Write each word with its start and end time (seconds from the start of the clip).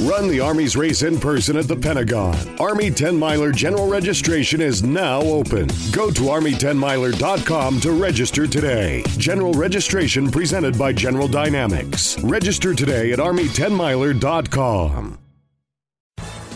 Run 0.00 0.28
the 0.28 0.38
Army's 0.38 0.76
race 0.76 1.02
in 1.02 1.18
person 1.18 1.56
at 1.56 1.66
the 1.66 1.74
Pentagon. 1.74 2.36
Army 2.60 2.88
10 2.90 3.18
Miler 3.18 3.50
general 3.50 3.88
registration 3.88 4.60
is 4.60 4.84
now 4.84 5.20
open. 5.20 5.66
Go 5.90 6.12
to 6.12 6.22
Army10miler.com 6.22 7.80
to 7.80 7.92
register 7.92 8.46
today. 8.46 9.02
General 9.16 9.52
registration 9.54 10.30
presented 10.30 10.78
by 10.78 10.92
General 10.92 11.26
Dynamics. 11.26 12.16
Register 12.22 12.74
today 12.74 13.12
at 13.12 13.18
Army10miler.com. 13.18 15.27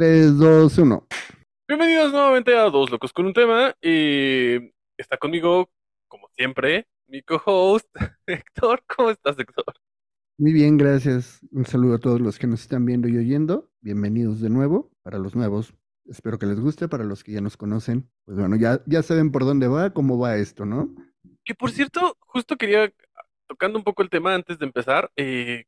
3, 0.00 0.38
2, 0.38 0.78
1. 0.78 1.06
Bienvenidos 1.68 2.10
nuevamente 2.10 2.56
a 2.56 2.70
Dos 2.70 2.90
Locos 2.90 3.12
con 3.12 3.26
un 3.26 3.34
Tema. 3.34 3.74
Y 3.82 4.72
está 4.96 5.18
conmigo, 5.18 5.68
como 6.08 6.26
siempre, 6.34 6.88
mi 7.06 7.20
co-host, 7.20 7.86
Héctor. 8.26 8.82
¿Cómo 8.96 9.10
estás, 9.10 9.38
Héctor? 9.38 9.66
Muy 10.38 10.54
bien, 10.54 10.78
gracias. 10.78 11.40
Un 11.52 11.66
saludo 11.66 11.96
a 11.96 11.98
todos 11.98 12.18
los 12.18 12.38
que 12.38 12.46
nos 12.46 12.62
están 12.62 12.86
viendo 12.86 13.08
y 13.08 13.18
oyendo. 13.18 13.68
Bienvenidos 13.82 14.40
de 14.40 14.48
nuevo. 14.48 14.90
Para 15.02 15.18
los 15.18 15.36
nuevos, 15.36 15.74
espero 16.06 16.38
que 16.38 16.46
les 16.46 16.58
guste. 16.60 16.88
Para 16.88 17.04
los 17.04 17.22
que 17.22 17.32
ya 17.32 17.42
nos 17.42 17.58
conocen, 17.58 18.10
pues 18.24 18.38
bueno, 18.38 18.56
ya, 18.56 18.80
ya 18.86 19.02
saben 19.02 19.30
por 19.30 19.44
dónde 19.44 19.68
va, 19.68 19.92
cómo 19.92 20.18
va 20.18 20.36
esto, 20.36 20.64
¿no? 20.64 20.94
Que 21.44 21.54
por 21.54 21.72
cierto, 21.72 22.16
justo 22.20 22.56
quería, 22.56 22.90
tocando 23.46 23.76
un 23.76 23.84
poco 23.84 24.02
el 24.02 24.08
tema 24.08 24.34
antes 24.34 24.58
de 24.58 24.64
empezar, 24.64 25.12
eh, 25.16 25.64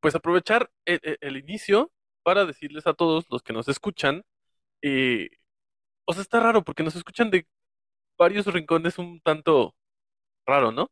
pues 0.00 0.14
aprovechar 0.14 0.70
el, 0.84 1.00
el- 1.02 1.18
el 1.20 1.36
inicio 1.38 1.90
para 2.28 2.44
decirles 2.44 2.86
a 2.86 2.92
todos 2.92 3.24
los 3.30 3.42
que 3.42 3.54
nos 3.54 3.68
escuchan, 3.68 4.22
eh, 4.82 5.30
o 6.04 6.12
sea, 6.12 6.20
está 6.20 6.40
raro 6.40 6.62
porque 6.62 6.82
nos 6.82 6.94
escuchan 6.94 7.30
de 7.30 7.46
varios 8.18 8.44
rincones 8.52 8.98
un 8.98 9.18
tanto 9.22 9.74
raro, 10.44 10.70
¿no? 10.70 10.90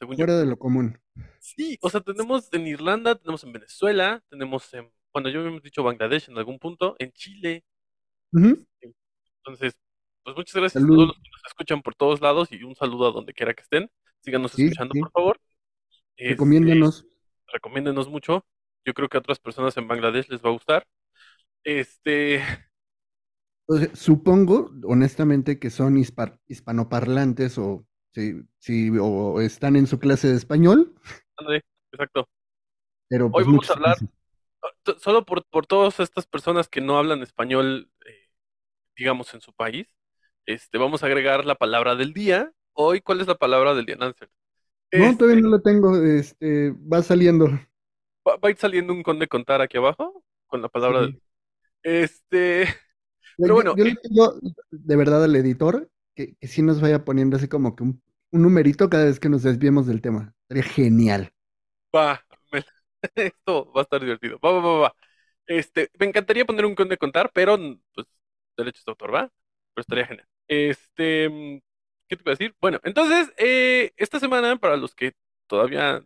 Según 0.00 0.16
yo. 0.16 0.24
Fuera 0.24 0.40
de 0.40 0.46
lo 0.46 0.56
común. 0.58 0.98
Sí, 1.38 1.78
o 1.82 1.88
sea, 1.88 2.00
tenemos 2.00 2.52
en 2.52 2.66
Irlanda, 2.66 3.14
tenemos 3.14 3.44
en 3.44 3.52
Venezuela, 3.52 4.24
tenemos 4.28 4.74
en, 4.74 4.90
bueno, 5.12 5.28
yo 5.28 5.38
habíamos 5.38 5.62
dicho 5.62 5.84
Bangladesh 5.84 6.28
en 6.30 6.36
algún 6.36 6.58
punto, 6.58 6.96
en 6.98 7.12
Chile. 7.12 7.62
Ujú. 8.32 8.66
Entonces, 9.36 9.78
pues 10.24 10.36
muchas 10.36 10.56
gracias 10.56 10.82
a 10.82 10.86
todos 10.88 11.06
los 11.06 11.16
que 11.16 11.30
nos 11.30 11.44
escuchan 11.46 11.80
por 11.80 11.94
todos 11.94 12.20
lados 12.20 12.50
y 12.50 12.60
un 12.64 12.74
saludo 12.74 13.06
a 13.06 13.12
donde 13.12 13.34
quiera 13.34 13.54
que 13.54 13.62
estén. 13.62 13.88
Síganos 14.18 14.50
Sí, 14.50 14.64
escuchando, 14.64 14.94
sí. 14.94 15.00
por 15.00 15.12
favor. 15.12 15.40
Este, 16.16 16.30
Recomiéndanos. 16.30 17.06
recomiéndenos 17.52 18.08
mucho. 18.08 18.44
Yo 18.84 18.94
creo 18.94 19.08
que 19.08 19.16
a 19.18 19.20
otras 19.20 19.38
personas 19.40 19.76
en 19.76 19.88
Bangladesh 19.88 20.28
les 20.28 20.42
va 20.44 20.50
a 20.50 20.52
gustar. 20.52 20.86
Este, 21.64 22.42
O 23.66 23.76
sea, 23.76 23.94
supongo, 23.94 24.70
honestamente, 24.84 25.58
que 25.58 25.70
son 25.70 25.96
hispa- 25.96 26.38
hispanoparlantes 26.48 27.58
o, 27.58 27.86
si, 28.14 28.42
si- 28.58 28.90
o 29.00 29.40
están 29.40 29.76
en 29.76 29.86
su 29.86 29.98
clase 29.98 30.28
de 30.28 30.36
español, 30.36 30.94
exacto. 31.92 32.28
pero 33.08 33.32
Hoy 33.32 33.44
pues 33.44 33.46
vamos 33.46 33.48
muchas 33.48 33.70
a 33.70 33.74
hablar 33.74 33.98
gracias. 33.98 34.10
solo 35.00 35.24
por, 35.24 35.44
por 35.46 35.66
todas 35.66 36.00
estas 36.00 36.26
personas 36.26 36.68
que 36.68 36.80
no 36.80 36.98
hablan 36.98 37.22
español, 37.22 37.90
eh, 38.06 38.28
digamos, 38.96 39.34
en 39.34 39.40
su 39.40 39.52
país. 39.54 39.88
Este, 40.46 40.78
vamos 40.78 41.02
a 41.02 41.06
agregar 41.06 41.44
la 41.46 41.56
palabra 41.56 41.96
del 41.96 42.14
día. 42.14 42.52
Hoy, 42.74 43.00
¿cuál 43.02 43.20
es 43.20 43.26
la 43.28 43.36
palabra 43.36 43.74
del 43.74 43.86
día, 43.86 43.96
Nancy? 43.96 44.26
No, 44.94 45.16
Este, 45.16 45.16
todavía 45.16 45.42
no 45.42 45.48
lo 45.48 45.62
tengo. 45.62 45.96
Este, 46.02 46.70
va 46.70 47.02
saliendo. 47.02 47.48
Va, 48.28 48.36
va 48.36 48.48
a 48.48 48.50
ir 48.50 48.56
saliendo 48.58 48.92
un 48.92 49.02
conde 49.02 49.28
contar 49.28 49.60
aquí 49.60 49.76
abajo 49.78 50.24
con 50.46 50.62
la 50.62 50.68
palabra 50.68 51.00
Sí. 51.00 51.02
del 51.02 51.22
Este, 51.82 52.66
Yo, 53.36 53.46
pero 53.46 53.54
bueno, 53.56 53.76
yo 53.76 53.84
le 53.84 53.92
eh, 53.92 53.96
pido 53.96 54.38
de 54.70 54.96
verdad 54.96 55.24
al 55.24 55.36
editor 55.36 55.90
que, 56.14 56.36
que 56.36 56.46
sí 56.48 56.62
nos 56.62 56.80
vaya 56.80 57.04
poniendo 57.04 57.36
así 57.36 57.48
como 57.48 57.74
que 57.76 57.82
un, 57.84 58.02
un 58.30 58.42
numerito 58.42 58.88
cada 58.90 59.04
vez 59.06 59.20
que 59.20 59.28
nos 59.28 59.42
desviemos 59.42 59.86
del 59.86 60.00
tema. 60.02 60.34
Sería 60.48 60.62
genial. 60.64 61.32
va, 61.94 62.20
me- 62.52 62.64
esto 63.16 63.72
va 63.72 63.80
a 63.82 63.84
estar 63.84 64.00
divertido. 64.00 64.38
Va, 64.44 64.52
va, 64.52 64.60
va, 64.60 64.78
va. 64.80 64.96
Este, 65.46 65.90
me 65.98 66.06
encantaría 66.06 66.44
poner 66.44 66.66
un 66.66 66.74
conde 66.74 66.96
contar, 66.98 67.30
pero 67.34 67.58
pues 67.94 68.06
derechos 68.56 68.84
de 68.84 68.90
autor, 68.92 69.14
¿va? 69.14 69.32
Pero 69.74 69.80
estaría 69.82 70.06
genial. 70.06 70.28
Este, 70.48 71.62
¿qué 72.08 72.16
te 72.16 72.22
iba 72.22 72.32
a 72.32 72.36
decir? 72.36 72.54
Bueno, 72.60 72.80
entonces, 72.84 73.32
eh, 73.38 73.92
esta 73.96 74.20
semana, 74.20 74.56
para 74.58 74.76
los 74.76 74.94
que 74.94 75.12
todavía 75.46 76.04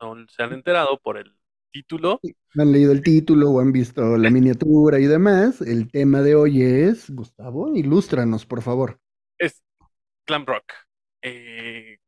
no 0.00 0.26
se 0.28 0.42
han 0.42 0.52
enterado 0.52 0.98
por 1.00 1.18
el 1.18 1.36
título, 1.72 2.22
Han 2.56 2.70
leído 2.72 2.92
el 2.92 3.02
título 3.02 3.50
o 3.50 3.60
han 3.60 3.72
visto 3.72 4.16
la 4.16 4.30
miniatura 4.30 4.98
y 5.00 5.06
demás. 5.06 5.60
El 5.60 5.90
tema 5.90 6.22
de 6.22 6.34
hoy 6.36 6.62
es, 6.62 7.10
Gustavo, 7.10 7.74
ilústranos, 7.74 8.46
por 8.46 8.62
favor. 8.62 9.00
es 9.38 9.62
glam 10.26 10.46
rock. 10.46 10.72
Eh, 11.22 11.98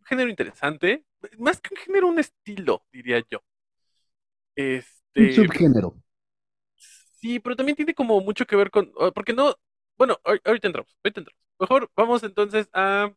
un 0.00 0.06
género 0.06 0.30
interesante, 0.30 1.04
más 1.38 1.60
que 1.60 1.74
un 1.74 1.80
género, 1.80 2.08
un 2.08 2.18
estilo, 2.18 2.84
diría 2.92 3.22
yo. 3.30 3.40
Un 5.18 5.28
Este, 5.28 5.36
subgénero. 5.36 5.94
sí, 7.20 7.40
pero 7.40 7.56
también 7.56 7.76
tiene 7.76 7.94
como 7.94 8.20
mucho 8.20 8.46
que 8.46 8.56
ver 8.56 8.70
con, 8.70 8.92
ah, 9.00 9.10
porque 9.14 9.32
no, 9.32 9.54
bueno, 9.96 10.18
ahor- 10.24 10.40
ahorita 10.44 10.66
entramos, 10.68 10.96
ahorita 11.04 11.20
entramos. 11.20 11.40
Mejor 11.58 11.90
vamos 11.96 12.22
entonces 12.22 12.68
a 12.72 13.12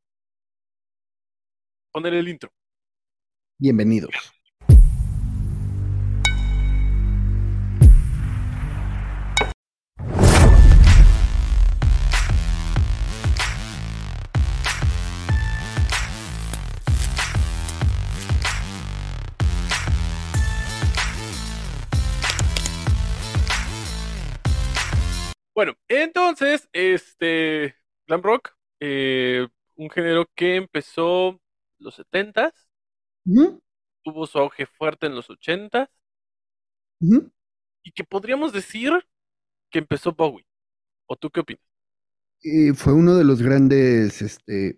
poner 1.91 2.13
el 2.13 2.27
intro. 2.29 2.51
Bienvenidos. 3.61 4.13
Bueno, 25.53 25.73
entonces, 25.89 26.69
este, 26.71 27.75
glam 28.07 28.21
rock, 28.21 28.51
eh, 28.79 29.45
un 29.75 29.89
género 29.89 30.25
que 30.33 30.55
empezó 30.55 31.41
los 31.77 31.99
70s, 31.99 32.68
Tuvo 34.03 34.27
su 34.27 34.37
auge 34.39 34.65
fuerte 34.65 35.05
en 35.07 35.15
los 35.15 35.29
80s 35.29 35.89
ujú. 37.01 37.29
y 37.83 37.91
que 37.91 38.03
podríamos 38.05 38.53
decir 38.53 38.91
que 39.71 39.79
empezó 39.79 40.13
Bowie. 40.13 40.47
¿O 41.07 41.15
tú 41.17 41.29
qué 41.31 41.41
opinas? 41.41 41.63
Y 42.41 42.71
fue 42.73 42.91
uno 42.93 43.15
de 43.15 43.23
los 43.23 43.41
grandes, 43.41 44.21
este, 44.21 44.77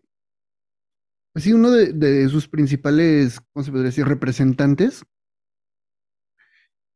pues 1.33 1.45
sí, 1.45 1.53
uno 1.53 1.71
de, 1.71 1.93
de 1.93 2.27
sus 2.29 2.47
principales, 2.47 3.39
¿cómo 3.53 3.63
se 3.63 3.71
podría 3.71 3.87
decir? 3.87 4.05
Representantes. 4.05 5.03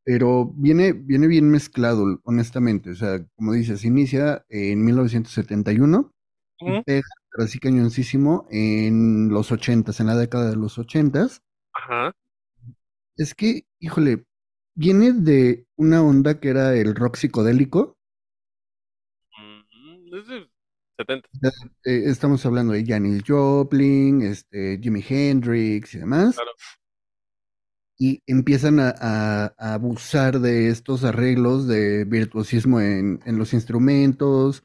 Pero 0.03 0.45
viene, 0.55 0.93
viene 0.93 1.27
bien 1.27 1.49
mezclado, 1.49 2.19
honestamente. 2.23 2.91
O 2.91 2.95
sea, 2.95 3.25
como 3.35 3.53
dices, 3.53 3.83
inicia 3.85 4.45
en 4.49 4.83
1971 4.85 6.11
y 6.63 6.73
Ujú, 6.73 6.83
pega, 6.85 7.01
pero 7.35 7.45
así 7.45 7.59
cañoncísimo, 7.59 8.47
en 8.49 9.27
los 9.29 9.51
80s, 9.51 9.99
en 9.99 10.07
la 10.07 10.15
década 10.15 10.49
de 10.51 10.55
los 10.55 10.77
80s. 10.77 11.41
Ajá. 11.73 12.13
Es 13.17 13.35
que, 13.35 13.65
híjole, 13.79 14.25
viene 14.73 15.11
de 15.11 15.67
una 15.75 16.01
onda 16.01 16.39
que 16.39 16.47
era 16.49 16.73
el 16.75 16.95
rock 16.95 17.17
psicodélico. 17.17 17.97
Mm, 19.37 20.15
es 20.17 20.27
de 20.27 20.49
70. 20.97 21.29
Ya, 21.41 21.49
eh, 21.85 22.03
estamos 22.05 22.45
hablando 22.45 22.73
de 22.73 22.85
Janis 22.85 23.23
Joplin, 23.27 24.21
este, 24.21 24.79
Jimi 24.81 25.03
Hendrix 25.07 25.93
y 25.95 25.99
demás. 25.99 26.35
Claro. 26.35 26.51
Y 27.97 28.21
empiezan 28.27 28.79
a, 28.79 28.93
a- 28.99 29.53
a 29.57 29.73
abusar 29.73 30.39
de 30.39 30.69
estos 30.69 31.03
arreglos 31.03 31.67
de 31.67 32.03
virtuosismo 32.05 32.81
en, 32.81 33.21
en 33.25 33.37
los 33.37 33.53
instrumentos, 33.53 34.63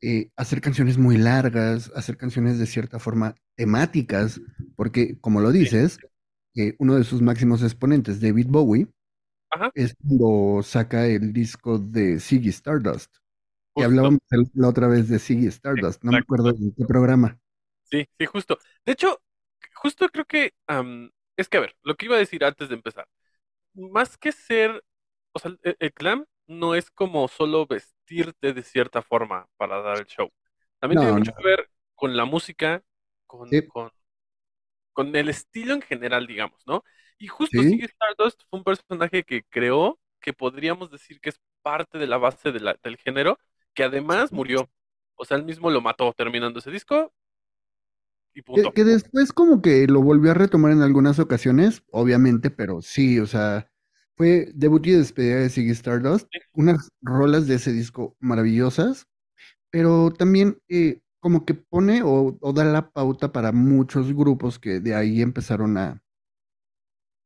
eh, 0.00 0.30
hacer 0.36 0.60
canciones 0.60 0.98
muy 0.98 1.16
largas, 1.16 1.90
hacer 1.94 2.16
canciones 2.16 2.58
de 2.58 2.66
cierta 2.66 2.98
forma 2.98 3.34
temáticas, 3.56 4.40
porque 4.76 5.18
como 5.20 5.40
lo 5.40 5.52
dices, 5.52 5.98
eh, 6.54 6.74
uno 6.78 6.96
de 6.96 7.04
sus 7.04 7.22
máximos 7.22 7.62
exponentes, 7.62 8.20
David 8.20 8.46
Bowie, 8.48 8.88
Ajá. 9.50 9.70
es 9.74 9.94
cuando 9.96 10.62
saca 10.62 11.06
el 11.06 11.32
disco 11.32 11.78
de 11.78 12.20
Ziggy 12.20 12.50
Stardust. 12.50 13.14
Y 13.74 13.82
hablábamos 13.82 14.20
la 14.54 14.68
otra 14.68 14.88
vez 14.88 15.08
de 15.08 15.18
Ziggy 15.18 15.46
Stardust, 15.48 16.02
no 16.02 16.12
me 16.12 16.18
acuerdo 16.18 16.50
en 16.50 16.72
qué 16.72 16.84
programa. 16.86 17.38
Sí, 17.84 18.08
sí, 18.18 18.26
justo. 18.26 18.58
De 18.84 18.92
hecho, 18.92 19.20
justo 19.74 20.08
creo 20.08 20.24
que 20.24 20.54
es 21.36 21.48
que, 21.48 21.58
a 21.58 21.60
ver, 21.60 21.76
lo 21.82 21.94
que 21.96 22.06
iba 22.06 22.16
a 22.16 22.18
decir 22.20 22.44
antes 22.44 22.68
de 22.68 22.74
empezar, 22.74 23.06
más 23.74 24.16
que 24.18 24.32
ser, 24.32 24.84
o 25.32 25.38
sea, 25.38 25.52
el, 25.62 25.76
el 25.78 25.90
glam 25.90 26.26
no 26.46 26.74
es 26.74 26.90
como 26.90 27.28
solo 27.28 27.66
vestirte 28.06 28.52
de 28.52 28.62
cierta 28.62 29.02
forma 29.02 29.46
para 29.56 29.80
dar 29.82 29.98
el 29.98 30.06
show. 30.06 30.30
También 30.78 30.98
tiene 30.98 31.12
No, 31.12 31.18
mucho 31.18 31.30
no. 31.30 31.34
que 31.36 31.44
ver 31.44 31.70
con 31.94 32.16
la 32.16 32.24
música, 32.24 32.82
con, 33.26 33.50
Sí, 33.50 33.62
con, 33.68 33.90
con 34.92 35.14
el 35.16 35.28
estilo 35.28 35.74
en 35.74 35.82
general, 35.82 36.26
digamos, 36.26 36.62
¿no? 36.66 36.82
Y 37.18 37.28
justo 37.28 37.62
sí. 37.62 37.84
Stardust 37.84 38.42
fue 38.50 38.58
un 38.60 38.64
personaje 38.64 39.22
que 39.24 39.42
creó, 39.44 39.98
que 40.20 40.32
podríamos 40.32 40.90
decir 40.90 41.20
que 41.20 41.30
es 41.30 41.40
parte 41.62 41.98
de 41.98 42.06
la 42.06 42.18
base 42.18 42.52
de 42.52 42.60
la- 42.60 42.78
del 42.82 42.96
género, 42.98 43.38
que 43.74 43.84
además 43.84 44.32
murió. 44.32 44.70
O 45.16 45.24
sea, 45.24 45.36
él 45.36 45.44
mismo 45.44 45.70
lo 45.70 45.80
mató 45.80 46.12
terminando 46.12 46.58
ese 46.60 46.70
disco 46.70 47.12
y 48.34 48.42
Que, 48.52 48.62
punto. 48.62 48.72
que 48.72 48.84
después 48.84 49.32
como 49.32 49.60
que 49.60 49.86
lo 49.86 50.02
volvió 50.02 50.30
a 50.30 50.34
retomar 50.34 50.72
en 50.72 50.80
algunas 50.82 51.18
ocasiones, 51.18 51.82
obviamente, 51.90 52.50
pero 52.50 52.80
sí, 52.80 53.20
o 53.20 53.26
sea, 53.26 53.70
fue 54.16 54.50
debut 54.54 54.86
y 54.86 54.92
despedida 54.92 55.36
de 55.36 55.50
Ziggy 55.50 55.70
Stardust, 55.72 56.28
unas 56.54 56.90
rolas 57.02 57.46
de 57.46 57.56
ese 57.56 57.72
disco 57.72 58.16
maravillosas, 58.20 59.06
pero 59.70 60.12
también 60.12 60.58
eh, 60.68 61.00
como 61.20 61.44
que 61.46 61.54
pone 61.54 62.02
o, 62.04 62.38
o 62.40 62.52
da 62.54 62.64
la 62.64 62.90
pauta 62.90 63.32
para 63.32 63.52
muchos 63.52 64.12
grupos 64.14 64.58
que 64.58 64.80
de 64.80 64.94
ahí 64.94 65.22
empezaron 65.22 65.76
a, 65.78 66.02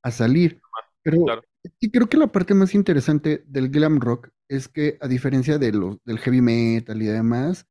a 0.03 0.11
salir. 0.11 0.63
Pero 1.03 1.19
Claro. 1.25 1.43
sí 1.81 1.91
creo 1.91 2.09
que 2.09 2.17
la 2.17 2.29
parte 2.33 2.55
más 2.55 2.75
interesante 2.75 3.43
del 3.47 3.71
glam 3.71 4.01
rock 4.01 4.29
es 4.49 4.69
que 4.69 4.99
a 5.01 5.09
diferencia 5.09 5.59
de 5.59 5.73
los, 5.73 5.99
del 6.05 6.19
heavy 6.19 6.41
metal 6.41 7.01
y 7.03 7.07
demás. 7.07 7.67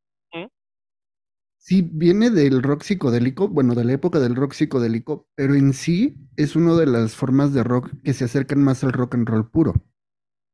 Sí, 1.69 1.88
viene 1.88 2.31
del 2.31 2.63
rock 2.63 2.81
psicodélico, 2.81 3.48
bueno, 3.48 3.75
de 3.75 3.83
la 3.83 3.94
época 3.94 4.18
del 4.18 4.36
rock 4.36 4.54
psicodélico, 4.54 5.27
pero 5.36 5.54
en 5.54 5.74
sí 5.74 6.16
es 6.36 6.56
una 6.56 6.74
de 6.74 6.88
las 6.88 7.13
formas 7.13 7.54
de 7.54 7.63
rock 7.63 7.92
que 8.04 8.13
se 8.13 8.25
acercan 8.25 8.63
más 8.63 8.83
al 8.83 8.92
rock 8.92 9.13
and 9.13 9.30
roll 9.30 9.51
puro. 9.51 9.75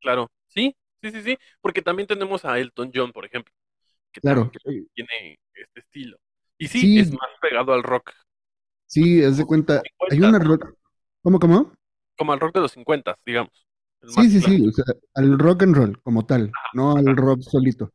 Claro. 0.01 0.27
Sí, 0.49 0.75
sí, 1.01 1.11
sí, 1.11 1.21
sí. 1.21 1.37
Porque 1.61 1.81
también 1.81 2.05
tenemos 2.05 2.43
a 2.43 2.59
Elton 2.59 2.91
John, 2.93 3.13
por 3.13 3.23
ejemplo, 3.23 3.53
que 4.11 4.19
Claro, 4.19 4.51
también 4.61 4.83
eh, 4.83 4.87
tiene 4.93 5.39
este 5.53 5.79
estilo. 5.79 6.17
Y 6.57 6.67
sí, 6.67 6.81
sí, 6.81 6.99
es 6.99 7.13
más 7.13 7.29
pegado 7.41 7.71
al 7.71 7.83
rock, 7.83 8.11
sí, 8.85 9.23
haz 9.23 9.37
de 9.37 9.45
cuenta, 9.45 9.75
hay 10.11 10.17
50, 10.17 10.27
una 10.27 10.39
rock, 10.39 10.73
¿cómo, 11.23 11.39
cómo? 11.39 11.71
Como 12.17 12.33
al 12.33 12.41
rock 12.41 12.55
de 12.55 12.59
los 12.59 12.73
50, 12.73 13.17
digamos. 13.25 13.65
Sí, 14.05 14.29
sí, 14.29 14.41
sí, 14.41 14.67
o 14.67 14.71
sea, 14.73 14.83
al 15.13 15.39
rock 15.39 15.63
and 15.63 15.77
roll 15.77 16.01
como 16.01 16.25
tal, 16.25 16.51
no 16.73 16.97
al 16.97 17.15
rock 17.15 17.39
solito. 17.39 17.89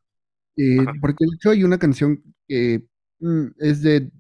Eh, 0.57 0.87
porque 1.03 1.27
de 1.27 1.35
hecho 1.37 1.51
hay 1.51 1.65
una 1.65 1.79
canción 1.79 2.23
que 2.49 2.87
es 3.59 3.83
de, 3.83 4.11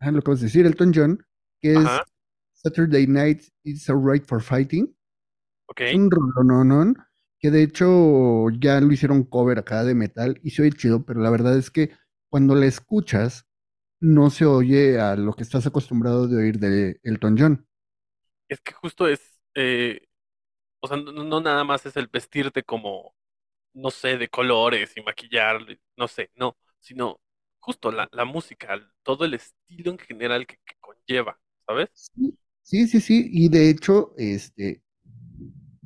ah, 0.00 0.10
lo 0.10 0.18
acabas 0.18 0.40
de 0.40 0.46
decir, 0.46 0.66
Elton 0.66 0.92
John, 0.94 1.26
que 1.60 1.72
es 1.72 1.78
ajá. 1.78 2.04
Saturday 2.52 3.06
Night 3.06 3.42
It's 3.64 3.88
Alright 3.88 4.24
for 4.24 4.42
Fighting. 4.42 4.94
Ok. 5.66 5.80
Es 5.80 5.94
un 5.94 6.10
rolononón 6.10 6.96
que 7.40 7.50
de 7.50 7.62
hecho 7.62 8.50
ya 8.50 8.80
lo 8.80 8.92
hicieron 8.92 9.22
cover 9.24 9.58
acá 9.58 9.84
de 9.84 9.94
metal 9.94 10.40
y 10.42 10.50
se 10.50 10.62
oye 10.62 10.72
chido, 10.72 11.04
pero 11.04 11.20
la 11.20 11.30
verdad 11.30 11.56
es 11.56 11.70
que 11.70 11.92
cuando 12.30 12.54
la 12.54 12.66
escuchas 12.66 13.46
no 14.00 14.30
se 14.30 14.44
oye 14.44 15.00
a 15.00 15.16
lo 15.16 15.34
que 15.34 15.42
estás 15.42 15.66
acostumbrado 15.66 16.28
de 16.28 16.36
oír 16.36 16.58
de 16.58 17.00
Elton 17.02 17.36
John. 17.38 17.66
Es 18.48 18.60
que 18.60 18.72
justo 18.72 19.06
es, 19.06 19.40
eh, 19.54 20.06
o 20.80 20.88
sea, 20.88 20.96
no, 20.96 21.12
no 21.12 21.40
nada 21.40 21.64
más 21.64 21.84
es 21.86 21.96
el 21.96 22.08
vestirte 22.08 22.62
como, 22.62 23.14
no 23.74 23.90
sé, 23.90 24.16
de 24.16 24.28
colores 24.28 24.96
y 24.96 25.02
maquillar, 25.02 25.60
no 25.96 26.08
sé, 26.08 26.30
no, 26.34 26.56
sino 26.80 27.20
justo 27.68 27.92
la, 27.92 28.08
la 28.12 28.24
música, 28.24 28.80
todo 29.02 29.26
el 29.26 29.34
estilo 29.34 29.90
en 29.90 29.98
general 29.98 30.46
que, 30.46 30.56
que 30.64 30.74
conlleva, 30.80 31.38
¿sabes? 31.66 31.90
Sí, 31.92 32.34
sí, 32.62 32.86
sí, 32.88 32.98
sí, 32.98 33.28
y 33.30 33.50
de 33.50 33.68
hecho, 33.68 34.14
este, 34.16 34.80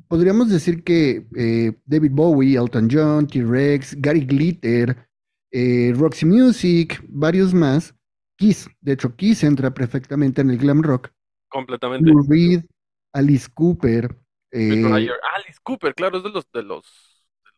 podríamos 0.07 0.49
decir 0.49 0.81
que 0.85 1.27
eh, 1.35 1.73
David 1.83 2.11
Bowie, 2.13 2.57
Elton 2.57 2.87
John, 2.89 3.27
T-Rex, 3.27 3.99
Gary 3.99 4.21
Glitter, 4.21 5.09
eh, 5.51 5.91
Roxy 5.93 6.25
Music, 6.25 7.03
varios 7.09 7.53
más, 7.53 7.93
Kiss, 8.37 8.69
de 8.79 8.93
hecho 8.93 9.13
Kiss 9.17 9.43
entra 9.43 9.73
perfectamente 9.73 10.39
en 10.39 10.51
el 10.51 10.59
glam 10.59 10.81
rock, 10.81 11.09
Completamente. 11.49 12.09
Lou 12.09 12.25
Reed, 12.29 12.63
Alice 13.11 13.49
Cooper, 13.53 14.15
eh, 14.51 14.85
Alice 15.35 15.59
Cooper, 15.61 15.93
claro, 15.93 16.19
es 16.19 16.23
de 16.23 16.29
los, 16.29 16.49
de 16.49 16.63
los 16.63 16.85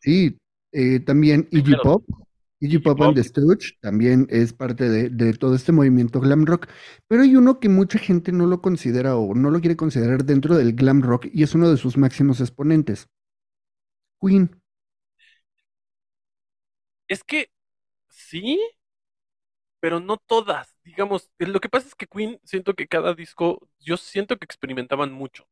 Sí, 0.00 0.36
eh, 0.72 0.98
también 0.98 1.46
Iggy. 1.52 1.76
Pop, 1.80 2.04
Iggy 2.66 2.78
Pop 2.80 3.00
and 3.02 3.14
the 3.16 3.22
Stooges 3.24 3.74
también 3.80 4.26
es 4.30 4.52
parte 4.52 4.88
de, 4.88 5.08
de 5.10 5.32
todo 5.34 5.54
este 5.54 5.72
movimiento 5.72 6.20
glam 6.20 6.44
rock, 6.46 6.68
pero 7.08 7.22
hay 7.22 7.36
uno 7.36 7.60
que 7.60 7.68
mucha 7.68 7.98
gente 7.98 8.32
no 8.32 8.46
lo 8.46 8.60
considera 8.62 9.16
o 9.16 9.34
no 9.34 9.50
lo 9.50 9.60
quiere 9.60 9.76
considerar 9.76 10.24
dentro 10.24 10.56
del 10.56 10.74
glam 10.74 11.02
rock 11.02 11.26
y 11.32 11.42
es 11.42 11.54
uno 11.54 11.70
de 11.70 11.76
sus 11.76 11.96
máximos 11.96 12.40
exponentes, 12.40 13.08
Queen. 14.20 14.50
es 17.08 17.24
que 17.24 17.50
sí, 18.08 18.60
pero 19.80 20.00
no 20.00 20.16
todas, 20.18 20.76
digamos, 20.84 21.30
eh, 21.38 21.46
lo 21.46 21.60
que 21.60 21.68
pasa 21.68 21.88
es 21.88 21.94
que 21.94 22.06
Queen, 22.06 22.40
siento 22.44 22.74
que 22.74 22.88
cada 22.88 23.14
disco, 23.14 23.68
yo 23.80 23.96
siento 23.96 24.36
que 24.38 24.44
experimentaban 24.44 25.12
mucho, 25.12 25.46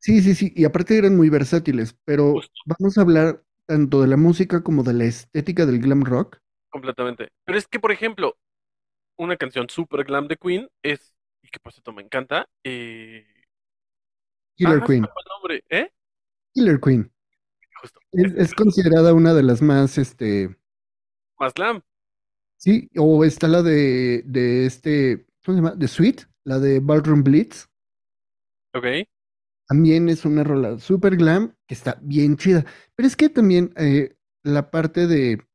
Sí, 0.00 0.22
sí, 0.22 0.34
sí, 0.34 0.52
y 0.54 0.64
aparte 0.64 0.96
eran 0.96 1.16
muy 1.16 1.28
versátiles, 1.28 1.96
pero 2.04 2.40
justo, 2.40 2.62
vamos 2.64 2.96
a 2.98 3.02
hablar 3.02 3.42
tanto 3.66 4.00
de 4.00 4.06
la 4.08 4.16
música 4.16 4.62
como 4.62 4.82
de 4.82 4.94
la 4.94 5.04
estética 5.04 5.66
del 5.66 5.80
glam 5.80 6.04
rock. 6.04 6.38
Completamente. 6.70 7.28
Pero 7.44 7.58
es 7.58 7.66
que, 7.66 7.80
por 7.80 7.92
ejemplo, 7.92 8.36
una 9.16 9.36
canción 9.36 9.68
super 9.68 10.04
glam 10.04 10.28
de 10.28 10.36
Queen 10.36 10.68
es, 10.82 11.14
y 11.42 11.48
que 11.48 11.60
por 11.60 11.72
cierto 11.72 11.92
me 11.92 12.02
encanta, 12.02 12.48
eh... 12.64 13.26
Killer 14.56 14.80
ah, 14.82 14.86
Queen, 14.86 15.04
el 15.04 15.10
nombre, 15.30 15.64
¿eh? 15.68 15.92
Killer 16.52 16.80
Queen. 16.80 17.12
Justo, 17.80 18.00
Es, 18.12 18.54
considerada 18.54 19.14
una 19.14 19.34
de 19.34 19.42
las 19.44 19.62
más, 19.62 19.98
este, 19.98 20.56
más 21.38 21.54
glam, 21.54 21.80
sí, 22.56 22.90
o 22.96 23.24
está 23.24 23.46
la 23.46 23.62
de, 23.62 24.22
de 24.24 24.66
este, 24.66 25.26
¿cómo 25.44 25.56
se 25.56 25.62
llama? 25.62 25.76
De 25.76 25.86
Sweet, 25.86 26.22
la 26.44 26.58
de 26.58 26.80
Ballroom 26.80 27.22
Blitz. 27.22 27.68
¿ok? 28.74 28.84
También 29.68 30.08
es 30.08 30.24
una 30.24 30.44
rola 30.44 30.78
super 30.78 31.16
glam 31.16 31.54
que 31.66 31.74
está 31.74 31.98
bien 32.02 32.36
chida. 32.36 32.64
Pero 32.96 33.06
es 33.06 33.16
que 33.16 33.28
también 33.28 33.72
eh, 33.76 34.16
la 34.42 34.70
parte 34.70 35.06
de, 35.06 35.46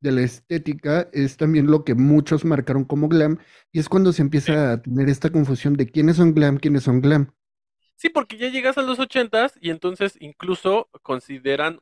de 0.00 0.12
la 0.12 0.22
estética 0.22 1.08
es 1.12 1.36
también 1.36 1.66
lo 1.70 1.84
que 1.84 1.94
muchos 1.94 2.44
marcaron 2.44 2.84
como 2.84 3.08
glam. 3.08 3.38
Y 3.72 3.80
es 3.80 3.88
cuando 3.88 4.12
se 4.12 4.22
empieza 4.22 4.72
a 4.72 4.82
tener 4.82 5.08
esta 5.08 5.30
confusión 5.30 5.74
de 5.74 5.88
quiénes 5.90 6.16
son 6.16 6.34
glam, 6.34 6.58
quiénes 6.58 6.84
son 6.84 7.00
glam. 7.00 7.32
Sí, 7.96 8.08
porque 8.10 8.36
ya 8.38 8.48
llegas 8.48 8.78
a 8.78 8.82
los 8.82 8.98
ochentas 8.98 9.54
y 9.60 9.70
entonces 9.70 10.16
incluso 10.20 10.88
consideran, 11.02 11.80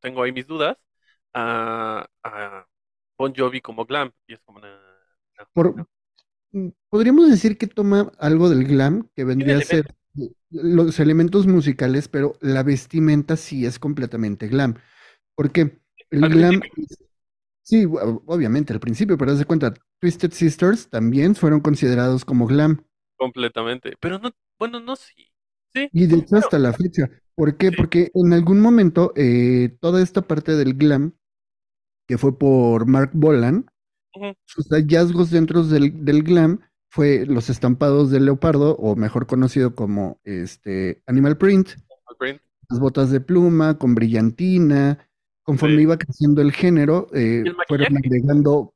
tengo 0.00 0.22
ahí 0.22 0.32
mis 0.32 0.46
dudas, 0.46 0.78
a, 1.34 2.08
a 2.24 2.68
Bon 3.18 3.34
Jovi 3.36 3.60
como 3.62 3.86
glam, 3.86 4.12
y 4.26 4.34
es 4.34 4.40
como, 4.42 4.60
Por, 5.52 5.74
no. 5.74 5.88
mm, 6.52 6.68
podríamos 6.90 7.30
decir 7.30 7.58
que 7.58 7.66
toma 7.66 8.12
algo 8.18 8.50
del 8.50 8.64
glam, 8.66 9.10
que 9.16 9.24
vendría 9.24 9.58
a 9.58 9.62
ser 9.62 9.94
los 10.50 11.00
elementos 11.00 11.46
musicales, 11.46 12.08
pero 12.08 12.34
la 12.40 12.62
vestimenta 12.62 13.36
sí 13.36 13.66
es 13.66 13.78
completamente 13.78 14.48
glam. 14.48 14.76
Porque 15.36 15.80
el 16.10 16.28
al 16.28 16.30
glam, 16.30 16.68
principio, 16.68 17.05
sí, 17.66 17.84
obviamente 18.26 18.72
al 18.72 18.80
principio, 18.80 19.18
pero 19.18 19.32
haz 19.32 19.38
de 19.38 19.44
cuenta, 19.44 19.74
Twisted 20.00 20.32
Sisters 20.32 20.88
también 20.88 21.34
fueron 21.34 21.60
considerados 21.60 22.24
como 22.24 22.46
glam. 22.46 22.84
completamente, 23.16 23.96
pero 24.00 24.18
no, 24.18 24.30
bueno, 24.58 24.80
no, 24.80 24.96
sí, 24.96 25.32
sí, 25.74 25.92
Y 25.92 26.06
de 26.06 26.18
hecho 26.18 26.36
hasta 26.36 26.58
la 26.58 26.72
fecha. 26.72 27.10
¿Por 27.34 27.56
qué? 27.56 27.70
sí, 27.70 27.76
Porque 27.76 28.10
en 28.14 28.32
algún 28.32 28.60
momento 28.60 29.12
eh, 29.16 29.76
toda 29.80 30.02
esta 30.02 30.22
parte 30.22 30.52
del 30.52 30.74
glam, 30.74 31.14
que 32.06 32.18
fue 32.18 32.38
por 32.38 32.86
Mark 32.86 33.10
Bolan, 33.14 33.66
sus 34.46 34.68
hallazgos 34.70 35.30
dentro 35.30 35.62
del, 35.64 36.04
del 36.04 36.22
glam 36.22 36.60
fue 36.90 37.26
los 37.26 37.50
estampados 37.50 38.10
de 38.10 38.20
leopardo, 38.20 38.76
o 38.76 38.96
mejor 38.96 39.26
conocido 39.26 39.74
como 39.74 40.18
este 40.24 41.02
animal 41.06 41.36
print, 41.36 41.70
al 42.06 42.16
print, 42.16 42.40
las 42.70 42.80
botas 42.80 43.10
de 43.10 43.20
pluma 43.20 43.78
con 43.78 43.94
brillantina. 43.94 45.05
Conforme 45.46 45.76
sí, 45.76 45.82
iba 45.82 45.96
creciendo 45.96 46.42
el 46.42 46.52
género, 46.52 47.06
eh, 47.14 47.44
el 47.46 47.56
fueron 47.68 47.96
agregando 47.96 48.74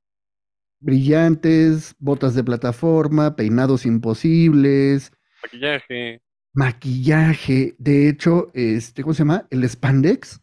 brillantes, 0.81 1.95
botas 1.99 2.35
de 2.35 2.45
plataforma, 2.45 3.35
peinados 3.37 3.85
imposibles, 3.85 5.13
maquillaje, 5.43 6.23
maquillaje. 6.55 7.75
De 7.79 8.09
hecho, 8.09 8.51
este, 8.55 9.03
¿cómo 9.03 9.15
se 9.15 9.19
llama? 9.25 9.47
El 9.51 9.69
spandex, 9.69 10.41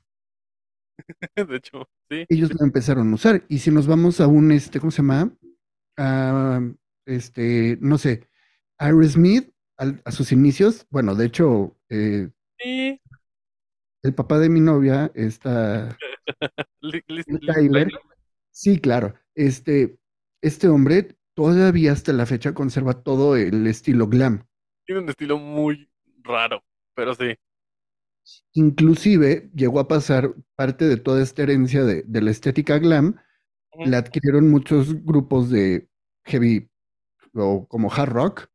de 1.35 1.55
hecho, 1.55 1.87
sí, 2.09 2.25
ellos 2.27 2.51
lo 2.53 2.65
empezaron 2.65 3.09
a 3.11 3.15
usar. 3.15 3.45
Y 3.47 3.59
si 3.59 3.71
nos 3.71 3.87
vamos 3.87 4.19
a 4.19 4.27
un, 4.27 4.51
este, 4.51 4.79
¿cómo 4.79 4.91
se 4.91 4.97
llama? 4.97 5.31
A, 5.97 6.59
este, 7.05 7.77
no 7.79 7.97
sé, 7.97 8.27
Aerosmith, 8.77 9.49
al- 9.77 10.01
a 10.03 10.11
sus 10.11 10.33
inicios, 10.33 10.85
bueno, 10.89 11.15
de 11.15 11.25
hecho, 11.25 11.75
eh, 11.89 12.29
sí, 12.59 12.99
el 14.03 14.13
papá 14.13 14.39
de 14.39 14.49
mi 14.49 14.59
novia, 14.59 15.09
está 15.15 15.97
Tyler, 17.45 17.97
sí, 18.51 18.79
claro, 18.79 19.15
este, 19.35 19.99
este 20.41 20.67
hombre 20.69 21.17
todavía 21.35 21.91
hasta 21.93 22.13
la 22.13 22.25
fecha 22.25 22.53
conserva 22.53 23.01
todo 23.03 23.35
el 23.35 23.67
estilo 23.67 24.07
glam. 24.07 24.45
tiene 24.85 25.01
un 25.01 25.09
estilo 25.09 25.37
muy 25.37 25.89
raro, 26.23 26.63
pero 26.93 27.13
sí, 27.15 27.35
Inclusive 28.53 29.49
llegó 29.55 29.79
a 29.79 29.87
pasar 29.87 30.33
parte 30.55 30.85
de 30.85 30.97
toda 30.97 31.21
esta 31.23 31.43
herencia 31.43 31.83
de, 31.83 32.03
de 32.03 32.21
la 32.21 32.31
estética 32.31 32.77
glam, 32.79 33.15
la 33.83 33.99
adquirieron 33.99 34.49
muchos 34.51 35.03
grupos 35.05 35.49
de 35.49 35.89
heavy 36.25 36.69
o 37.35 37.67
como 37.67 37.91
hard 37.93 38.11
rock, 38.11 38.47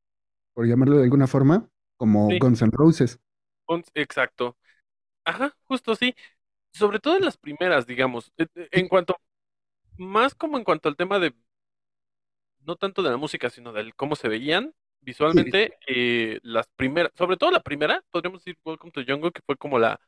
por 0.55 0.67
llamarlo 0.67 0.99
de 0.99 1.05
alguna 1.05 1.29
forma, 1.29 1.71
como 1.99 2.35
Sí, 2.35 2.39
Guns 2.39 2.63
N' 2.63 2.71
Roses. 2.73 3.21
exacto. 3.95 4.57
Ajá, 5.25 5.57
justo 5.65 5.97
sí. 5.97 6.15
Sobre 6.73 6.99
todo 6.99 7.17
en 7.17 7.25
las 7.25 7.37
primeras, 7.37 7.87
digamos. 7.87 8.33
Eh, 8.37 8.47
eh, 8.55 8.69
En 8.73 8.89
cuanto, 8.89 9.17
más 9.99 10.35
como 10.35 10.59
en 10.59 10.65
cuanto 10.65 10.89
al 10.89 10.97
tema 10.97 11.19
de, 11.19 11.35
no 12.61 12.77
tanto 12.77 13.03
de 13.03 13.11
la 13.11 13.17
música, 13.17 13.51
sino 13.51 13.73
del 13.73 13.95
cómo 13.95 14.17
se 14.17 14.29
veían 14.29 14.73
Sí, 15.03 15.07
visualmente, 15.07 15.79
eh, 15.89 16.39
las 16.43 16.69
primeras, 16.77 17.11
sobre 17.17 17.37
todo 17.37 17.51
la 17.51 17.63
primera, 17.63 18.05
podríamos 18.11 18.45
decir 18.45 18.57
Welcome 18.65 18.93
to 18.93 19.03
Jungle, 19.07 19.33
que 19.33 19.43
fue 19.45 19.57
como 19.57 19.79
la, 19.79 20.01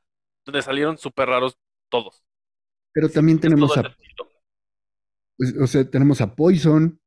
donde 0.44 0.62
salieron 0.62 0.96
súper 0.98 1.28
raros 1.28 1.58
todos. 1.88 2.22
pero 2.92 3.08
también 3.08 3.40
tenemos 3.40 3.76
a, 3.76 3.82
pues, 5.36 5.54
o 5.60 5.66
sea, 5.66 5.88
tenemos 5.90 6.20
a 6.20 6.34
Poison. 6.34 7.00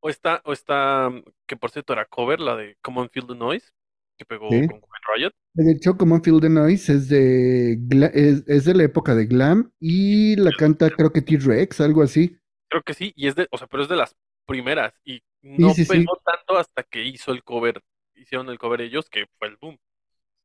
O 0.00 0.08
está, 0.08 0.40
o 0.44 0.52
está, 0.52 1.10
que 1.46 1.56
por 1.56 1.70
cierto 1.70 1.92
era 1.92 2.06
cover, 2.06 2.40
la 2.40 2.56
de 2.56 2.76
Come 2.80 3.00
on 3.00 3.10
Feel 3.10 3.26
the 3.26 3.34
Noise, 3.34 3.72
que 4.18 4.24
pegó 4.24 4.50
¿sí? 4.50 4.66
con 4.66 4.80
Quiet 4.80 5.16
Riot. 5.16 5.32
De 5.54 5.72
hecho, 5.72 5.96
Common 5.96 6.22
Feel 6.22 6.40
the 6.40 6.48
Noise 6.48 6.92
es 6.92 7.08
de, 7.08 7.78
es, 8.12 8.44
es 8.46 8.64
de 8.64 8.74
la 8.74 8.84
época 8.84 9.14
de 9.14 9.26
glam 9.26 9.72
y 9.80 10.36
la 10.36 10.50
canta 10.52 10.90
creo 10.90 11.12
que 11.12 11.22
T-Rex, 11.22 11.80
algo 11.80 12.02
así. 12.02 12.36
Creo 12.68 12.82
que 12.82 12.94
sí, 12.94 13.12
y 13.16 13.28
es 13.28 13.34
de, 13.34 13.48
o 13.50 13.58
sea, 13.58 13.66
pero 13.66 13.82
es 13.82 13.88
de 13.88 13.96
las 13.96 14.14
primeras, 14.46 14.92
y 15.04 15.22
no 15.42 15.72
sí, 15.72 15.84
sí. 15.84 15.90
pegó 15.90 16.18
tanto 16.24 16.58
hasta 16.58 16.82
que 16.82 17.04
hizo 17.04 17.32
el 17.32 17.42
cover, 17.42 17.82
hicieron 18.14 18.48
el 18.50 18.58
cover 18.58 18.80
ellos, 18.82 19.08
que 19.08 19.26
fue 19.38 19.48
el 19.48 19.56
boom. 19.56 19.78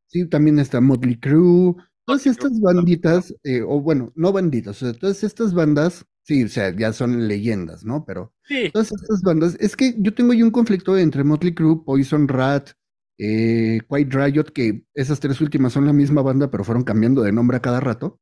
Sí, 0.07 0.27
también 0.29 0.59
está 0.59 0.79
Motley 0.79 1.19
Crue. 1.19 1.75
Todas 2.05 2.27
estas 2.27 2.59
banditas, 2.59 3.33
eh, 3.43 3.61
o 3.61 3.81
bueno, 3.81 4.11
no 4.15 4.31
banditas, 4.31 4.81
o 4.81 4.85
sea, 4.85 4.99
todas 4.99 5.23
estas 5.23 5.53
bandas, 5.53 6.05
sí, 6.23 6.43
o 6.43 6.49
sea, 6.49 6.75
ya 6.75 6.91
son 6.91 7.27
leyendas, 7.27 7.85
¿no? 7.85 8.03
Pero 8.05 8.33
Sí, 8.43 8.69
todas 8.71 8.91
estas 8.91 9.21
bandas, 9.21 9.55
es 9.59 9.75
que 9.75 9.95
yo 9.97 10.13
tengo 10.13 10.33
ahí 10.33 10.43
un 10.43 10.51
conflicto 10.51 10.97
entre 10.97 11.23
Motley 11.23 11.53
Crue, 11.53 11.83
Poison 11.85 12.27
Rat, 12.27 12.71
eh, 13.23 13.81
Quiet 13.89 14.13
Riot, 14.13 14.53
que 14.53 14.85
esas 14.93 15.19
tres 15.19 15.39
últimas 15.41 15.73
son 15.73 15.85
la 15.85 15.93
misma 15.93 16.21
banda, 16.21 16.51
pero 16.51 16.63
fueron 16.63 16.83
cambiando 16.83 17.21
de 17.23 17.31
nombre 17.31 17.57
a 17.57 17.61
cada 17.61 17.79
rato. 17.79 18.19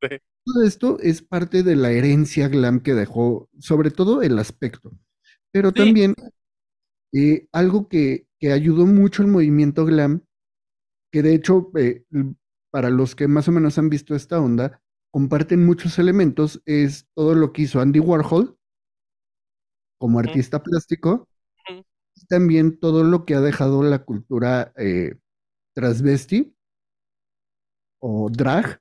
sí, 0.00 0.18
Todo 0.44 0.64
esto 0.64 0.98
es 1.00 1.22
parte 1.22 1.62
de 1.62 1.76
la 1.76 1.90
herencia 1.90 2.48
glam 2.48 2.80
que 2.80 2.94
dejó, 2.94 3.48
sobre 3.58 3.90
todo 3.90 4.22
el 4.22 4.38
aspecto, 4.38 4.92
pero 5.52 5.72
sí, 5.74 5.74
también 5.74 6.14
eh, 7.12 7.48
algo 7.52 7.88
que, 7.88 8.26
que 8.38 8.52
ayudó 8.52 8.86
mucho 8.86 9.22
el 9.22 9.28
movimiento 9.28 9.84
glam, 9.86 10.22
que 11.12 11.22
de 11.22 11.34
hecho, 11.34 11.70
eh, 11.76 12.04
para 12.70 12.90
los 12.90 13.14
que 13.14 13.28
más 13.28 13.48
o 13.48 13.52
menos 13.52 13.78
han 13.78 13.88
visto 13.88 14.14
esta 14.14 14.40
onda, 14.40 14.82
comparten 15.12 15.64
muchos 15.64 15.98
elementos, 15.98 16.60
es 16.66 17.06
todo 17.14 17.34
lo 17.34 17.52
que 17.52 17.62
hizo 17.62 17.80
Andy 17.80 18.00
Warhol 18.00 18.58
como 19.98 20.18
artista 20.18 20.62
plástico, 20.62 21.28
también 22.28 22.78
todo 22.78 23.04
lo 23.04 23.24
que 23.24 23.34
ha 23.34 23.40
dejado 23.40 23.82
la 23.82 24.00
cultura 24.04 24.72
eh, 24.76 25.16
transvesti 25.74 26.54
o 28.00 28.28
drag, 28.30 28.78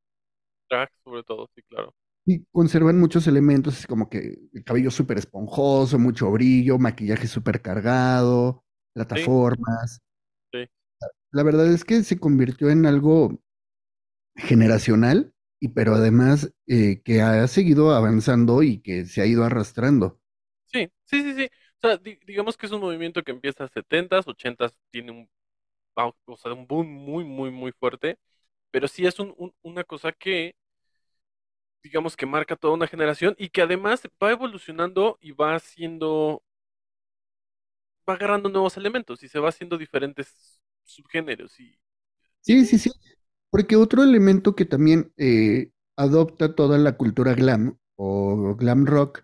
Drag, 0.69 0.89
sobre 1.05 1.23
todo, 1.23 1.47
sí, 1.55 1.61
claro. 1.69 1.95
y 2.25 2.45
conservan 2.51 2.99
muchos 2.99 3.27
elementos, 3.27 3.75
así 3.77 3.87
como 3.87 4.09
que 4.09 4.39
el 4.53 4.63
cabello 4.63 4.91
súper 4.91 5.17
esponjoso, 5.17 5.99
mucho 5.99 6.31
brillo, 6.31 6.77
maquillaje 6.79 7.27
súper 7.27 7.61
cargado, 7.61 8.63
Sí, 9.13 9.31
plataformas. 9.33 10.01
sí, 10.53 10.67
La 11.31 11.43
verdad 11.43 11.67
es 11.67 11.83
que 11.83 12.01
se 12.03 12.17
convirtió 12.17 12.69
en 12.69 12.85
algo 12.85 13.37
generacional, 14.35 15.33
y 15.59 15.69
pero 15.69 15.95
además 15.95 16.53
eh, 16.67 17.01
que 17.03 17.21
ha 17.21 17.47
seguido 17.47 17.93
avanzando 17.95 18.63
y 18.63 18.79
que 18.81 19.05
se 19.05 19.21
ha 19.21 19.25
ido 19.25 19.43
arrastrando. 19.43 20.19
sí, 20.65 20.87
sí, 21.05 21.21
sí, 21.23 21.33
sí. 21.35 21.49
O 21.83 21.87
sea, 21.87 21.97
di- 21.97 22.19
digamos 22.25 22.57
que 22.57 22.65
es 22.65 22.71
un 22.71 22.81
movimiento 22.81 23.23
que 23.23 23.31
empieza 23.31 23.65
a 23.65 23.67
70s, 23.69 24.27
80s, 24.27 24.73
tiene 24.91 25.11
un, 25.11 25.29
o 26.25 26.37
sea, 26.37 26.53
un 26.53 26.67
boom 26.67 26.87
muy, 26.87 27.23
muy, 27.25 27.51
muy 27.51 27.71
fuerte, 27.73 28.17
pero 28.71 28.87
sí 28.87 29.05
es 29.07 29.19
un, 29.19 29.33
un- 29.37 29.53
una 29.63 29.83
cosa 29.85 30.11
que 30.13 30.55
digamos 31.83 32.15
que 32.17 32.25
marca 32.25 32.55
toda 32.55 32.73
una 32.73 32.87
generación 32.87 33.35
y 33.37 33.49
que 33.49 33.61
además 33.61 34.01
va 34.21 34.31
evolucionando 34.31 35.17
y 35.21 35.31
va 35.33 35.55
haciendo, 35.55 36.41
va 38.07 38.13
agarrando 38.15 38.49
nuevos 38.49 38.77
elementos 38.77 39.23
y 39.23 39.27
se 39.29 39.39
va 39.39 39.49
haciendo 39.49 39.77
diferentes 39.77 40.61
subgéneros 40.83 41.59
y, 41.59 41.77
sí, 42.41 42.65
sí, 42.65 42.77
sí, 42.77 42.91
porque 43.49 43.75
otro 43.75 44.03
elemento 44.03 44.55
que 44.55 44.65
también 44.65 45.13
eh, 45.17 45.71
adopta 45.97 46.55
toda 46.55 46.77
la 46.77 46.97
cultura 46.97 47.33
glam 47.35 47.77
o 47.95 48.55
glam 48.57 48.85
rock 48.85 49.23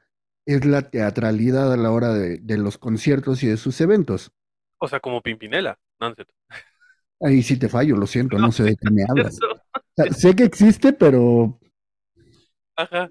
es 0.55 0.65
la 0.65 0.89
teatralidad 0.89 1.71
a 1.73 1.77
la 1.77 1.91
hora 1.91 2.13
de, 2.13 2.37
de 2.39 2.57
los 2.57 2.77
conciertos 2.77 3.43
y 3.43 3.47
de 3.47 3.57
sus 3.57 3.79
eventos. 3.81 4.31
o 4.79 4.87
sea, 4.87 4.99
como 4.99 5.21
Pimpinela, 5.21 5.77
no. 5.99 6.13
Ahí 7.21 7.43
sí 7.43 7.57
te 7.57 7.67
fallo, 7.69 7.95
lo 7.97 8.07
siento, 8.07 8.37
No, 8.37 8.47
no 8.47 8.51
sé 8.51 8.63
de 8.63 8.75
qué 8.77 8.89
me 8.91 9.03
hablas. 9.07 9.35
cierto. 9.37 9.61
O 9.97 10.03
sea, 10.03 10.13
sé 10.13 10.35
que 10.35 10.43
existe, 10.45 10.93
pero, 10.93 11.59
Ajá. 12.75 13.09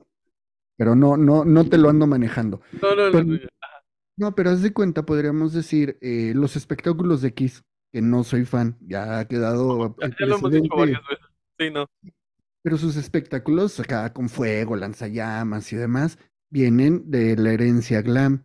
pero 0.77 0.95
no, 0.95 1.17
no, 1.17 1.45
no 1.45 1.69
te 1.69 1.79
lo 1.79 1.89
ando 1.91 2.07
manejando. 2.07 2.61
No, 2.73 2.95
no, 2.95 3.11
no, 3.11 3.11
Pero, 3.11 3.25
no, 3.25 3.37
ya. 3.37 3.49
no, 4.17 4.35
pero 4.35 4.51
haz 4.51 4.63
de 4.63 4.73
cuenta, 4.73 5.05
podríamos 5.07 5.53
decir, 5.53 5.99
eh, 6.01 6.33
los 6.35 6.57
espectáculos 6.57 7.23
de 7.23 7.35
Kiss, 7.35 7.65
que 7.93 8.03
no 8.03 8.25
soy 8.25 8.45
fan, 8.45 8.79
ya 8.81 9.21
ha 9.21 9.29
quedado 9.29 9.97
Ya, 10.01 10.09
ya 10.19 10.27
lo 10.27 10.37
hemos 10.37 10.51
dicho 10.53 10.77
varias 10.77 11.01
veces. 11.09 11.27
Sí, 11.59 11.71
no. 11.71 11.87
pero 12.63 12.77
sus 12.77 12.97
espectáculos 12.97 13.79
acá 13.81 14.13
con 14.13 14.29
fuego, 14.29 14.77
lanzallamas 14.77 15.73
y 15.73 15.77
demás, 15.77 16.19
vienen 16.51 17.11
de 17.11 17.37
la 17.37 17.53
herencia 17.53 18.03
glam. 18.03 18.45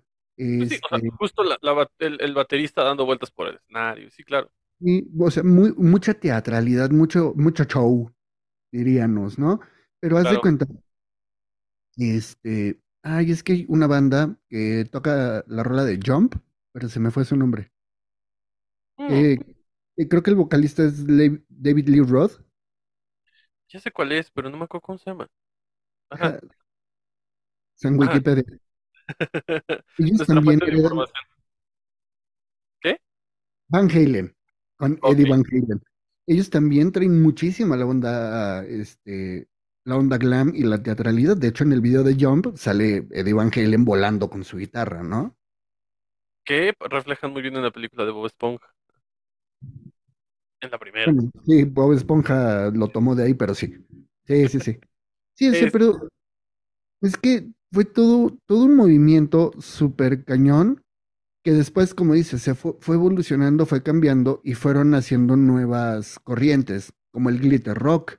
Pues 0.58 0.70
sí, 0.70 0.80
o 0.84 0.90
sea, 0.90 1.00
Este, 1.00 1.12
justo 1.18 1.44
la, 1.44 1.58
la 1.62 1.90
el, 2.00 2.22
el 2.22 2.34
baterista 2.34 2.84
dando 2.84 3.06
vueltas 3.06 3.32
por 3.32 3.48
el 3.48 3.56
escenario, 3.56 4.10
sí, 4.12 4.24
claro, 4.24 4.52
y, 4.80 5.08
o 5.22 5.32
sea, 5.32 5.44
muy, 5.44 5.74
mucha 5.78 6.14
teatralidad, 6.14 6.92
mucho, 6.92 7.34
mucho 7.36 7.64
show, 7.66 8.12
diríamos, 8.72 9.40
¿no? 9.40 9.62
Pero 10.02 10.18
haz 10.18 10.30
de 10.30 10.40
cuenta, 10.40 10.68
este, 11.98 12.80
ay, 13.04 13.32
es 13.32 13.44
que 13.44 13.54
hay 13.54 13.66
una 13.70 13.88
banda 13.88 14.38
que 14.50 14.86
toca 14.92 15.44
la 15.48 15.64
rola 15.64 15.86
de 15.86 16.00
Jump, 16.06 16.36
pero 16.72 16.90
se 16.90 17.00
me 17.00 17.12
fue 17.12 17.26
su 17.26 17.36
nombre. 17.38 17.72
Mm, 18.98 19.24
Eh, 19.24 19.38
eh, 19.98 20.08
creo 20.08 20.24
que 20.24 20.30
el 20.32 20.36
vocalista 20.38 20.84
es 20.84 21.06
David 21.08 21.88
Lee 21.90 22.02
Roth. 22.02 22.42
ya 23.70 23.80
sé 23.80 23.92
cuál 23.92 24.12
es, 24.12 24.32
pero 24.32 24.50
no 24.50 24.58
me 24.58 24.66
acuerdo 24.66 24.82
cómo 24.82 24.98
se 24.98 25.10
llama. 25.10 25.30
Ajá, 26.10 26.38
San 27.76 28.02
ajá. 28.02 28.14
Wikipedia. 28.14 28.44
Ellos 29.98 30.26
también 30.26 30.60
heredan. 30.64 30.92
¿Qué? 32.82 32.98
Van 33.70 33.90
Halen, 33.90 34.36
con. 34.78 35.00
Eddie 35.04 35.30
Van 35.30 35.44
Halen. 35.52 35.82
Ellos 36.26 36.50
también 36.50 36.92
traen 36.92 37.22
muchísima 37.22 37.76
la 37.76 37.86
onda, 37.86 38.64
este, 38.66 39.48
la 39.86 39.98
onda 39.98 40.18
glam 40.18 40.54
y 40.56 40.64
la 40.64 40.82
teatralidad. 40.82 41.36
De 41.36 41.50
hecho, 41.50 41.64
en 41.64 41.74
el 41.74 41.82
video 41.82 42.04
de 42.04 42.16
Jump 42.18 42.56
sale 42.56 43.08
Eddie 43.12 43.34
Van 43.34 43.52
Halen 43.54 43.84
volando 43.84 44.30
con 44.30 44.44
su 44.44 44.58
guitarra, 44.58 45.04
¿no? 45.04 45.36
Que 46.46 46.74
reflejan 46.80 47.32
muy 47.32 47.42
bien 47.42 47.56
en 47.56 47.64
la 47.64 47.72
película 47.72 48.06
de 48.06 48.12
Bob 48.12 48.26
Esponja, 48.26 48.74
en 50.64 50.72
la 50.72 50.78
primera. 50.80 51.12
Bueno, 51.12 51.30
sí, 51.46 51.64
Bob 51.66 51.94
Esponja 51.94 52.70
lo 52.72 52.88
tomó 52.88 53.16
de 53.16 53.24
ahí, 53.24 53.34
pero 53.34 53.54
sí. 53.54 53.76
Sí, 54.26 54.48
sí, 54.48 54.60
sí. 54.60 54.80
Sí, 55.36 55.50
o 55.50 55.52
sea, 55.52 55.66
Es, 55.66 55.72
pero 55.72 56.08
es 57.02 57.18
que 57.18 57.48
fue 57.74 57.86
todo, 57.86 58.38
todo 58.48 58.66
un 58.66 58.76
movimiento 58.78 59.52
súper 59.60 60.24
cañón 60.26 60.82
que 61.44 61.54
después, 61.54 61.94
como 61.96 62.14
dices, 62.16 62.42
se 62.44 62.56
fue, 62.56 62.76
fue 62.82 62.96
evolucionando, 62.96 63.66
fue 63.66 63.84
cambiando 63.84 64.42
y 64.44 64.56
fueron 64.56 64.96
haciendo 64.96 65.38
nuevas 65.38 66.20
corrientes, 66.20 66.94
como 67.14 67.30
el 67.30 67.40
glitter 67.40 67.78
rock, 67.78 68.18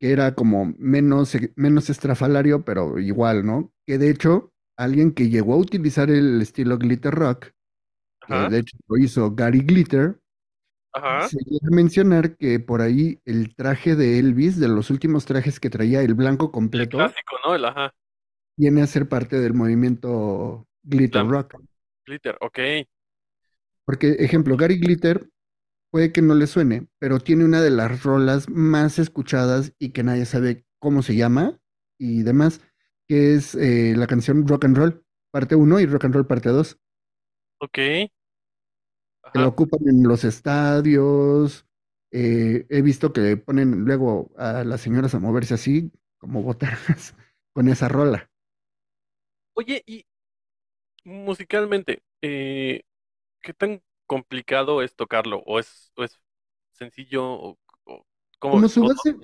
que 0.00 0.12
era 0.12 0.34
como 0.34 0.74
menos, 0.78 1.34
e- 1.34 1.52
menos 1.56 1.90
estrafalario, 1.90 2.64
pero 2.64 2.98
igual, 2.98 3.46
¿no? 3.46 3.72
Que 3.86 3.98
de 3.98 4.10
hecho, 4.10 4.52
alguien 4.76 5.12
que 5.12 5.28
llegó 5.30 5.54
a 5.54 5.58
utilizar 5.58 6.10
el 6.10 6.40
estilo 6.42 6.78
glitter 6.78 7.14
rock, 7.14 7.46
que 8.26 8.46
de 8.46 8.60
hecho 8.60 8.76
lo 8.88 8.98
hizo 8.98 9.34
Gary 9.34 9.60
Glitter, 9.60 10.20
ajá, 10.96 11.28
se 11.28 11.38
llega 11.44 11.68
a 11.70 11.74
mencionar 11.74 12.36
que 12.36 12.60
por 12.60 12.80
ahí 12.80 13.20
el 13.24 13.54
traje 13.54 13.96
de 13.96 14.18
Elvis, 14.18 14.58
de 14.58 14.68
los 14.68 14.90
últimos 14.90 15.24
trajes 15.24 15.60
que 15.60 15.70
traía, 15.70 16.02
el 16.02 16.14
blanco 16.14 16.46
el 16.46 16.52
completo, 16.52 16.96
clásico, 16.98 17.36
¿no? 17.44 17.54
El 17.54 17.64
ajá, 17.64 17.94
viene 18.56 18.82
a 18.82 18.86
ser 18.86 19.08
parte 19.08 19.38
del 19.40 19.54
movimiento 19.54 20.66
glitter 20.82 21.22
glam, 21.22 21.30
rock. 21.30 21.54
glitter, 22.06 22.36
ok. 22.40 22.58
Porque, 23.84 24.16
ejemplo, 24.18 24.56
Gary 24.56 24.78
Glitter 24.78 25.28
puede 25.90 26.12
que 26.12 26.22
no 26.22 26.34
le 26.34 26.46
suene, 26.46 26.88
pero 26.98 27.20
tiene 27.20 27.44
una 27.44 27.60
de 27.60 27.70
las 27.70 28.02
rolas 28.02 28.48
más 28.48 28.98
escuchadas 28.98 29.72
y 29.78 29.90
que 29.90 30.02
nadie 30.02 30.26
sabe 30.26 30.64
cómo 30.78 31.02
se 31.02 31.16
llama 31.16 31.58
y 31.98 32.22
demás, 32.22 32.60
que 33.06 33.34
es 33.34 33.54
eh, 33.54 33.94
la 33.96 34.06
canción 34.06 34.46
Rock 34.46 34.64
and 34.64 34.76
Roll, 34.76 35.04
parte 35.30 35.54
uno 35.54 35.78
y 35.80 35.86
Rock 35.86 36.06
and 36.06 36.14
Roll 36.14 36.26
parte 36.26 36.48
2. 36.48 36.78
Ok. 37.60 37.78
Que 39.32 39.44
Ajá. 39.44 39.46
ocupan 39.46 39.88
en 39.88 40.02
los 40.04 40.24
estadios. 40.24 41.66
eh, 42.12 42.66
he 42.70 42.82
visto 42.82 43.12
que 43.12 43.36
ponen 43.36 43.84
luego 43.84 44.30
a 44.38 44.64
las 44.64 44.80
señoras 44.80 45.14
a 45.14 45.18
moverse 45.20 45.54
así, 45.54 45.92
como 46.18 46.42
botargas, 46.42 47.14
con 47.54 47.68
esa 47.68 47.88
rola. 47.88 48.30
Oye, 49.54 49.82
y 49.86 50.04
musicalmente, 51.04 52.02
eh, 52.22 52.82
¿qué 53.42 53.54
tan 53.54 53.82
complicado 54.06 54.82
es 54.82 54.96
tocarlo? 54.96 55.40
¿O 55.46 55.60
es, 55.60 55.92
o 55.96 56.04
es 56.04 56.20
sencillo? 56.72 57.24
¿O, 57.26 57.58
o 57.86 58.06
cómo 58.40 58.58
Como 58.58 58.68
su 58.68 58.82
¿O 58.82 58.88
base, 58.88 59.16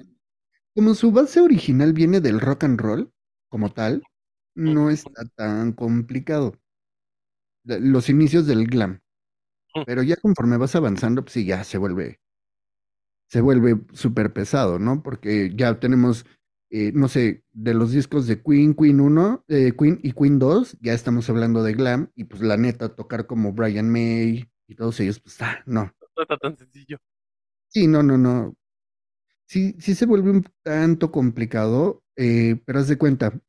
como 0.74 0.94
su 0.94 1.12
base 1.12 1.40
original 1.40 1.92
viene 1.92 2.20
del 2.20 2.40
rock 2.40 2.64
and 2.64 2.80
roll, 2.80 3.12
como 3.48 3.70
tal, 3.72 4.08
no? 4.54 4.90
está 4.90 5.24
tan 5.36 5.72
complicado. 5.72 6.54
Los 7.64 8.08
inicios 8.08 8.46
del 8.46 8.68
glam. 8.68 9.00
Pero 9.86 10.02
ya 10.02 10.16
conforme 10.16 10.56
vas 10.56 10.74
avanzando, 10.76 11.22
pues 11.22 11.32
sí, 11.34 11.44
ya 11.44 11.64
se 11.64 11.78
vuelve, 11.78 12.20
se 13.28 13.40
vuelve 13.40 13.80
súper 13.92 14.32
pesado, 14.32 14.78
¿no? 14.78 15.02
Porque 15.02 15.52
ya 15.56 15.80
tenemos, 15.80 16.26
eh, 16.70 16.92
no 16.94 17.08
sé, 17.08 17.44
de 17.52 17.74
los 17.74 17.92
discos 17.92 18.26
de 18.26 18.42
Queen, 18.42 18.74
Queen 18.74 19.00
uno, 19.00 19.44
eh, 19.48 19.72
Queen 19.78 19.98
y 20.02 20.12
Queen 20.12 20.38
dos, 20.38 20.76
ya 20.80 20.92
estamos 20.92 21.28
hablando 21.30 21.62
de 21.62 21.72
glam, 21.74 22.10
y 22.14 22.24
pues 22.24 22.42
la 22.42 22.56
neta, 22.56 22.94
tocar 22.94 23.26
como 23.26 23.52
Brian 23.52 23.90
May 23.90 24.48
y 24.68 24.74
todos 24.74 25.00
ellos, 25.00 25.20
pues 25.20 25.40
ah, 25.40 25.62
no. 25.66 25.92
No 26.16 26.22
está 26.22 26.36
tan 26.36 26.56
sencillo. 26.56 26.98
Sí, 27.68 27.86
no, 27.86 28.02
no, 28.02 28.18
no. 28.18 28.54
Sí, 29.46 29.76
sí 29.80 29.94
se 29.94 30.06
vuelve 30.06 30.30
un 30.30 30.46
tanto 30.62 31.12
complicado, 31.12 32.02
eh, 32.16 32.60
pero 32.64 32.80
haz 32.80 32.88
de 32.88 32.98
cuenta, 32.98 33.40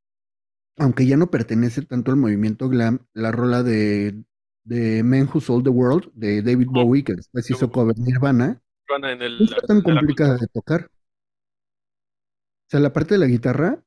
aunque 0.78 1.06
ya 1.06 1.18
no 1.18 1.32
pertenece 1.32 1.84
tanto 1.84 2.12
al 2.12 2.18
movimiento 2.18 2.70
glam, 2.70 3.00
la 3.14 3.32
rola 3.32 3.64
de, 3.64 4.24
de 4.64 5.04
Men 5.04 5.30
Who 5.32 5.42
Sold 5.42 5.64
the 5.64 5.70
World 5.70 6.12
de 6.14 6.42
David 6.42 6.68
Bowie, 6.70 7.04
que 7.04 7.14
después 7.14 7.50
hizo 7.50 7.72
cover 7.72 7.98
Nirvana, 7.98 8.62
en 8.90 9.20
no 9.20 9.46
está 9.46 9.62
tan 9.68 9.78
en 9.78 9.84
complicada 9.84 10.38
de 10.38 10.48
tocar. 10.48 10.86
O 10.86 12.70
sea, 12.70 12.80
la 12.80 12.94
parte 12.94 13.16
de 13.16 13.20
la 13.20 13.28
guitarra 13.28 13.84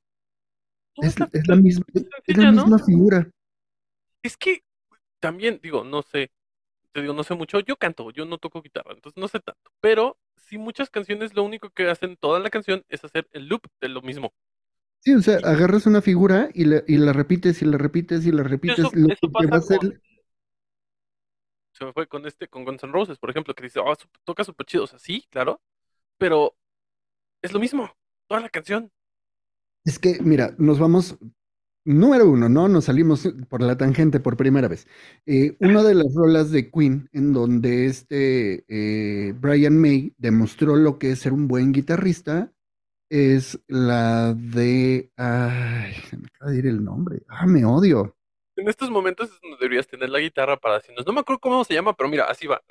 No, 0.97 1.09
es, 1.09 1.19
la 1.49 1.57
misma, 1.57 2.79
figura. 2.79 3.31
Es 4.23 4.37
que 4.37 4.63
también, 5.21 5.61
digo, 5.63 5.85
no 5.85 6.03
sé, 6.03 6.31
te 6.93 7.01
digo, 7.01 7.15
no 7.15 7.23
sé 7.23 7.35
mucho. 7.35 7.61
Yo 7.61 7.77
canto, 7.77 8.11
yo 8.11 8.25
no 8.25 8.39
toco 8.39 8.63
guitarra, 8.63 8.93
entonces 8.95 9.21
no 9.21 9.29
sé 9.29 9.41
tanto. 9.41 9.71
Pero 9.81 10.19
sí, 10.37 10.59
muchas 10.59 10.91
canciones 10.91 11.35
lo 11.35 11.43
único 11.43 11.71
que 11.71 11.89
hacen 11.89 12.17
toda 12.17 12.39
la 12.41 12.51
canción 12.51 12.85
es 12.89 13.05
hacer 13.05 13.29
el 13.33 13.49
loop 13.49 13.67
de 13.81 13.89
lo 13.89 14.03
mismo. 14.03 14.33
Sí, 15.01 15.15
o 15.15 15.21
sea, 15.21 15.37
agarras 15.45 15.87
una 15.87 16.03
figura 16.03 16.49
y 16.53 16.65
la, 16.65 16.83
y 16.87 16.97
la 16.97 17.13
repites 17.13 17.63
y 17.63 17.65
la 17.65 17.79
repites 17.79 18.27
y 18.27 18.33
la 18.33 18.43
repites, 18.43 18.79
eso, 18.79 18.91
lo 18.95 19.09
eso 19.09 19.31
que 19.39 19.47
va 19.47 19.59
a 19.59 19.61
con, 19.61 20.01
se 21.77 21.85
me 21.85 21.93
fue 21.93 22.07
con 22.09 22.27
este, 22.27 22.49
con 22.49 22.65
Guns 22.65 22.83
N' 22.85 22.93
Roses, 22.93 23.19
por 23.19 23.31
ejemplo, 23.31 23.55
que 23.55 23.65
dice, 23.65 23.81
su- 23.99 24.09
toca 24.25 24.45
súper 24.45 24.67
chido. 24.67 24.85
O 24.85 24.87
sea, 24.87 24.99
sí, 24.99 25.27
claro, 25.31 25.61
pero 26.19 26.57
es 27.43 27.53
lo 27.53 27.61
mismo, 27.61 27.91
toda 28.29 28.41
la 28.43 28.51
canción. 28.51 28.93
es 29.85 29.99
que, 29.99 30.19
mira, 30.23 30.55
nos 30.59 30.79
vamos 30.79 31.19
Número 31.87 32.31
uno, 32.31 32.49
¿no? 32.49 32.69
Nos 32.69 32.87
salimos 32.87 33.29
por 33.49 33.63
la 33.63 33.77
tangente 33.79 34.21
por 34.21 34.37
primera 34.37 34.69
vez. 34.69 34.87
Eh, 35.27 35.57
una 35.61 35.83
de 35.83 35.95
las 35.95 36.15
rolas 36.15 36.51
de 36.53 36.71
Queen 36.71 37.09
en 37.13 37.33
donde 37.33 37.87
este 37.87 38.65
eh, 38.69 39.33
Brian 39.41 39.79
May 39.81 40.15
demostró 40.19 40.77
lo 40.77 40.99
que 40.99 41.13
es 41.13 41.21
ser 41.21 41.33
un 41.33 41.49
buen 41.49 41.73
guitarrista 41.73 42.53
es 43.11 43.61
la 43.69 44.35
de... 44.35 45.13
Ay, 45.17 45.95
se 46.11 46.19
me 46.19 46.27
acaba 46.29 46.53
de 46.53 46.59
ir 46.59 46.67
el 46.69 46.85
nombre. 46.85 47.23
Ah, 47.29 47.47
me 47.47 47.65
odio. 47.65 48.17
En 48.57 48.69
estos 48.69 48.91
momentos 48.91 49.31
es 49.31 49.41
donde 49.41 49.59
deberías 49.61 49.87
tener 49.87 50.09
la 50.09 50.19
guitarra 50.19 50.57
para 50.57 50.77
decirnos, 50.77 51.07
no 51.07 51.13
me 51.13 51.21
acuerdo 51.21 51.41
cómo 51.41 51.63
se 51.65 51.75
llama, 51.75 51.95
pero 51.95 52.09
mira, 52.09 52.25
así 52.25 52.47
va. 52.47 52.63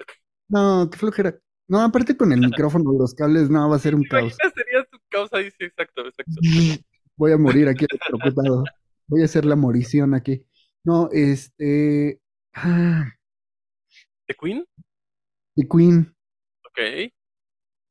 No, 0.50 0.89
qué 0.92 0.98
flojera. 0.98 1.38
No, 1.68 1.80
aparte 1.80 2.18
con 2.18 2.32
el 2.32 2.39
micrófono, 2.51 2.92
los 2.98 3.13
cables, 3.13 3.50
no, 3.50 3.70
va 3.70 3.75
a 3.75 3.80
ser 3.80 3.96
un 3.96 4.04
¿Te 4.04 4.10
caos. 4.10 4.36
Sería 4.56 4.84
tu 4.86 4.98
causa, 5.10 5.38
dice, 5.38 5.58
exacto, 5.60 6.06
exacto. 6.08 6.34
Voy 7.18 7.31
a 7.31 7.38
morir 7.38 7.68
aquí 7.70 7.86
electrocutado. 7.90 8.64
Voy 9.07 9.22
a 9.22 9.25
hacer 9.25 9.46
la 9.46 9.55
morición 9.55 10.14
aquí. 10.14 10.46
No, 10.83 11.09
este... 11.12 12.20
Ah, 12.53 13.05
¿De 14.27 14.33
Queen? 14.33 14.66
de 15.55 15.68
Queen. 15.68 16.16
Ok. 16.66 16.77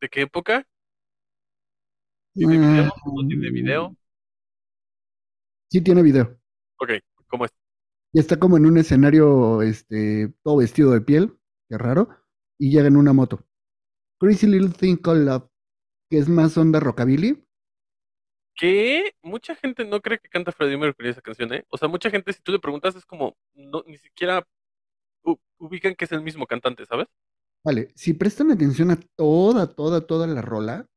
¿De 0.01 0.09
qué 0.11 0.23
época? 0.23 0.67
¿Tiene 2.35 2.59
video? 2.59 2.93
¿No 3.07 3.29
tiene 3.29 3.51
video? 3.51 3.85
Ah, 3.87 4.05
Sí 5.71 5.81
tiene 5.81 6.03
video. 6.03 6.39
Ok, 6.77 6.91
¿cómo 7.27 7.47
es? 7.47 7.53
Y 8.15 8.21
está 8.21 8.39
como 8.39 8.57
en 8.57 8.65
un 8.65 8.79
escenario, 8.79 9.61
este, 9.61 10.33
todo 10.45 10.59
vestido 10.59 10.93
de 10.93 11.01
piel, 11.01 11.37
qué 11.69 11.77
raro, 11.77 12.09
y 12.61 12.71
llega 12.71 12.87
en 12.87 12.97
una 12.97 13.13
moto. 13.13 13.45
Crazy 14.21 14.47
Little 14.47 14.69
Thing 14.71 14.97
Called 14.99 15.25
Love, 15.25 15.51
que 16.09 16.19
es 16.19 16.29
más 16.29 16.57
onda 16.57 16.79
rockabilly. 16.79 17.45
Que 18.55 19.17
mucha 19.21 19.57
gente 19.57 19.85
no 19.85 20.01
cree 20.01 20.21
que 20.21 20.29
canta 20.29 20.53
Freddie 20.53 20.79
Mercury 20.79 21.09
esa 21.09 21.23
canción, 21.23 21.53
¿eh? 21.55 21.65
O 21.71 21.77
sea, 21.77 21.89
mucha 21.89 22.09
gente, 22.09 22.33
si 22.33 22.41
tú 22.41 22.53
le 22.53 22.61
preguntas, 22.61 22.95
es 22.95 23.05
como, 23.05 23.37
no, 23.53 23.83
ni 23.85 23.99
siquiera 23.99 24.47
ubican 25.59 25.97
que 25.97 26.05
es 26.05 26.13
el 26.13 26.23
mismo 26.23 26.47
cantante, 26.47 26.87
¿sabes? 26.87 27.09
Vale, 27.65 27.91
si 27.97 28.13
prestan 28.13 28.53
atención 28.53 28.93
a 28.93 28.97
toda, 29.17 29.75
toda, 29.75 30.07
toda 30.07 30.29
la 30.29 30.41
rola, 30.41 30.89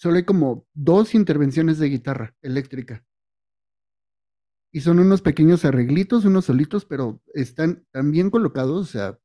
solo 0.00 0.16
hay 0.16 0.24
como 0.24 0.66
dos 0.74 1.14
intervenciones 1.14 1.78
de 1.78 1.90
guitarra 1.90 2.34
eléctrica. 2.42 3.04
Y 4.72 4.80
son 4.80 4.98
unos 4.98 5.20
pequeños 5.22 5.64
arreglitos, 5.66 6.24
unos 6.24 6.46
solitos, 6.46 6.84
pero 6.86 7.20
están 7.34 7.84
tan 7.90 8.10
bien 8.10 8.30
colocados, 8.30 8.88
o 8.88 8.90
sea, 8.90 9.18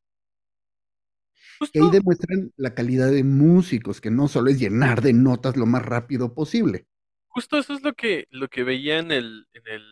que 1.72 1.80
ahí 1.80 1.90
Justo, 1.90 1.92
demuestran 1.92 2.52
la 2.56 2.74
calidad 2.74 3.12
de 3.12 3.24
músicos, 3.26 4.00
que 4.02 4.10
no 4.12 4.28
solo 4.30 4.50
es 4.50 4.60
llenar 4.60 5.02
de 5.02 5.12
notas 5.14 5.58
lo 5.58 5.66
más 5.66 5.84
rápido 5.84 6.34
posible. 6.34 6.88
justo 7.28 7.58
eso 7.58 7.74
es 7.74 7.82
lo 7.84 7.94
que, 7.94 8.28
lo 8.32 8.48
que 8.48 8.64
veía 8.64 9.00
en 9.00 9.12
el, 9.12 9.48
en 9.54 9.64
el, 9.68 9.84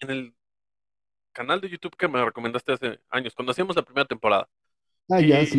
en 0.00 0.10
el 0.10 0.34
canal 1.32 1.60
de 1.60 1.70
YouTube 1.70 1.96
que 1.96 2.08
me 2.08 2.24
recomendaste 2.24 2.72
hace 2.72 3.00
años, 3.10 3.34
cuando 3.34 3.52
hacíamos 3.52 3.76
la 3.76 3.82
primera 3.84 4.06
temporada. 4.06 4.48
Ah, 5.10 5.20
ya, 5.20 5.44
sí. 5.46 5.58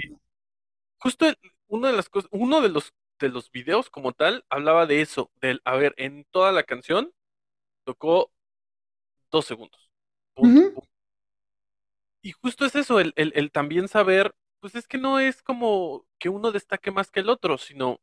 justo 0.97 1.28
el- 1.28 1.38
una 1.67 1.89
de 1.91 1.97
las 1.97 2.10
cosas, 2.10 2.30
uno 2.34 2.62
de 2.62 2.69
los, 2.69 2.93
de 3.19 3.30
los 3.30 3.52
videos 3.52 3.89
como 3.89 4.13
tal 4.13 4.45
hablaba 4.49 4.86
de 4.86 5.02
eso, 5.02 5.32
del, 5.41 5.62
a 5.65 5.75
ver, 5.75 5.93
en 5.97 6.25
toda 6.32 6.52
la 6.52 6.63
canción 6.63 7.12
tocó 7.84 8.32
dos 9.32 9.46
segundos. 9.46 9.89
Punto. 10.34 10.60
Ujú. 10.60 10.74
punto. 10.76 10.89
Y 12.22 12.32
justo 12.34 12.65
es 12.65 12.76
eso, 12.76 13.00
el, 13.00 13.13
el, 13.15 13.32
el 13.36 13.52
también 13.52 13.88
saber, 13.88 14.36
pues 14.60 14.76
es 14.76 14.88
que 14.88 14.98
no 14.98 15.20
es 15.20 15.42
como 15.42 16.06
que 16.20 16.30
uno 16.30 16.52
destaque 16.52 16.92
más 16.92 17.12
que 17.12 17.22
el 17.22 17.30
otro, 17.30 17.58
sino 17.58 18.02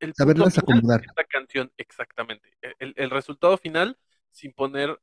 el 0.00 0.14
Saberlas 0.14 0.56
acomodar. 0.58 1.02
esta 1.02 1.24
canción, 1.24 1.72
exactamente. 1.76 2.56
E- 2.62 2.74
El, 2.78 2.94
el 2.96 3.10
resultado 3.10 3.58
final 3.58 3.98
sin 4.30 4.52
poner, 4.52 4.98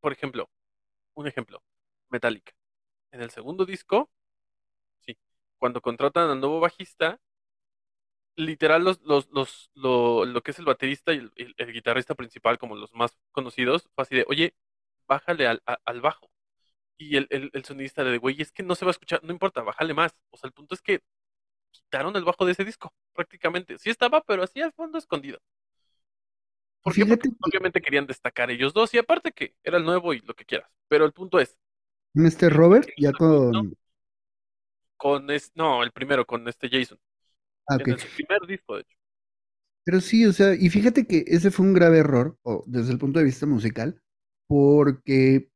por 0.00 0.12
ejemplo, 0.12 0.50
un 1.14 1.26
ejemplo, 1.26 1.62
Metallica. 2.10 2.52
En 3.12 3.22
el 3.22 3.30
segundo 3.30 3.66
disco, 3.66 4.10
sí, 5.00 5.16
cuando 5.58 5.80
contratan 5.80 6.30
al 6.30 6.40
nuevo 6.40 6.60
bajista, 6.60 7.20
literal 8.40 8.84
los, 8.84 9.00
los, 9.02 9.28
los, 9.30 9.70
lo, 9.74 10.24
lo 10.24 10.42
que 10.42 10.52
es 10.52 10.58
el 10.58 10.64
baterista 10.66 11.12
y 11.14 11.18
el, 11.18 11.32
el- 11.36 11.54
el 11.58 11.72
guitarrista 11.72 12.14
principal, 12.14 12.58
como 12.58 12.76
los 12.76 12.92
más 12.94 13.18
conocidos, 13.32 13.88
fue 13.94 14.02
así 14.02 14.16
de, 14.16 14.24
oye, 14.28 14.54
bájale 15.06 15.46
al, 15.46 15.62
a- 15.66 15.78
al 15.84 16.00
bajo. 16.00 16.30
Y 16.98 17.16
el, 17.16 17.26
el, 17.30 17.50
el 17.54 17.64
sonidista 17.64 18.04
de, 18.04 18.18
güey, 18.18 18.40
es 18.42 18.52
que 18.52 18.62
no 18.62 18.74
se 18.76 18.84
va 18.84 18.90
a 18.90 18.92
escuchar, 18.92 19.22
no 19.24 19.32
importa, 19.32 19.62
bájale 19.62 19.94
más. 19.94 20.14
O 20.30 20.36
sea, 20.36 20.48
el 20.48 20.52
punto 20.54 20.74
es 20.74 20.82
que 20.82 21.02
quitaron 21.72 22.16
el 22.16 22.24
bajo 22.24 22.46
de 22.46 22.52
ese 22.52 22.64
disco, 22.64 22.94
prácticamente. 23.14 23.78
Sí 23.78 23.90
estaba, 23.90 24.22
pero 24.22 24.42
así 24.44 24.60
al 24.62 24.72
fondo 24.72 24.98
escondido. 24.98 25.40
¿Por 26.82 26.94
qué? 26.94 27.04
Porque 27.06 27.28
obviamente 27.42 27.80
querían 27.80 28.06
destacar 28.06 28.50
ellos 28.50 28.72
dos, 28.72 28.92
y 28.94 28.98
aparte 28.98 29.32
que 29.32 29.54
era 29.62 29.78
el 29.78 29.84
nuevo 29.84 30.14
y 30.14 30.20
lo 30.20 30.34
que 30.34 30.44
quieras. 30.44 30.70
Pero 30.88 31.04
el 31.04 31.12
punto 31.12 31.38
es, 31.38 31.58
este 32.14 32.48
Robert, 32.48 32.88
ya 32.96 33.12
con... 33.12 33.76
con 34.96 35.30
es, 35.30 35.52
no, 35.54 35.82
el 35.82 35.92
primero, 35.92 36.26
con 36.26 36.46
este 36.48 36.68
Jason, 36.68 36.98
Ah, 37.70 37.76
en 37.76 37.80
ok. 37.82 37.88
el, 37.88 37.98
su 37.98 38.08
primer 38.16 38.40
disco, 38.46 38.74
de 38.76 38.80
hecho. 38.82 38.96
Pero 39.84 40.00
sí, 40.00 40.26
o 40.26 40.32
sea, 40.32 40.54
y 40.54 40.68
fíjate 40.68 41.06
que 41.06 41.24
ese 41.26 41.50
fue 41.50 41.66
un 41.66 41.72
grave 41.74 41.98
error, 41.98 42.38
o 42.42 42.64
desde 42.66 42.92
el 42.92 42.98
punto 42.98 43.18
de 43.18 43.24
vista 43.24 43.46
musical, 43.46 44.00
porque 44.48 45.48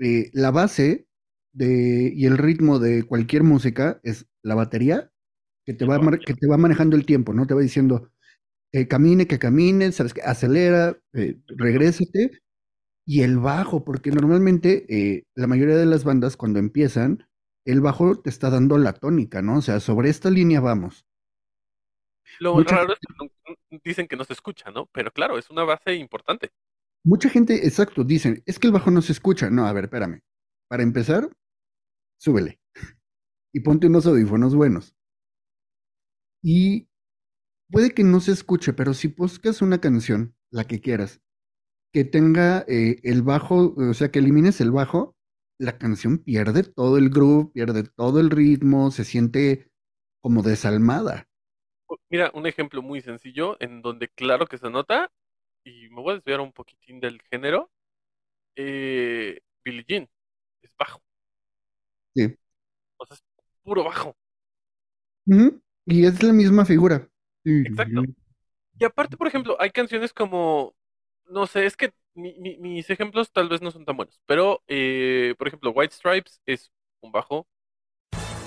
eh, 0.00 0.30
la 0.32 0.50
base 0.50 1.06
de, 1.52 2.12
y 2.14 2.26
el 2.26 2.38
ritmo 2.38 2.78
de 2.78 3.04
cualquier 3.04 3.42
música 3.44 4.00
es 4.04 4.26
la 4.42 4.54
batería 4.54 5.10
que 5.66 5.74
te 5.74 5.86
va, 5.86 6.00
que 6.18 6.34
te 6.34 6.48
va 6.48 6.58
manejando 6.58 6.96
el 6.96 7.06
tiempo, 7.06 7.34
¿no? 7.34 7.46
Te 7.46 7.54
va 7.54 7.60
diciendo 7.62 8.10
que 8.72 8.88
camine, 8.88 9.26
que 9.26 9.38
camine, 9.38 9.92
sabes 9.92 10.14
que 10.14 10.22
acelera, 10.22 10.98
eh, 11.14 11.38
regrésate, 11.48 12.40
y 13.06 13.22
el 13.22 13.38
bajo, 13.38 13.84
porque 13.84 14.12
normalmente 14.12 14.86
eh, 14.90 15.24
la 15.36 15.48
mayoría 15.48 15.76
de 15.76 15.86
las 15.86 16.04
bandas 16.04 16.36
cuando 16.36 16.60
empiezan, 16.60 17.26
el 17.66 17.80
bajo 17.80 18.20
te 18.20 18.30
está 18.30 18.50
dando 18.50 18.78
la 18.78 18.94
tónica, 18.94 19.42
¿no? 19.42 19.58
O 19.58 19.62
sea, 19.62 19.80
sobre 19.80 20.10
esta 20.10 20.30
línea 20.30 20.60
vamos. 20.60 21.06
Lo 22.40 22.54
Mucha 22.54 22.76
raro 22.76 22.92
es 22.92 22.98
que 23.00 23.78
dicen 23.84 24.06
que 24.06 24.16
no 24.16 24.24
se 24.24 24.32
escucha, 24.32 24.70
¿no? 24.70 24.86
Pero 24.92 25.10
claro, 25.12 25.38
es 25.38 25.50
una 25.50 25.64
base 25.64 25.94
importante. 25.94 26.50
Mucha 27.04 27.28
gente, 27.28 27.66
exacto, 27.66 28.04
dicen, 28.04 28.42
es 28.46 28.58
que 28.58 28.66
el 28.66 28.72
bajo 28.72 28.90
no 28.90 29.02
se 29.02 29.12
escucha. 29.12 29.50
No, 29.50 29.66
a 29.66 29.72
ver, 29.72 29.84
espérame. 29.84 30.20
Para 30.68 30.82
empezar, 30.82 31.30
súbele. 32.18 32.60
Y 33.50 33.60
ponte 33.60 33.86
unos 33.86 34.04
audífonos 34.04 34.54
buenos. 34.54 34.94
Y 36.42 36.86
puede 37.70 37.92
que 37.92 38.04
no 38.04 38.20
se 38.20 38.32
escuche, 38.32 38.74
pero 38.74 38.92
si 38.92 39.08
buscas 39.08 39.62
una 39.62 39.80
canción, 39.80 40.36
la 40.50 40.64
que 40.64 40.80
quieras, 40.80 41.22
que 41.92 42.04
tenga 42.04 42.64
eh, 42.68 43.00
el 43.02 43.22
bajo, 43.22 43.74
o 43.74 43.94
sea, 43.94 44.10
que 44.10 44.18
elimines 44.18 44.60
el 44.60 44.70
bajo, 44.70 45.16
la 45.58 45.78
canción 45.78 46.18
pierde 46.18 46.62
todo 46.62 46.98
el 46.98 47.10
groove, 47.10 47.50
pierde 47.52 47.84
todo 47.84 48.20
el 48.20 48.30
ritmo, 48.30 48.90
se 48.90 49.04
siente 49.04 49.70
como 50.22 50.42
desalmada. 50.42 51.27
Mira, 52.10 52.30
un 52.34 52.46
ejemplo 52.46 52.82
muy 52.82 53.00
sencillo 53.00 53.56
en 53.60 53.82
donde 53.82 54.08
claro 54.08 54.46
que 54.46 54.58
se 54.58 54.70
nota, 54.70 55.10
y 55.64 55.88
me 55.90 56.02
voy 56.02 56.12
a 56.12 56.16
desviar 56.16 56.40
un 56.40 56.52
poquitín 56.52 57.00
del 57.00 57.20
género, 57.30 57.70
eh, 58.56 59.40
Billie 59.64 59.84
Jean 59.88 60.08
es 60.62 60.72
bajo. 60.78 61.02
Sí. 62.14 62.36
O 62.96 63.06
sea, 63.06 63.16
es 63.16 63.22
puro 63.64 63.82
bajo. 63.84 64.16
Y 65.86 66.04
es 66.04 66.22
la 66.22 66.32
misma 66.32 66.64
figura. 66.64 67.08
Exacto. 67.64 68.02
Y 68.78 68.84
aparte, 68.84 69.16
por 69.16 69.28
ejemplo, 69.28 69.56
hay 69.60 69.70
canciones 69.70 70.12
como, 70.12 70.74
no 71.26 71.46
sé, 71.46 71.66
es 71.66 71.76
que 71.76 71.92
mi- 72.14 72.34
mi- 72.38 72.58
mis 72.58 72.90
ejemplos 72.90 73.32
tal 73.32 73.48
vez 73.48 73.62
no 73.62 73.70
son 73.72 73.84
tan 73.84 73.96
buenos, 73.96 74.20
pero, 74.26 74.62
eh, 74.68 75.34
por 75.38 75.48
ejemplo, 75.48 75.70
White 75.72 75.94
Stripes 75.94 76.40
es 76.46 76.72
un 77.00 77.12
bajo. 77.12 77.48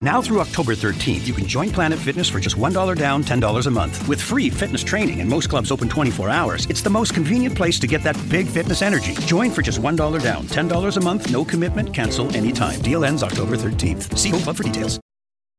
Now 0.00 0.22
through 0.22 0.40
October 0.40 0.74
13th, 0.76 1.26
you 1.26 1.34
can 1.34 1.44
join 1.48 1.70
Planet 1.72 1.98
Fitness 1.98 2.28
for 2.30 2.38
just 2.38 2.56
$1 2.56 2.96
down, 2.96 3.24
$10 3.24 3.66
a 3.66 3.70
month. 3.70 4.06
With 4.06 4.20
free 4.22 4.48
fitness 4.48 4.84
training 4.84 5.20
and 5.20 5.28
most 5.28 5.48
clubs 5.50 5.72
open 5.72 5.88
24 5.88 6.30
hours, 6.30 6.66
it's 6.70 6.82
the 6.82 6.90
most 6.90 7.14
convenient 7.14 7.56
place 7.56 7.80
to 7.80 7.88
get 7.88 8.04
that 8.04 8.14
big 8.30 8.46
fitness 8.46 8.80
energy. 8.82 9.14
Join 9.26 9.50
for 9.50 9.60
just 9.62 9.80
$1 9.80 10.22
down, 10.22 10.44
$10 10.46 10.96
a 10.96 11.00
month, 11.00 11.32
no 11.32 11.44
commitment, 11.44 11.92
cancel 11.92 12.30
anytime. 12.36 12.80
Deal 12.80 13.04
ends 13.04 13.24
October 13.24 13.56
13th. 13.56 14.16
See 14.16 14.30
Home 14.30 14.40
Club 14.42 14.56
for 14.56 14.62
details. 14.64 15.00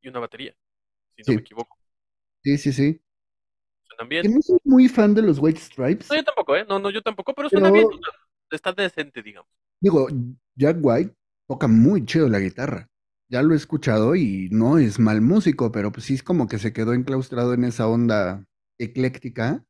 y 0.01 0.07
una 0.07 0.19
batería, 0.21 0.53
si 1.17 1.23
no 1.23 1.25
Sí. 1.25 1.35
me 1.35 1.41
equivoco. 1.41 1.77
Sí, 2.41 2.57
sí, 2.57 2.71
sí. 2.71 3.01
Suenan 3.89 4.07
Que 4.09 4.21
bien. 4.21 4.33
no 4.35 4.41
soy 4.41 4.57
muy 4.63 4.87
fan 4.87 5.13
de 5.13 5.21
los 5.21 5.39
White 5.39 5.59
Stripes. 5.59 6.09
No, 6.09 6.15
yo 6.15 6.23
tampoco, 6.23 6.55
¿eh? 6.55 6.65
No, 6.69 6.79
no, 6.79 6.89
yo 6.89 7.01
tampoco, 7.01 7.33
pero 7.33 7.49
suena 7.49 7.69
Pero- 7.69 7.89
bien. 7.89 7.99
Está 8.49 8.71
decente, 8.71 9.21
digamos. 9.21 9.51
Digo, 9.81 10.07
Jack 10.55 10.77
White 10.81 11.13
toca 11.49 11.67
muy 11.67 12.05
chido 12.05 12.29
la 12.29 12.39
guitarra. 12.39 12.88
Ya 13.29 13.43
lo 13.43 13.53
he 13.53 13.57
escuchado 13.57 14.15
y 14.15 14.49
no 14.51 14.77
es 14.79 14.99
mal 14.99 15.21
músico, 15.21 15.71
pero 15.71 15.91
pues 15.91 16.05
sí 16.05 16.15
es 16.15 16.23
como 16.23 16.47
que 16.47 16.57
se 16.59 16.73
quedó 16.73 16.93
enclaustrado 16.93 17.53
en 17.53 17.63
esa 17.63 17.87
onda 17.87 18.45
ecléctica. 18.79 19.63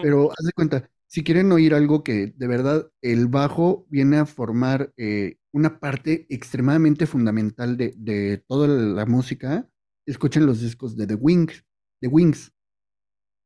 Pero 0.00 0.30
haz 0.32 0.46
de 0.46 0.52
cuenta, 0.52 0.90
si 1.06 1.24
quieren 1.24 1.52
oír 1.52 1.74
algo 1.74 2.04
que 2.04 2.28
de 2.36 2.46
verdad 2.48 2.90
el 3.02 3.28
bajo 3.28 3.86
viene 3.90 4.18
a 4.18 4.26
formar 4.26 4.92
eh, 4.96 5.38
una 5.52 5.80
parte 5.80 6.26
extremadamente 6.30 7.06
fundamental 7.06 7.76
de, 7.76 7.94
de 7.96 8.38
toda 8.48 8.68
la 8.68 9.06
música, 9.06 9.68
escuchen 10.06 10.46
los 10.46 10.60
discos 10.60 10.96
de 10.96 11.06
The 11.06 11.14
Wings, 11.16 11.64
The 12.00 12.08
Wings, 12.08 12.52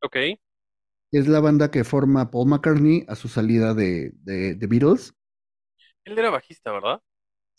Ok, 0.03 0.16
es 1.12 1.29
la 1.29 1.40
banda 1.40 1.71
que 1.71 1.85
forma 1.85 2.31
Paul 2.31 2.49
McCartney 2.49 3.05
a 3.09 3.14
su 3.14 3.29
salida 3.29 3.75
de, 3.75 4.12
de 4.23 4.55
The 4.55 4.66
Beatles. 4.66 5.12
él 6.05 6.18
era 6.18 6.31
bajista, 6.31 6.73
¿verdad? 6.73 7.01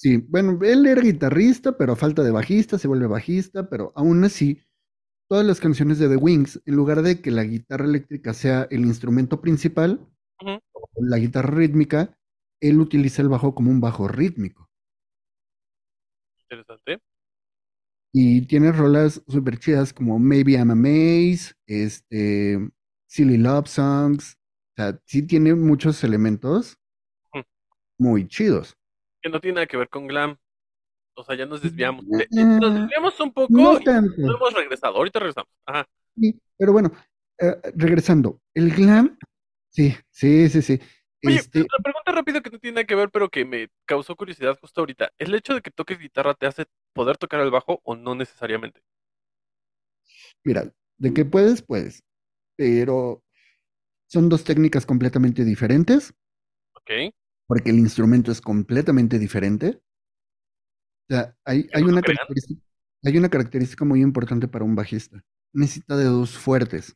Sí, 0.02 0.16
bueno, 0.16 0.58
él 0.64 0.86
era 0.86 1.02
guitarrista, 1.02 1.78
pero 1.78 1.92
a 1.92 1.96
falta 1.98 2.24
de 2.24 2.32
bajista 2.32 2.78
se 2.78 2.88
vuelve 2.88 3.06
bajista, 3.08 3.70
pero 3.70 3.92
aún 3.98 4.24
así, 4.24 4.62
todas 5.30 5.46
las 5.46 5.60
canciones 5.60 6.00
de 6.00 6.08
The 6.08 6.16
Wings, 6.16 6.62
en 6.66 6.76
lugar 6.78 7.02
de 7.02 7.22
que 7.22 7.32
la 7.32 7.44
guitarra 7.44 7.84
eléctrica 7.84 8.34
sea 8.34 8.66
el 8.72 8.86
instrumento 8.86 9.42
principal, 9.42 10.08
o 10.42 11.04
la 11.04 11.18
guitarra 11.18 11.54
rítmica, 11.54 12.18
él 12.62 12.80
utiliza 12.80 13.22
el 13.22 13.28
bajo 13.28 13.54
como 13.54 13.72
un 13.72 13.82
bajo 13.82 14.08
rítmico. 14.08 14.70
Interesante. 16.44 17.02
Y 18.14 18.48
tiene 18.48 18.72
rolas 18.72 19.22
súper 19.28 19.60
chidas 19.60 19.92
como 19.92 20.18
Maybe 20.18 20.54
I'm 20.54 20.72
a 20.72 20.76
Maze, 20.76 21.56
este, 21.68 22.72
Silly 23.06 23.38
Love 23.38 23.68
Songs, 23.68 24.38
o 24.38 24.76
sea, 24.78 25.02
sí 25.04 25.24
tiene 25.24 25.56
muchos 25.56 26.06
elementos 26.06 26.78
muy 27.98 28.30
chidos. 28.30 28.79
Que 29.22 29.30
no 29.30 29.40
tiene 29.40 29.56
nada 29.56 29.68
que 29.68 29.78
ver 29.78 29.90
con 29.90 30.08
glam. 30.08 30.38
O 31.16 31.24
sea, 31.24 31.36
ya 31.36 31.46
nos 31.46 31.62
desviamos. 31.62 32.06
Eh, 32.06 32.22
Eh, 32.22 32.28
eh, 32.32 32.46
nos 32.46 32.74
desviamos 32.74 33.20
un 33.20 33.34
poco 33.34 33.48
No 33.52 33.80
y 33.80 33.86
no 33.86 34.36
hemos 34.36 34.54
regresado. 34.54 34.96
Ahorita 34.96 35.20
regresamos. 35.20 35.50
Ajá. 35.66 35.86
Sí, 36.16 36.40
pero 36.58 36.72
bueno, 36.74 36.92
eh, 37.40 37.56
regresando, 37.76 38.42
el 38.54 38.72
glam, 38.72 39.18
sí, 39.70 39.96
sí, 40.10 40.50
sí, 40.50 40.62
sí. 40.62 40.80
Oye, 41.26 41.36
Este, 41.38 41.60
la 41.60 41.84
pregunta 41.84 42.12
rápida 42.12 42.42
que 42.42 42.50
no 42.50 42.60
tiene 42.60 42.76
nada 42.76 42.86
que 42.86 42.96
ver, 42.96 43.10
pero 43.10 43.30
que 43.30 43.44
me 43.46 43.68
causó 43.86 44.16
curiosidad 44.16 44.58
justo 44.60 44.82
ahorita. 44.82 45.12
¿El 45.18 45.36
hecho 45.36 45.54
de 45.54 45.62
que 45.62 45.72
toques 45.72 46.00
guitarra 46.00 46.34
te 46.34 46.48
hace 46.48 46.66
poder 46.94 47.18
tocar 47.18 47.42
el 47.42 47.52
bajo 47.52 47.82
o 47.84 47.96
no 47.96 48.16
necesariamente? 48.16 48.82
mira, 50.44 50.72
de 50.98 51.14
que 51.14 51.26
puedes, 51.26 51.62
puedes, 51.62 52.04
pero 52.56 53.24
son 54.08 54.30
dos 54.30 54.44
técnicas 54.44 54.86
completamente 54.86 55.44
diferentes, 55.46 56.14
Ok. 56.74 57.14
Porque 57.50 57.72
el 57.72 57.80
instrumento 57.80 58.32
es 58.32 58.42
completamente 58.42 59.18
diferente. 59.18 59.82
O 61.10 61.14
sea, 61.16 61.36
hay, 61.46 61.68
una 61.84 62.04
característica, 62.04 62.62
hay 63.04 63.18
una 63.18 63.30
característica 63.30 63.86
muy 63.86 64.02
importante 64.02 64.48
para 64.48 64.66
un 64.66 64.76
bajista. 64.76 65.24
Necesita 65.52 65.98
dedos 65.98 66.38
fuertes. 66.38 66.96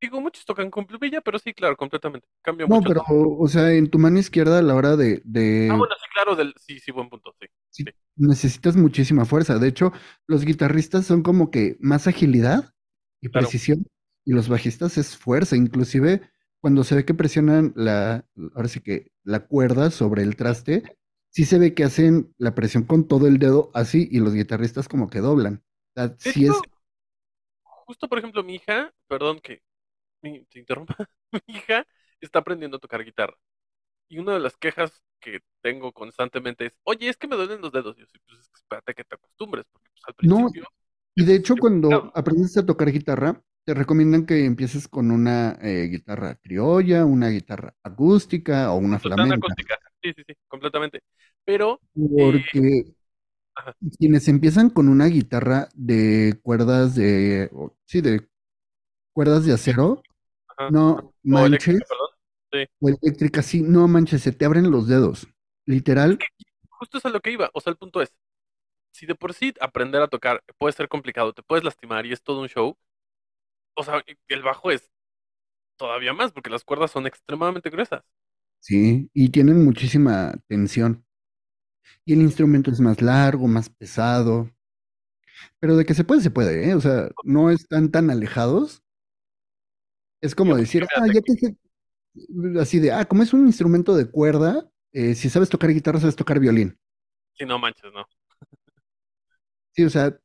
Digo, 0.00 0.20
muchos 0.20 0.44
tocan 0.44 0.70
con 0.70 0.86
plumilla, 0.86 1.20
pero 1.20 1.38
sí, 1.38 1.54
claro, 1.54 1.76
completamente. 1.76 2.26
Cambia 2.42 2.66
No, 2.66 2.76
mucho. 2.76 2.88
pero, 2.88 3.04
o 3.38 3.46
sea, 3.46 3.72
en 3.72 3.88
tu 3.88 4.00
mano 4.00 4.18
izquierda 4.18 4.58
a 4.58 4.62
la 4.62 4.74
hora 4.74 4.96
de, 4.96 5.22
de- 5.24 5.68
Ah, 5.70 5.76
bueno, 5.76 5.94
sí, 5.96 6.06
claro, 6.12 6.34
del... 6.34 6.52
sí, 6.58 6.80
sí, 6.80 6.90
buen 6.90 7.08
punto, 7.08 7.32
sí. 7.40 7.46
sí, 7.70 7.84
sí. 7.84 7.90
necesitas 8.16 8.74
muchísima 8.74 9.24
fuerza. 9.24 9.60
De 9.60 9.68
hecho, 9.68 9.92
los 10.26 10.44
guitarristas 10.44 11.06
son 11.06 11.22
como 11.22 11.52
que 11.52 11.76
más 11.78 12.08
agilidad 12.08 12.74
y 13.22 13.28
Claro. 13.28 13.46
precisión, 13.46 13.86
y 14.26 14.32
los 14.32 14.48
bajistas 14.48 14.98
es 14.98 15.16
fuerza. 15.16 15.54
Inclusive, 15.56 16.20
cuando 16.64 16.84
se 16.84 16.96
ve 16.96 17.04
que 17.04 17.14
presionan 17.14 17.72
la, 17.76 18.26
ahora 18.54 18.68
sí 18.68 18.80
que 18.80 19.12
la 19.24 19.46
cuerda 19.46 19.90
sobre 19.90 20.22
el 20.22 20.36
traste, 20.36 20.96
sí 21.30 21.44
se 21.44 21.58
ve 21.58 21.74
que 21.74 21.84
hacen 21.84 22.34
la 22.38 22.54
presión 22.54 22.84
con 22.84 23.06
todo 23.08 23.26
el 23.28 23.38
dedo 23.38 23.70
así, 23.74 24.08
y 24.10 24.20
los 24.20 24.34
guitarristas 24.34 24.88
como 24.88 25.10
que 25.10 25.20
doblan. 25.20 25.62
O 25.96 26.00
sea, 26.00 26.16
De 26.24 26.34
sí 26.34 26.46
es, 26.46 26.66
justo 27.62 28.08
por 28.08 28.18
ejemplo, 28.18 28.42
mi 28.42 28.56
hija, 28.56 28.92
perdón 29.06 29.40
que 29.40 29.62
mi- 30.22 30.44
te 30.46 30.58
interrumpa, 30.60 30.96
mi 31.32 31.40
hija 31.56 31.86
está 32.20 32.40
aprendiendo 32.40 32.78
a 32.78 32.80
tocar 32.80 33.04
guitarra. 33.04 33.36
Y 34.08 34.18
una 34.18 34.34
de 34.34 34.40
las 34.40 34.56
quejas 34.58 35.02
que 35.20 35.40
tengo 35.62 35.92
constantemente 35.92 36.66
es, 36.66 36.74
oye, 36.84 37.08
es 37.10 37.16
que 37.18 37.28
me 37.28 37.36
duelen 37.36 37.60
los 37.62 37.72
dedos. 37.72 37.96
Y 37.98 38.02
yo, 38.02 38.06
sí, 38.08 38.18
pues 38.26 38.50
espérate 38.54 38.94
que 38.94 39.04
te 39.04 39.16
acostumbres, 39.16 39.66
porque 39.72 39.90
pues, 39.92 40.04
al 40.08 40.14
No, 40.20 40.54
principio... 40.54 40.64
y 41.16 41.24
de 41.24 41.36
hecho, 41.36 41.58
cuando 41.58 42.12
aprendes 42.14 42.56
a 42.56 42.66
tocar 42.66 42.90
guitarra, 42.92 43.42
te 43.64 43.74
recomiendan 43.74 44.26
que 44.26 44.44
empieces 44.44 44.88
con 44.88 45.10
una 45.10 45.58
eh, 45.62 45.88
guitarra 45.90 46.36
criolla, 46.36 47.04
una 47.04 47.28
guitarra 47.28 47.74
acústica 47.82 48.72
o 48.72 48.76
una 48.76 48.98
flamenca. 48.98 49.34
acústica. 49.36 49.78
Sí, 50.02 50.12
sí, 50.14 50.22
sí, 50.26 50.34
completamente. 50.48 51.02
Pero, 51.44 51.80
Porque 51.94 52.84
Ajá. 53.54 53.74
quienes 53.98 54.28
empiezan 54.28 54.68
con 54.70 54.88
una 54.88 55.06
guitarra 55.06 55.68
de 55.74 56.38
cuerdas 56.42 56.94
de, 56.94 57.50
sí, 57.84 58.00
de 58.00 58.26
cuerdas 59.12 59.46
de 59.46 59.52
acero, 59.52 60.02
ajá, 60.48 60.70
no 60.70 60.96
o 60.96 61.12
manches, 61.24 61.76
eléctrica, 61.76 61.94
o 62.80 62.88
eléctrica, 62.88 63.42
sí, 63.42 63.62
no 63.62 63.88
manches, 63.88 64.22
se 64.22 64.32
te 64.32 64.44
abren 64.44 64.70
los 64.70 64.88
dedos. 64.88 65.28
Literal, 65.66 66.18
Justo 66.68 66.98
es 66.98 67.06
a 67.06 67.08
lo 67.08 67.20
que 67.20 67.30
iba. 67.30 67.50
O 67.54 67.60
sea, 67.60 67.70
el 67.70 67.76
punto 67.76 68.02
es, 68.02 68.12
si 68.92 69.06
de 69.06 69.14
por 69.14 69.34
sí 69.34 69.54
aprender 69.60 70.02
a 70.02 70.08
tocar 70.08 70.42
puede 70.58 70.72
ser 70.72 70.88
complicado, 70.88 71.32
te 71.32 71.42
puedes 71.42 71.64
lastimar 71.64 72.06
y 72.06 72.12
es 72.12 72.22
todo 72.22 72.40
un 72.40 72.48
show, 72.48 72.76
o 73.76 73.84
sea, 73.84 74.02
el 74.28 74.42
bajo 74.42 74.70
es 74.70 74.90
todavía 75.76 76.12
más, 76.14 76.32
porque 76.32 76.50
las 76.50 76.64
cuerdas 76.64 76.90
son 76.92 77.06
extremadamente 77.08 77.70
gruesas. 77.70 78.04
sí, 78.60 79.10
y 79.14 79.28
tienen 79.30 79.64
muchísima 79.64 80.34
tensión. 80.48 81.04
Y 82.06 82.14
el 82.14 82.22
instrumento 82.22 82.70
es 82.70 82.80
más 82.80 83.02
largo, 83.02 83.46
más 83.46 83.68
pesado. 83.68 84.48
Pero 85.60 85.76
de 85.76 85.84
que 85.86 85.94
se 85.94 86.04
puede, 86.04 86.20
se 86.22 86.30
puede, 86.30 86.68
¿eh? 86.70 86.74
O 86.74 86.80
sea, 86.80 87.08
no 87.24 87.50
están 87.50 87.90
tan 87.90 88.10
alejados. 88.10 88.82
Es 90.20 90.34
como 90.34 90.56
Yo- 90.56 90.56
decir, 90.56 90.86
ah, 90.96 91.06
ya 91.12 91.20
se- 91.26 91.56
así 92.60 92.78
de, 92.80 92.92
ah, 92.92 93.04
como 93.06 93.22
es 93.22 93.32
un 93.32 93.46
instrumento 93.46 93.94
de 93.96 94.10
cuerda, 94.10 94.68
eh, 94.92 95.14
si 95.14 95.28
sabes 95.30 95.48
tocar 95.48 95.70
guitarra, 95.70 96.00
sabes 96.00 96.16
tocar 96.16 96.40
violín. 96.40 96.78
Sí, 97.34 97.44
no 97.46 97.58
manches, 97.58 97.92
no. 97.92 98.06
Sí, 99.72 99.84
o 99.84 99.90
sea, 99.90 100.16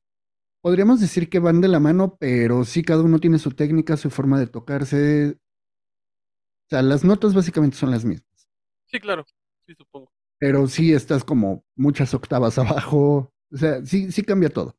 podríamos 0.62 1.00
decir 1.02 1.30
que 1.30 1.40
van 1.40 1.62
de 1.62 1.68
la 1.68 1.80
mano, 1.80 2.18
pero 2.20 2.66
sí 2.66 2.84
cada 2.84 3.04
uno 3.04 3.20
tiene 3.20 3.40
su 3.40 3.52
técnica, 3.52 3.98
su 3.98 4.10
forma 4.10 4.40
de 4.40 4.48
tocarse. 4.48 5.38
O 6.68 6.70
sea, 6.70 6.82
las 6.82 7.04
notas 7.04 7.34
básicamente 7.34 7.76
son 7.78 7.92
las 7.92 8.06
mismas, 8.06 8.48
Sí, 8.88 9.00
claro. 9.00 9.26
Sí, 9.66 9.74
supongo. 9.76 10.12
pero 10.38 10.68
sí 10.68 10.94
estás 10.94 11.24
como 11.24 11.64
muchas 11.76 12.14
octavas 12.14 12.58
abajo. 12.60 13.34
O 13.52 13.58
sea, 13.58 13.86
sí, 13.86 14.12
sí 14.12 14.24
cambia 14.24 14.50
todo. 14.50 14.76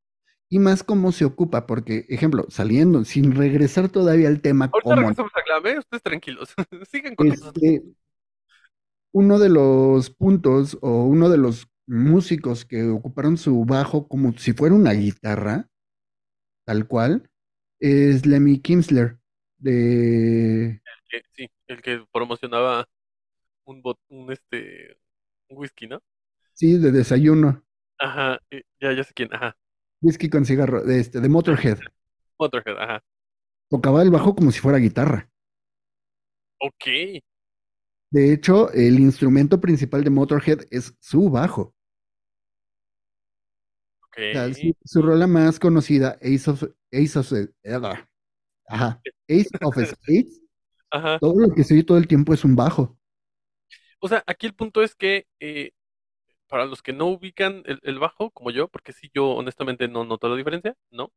Y 0.48 0.58
más 0.58 0.82
cómo 0.82 1.12
se 1.12 1.24
ocupa, 1.24 1.66
porque, 1.66 2.06
ejemplo, 2.08 2.46
saliendo, 2.50 3.04
sin 3.04 3.34
regresar 3.36 3.88
todavía 3.88 4.28
al 4.28 4.40
tema 4.40 4.72
Ahorita 4.72 4.82
cómo 4.82 4.96
regresamos 4.96 5.32
a 5.34 5.42
Glam, 5.46 5.66
¿eh? 5.66 5.78
Ustedes 5.78 6.02
tranquilos. 6.02 6.54
Sigan 6.90 7.14
con 7.14 7.28
Este, 7.28 7.82
uno 9.12 9.38
de 9.38 9.48
los 9.48 10.10
puntos 10.10 10.78
o 10.82 11.04
uno 11.04 11.28
de 11.28 11.38
los 11.38 11.68
músicos 11.86 12.64
que 12.64 12.84
ocuparon 12.88 13.36
su 13.36 13.64
bajo 13.64 14.06
como 14.08 14.32
si 14.38 14.52
fuera 14.52 14.74
una 14.74 14.92
guitarra, 14.92 15.68
tal 16.64 16.86
cual, 16.88 17.30
es 17.80 18.26
Lemmy 18.26 18.60
Kinsler 18.60 19.18
de 19.58 20.82
que- 21.08 21.22
sí, 21.32 21.48
el 21.68 21.82
que 21.82 22.04
promocionaba 22.12 22.86
un, 23.66 23.82
bot- 23.82 24.00
un 24.08 24.32
este 24.32 24.98
un 25.50 25.58
whisky, 25.58 25.86
¿no? 25.88 26.00
sí, 26.54 26.78
de 26.78 26.92
desayuno, 26.92 27.64
Ajá, 27.98 28.38
ya, 28.80 28.92
ya 28.92 29.04
sé 29.04 29.12
quién, 29.14 29.32
ajá. 29.34 29.56
whisky 30.02 30.28
con 30.28 30.44
cigarro, 30.44 30.82
de 30.84 31.00
este, 31.00 31.20
de 31.20 31.28
Motorhead. 31.30 31.78
Motorhead, 32.38 32.76
ajá. 32.78 33.02
Tocaba 33.68 34.02
el 34.02 34.10
bajo 34.10 34.36
como 34.36 34.52
si 34.52 34.60
fuera 34.60 34.78
guitarra. 34.78 35.28
Ok, 36.58 36.86
De 38.12 38.32
hecho, 38.32 38.70
el 38.72 39.00
instrumento 39.00 39.60
principal 39.60 40.04
de 40.04 40.10
Motorhead 40.10 40.60
es 40.70 40.94
su 41.00 41.28
bajo. 41.30 41.74
Ok. 44.10 44.18
O 44.18 44.32
sea, 44.32 44.52
su, 44.54 44.74
su 44.84 45.02
rola 45.02 45.26
más 45.26 45.58
conocida, 45.58 46.18
Ace 46.22 46.50
of, 46.50 46.64
Ace 46.92 47.18
of, 47.18 47.32
ajá, 48.66 49.02
Ace 49.28 49.50
of 49.62 49.76
Spades, 49.86 50.40
Ajá. 50.90 51.18
todo 51.20 51.40
lo 51.40 51.54
que 51.54 51.64
se 51.64 51.74
oye 51.74 51.84
todo 51.84 51.98
el 51.98 52.08
tiempo 52.08 52.34
es 52.34 52.44
un 52.44 52.56
bajo. 52.56 52.98
O 54.00 54.08
sea, 54.08 54.22
aquí 54.26 54.46
el 54.46 54.54
punto 54.54 54.82
es 54.82 54.94
que 54.94 55.26
eh, 55.40 55.72
para 56.48 56.66
los 56.66 56.82
que 56.82 56.92
no 56.92 57.06
ubican 57.06 57.62
el, 57.66 57.80
el 57.84 57.98
bajo, 57.98 58.30
como 58.32 58.50
yo, 58.50 58.68
porque 58.68 58.92
sí, 58.92 59.10
yo 59.14 59.30
honestamente 59.32 59.88
no 59.88 60.04
noto 60.04 60.28
la 60.28 60.36
diferencia, 60.36 60.76
¿no? 60.90 61.12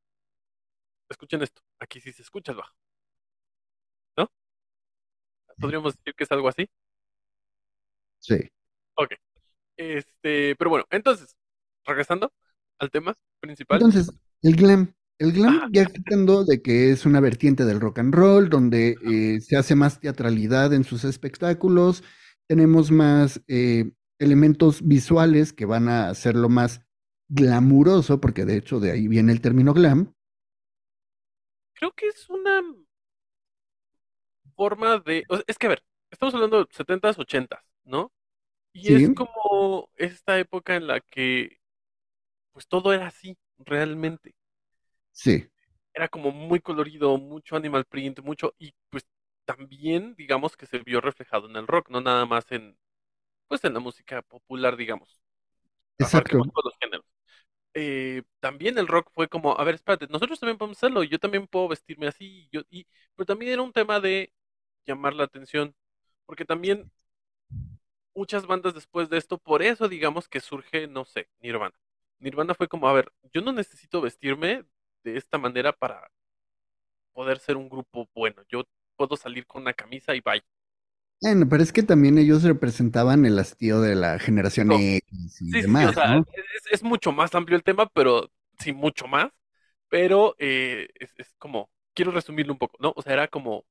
Escuchen 1.09 1.41
esto, 1.41 1.61
aquí 1.79 2.01
sí 2.01 2.11
se 2.11 2.23
escucha 2.23 2.51
el 2.51 2.57
bajo, 2.57 2.75
¿no? 4.17 4.29
Podríamos 5.59 5.95
decir 5.95 6.13
que 6.15 6.23
es 6.25 6.31
algo 6.31 6.47
así. 6.47 6.69
Sí. 8.19 8.49
Ok. 8.95 9.13
Este, 9.77 10.55
pero 10.57 10.69
bueno, 10.71 10.85
entonces, 10.91 11.35
regresando 11.85 12.33
al 12.83 12.91
tema 12.91 13.15
principal. 13.39 13.77
Entonces, 13.79 14.11
el 14.41 14.55
glam. 14.55 14.93
El 15.19 15.31
glam, 15.31 15.57
Ajá. 15.57 15.69
ya 15.71 15.85
quitando 15.85 16.43
de 16.43 16.61
que 16.61 16.91
es 16.91 17.05
una 17.05 17.19
vertiente 17.19 17.65
del 17.65 17.79
rock 17.79 17.99
and 17.99 18.13
roll, 18.13 18.49
donde 18.49 18.97
eh, 19.05 19.39
se 19.41 19.55
hace 19.55 19.75
más 19.75 19.99
teatralidad 19.99 20.73
en 20.73 20.83
sus 20.83 21.03
espectáculos, 21.05 22.03
tenemos 22.47 22.91
más 22.91 23.41
eh, 23.47 23.91
elementos 24.19 24.85
visuales 24.85 25.53
que 25.53 25.65
van 25.65 25.87
a 25.87 26.09
hacerlo 26.09 26.49
más 26.49 26.81
glamuroso, 27.29 28.19
porque 28.19 28.43
de 28.45 28.57
hecho 28.57 28.79
de 28.79 28.91
ahí 28.91 29.07
viene 29.07 29.31
el 29.31 29.39
término 29.41 29.73
glam. 29.73 30.13
Creo 31.75 31.91
que 31.91 32.07
es 32.07 32.27
una 32.29 32.61
forma 34.55 34.99
de... 34.99 35.23
o 35.29 35.35
sea, 35.37 35.45
es 35.47 35.57
que, 35.57 35.67
a 35.67 35.69
ver, 35.69 35.83
estamos 36.11 36.33
hablando 36.33 36.59
de 36.59 36.65
70s, 36.71 37.17
80s, 37.17 37.63
¿no? 37.85 38.11
Y 38.73 38.87
Sí. 38.87 38.93
es 38.95 39.09
como 39.11 39.89
esta 39.95 40.39
época 40.39 40.75
en 40.75 40.87
la 40.87 40.99
que, 41.01 41.59
pues 42.53 42.67
todo 42.69 42.93
era 42.93 43.07
así, 43.07 43.37
realmente. 43.59 44.35
Sí, 45.11 45.49
Era 45.93 46.07
como 46.07 46.31
muy 46.31 46.59
colorido, 46.59 47.17
mucho 47.17 47.55
animal 47.55 47.85
print, 47.85 48.19
mucho... 48.21 48.53
Y 48.59 48.73
pues 48.89 49.05
también, 49.45 50.15
digamos 50.15 50.55
que 50.57 50.65
se 50.67 50.79
vio 50.79 51.01
reflejado 51.01 51.49
en 51.49 51.55
el 51.55 51.67
rock, 51.67 51.89
no 51.89 52.01
nada 52.01 52.25
más 52.25 52.51
en, 52.51 52.77
pues 53.47 53.63
en 53.65 53.73
la 53.75 53.79
música 53.81 54.21
popular, 54.23 54.77
digamos. 54.77 55.21
exacto. 55.97 56.43
Todos 56.53 56.65
los 56.65 56.73
géneros. 56.79 57.05
eh, 57.75 58.23
también 58.41 58.77
el 58.79 58.87
rock 58.87 59.09
fue 59.13 59.27
como, 59.29 59.59
a 59.59 59.63
ver, 59.63 59.75
espérate, 59.75 60.07
nosotros 60.09 60.39
también 60.39 60.57
podemos 60.59 60.77
hacerlo, 60.77 61.03
yo 61.03 61.19
también 61.19 61.47
puedo 61.47 61.67
vestirme 61.69 62.07
así, 62.07 62.49
yo, 62.51 62.61
y, 62.69 62.87
pero 63.15 63.25
también 63.27 63.53
era 63.53 63.61
un 63.63 63.73
tema 63.73 63.99
de 64.01 64.33
llamar 64.85 65.15
la 65.15 65.25
atención, 65.25 65.75
porque 66.27 66.45
también 66.45 66.91
muchas 68.15 68.47
bandas 68.47 68.73
después 68.73 69.07
de 69.09 69.17
esto, 69.19 69.37
por 69.37 69.61
eso 69.61 69.87
digamos 69.87 70.27
que 70.27 70.39
surge, 70.39 70.87
no 70.87 71.05
sé, 71.05 71.29
Nirvana. 71.41 71.75
Nirvana 72.23 72.55
fue 72.55 72.67
como, 72.69 72.87
a 72.89 72.93
ver, 72.93 73.11
yo 73.33 73.41
no 73.41 73.51
necesito 73.53 74.01
vestirme 74.01 74.65
de 75.03 75.17
esta 75.17 75.37
manera 75.37 75.73
para 75.73 76.09
poder 77.13 77.39
ser 77.39 77.57
un 77.57 77.69
grupo 77.69 78.07
bueno, 78.13 78.43
yo 78.49 78.63
puedo 78.95 79.15
salir 79.15 79.45
con 79.47 79.61
una 79.63 79.73
camisa 79.73 80.15
y 80.15 80.21
bye. 80.21 80.43
Bueno, 81.21 81.47
pero 81.49 81.63
es 81.63 81.71
que 81.73 81.81
también 81.83 82.17
ellos 82.19 82.43
representaban 82.43 83.25
el 83.25 83.39
hastío 83.39 83.79
de 83.81 83.95
la 83.95 84.19
generación 84.19 84.69
No. 84.69 84.73
X 84.73 85.41
y 85.41 85.53
Sí, 85.53 85.63
sí, 85.63 85.75
sí, 85.75 85.85
demás, 85.85 85.85
o 85.85 85.93
sea, 85.93 86.03
¿no? 86.03 86.25
es, 86.33 86.63
es 86.71 86.83
mucho 86.83 87.11
más 87.13 87.35
amplio 87.35 87.57
el 87.57 87.63
tema, 87.63 87.87
pero 87.89 88.31
sí, 88.59 88.73
mucho 88.73 89.07
más. 89.07 89.31
Pero 89.89 90.35
eh, 90.39 90.89
es, 90.99 91.13
es 91.17 91.35
como, 91.39 91.71
quiero 91.95 92.11
resumirlo 92.11 92.53
un 92.53 92.59
poco, 92.59 92.77
¿no? 92.81 92.93
O 92.97 93.01
sea, 93.03 93.13
era 93.13 93.27
como, 93.29 93.65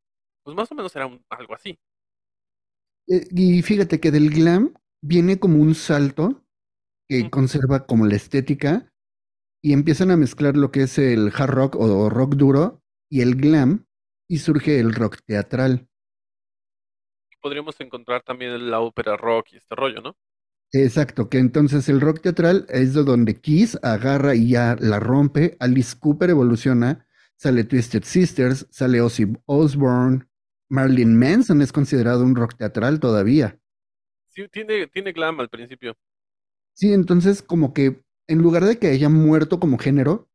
pues 0.44 0.56
más 0.56 0.70
o 0.72 0.76
menos 0.76 0.94
era 0.96 1.06
un- 1.06 1.24
algo 1.30 1.54
así. 1.54 1.78
Eh, 3.08 3.26
y 3.30 3.62
fíjate 3.62 4.00
que 4.00 4.10
del 4.10 4.30
glam 4.30 4.74
viene 5.00 5.38
como 5.38 5.58
un 5.60 5.74
salto 5.74 6.41
que 7.12 7.28
conserva 7.28 7.84
como 7.84 8.06
la 8.06 8.16
estética 8.16 8.90
y 9.62 9.74
empiezan 9.74 10.10
a 10.10 10.16
mezclar 10.16 10.56
lo 10.56 10.70
que 10.70 10.84
es 10.84 10.96
el 10.96 11.30
hard 11.36 11.50
rock 11.50 11.76
o 11.76 12.08
rock 12.08 12.36
duro 12.36 12.82
y 13.10 13.20
el 13.20 13.36
glam 13.36 13.86
y 14.30 14.38
surge 14.38 14.80
el 14.80 14.94
rock 14.94 15.18
teatral. 15.26 15.88
Podríamos 17.42 17.78
encontrar 17.80 18.22
también 18.22 18.70
la 18.70 18.80
ópera 18.80 19.18
rock 19.18 19.48
y 19.52 19.56
este 19.56 19.74
rollo, 19.74 20.00
¿no? 20.00 20.16
Exacto, 20.72 21.28
que 21.28 21.36
entonces 21.36 21.90
el 21.90 22.00
rock 22.00 22.22
teatral 22.22 22.64
es 22.70 22.94
de 22.94 23.04
donde 23.04 23.38
Kiss 23.38 23.78
agarra 23.82 24.34
y 24.34 24.48
ya 24.48 24.74
la 24.80 24.98
rompe, 24.98 25.58
Alice 25.60 25.94
Cooper 26.00 26.30
evoluciona, 26.30 27.06
sale 27.36 27.64
Twisted 27.64 28.04
Sisters, 28.04 28.66
sale 28.70 29.02
Ozzy 29.02 29.26
Osbourne, 29.44 30.26
Marilyn 30.70 31.18
Manson 31.18 31.60
es 31.60 31.72
considerado 31.72 32.24
un 32.24 32.36
rock 32.36 32.56
teatral 32.56 33.00
todavía. 33.00 33.60
Sí, 34.28 34.48
tiene, 34.48 34.86
tiene 34.86 35.12
glam 35.12 35.38
al 35.40 35.50
principio. 35.50 35.94
Sí, 36.74 36.92
entonces 36.92 37.42
como 37.42 37.72
que 37.72 38.02
en 38.28 38.38
lugar 38.38 38.64
de 38.64 38.78
que 38.78 38.88
haya 38.88 39.08
muerto 39.08 39.60
como 39.60 39.78
género, 39.78 40.28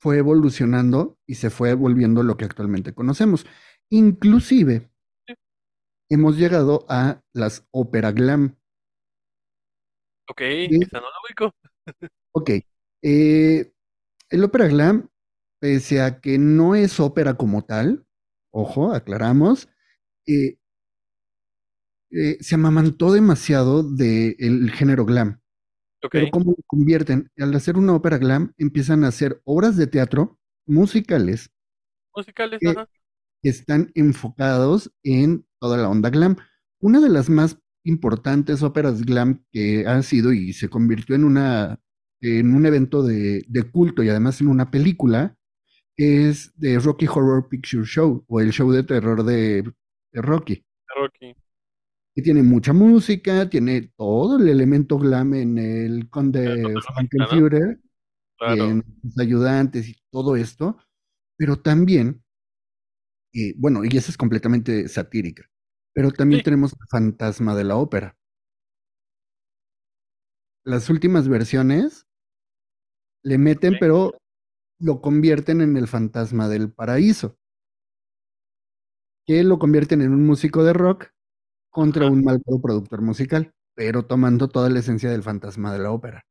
fue 0.00 0.18
evolucionando 0.18 1.18
y 1.26 1.36
se 1.36 1.50
fue 1.50 1.74
volviendo 1.74 2.22
lo 2.22 2.36
que 2.36 2.44
actualmente 2.46 2.94
conocemos. 2.94 3.46
Inclusive 3.90 4.90
hemos 6.10 6.36
llegado 6.36 6.84
a 6.90 7.22
las 7.32 7.66
ópera 7.70 8.12
glam. 8.12 8.54
Ok, 10.28 10.40
la 10.92 11.00
ubico. 11.24 11.52
Ok, 12.32 12.50
eh, 13.02 13.72
el 14.30 14.44
ópera 14.44 14.68
glam, 14.68 15.08
pese 15.60 16.02
a 16.02 16.20
que 16.20 16.38
no 16.38 16.74
es 16.76 17.00
ópera 17.00 17.34
como 17.34 17.64
tal, 17.64 18.06
ojo, 18.52 18.92
aclaramos, 18.92 19.68
eh, 20.26 20.58
eh, 22.10 22.38
se 22.40 22.54
amamantó 22.54 23.12
demasiado 23.12 23.82
del 23.82 24.70
género 24.72 25.04
glam. 25.04 25.39
Pero 26.10 26.30
¿cómo 26.30 26.52
lo 26.52 26.62
convierten? 26.66 27.30
Al 27.38 27.54
hacer 27.54 27.76
una 27.76 27.94
ópera 27.94 28.18
glam, 28.18 28.52
empiezan 28.56 29.04
a 29.04 29.08
hacer 29.08 29.40
obras 29.44 29.76
de 29.76 29.86
teatro 29.86 30.38
musicales 30.66 31.50
musicales, 32.14 32.60
que 32.60 32.68
ajá. 32.68 32.88
están 33.42 33.90
enfocados 33.94 34.92
en 35.02 35.46
toda 35.58 35.76
la 35.76 35.88
onda 35.88 36.10
glam. 36.10 36.36
Una 36.80 37.00
de 37.00 37.08
las 37.08 37.28
más 37.28 37.58
importantes 37.84 38.62
óperas 38.62 39.02
glam 39.02 39.44
que 39.52 39.86
ha 39.86 40.02
sido 40.02 40.32
y 40.32 40.52
se 40.52 40.68
convirtió 40.68 41.14
en 41.14 41.24
una 41.24 41.80
en 42.22 42.54
un 42.54 42.66
evento 42.66 43.02
de, 43.02 43.44
de 43.48 43.62
culto 43.70 44.02
y 44.02 44.10
además 44.10 44.42
en 44.42 44.48
una 44.48 44.70
película 44.70 45.38
es 45.96 46.52
de 46.56 46.78
Rocky 46.78 47.06
Horror 47.06 47.48
Picture 47.48 47.84
Show 47.84 48.24
o 48.28 48.40
el 48.40 48.52
show 48.52 48.70
de 48.70 48.82
terror 48.82 49.24
de, 49.24 49.62
de 50.12 50.22
Rocky, 50.22 50.62
Rocky. 50.94 51.34
Que 52.14 52.22
tiene 52.22 52.42
mucha 52.42 52.72
música, 52.72 53.48
tiene 53.48 53.92
todo 53.96 54.38
el 54.38 54.48
elemento 54.48 54.98
glam 54.98 55.34
en 55.34 55.58
el 55.58 56.08
conde 56.10 56.58
¿no? 56.74 56.80
Frankenfurter 56.82 57.78
y 57.82 57.86
Claro. 58.38 58.64
en 58.64 58.84
sus 59.02 59.18
ayudantes 59.18 59.88
y 59.88 59.96
todo 60.10 60.34
esto, 60.36 60.78
pero 61.36 61.60
también, 61.60 62.22
eh, 63.34 63.54
bueno, 63.56 63.84
y 63.84 63.96
esa 63.96 64.10
es 64.10 64.16
completamente 64.16 64.88
satírica, 64.88 65.44
pero 65.94 66.10
también 66.10 66.40
Sí. 66.40 66.44
tenemos 66.44 66.72
el 66.72 66.86
fantasma 66.90 67.54
de 67.54 67.64
la 67.64 67.76
ópera. 67.76 68.16
Las 70.64 70.90
últimas 70.90 71.28
versiones 71.28 72.06
le 73.24 73.38
meten, 73.38 73.76
pero 73.78 74.16
lo 74.80 75.00
convierten 75.02 75.60
en 75.60 75.76
el 75.76 75.86
fantasma 75.88 76.48
del 76.48 76.72
paraíso, 76.72 77.36
que 79.26 79.44
lo 79.44 79.58
convierten 79.58 80.00
en 80.00 80.12
un 80.12 80.26
músico 80.26 80.64
de 80.64 80.72
rock 80.72 81.08
contra 81.70 82.06
un 82.06 82.24
malvado 82.24 82.60
productor 82.60 83.02
musical, 83.02 83.52
pero 83.74 84.04
tomando 84.06 84.48
toda 84.48 84.70
la 84.70 84.80
esencia 84.80 85.10
del 85.10 85.22
fantasma 85.22 85.72
de 85.72 85.78
la 85.80 85.92
ópera. 85.92 86.24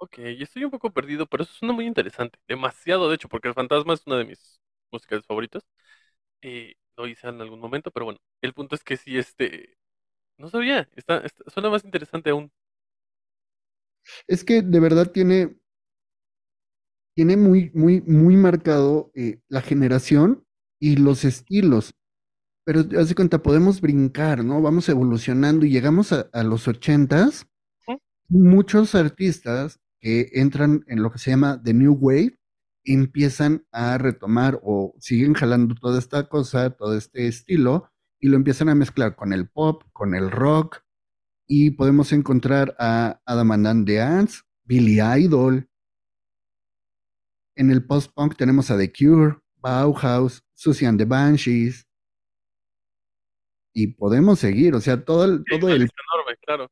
Ok, 0.00 0.18
estoy 0.18 0.64
un 0.64 0.70
poco 0.70 0.92
perdido, 0.92 1.26
pero 1.26 1.42
eso 1.42 1.52
suena 1.54 1.74
muy 1.74 1.86
interesante. 1.86 2.38
Demasiado, 2.46 3.08
de 3.08 3.16
hecho, 3.16 3.28
porque 3.28 3.48
el 3.48 3.54
fantasma 3.54 3.94
es 3.94 4.06
una 4.06 4.16
de 4.18 4.24
mis 4.26 4.60
músicas 4.92 5.24
favoritas. 5.26 5.64
Eh, 6.42 6.74
lo 6.96 7.06
hice 7.08 7.28
en 7.28 7.40
algún 7.40 7.60
momento, 7.60 7.90
pero 7.92 8.06
bueno, 8.06 8.20
el 8.42 8.54
punto 8.54 8.74
es 8.76 8.84
que 8.84 8.96
sí, 8.96 9.18
este, 9.18 9.76
no 10.38 10.48
sabía, 10.50 10.88
está, 10.96 11.18
está- 11.20 11.50
suena 11.50 11.70
más 11.70 11.84
interesante 11.84 12.30
aún. 12.30 12.52
Es 14.28 14.44
que 14.44 14.62
de 14.62 14.78
verdad 14.80 15.10
tiene, 15.10 15.56
tiene 17.14 17.36
muy, 17.36 17.70
muy, 17.74 18.00
muy 18.02 18.36
marcado 18.36 19.10
eh, 19.14 19.40
la 19.48 19.60
generación 19.62 20.44
y 20.80 20.96
los 20.96 21.24
estilos. 21.24 21.94
Pero 22.68 22.80
haz 23.00 23.08
de 23.08 23.14
cuenta, 23.14 23.42
podemos 23.42 23.80
brincar, 23.80 24.44
¿no? 24.44 24.60
Vamos 24.60 24.90
evolucionando 24.90 25.64
y 25.64 25.70
llegamos 25.70 26.12
a, 26.12 26.28
a 26.34 26.42
los 26.42 26.68
ochentas. 26.68 27.46
Ujú. 27.86 27.98
Muchos 28.28 28.94
artistas 28.94 29.80
que 30.02 30.28
entran 30.34 30.84
en 30.86 31.02
lo 31.02 31.10
que 31.10 31.16
se 31.16 31.30
llama 31.30 31.62
The 31.64 31.72
New 31.72 31.94
Wave 31.98 32.38
empiezan 32.84 33.66
a 33.72 33.96
retomar 33.96 34.60
o 34.62 34.94
siguen 34.98 35.32
jalando 35.32 35.76
toda 35.76 35.98
esta 35.98 36.28
cosa, 36.28 36.68
todo 36.68 36.94
este 36.94 37.26
estilo, 37.26 37.90
y 38.20 38.28
lo 38.28 38.36
empiezan 38.36 38.68
a 38.68 38.74
mezclar 38.74 39.16
con 39.16 39.32
el 39.32 39.48
pop, 39.48 39.84
con 39.94 40.14
el 40.14 40.30
rock, 40.30 40.82
y 41.46 41.70
podemos 41.70 42.12
encontrar 42.12 42.76
a 42.78 43.18
Adam 43.24 43.50
and 43.50 43.86
the 43.86 44.02
Ants, 44.02 44.44
Billy 44.64 45.00
Idol. 45.00 45.70
En 47.56 47.70
el 47.70 47.82
post-punk 47.86 48.36
tenemos 48.36 48.70
a 48.70 48.76
The 48.76 48.92
Cure, 48.92 49.38
Bauhaus, 49.56 50.42
Susie 50.52 50.86
and 50.86 50.98
the 50.98 51.06
Banshees, 51.06 51.87
y 53.78 53.86
podemos 53.86 54.40
seguir, 54.40 54.74
o 54.74 54.80
sea, 54.80 55.04
todo 55.04 55.24
el, 55.24 55.44
todo 55.48 55.68
el, 55.68 55.82
enorme, 55.82 56.36
claro. 56.44 56.68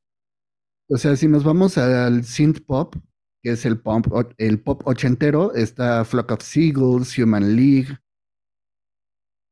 o 0.89 0.97
sea, 0.97 1.15
si 1.15 1.29
nos 1.29 1.45
vamos 1.45 1.79
al 1.79 2.25
synth 2.25 2.65
pop, 2.67 2.97
que 3.41 3.53
es 3.53 3.65
el 3.65 3.79
pop, 3.79 4.07
el 4.39 4.61
pop 4.61 4.83
ochentero, 4.87 5.55
está 5.55 6.05
Flock 6.05 6.33
of 6.33 6.43
Seagulls, 6.43 7.17
Human 7.17 7.55
League, 7.55 7.97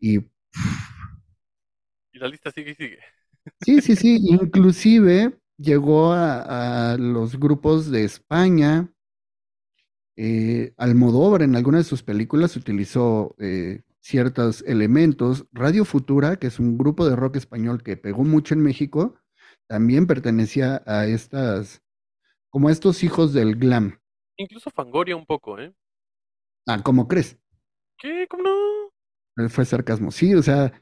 y 0.01 0.17
Y 2.13 2.19
la 2.19 2.27
lista 2.27 2.51
sigue 2.51 2.73
y 2.73 2.75
sigue. 2.75 2.99
sí, 3.61 3.81
sí, 3.81 3.95
sí, 3.95 4.19
inclusive 4.25 5.39
llegó 5.57 6.13
a, 6.13 6.95
a 6.95 6.97
los 6.97 7.39
grupos 7.39 7.89
de 7.89 8.03
España, 8.03 8.93
eh, 10.17 10.75
Almodóvar 10.77 11.43
en 11.43 11.55
alguna 11.55 11.79
de 11.79 11.85
sus 11.85 12.03
películas 12.03 12.57
utilizó 12.57 13.37
eh, 13.39 13.83
ciertos 14.05 14.63
elementos. 14.67 15.47
Radio 15.53 15.87
Futura, 15.87 16.37
que 16.37 16.47
es 16.47 16.61
un 16.61 16.77
grupo 16.77 17.09
de 17.09 17.17
rock 17.17 17.37
español 17.37 17.83
que 17.83 17.97
pegó 17.97 18.23
mucho 18.23 18.53
en 18.53 18.61
México, 18.61 19.15
también 19.67 20.07
pertenecía 20.07 20.83
a 20.87 21.07
estas, 21.07 21.83
como 22.51 22.69
a 22.69 22.73
estos 22.73 23.03
hijos 23.03 23.33
del 23.33 23.57
glam. 23.57 23.99
Incluso 24.37 24.71
Fangoria 24.71 25.17
un 25.17 25.25
poco, 25.25 25.59
¿eh? 25.59 25.73
Ah, 26.69 26.83
¿cómo 26.83 27.09
crees? 27.09 27.39
¿Qué? 27.99 28.27
¿Cómo 28.29 28.43
no? 28.43 29.45
Eh, 29.45 29.49
Fue 29.49 29.65
sarcasmo, 29.65 30.11
sí, 30.11 30.35
o 30.35 30.43
sea, 30.43 30.73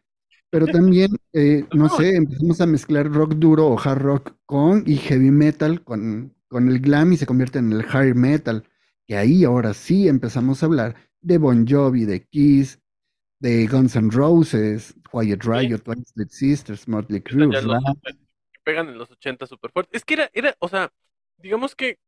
pero 0.50 0.66
también, 0.66 1.12
eh, 1.32 1.64
no 1.72 1.84
No, 1.84 1.88
sé, 1.88 2.16
empezamos 2.16 2.60
a 2.60 2.66
mezclar 2.66 3.10
rock 3.10 3.34
duro 3.34 3.68
o 3.68 3.78
hard 3.78 4.02
rock 4.02 4.36
con 4.46 4.82
y 4.84 4.96
heavy 4.96 5.30
metal 5.30 5.84
con, 5.84 6.34
con 6.48 6.68
el 6.68 6.80
glam 6.80 7.12
y 7.12 7.16
se 7.16 7.26
convierte 7.26 7.60
en 7.60 7.72
el 7.72 7.86
hard 7.88 8.16
metal. 8.16 8.68
Que 9.06 9.16
ahí 9.16 9.44
ahora 9.44 9.74
sí 9.74 10.08
empezamos 10.08 10.62
a 10.62 10.66
hablar 10.66 10.96
de 11.20 11.38
Bon 11.38 11.66
Jovi, 11.66 12.04
de 12.04 12.26
Kiss, 12.26 12.81
de 13.42 13.66
Guns 13.66 13.96
N' 13.96 14.10
Roses, 14.10 14.94
Quiet 15.10 15.44
Sí, 15.52 15.68
Riot, 15.68 15.84
Twisted 15.84 16.30
Sisters, 16.30 16.88
Motley 16.88 17.20
Crue, 17.20 17.54
pegan 18.64 18.88
en 18.88 18.98
los 18.98 19.10
80 19.10 19.46
súper 19.46 19.70
fuerte. 19.72 19.96
Es 19.96 20.04
que 20.04 20.14
era, 20.14 20.30
era, 20.34 20.56
o 20.60 20.68
sea, 20.68 20.92
digamos 21.36 21.74
que 21.76 21.98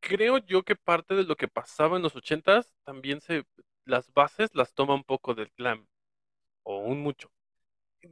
creo 0.00 0.38
yo 0.38 0.64
que 0.64 0.76
parte 0.76 1.14
de 1.14 1.24
lo 1.24 1.36
que 1.36 1.48
pasaba 1.48 1.96
en 1.96 2.02
los 2.02 2.16
80 2.16 2.62
también 2.84 3.20
se, 3.20 3.44
las 3.84 4.12
bases 4.14 4.50
las 4.54 4.74
toma 4.74 4.94
un 4.94 5.04
poco 5.04 5.34
del 5.34 5.52
glam, 5.56 5.86
o 6.64 6.78
un 6.80 7.00
mucho. 7.02 7.30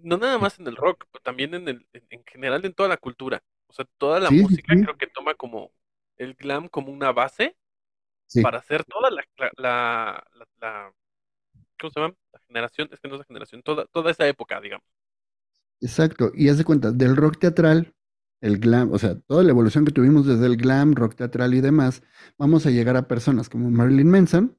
No 0.03 0.19
nada 0.19 0.39
más 0.39 0.59
en 0.61 0.67
el 0.69 0.77
rock, 0.77 1.07
pero 1.13 1.23
también 1.23 1.55
en 1.55 1.69
el, 1.69 1.89
en, 1.95 2.07
en 2.11 2.25
general 2.27 2.65
en 2.67 2.75
toda 2.75 2.89
la 2.91 2.97
cultura. 2.99 3.43
O 3.69 3.73
sea, 3.75 3.87
toda 3.99 4.21
la 4.21 4.31
Sí, 4.31 4.45
sí, 4.47 4.57
música 4.57 4.77
sí, 4.77 4.77
creo 4.81 4.97
que 4.99 5.07
toma 5.09 5.35
como 5.35 5.73
el 6.19 6.35
glam 6.35 6.69
como 6.69 6.93
una 6.93 7.13
base 7.13 7.57
sí, 8.27 8.43
para 8.43 8.59
hacer 8.59 8.85
toda 8.85 9.11
la, 9.11 9.23
la, 9.39 9.51
la, 9.59 10.25
la- 10.35 10.49
la- 10.61 10.95
¿cómo 11.81 11.91
se 11.91 12.01
llama? 12.01 12.15
La 12.33 12.41
generación, 12.49 12.89
es 12.93 13.01
que 13.01 13.09
no 13.09 13.15
es 13.15 13.21
la 13.21 13.25
generación, 13.27 13.63
toda, 13.63 13.87
toda 13.87 14.11
esa 14.11 14.27
época, 14.29 14.61
digamos. 14.61 14.87
exacto. 15.81 16.33
Y 16.35 16.49
haz 16.49 16.59
de 16.59 16.65
cuenta, 16.65 16.93
del 16.93 17.17
rock 17.17 17.39
teatral, 17.39 17.95
el 18.41 18.59
glam, 18.59 18.93
o 18.93 18.99
sea, 18.99 19.19
toda 19.21 19.43
la 19.43 19.51
evolución 19.51 19.85
que 19.85 19.93
tuvimos 19.93 20.27
desde 20.27 20.47
el 20.47 20.57
glam, 20.57 20.95
rock 20.95 21.15
teatral 21.17 21.55
y 21.55 21.61
demás, 21.61 22.03
vamos 22.39 22.67
a 22.67 22.71
llegar 22.71 22.97
a 22.97 23.09
personas 23.09 23.49
como 23.49 23.71
Marilyn 23.71 24.11
Manson 24.11 24.57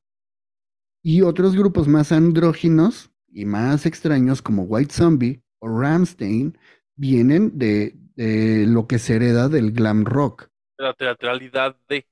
y 1.04 1.22
otros 1.22 1.56
grupos 1.56 1.88
más 1.88 2.12
andróginos 2.12 3.12
y 3.30 3.46
más 3.46 3.86
extraños 3.86 4.42
como 4.42 4.64
White 4.64 4.94
Zombie 4.94 5.42
o 5.60 5.68
Rammstein 5.70 6.58
vienen 6.96 7.58
de, 7.58 7.96
de 8.16 8.66
lo 8.68 8.88
que 8.88 9.00
se 9.00 9.16
hereda 9.16 9.50
del 9.50 9.72
glam 9.72 10.06
rock. 10.06 10.50
La 10.80 10.94
teatralidad 10.96 11.76
de... 11.88 12.08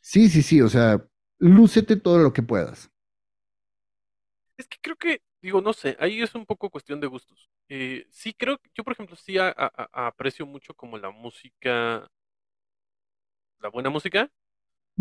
Sí, 0.00 0.28
sí, 0.30 0.42
sí, 0.42 0.60
o 0.62 0.68
sea, 0.68 1.06
lúcete 1.38 1.96
todo 1.96 2.18
lo 2.18 2.32
que 2.32 2.42
puedas. 2.42 2.90
Es 4.56 4.68
que 4.68 4.78
creo 4.80 4.96
que, 4.96 5.22
digo, 5.42 5.60
no 5.60 5.72
sé, 5.72 5.96
ahí 6.00 6.22
es 6.22 6.34
un 6.34 6.46
poco 6.46 6.70
cuestión 6.70 7.00
de 7.00 7.06
gustos. 7.06 7.50
Eh, 7.68 8.06
sí 8.10 8.32
creo, 8.34 8.58
yo 8.74 8.84
por 8.84 8.92
ejemplo 8.94 9.16
sí 9.16 9.36
a- 9.38 9.48
a- 9.48 9.88
a- 9.92 10.06
aprecio 10.08 10.46
mucho 10.46 10.74
como 10.74 10.96
la 10.98 11.10
música, 11.10 12.08
la 13.60 13.68
buena 13.70 13.90
música, 13.90 14.30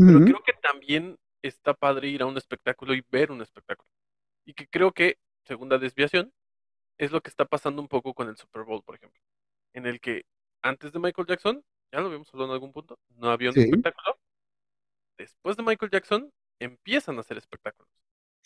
pero 0.06 0.22
Ujú, 0.22 0.24
creo 0.24 0.42
que 0.46 0.54
también 0.62 1.18
está 1.42 1.74
padre 1.74 2.10
ir 2.10 2.22
a 2.22 2.26
un 2.26 2.38
espectáculo 2.38 2.94
y 2.96 3.06
ver 3.12 3.32
un 3.32 3.42
espectáculo. 3.44 3.90
Y 4.46 4.54
que 4.54 4.68
creo 4.68 4.94
que, 4.94 5.18
segunda 5.46 5.78
desviación, 5.78 6.34
es 7.00 7.12
lo 7.12 7.22
que 7.22 7.30
está 7.30 7.46
pasando 7.46 7.82
un 7.82 7.88
poco 7.88 8.14
con 8.14 8.30
el 8.30 8.38
Super 8.38 8.64
Bowl, 8.64 8.84
por 8.84 8.96
ejemplo, 8.96 9.22
en 9.74 9.88
el 9.88 10.02
que 10.02 10.26
antes 10.64 10.92
de 10.94 11.00
Michael 11.00 11.28
Jackson, 11.28 11.64
ya 11.92 12.02
lo 12.02 12.08
habíamos 12.08 12.34
hablado 12.34 12.52
en 12.52 12.56
algún 12.56 12.74
punto, 12.74 13.00
no 13.18 13.30
había 13.32 13.52
un 13.52 13.56
Sí, 13.56 13.60
espectáculo. 13.60 14.20
Después 15.18 15.58
de 15.58 15.64
Michael 15.64 15.92
Jackson, 15.92 16.32
empiezan 16.60 17.18
a 17.18 17.20
hacer 17.22 17.38
espectáculos. 17.38 17.92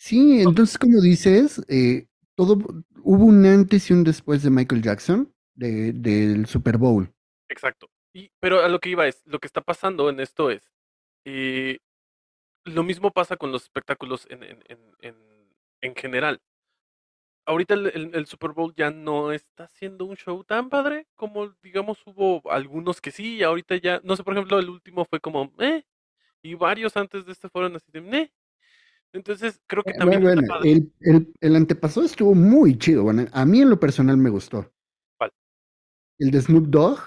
Sí, 0.00 0.40
entonces 0.40 0.78
como 0.78 1.00
dices, 1.00 1.62
eh, 1.68 2.06
todo 2.34 2.58
hubo 3.02 3.24
un 3.24 3.44
antes 3.46 3.90
y 3.90 3.92
un 3.92 4.04
después 4.04 4.42
de 4.42 4.50
Michael 4.50 4.82
Jackson, 4.82 5.32
de- 5.54 5.92
del 5.92 6.46
Super 6.46 6.78
Bowl. 6.78 7.12
exacto. 7.48 7.90
Y, 8.12 8.30
pero 8.40 8.60
a 8.64 8.68
lo 8.68 8.80
que 8.80 8.88
iba 8.90 9.06
es, 9.06 9.22
lo 9.26 9.38
que 9.38 9.46
está 9.46 9.60
pasando 9.60 10.08
en 10.10 10.20
esto 10.20 10.50
es, 10.50 10.72
eh, 11.24 11.78
lo 12.64 12.82
mismo 12.84 13.12
pasa 13.12 13.36
con 13.36 13.52
los 13.52 13.64
espectáculos 13.64 14.26
en, 14.30 14.42
en, 14.44 14.64
en, 14.68 14.80
en, 15.00 15.16
en 15.82 15.96
general. 15.96 16.40
Ahorita 17.46 17.74
el, 17.74 17.86
el- 17.88 18.14
el 18.14 18.26
Super 18.26 18.52
Bowl 18.52 18.74
ya 18.76 18.90
no 18.90 19.32
está 19.32 19.66
siendo 19.68 20.04
un 20.04 20.16
show 20.16 20.44
tan 20.44 20.68
padre 20.70 21.06
como, 21.16 21.48
digamos, 21.62 21.98
hubo 22.06 22.42
algunos 22.50 23.00
que 23.00 23.10
sí, 23.10 23.36
y 23.36 23.42
ahorita 23.42 23.76
ya, 23.76 24.00
no 24.04 24.16
sé, 24.16 24.22
por 24.24 24.34
ejemplo, 24.34 24.58
el 24.58 24.68
último 24.70 25.04
fue 25.04 25.20
como, 25.20 25.52
eh, 25.58 25.84
y 26.42 26.54
varios 26.54 26.96
antes 26.96 27.26
de 27.26 27.32
este 27.32 27.48
fueron 27.50 27.76
así 27.76 27.90
de. 27.92 28.32
Entonces, 29.12 29.60
creo 29.66 29.82
que 29.84 29.92
Eh, 29.92 29.98
también 29.98 30.22
Bueno, 30.22 30.42
el, 30.64 30.92
el, 31.00 31.32
el 31.40 31.56
antepasado 31.56 32.06
estuvo 32.06 32.34
muy 32.34 32.78
chido. 32.78 33.02
Bueno, 33.02 33.26
a 33.32 33.44
mí 33.44 33.60
en 33.60 33.70
lo 33.70 33.80
personal 33.80 34.16
me 34.16 34.30
gustó. 34.30 34.70
¿Cuál? 35.18 35.30
El 36.18 36.30
de 36.30 36.40
Snoop 36.40 36.66
Dogg, 36.68 36.98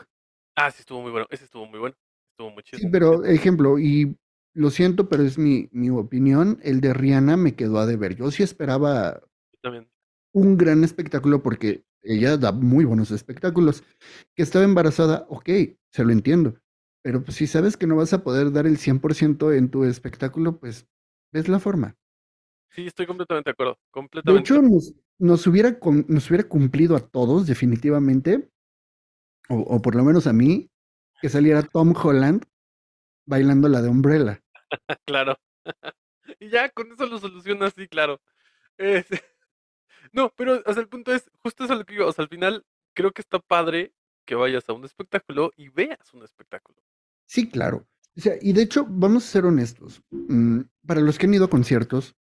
Ah, 0.55 0.69
sí, 0.71 0.81
estuvo 0.81 1.01
muy 1.01 1.11
bueno, 1.11 1.25
ese 1.29 1.45
estuvo 1.45 1.65
muy 1.65 1.79
bueno, 1.79 1.95
estuvo 2.31 2.51
muy 2.51 2.63
chido. 2.63 2.79
sí, 2.81 2.87
pero 2.91 3.23
ejemplo, 3.25 3.79
y 3.79 4.15
lo 4.53 4.69
siento, 4.69 5.09
pero 5.09 5.23
es 5.23 5.37
mi, 5.37 5.67
mi 5.71 5.89
opinión, 5.89 6.59
el 6.63 6.79
de 6.81 6.93
Rihanna 6.93 7.37
me 7.37 7.55
quedó 7.55 7.79
a 7.79 7.85
deber. 7.85 8.15
Yo 8.15 8.29
sí 8.31 8.43
esperaba 8.43 9.21
Yo 9.63 9.71
un 10.33 10.57
gran 10.57 10.83
espectáculo 10.83 11.41
porque 11.43 11.83
ella 12.01 12.37
da 12.37 12.51
muy 12.51 12.85
buenos 12.85 13.11
espectáculos. 13.11 13.83
Que 14.35 14.43
estaba 14.43 14.65
embarazada, 14.65 15.25
ok, 15.29 15.49
se 15.91 16.03
lo 16.03 16.11
entiendo. 16.11 16.55
Pero 17.03 17.23
pues, 17.23 17.37
si 17.37 17.47
sabes 17.47 17.77
que 17.77 17.87
no 17.87 17.95
vas 17.95 18.13
a 18.13 18.23
poder 18.23 18.51
dar 18.51 18.65
el 18.67 18.77
100% 18.77 19.53
en 19.53 19.69
tu 19.69 19.83
espectáculo, 19.83 20.59
pues 20.59 20.87
ves 21.33 21.47
la 21.49 21.59
forma. 21.59 21.95
Sí, 22.69 22.87
estoy 22.87 23.05
completamente 23.05 23.49
de 23.49 23.53
acuerdo, 23.53 23.73
De 23.73 23.79
completamente. 23.91 24.39
hecho, 24.39 24.61
nos, 24.61 24.93
nos 25.19 25.47
hubiera, 25.47 25.77
nos 26.07 26.29
hubiera 26.29 26.47
cumplido 26.47 26.95
a 26.95 26.99
todos, 27.01 27.45
definitivamente, 27.45 28.49
o, 29.49 29.57
o 29.57 29.81
por 29.81 29.95
lo 29.95 30.03
menos 30.03 30.27
a 30.27 30.33
mí, 30.33 30.69
que 31.21 31.29
saliera 31.29 31.63
Tom 31.63 31.93
Holland 31.95 32.43
bailando 33.25 33.69
la 33.69 33.81
de 33.81 33.89
Umbrella. 33.89 34.41
Claro. 35.05 35.37
Y 36.39 36.49
ya 36.49 36.69
con 36.69 36.91
eso 36.91 37.05
lo 37.05 37.19
solucionas, 37.19 37.73
sí, 37.75 37.87
claro. 37.87 38.21
Es- 38.77 39.07
No, 40.13 40.33
pero 40.35 40.61
o 40.65 40.73
sea, 40.73 40.81
el 40.81 40.89
punto 40.89 41.13
es, 41.13 41.29
justo 41.43 41.63
eso 41.65 41.73
es 41.73 41.79
lo 41.79 41.85
que 41.85 41.93
digo, 41.93 42.07
o 42.07 42.11
sea, 42.13 42.23
al 42.23 42.29
final 42.29 42.65
creo 42.93 43.11
que 43.11 43.21
está 43.21 43.39
padre 43.39 43.93
que 44.25 44.35
vayas 44.35 44.67
a 44.69 44.73
un 44.73 44.85
espectáculo 44.85 45.51
y 45.57 45.69
veas 45.69 46.13
un 46.13 46.23
espectáculo. 46.23 46.81
Sí, 47.25 47.49
claro. 47.49 47.87
O 48.17 48.21
sea, 48.21 48.35
y 48.41 48.53
de 48.53 48.61
hecho, 48.61 48.85
vamos 48.89 49.25
a 49.25 49.27
ser 49.31 49.45
honestos. 49.45 50.01
mm, 50.11 50.61
para 50.85 51.01
los 51.01 51.17
que 51.17 51.25
han 51.25 51.33
ido 51.33 51.45
a 51.45 51.49
conciertos, 51.49 52.15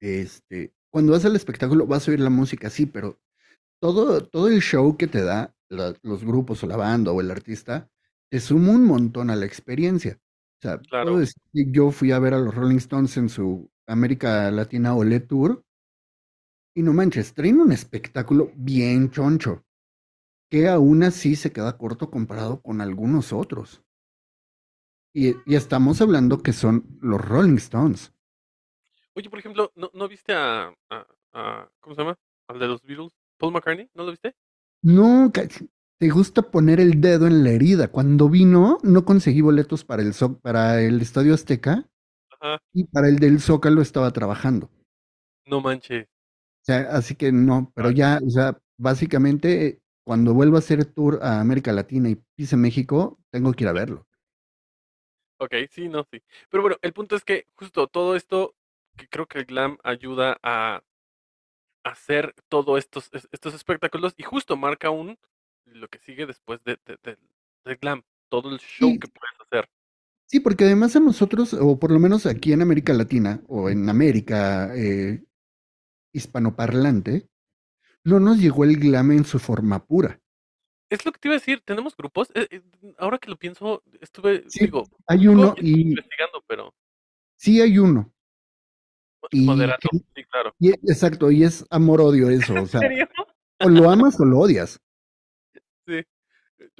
este, 0.00 0.72
cuando 0.90 1.12
vas 1.12 1.24
al 1.24 1.36
espectáculo 1.36 1.86
vas 1.86 2.06
a 2.06 2.10
oír 2.10 2.20
la 2.20 2.30
música, 2.30 2.70
sí, 2.70 2.86
pero 2.86 3.18
todo, 3.80 4.24
todo 4.26 4.48
el 4.48 4.60
show 4.60 4.96
que 4.96 5.06
te 5.08 5.22
da 5.22 5.54
la- 5.70 5.94
los 6.02 6.24
grupos 6.24 6.62
o 6.64 6.66
la 6.66 6.76
banda 6.76 7.12
o 7.12 7.20
el 7.20 7.30
artista, 7.30 7.90
te 8.30 8.40
suma 8.40 8.72
un 8.72 8.84
montón 8.86 9.30
a 9.30 9.36
la 9.36 9.46
experiencia. 9.46 10.18
sea, 10.62 10.80
Claro. 10.88 11.20
yo 11.52 11.90
fui 11.90 12.12
a 12.12 12.18
ver 12.20 12.34
a 12.34 12.38
los 12.40 12.54
Rolling 12.54 12.76
Stones 12.78 13.16
en 13.16 13.28
su 13.28 13.70
América 13.86 14.50
Latina 14.50 14.94
Olé 14.94 15.20
Tour 15.20 15.64
y 16.74 16.82
no 16.82 16.92
manches, 16.92 17.34
traen 17.34 17.60
un 17.60 17.72
espectáculo 17.72 18.50
bien 18.54 19.10
choncho, 19.10 19.64
que 20.50 20.68
aún 20.68 21.02
así 21.02 21.36
se 21.36 21.52
queda 21.52 21.78
corto 21.78 22.10
comparado 22.10 22.62
con 22.62 22.80
algunos 22.80 23.32
otros. 23.32 23.81
Y, 25.14 25.34
y 25.46 25.54
estamos 25.56 26.00
hablando 26.00 26.42
que 26.42 26.52
son 26.52 26.98
los 27.00 27.20
Rolling 27.20 27.56
Stones. 27.56 28.12
Oye, 29.14 29.28
por 29.28 29.38
ejemplo, 29.38 29.72
¿no, 29.76 29.90
no 29.94 30.08
viste 30.08 30.32
a, 30.32 30.74
a- 30.90 31.06
a- 31.32 31.70
¿Cómo 31.80 31.94
se 31.94 32.02
llama? 32.02 32.18
Al 32.48 32.58
de 32.58 32.68
los 32.68 32.82
Beatles. 32.82 33.12
Paul 33.38 33.52
McCartney, 33.52 33.90
¿no 33.94 34.04
lo 34.04 34.10
viste? 34.10 34.34
No, 34.82 35.30
te 35.98 36.08
gusta 36.08 36.42
poner 36.42 36.80
el 36.80 37.00
dedo 37.00 37.26
en 37.26 37.44
la 37.44 37.50
herida. 37.50 37.88
Cuando 37.88 38.28
vino, 38.28 38.78
no 38.82 39.04
conseguí 39.04 39.40
boletos 39.40 39.84
para 39.84 40.02
el, 40.02 40.12
para 40.40 40.80
el 40.80 41.00
Estadio 41.00 41.34
Azteca 41.34 41.88
Ajá. 42.40 42.58
y 42.72 42.84
para 42.84 43.08
el 43.08 43.18
del 43.18 43.40
Zócalo 43.40 43.82
estaba 43.82 44.10
trabajando. 44.12 44.70
No 45.46 45.60
manches. 45.60 46.08
O 46.62 46.64
sea, 46.64 46.80
así 46.92 47.14
que 47.14 47.32
no, 47.32 47.72
pero 47.74 47.90
ya, 47.90 48.20
o 48.24 48.30
sea, 48.30 48.58
básicamente 48.78 49.80
cuando 50.04 50.34
vuelva 50.34 50.58
a 50.58 50.60
hacer 50.60 50.84
tour 50.84 51.18
a 51.22 51.40
América 51.40 51.72
Latina 51.72 52.08
y 52.08 52.16
pise 52.36 52.56
México, 52.56 53.18
tengo 53.30 53.52
que 53.52 53.64
ir 53.64 53.68
a 53.68 53.72
verlo. 53.72 54.06
Ok, 55.42 55.54
sí, 55.72 55.88
no, 55.88 56.04
sí. 56.08 56.22
Pero 56.50 56.62
bueno, 56.62 56.76
el 56.82 56.92
punto 56.92 57.16
es 57.16 57.24
que 57.24 57.48
justo 57.56 57.88
todo 57.88 58.14
esto, 58.14 58.54
que 58.96 59.08
creo 59.08 59.26
que 59.26 59.38
el 59.40 59.44
glam 59.44 59.76
ayuda 59.82 60.38
a 60.40 60.82
hacer 61.84 62.32
todos 62.48 62.78
estos, 62.78 63.08
es- 63.12 63.28
estos 63.32 63.54
espectáculos 63.54 64.14
y 64.16 64.22
justo 64.22 64.56
marca 64.56 64.90
un 64.90 65.18
lo 65.64 65.88
que 65.88 65.98
sigue 65.98 66.26
después 66.26 66.62
de, 66.64 66.78
de- 66.86 66.98
del- 67.02 67.18
del 67.64 67.76
glam, 67.76 68.02
todo 68.28 68.50
el 68.50 68.58
show 68.60 68.90
Sí. 68.90 68.98
que 69.00 69.08
puedes 69.08 69.40
hacer. 69.40 69.68
Sí, 70.28 70.38
porque 70.38 70.64
además 70.64 70.94
a 70.94 71.00
nosotros, 71.00 71.54
o 71.54 71.76
por 71.78 71.90
lo 71.90 71.98
menos 71.98 72.24
aquí 72.26 72.52
en 72.52 72.62
América 72.62 72.92
Latina, 72.92 73.42
o 73.48 73.68
en 73.68 73.88
América 73.88 74.72
eh, 74.76 75.24
hispanoparlante, 76.14 77.28
no 78.04 78.20
nos 78.20 78.38
llegó 78.38 78.64
el 78.64 78.76
glam 78.76 79.10
en 79.10 79.24
su 79.24 79.40
forma 79.40 79.84
pura. 79.84 80.20
Es 80.92 81.06
lo 81.06 81.12
que 81.12 81.18
te 81.18 81.28
iba 81.28 81.36
a 81.36 81.38
decir, 81.38 81.62
tenemos 81.64 81.96
grupos. 81.96 82.30
eh, 82.34 82.46
eh, 82.50 82.60
ahora 82.98 83.16
que 83.16 83.30
lo 83.30 83.36
pienso, 83.36 83.82
estuve, 84.02 84.44
Sí, 84.48 84.66
digo, 84.66 84.84
hay 85.06 85.24
no, 85.24 85.32
uno 85.32 85.54
y 85.58 85.80
investigando, 85.88 86.44
pero 86.46 86.74
sí 87.36 87.62
hay 87.62 87.78
uno. 87.78 88.12
Y 89.30 89.46
moderato, 89.46 89.88
que- 89.90 89.98
sí, 90.14 90.24
claro. 90.30 90.54
y- 90.58 90.70
exacto, 90.90 91.30
y 91.30 91.44
es 91.44 91.64
amor-odio 91.70 92.28
eso, 92.28 92.52
o 92.52 92.58
¿En 92.58 92.66
sea, 92.66 92.80
serio? 92.80 93.08
o 93.64 93.68
lo 93.70 93.88
amas 93.90 94.20
o 94.20 94.24
lo 94.26 94.40
odias. 94.40 94.78
Sí. 95.86 96.02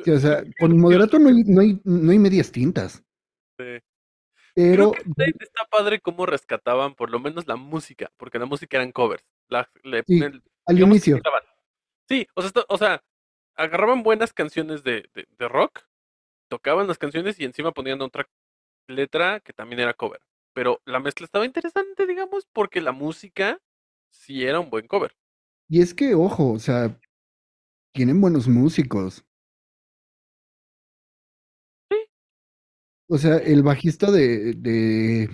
Sí, 0.05 0.11
o 0.11 0.19
sea, 0.19 0.45
con 0.61 0.79
moderato 0.79 1.19
no 1.19 1.29
hay, 1.29 1.43
no 1.45 1.61
hay, 1.63 1.81
no 1.85 2.13
hay 2.13 2.19
medias 2.19 2.53
tintas, 2.53 3.03
sí. 3.59 3.79
pero 4.55 4.93
Creo 4.93 5.05
que 5.17 5.25
está, 5.41 5.65
padre 5.71 6.01
cómo 6.01 6.27
rescataban 6.27 6.95
por 6.95 7.09
lo 7.11 7.19
menos 7.19 7.47
la 7.47 7.57
música, 7.57 8.11
porque 8.19 8.39
la 8.39 8.45
música 8.47 8.77
eran 8.77 8.93
covers. 8.93 9.25
La, 9.49 9.67
Sí, 10.07 10.19
el- 10.23 10.43
al 10.67 10.79
inicio. 10.81 11.19
Sí, 12.09 12.27
o 12.35 12.43
sea, 12.43 12.49
esto- 12.49 12.67
o 12.69 12.77
sea, 12.77 13.03
agarraban 13.57 14.03
buenas 14.03 14.33
canciones 14.33 14.83
de, 14.85 15.09
de, 15.15 15.27
de 15.39 15.49
rock, 15.49 15.83
tocaban 16.49 16.89
las 16.89 16.99
canciones 16.99 17.41
y 17.41 17.45
encima 17.45 17.73
ponían 17.73 18.03
otra 18.03 18.29
letra 18.89 19.41
que 19.41 19.53
también 19.53 19.81
era 19.81 19.95
cover. 19.95 20.21
Pero 20.55 20.83
la 20.87 21.01
mezcla 21.01 21.25
estaba 21.27 21.47
interesante, 21.47 22.07
digamos, 22.07 22.47
porque 22.53 22.81
la 22.81 22.93
música 22.93 23.61
sí 24.11 24.45
era 24.45 24.61
un 24.61 24.71
buen 24.71 24.87
cover. 24.89 25.17
y 25.69 25.81
es 25.81 25.95
que, 25.95 26.15
ojo, 26.15 26.53
o 26.53 26.59
sea, 26.61 27.01
tienen 27.95 28.21
buenos 28.21 28.49
músicos. 28.49 29.25
Sí. 31.91 31.97
O 33.09 33.19
sea, 33.19 33.37
el 33.39 33.63
bajista 33.63 34.11
de, 34.11 34.55
de, 34.55 35.29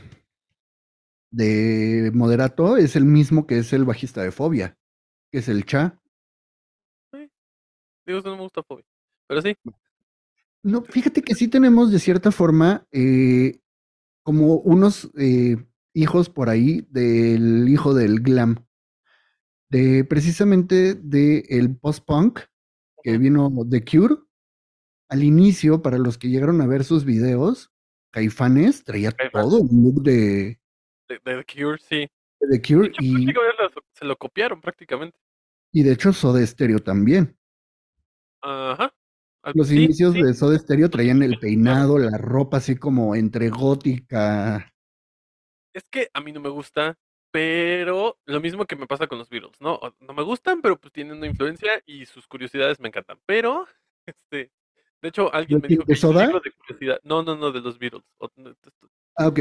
de 1.31 2.11
Moderato 2.15 2.77
es 2.77 2.97
el 2.97 3.05
mismo 3.05 3.47
que 3.47 3.59
es 3.59 3.73
el 3.73 3.85
bajista 3.85 4.23
de 4.23 4.33
Fobia, 4.33 4.77
que 5.33 5.39
es 5.39 5.49
el 5.49 5.65
Cha. 5.65 6.01
Digo, 8.09 8.21
eso 8.21 8.31
no 8.31 8.37
me 8.37 8.43
gusta 8.45 8.63
Fobia. 8.63 8.87
Pero 9.27 9.43
sí, 9.43 9.55
No, 10.63 10.83
fíjate 10.83 11.21
que 11.21 11.35
sí 11.35 11.47
tenemos 11.47 11.93
de 11.93 11.99
cierta 11.99 12.33
forma 12.33 12.87
eh, 12.91 13.61
como 14.23 14.55
unos 14.61 15.11
eh, 15.19 15.59
hijos 15.93 16.31
por 16.31 16.49
ahí 16.49 16.87
del 16.89 17.69
hijo 17.69 17.93
del 17.93 18.21
glam, 18.21 18.65
de 19.69 20.05
precisamente 20.05 20.95
de 20.95 21.45
el 21.51 21.77
post-punk 21.77 22.41
que 23.03 23.19
vino 23.19 23.51
The 23.69 23.85
Cure. 23.85 24.15
Al 25.11 25.23
inicio, 25.23 25.83
para 25.83 25.99
los 25.99 26.17
que 26.17 26.29
llegaron 26.29 26.63
a 26.63 26.67
ver 26.67 26.85
sus 26.85 27.05
videos, 27.05 27.71
Caifanes 28.11 28.85
traía 28.85 29.13
Caifanes. 29.13 29.51
todo 29.51 29.61
un 29.61 29.83
look 29.83 30.03
de, 30.03 30.59
de, 31.09 31.21
de 31.25 31.43
The 31.43 31.45
Cure, 31.45 31.79
sí. 31.79 32.09
de 32.41 32.59
The 32.59 32.59
De 32.59 32.63
Cure 32.63 32.89
hecho, 32.89 33.03
y, 33.03 33.27
se 33.93 34.05
lo 34.07 34.17
copiaron 34.17 34.63
prácticamente. 34.63 35.19
y 35.73 35.83
de 35.83 35.93
hecho 35.93 36.15
Soda 36.15 36.47
Stereo 36.47 36.79
también. 36.79 37.38
Ajá. 38.43 38.95
Los 39.55 39.69
sí, 39.69 39.85
inicios 39.85 40.15
sí. 40.15 40.23
de 40.23 40.35
Soda 40.35 40.59
Stereo 40.59 40.91
traían 40.91 41.23
el 41.23 41.39
peinado, 41.39 41.99
la 41.99 42.19
ropa 42.19 42.59
así 42.59 42.77
como 42.77 43.15
entre 43.15 43.49
gótica. 43.49 44.73
Es 45.73 45.85
que 45.91 46.11
a 46.13 46.21
mí 46.21 46.33
no 46.33 46.41
me 46.41 46.49
gusta, 46.49 46.99
pero 47.31 48.19
lo 48.27 48.41
mismo 48.41 48.67
que 48.67 48.77
me 48.77 48.87
pasa 48.87 49.07
con 49.07 49.19
los 49.19 49.29
Beatles, 49.29 49.61
¿no? 49.61 49.81
No 50.01 50.13
me 50.13 50.23
gustan, 50.23 50.61
pero 50.61 50.79
pues 50.79 50.93
tienen 50.93 51.19
una 51.19 51.27
influencia 51.27 51.71
y 51.87 52.07
sus 52.07 52.27
curiosidades 52.27 52.81
me 52.81 52.89
encantan. 52.89 53.19
Pero, 53.27 53.67
este, 54.07 54.51
de 55.01 55.09
hecho, 55.09 55.33
alguien 55.33 55.61
¿De 55.61 55.63
me 55.63 55.69
dijo 55.69 55.85
¿De 55.85 55.95
que 55.95 56.01
Soda? 56.01 56.25
libro 56.25 56.41
de 56.41 56.53
curiosidad. 56.53 57.01
No, 57.05 57.23
no, 57.23 57.37
no, 57.37 57.53
de 57.53 57.61
los 57.61 57.79
Beatles. 57.79 58.05
Ah, 59.17 59.29
ok. 59.29 59.41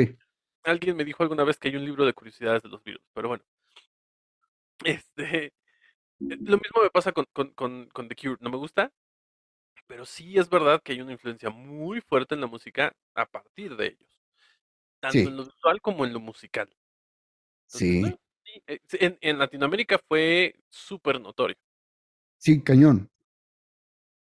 Alguien 0.63 0.95
me 0.95 1.05
dijo 1.05 1.23
alguna 1.23 1.43
vez 1.43 1.57
que 1.57 1.69
hay 1.69 1.75
un 1.75 1.85
libro 1.85 2.05
de 2.05 2.13
curiosidades 2.13 2.61
de 2.61 2.69
los 2.69 2.83
Beatles, 2.83 3.05
pero 3.13 3.29
bueno. 3.29 3.43
Este, 4.83 5.53
lo 6.19 6.57
mismo 6.57 6.81
me 6.83 6.89
pasa 6.89 7.11
con, 7.11 7.25
con, 7.33 7.51
con, 7.51 7.87
con 7.87 8.07
The 8.07 8.15
Cure. 8.15 8.37
No 8.39 8.49
me 8.49 8.57
gusta, 8.57 8.91
pero 9.87 10.05
sí 10.05 10.37
es 10.37 10.49
verdad 10.49 10.81
que 10.83 10.93
hay 10.93 11.01
una 11.01 11.11
influencia 11.13 11.49
muy 11.49 12.01
fuerte 12.01 12.35
en 12.35 12.41
la 12.41 12.47
música 12.47 12.93
a 13.15 13.25
partir 13.25 13.75
de 13.75 13.87
ellos. 13.87 14.19
Tanto 14.99 15.13
Sí. 15.13 15.19
en 15.25 15.37
lo 15.37 15.45
visual 15.45 15.81
como 15.81 16.05
en 16.05 16.13
lo 16.13 16.19
musical. 16.19 16.69
Entonces, 17.71 18.15
Sí, 18.43 18.63
eh, 18.67 18.79
sí, 18.87 18.97
en, 19.01 19.17
en 19.21 19.37
Latinoamérica 19.39 19.99
fue 20.07 20.55
súper 20.69 21.19
notorio. 21.21 21.55
sí, 22.37 22.61
cañón. 22.61 23.09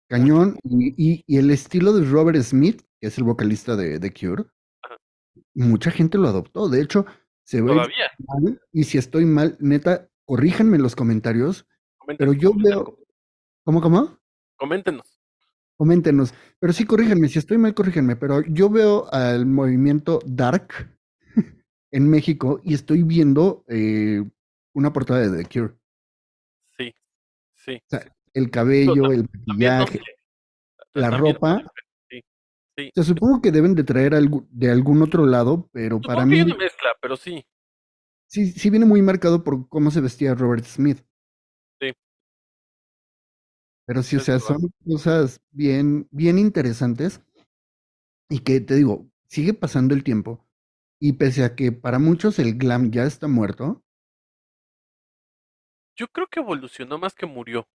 Cañón. 0.09 0.59
Y, 0.65 0.95
y- 0.97 1.25
y 1.27 1.39
el 1.39 1.51
estilo 1.51 1.93
de 1.93 2.09
Robert 2.09 2.41
Smith, 2.43 2.83
que 3.01 3.09
es 3.09 3.19
el 3.19 3.25
vocalista 3.25 3.75
de 3.77 3.99
The 3.99 4.13
Cure, 4.13 4.45
Ajá. 4.83 4.97
mucha 5.55 5.91
gente 5.91 6.19
lo 6.19 6.29
adoptó. 6.29 6.69
De 6.69 6.81
hecho, 6.83 7.07
se 7.45 7.61
ve 7.61 7.69
Todavía. 7.69 8.11
mal. 8.19 8.61
Y 8.73 8.85
si 8.85 8.99
estoy 8.99 9.25
mal, 9.25 9.57
neta, 9.61 10.09
corríjanme 10.25 10.77
en 10.77 10.83
los 10.83 10.95
comentarios. 10.97 11.67
Pero 12.19 12.33
yo 12.33 12.51
coméntenos, 12.53 12.85
veo. 12.85 12.99
¿Cómo, 13.65 13.81
cómo? 13.81 14.19
coméntenos. 14.57 15.19
Coméntenos. 15.77 16.33
Pero 16.59 16.73
sí, 16.73 16.85
corríjanme. 16.87 17.29
Si 17.29 17.39
estoy 17.39 17.59
mal, 17.59 17.75
corríjanme. 17.75 18.17
Pero 18.17 18.41
yo 18.43 18.71
veo 18.71 19.13
al 19.13 19.45
movimiento 19.47 20.21
Dark 20.25 20.69
en 21.91 22.09
México 22.09 22.61
y 22.65 22.75
estoy 22.75 23.03
viendo 23.03 23.65
eh, 23.69 24.23
una 24.75 24.93
portada 24.93 25.29
de 25.29 25.43
The 25.43 25.49
Cure. 25.49 25.75
Sí, 26.79 26.95
sí. 27.55 27.75
O 27.77 27.89
sea, 27.89 28.01
sí. 28.01 28.09
el 28.35 28.51
cabello, 28.51 29.13
el 29.13 29.23
no 29.23 29.29
maquillaje, 29.47 30.01
la 30.95 31.11
no 31.11 31.19
ropa. 31.19 31.59
sé, 31.61 32.23
Sí. 32.79 32.89
O 32.89 32.93
sea, 32.95 33.05
supongo 33.05 33.41
que 33.41 33.51
deben 33.53 33.75
de 33.75 33.85
traer 33.85 34.13
algu- 34.13 34.47
de 34.51 34.71
algún 34.71 35.01
otro 35.01 35.25
lado, 35.25 35.67
pero 35.73 35.99
para 35.99 36.21
Supongo 36.25 36.29
que 36.31 36.45
mí 36.45 36.53
una 36.53 36.57
mezcla, 36.57 36.91
pero 37.01 37.17
sí. 37.17 37.43
sí, 38.27 38.53
sí 38.53 38.69
viene 38.69 38.85
muy 38.85 39.01
marcado 39.01 39.43
por 39.43 39.67
cómo 39.71 39.91
se 39.91 40.03
vestía 40.03 40.35
Robert 40.35 40.65
Smith. 40.67 40.99
Sí. 41.81 41.93
Pero 43.85 44.03
sí, 44.03 44.17
o 44.17 44.21
sea, 44.21 44.39
son 44.41 44.71
cosas 44.85 45.41
bien, 45.51 46.09
bien 46.11 46.39
interesantes 46.39 47.21
y 48.29 48.41
que 48.41 48.61
te 48.61 48.75
digo, 48.77 49.09
sigue 49.29 49.53
pasando 49.55 49.95
el 49.95 50.05
tiempo 50.05 50.47
y 51.01 51.15
pese 51.15 51.45
a 51.45 51.55
que 51.57 51.73
para 51.73 51.99
muchos 51.99 52.39
el 52.39 52.57
glam 52.59 52.91
ya 52.93 53.05
está 53.05 53.29
muerto, 53.29 53.83
Yo 55.95 56.09
creo 56.09 56.27
que 56.29 56.41
evolucionó 56.41 56.97
más 56.97 57.15
que 57.15 57.27
murió. 57.27 57.69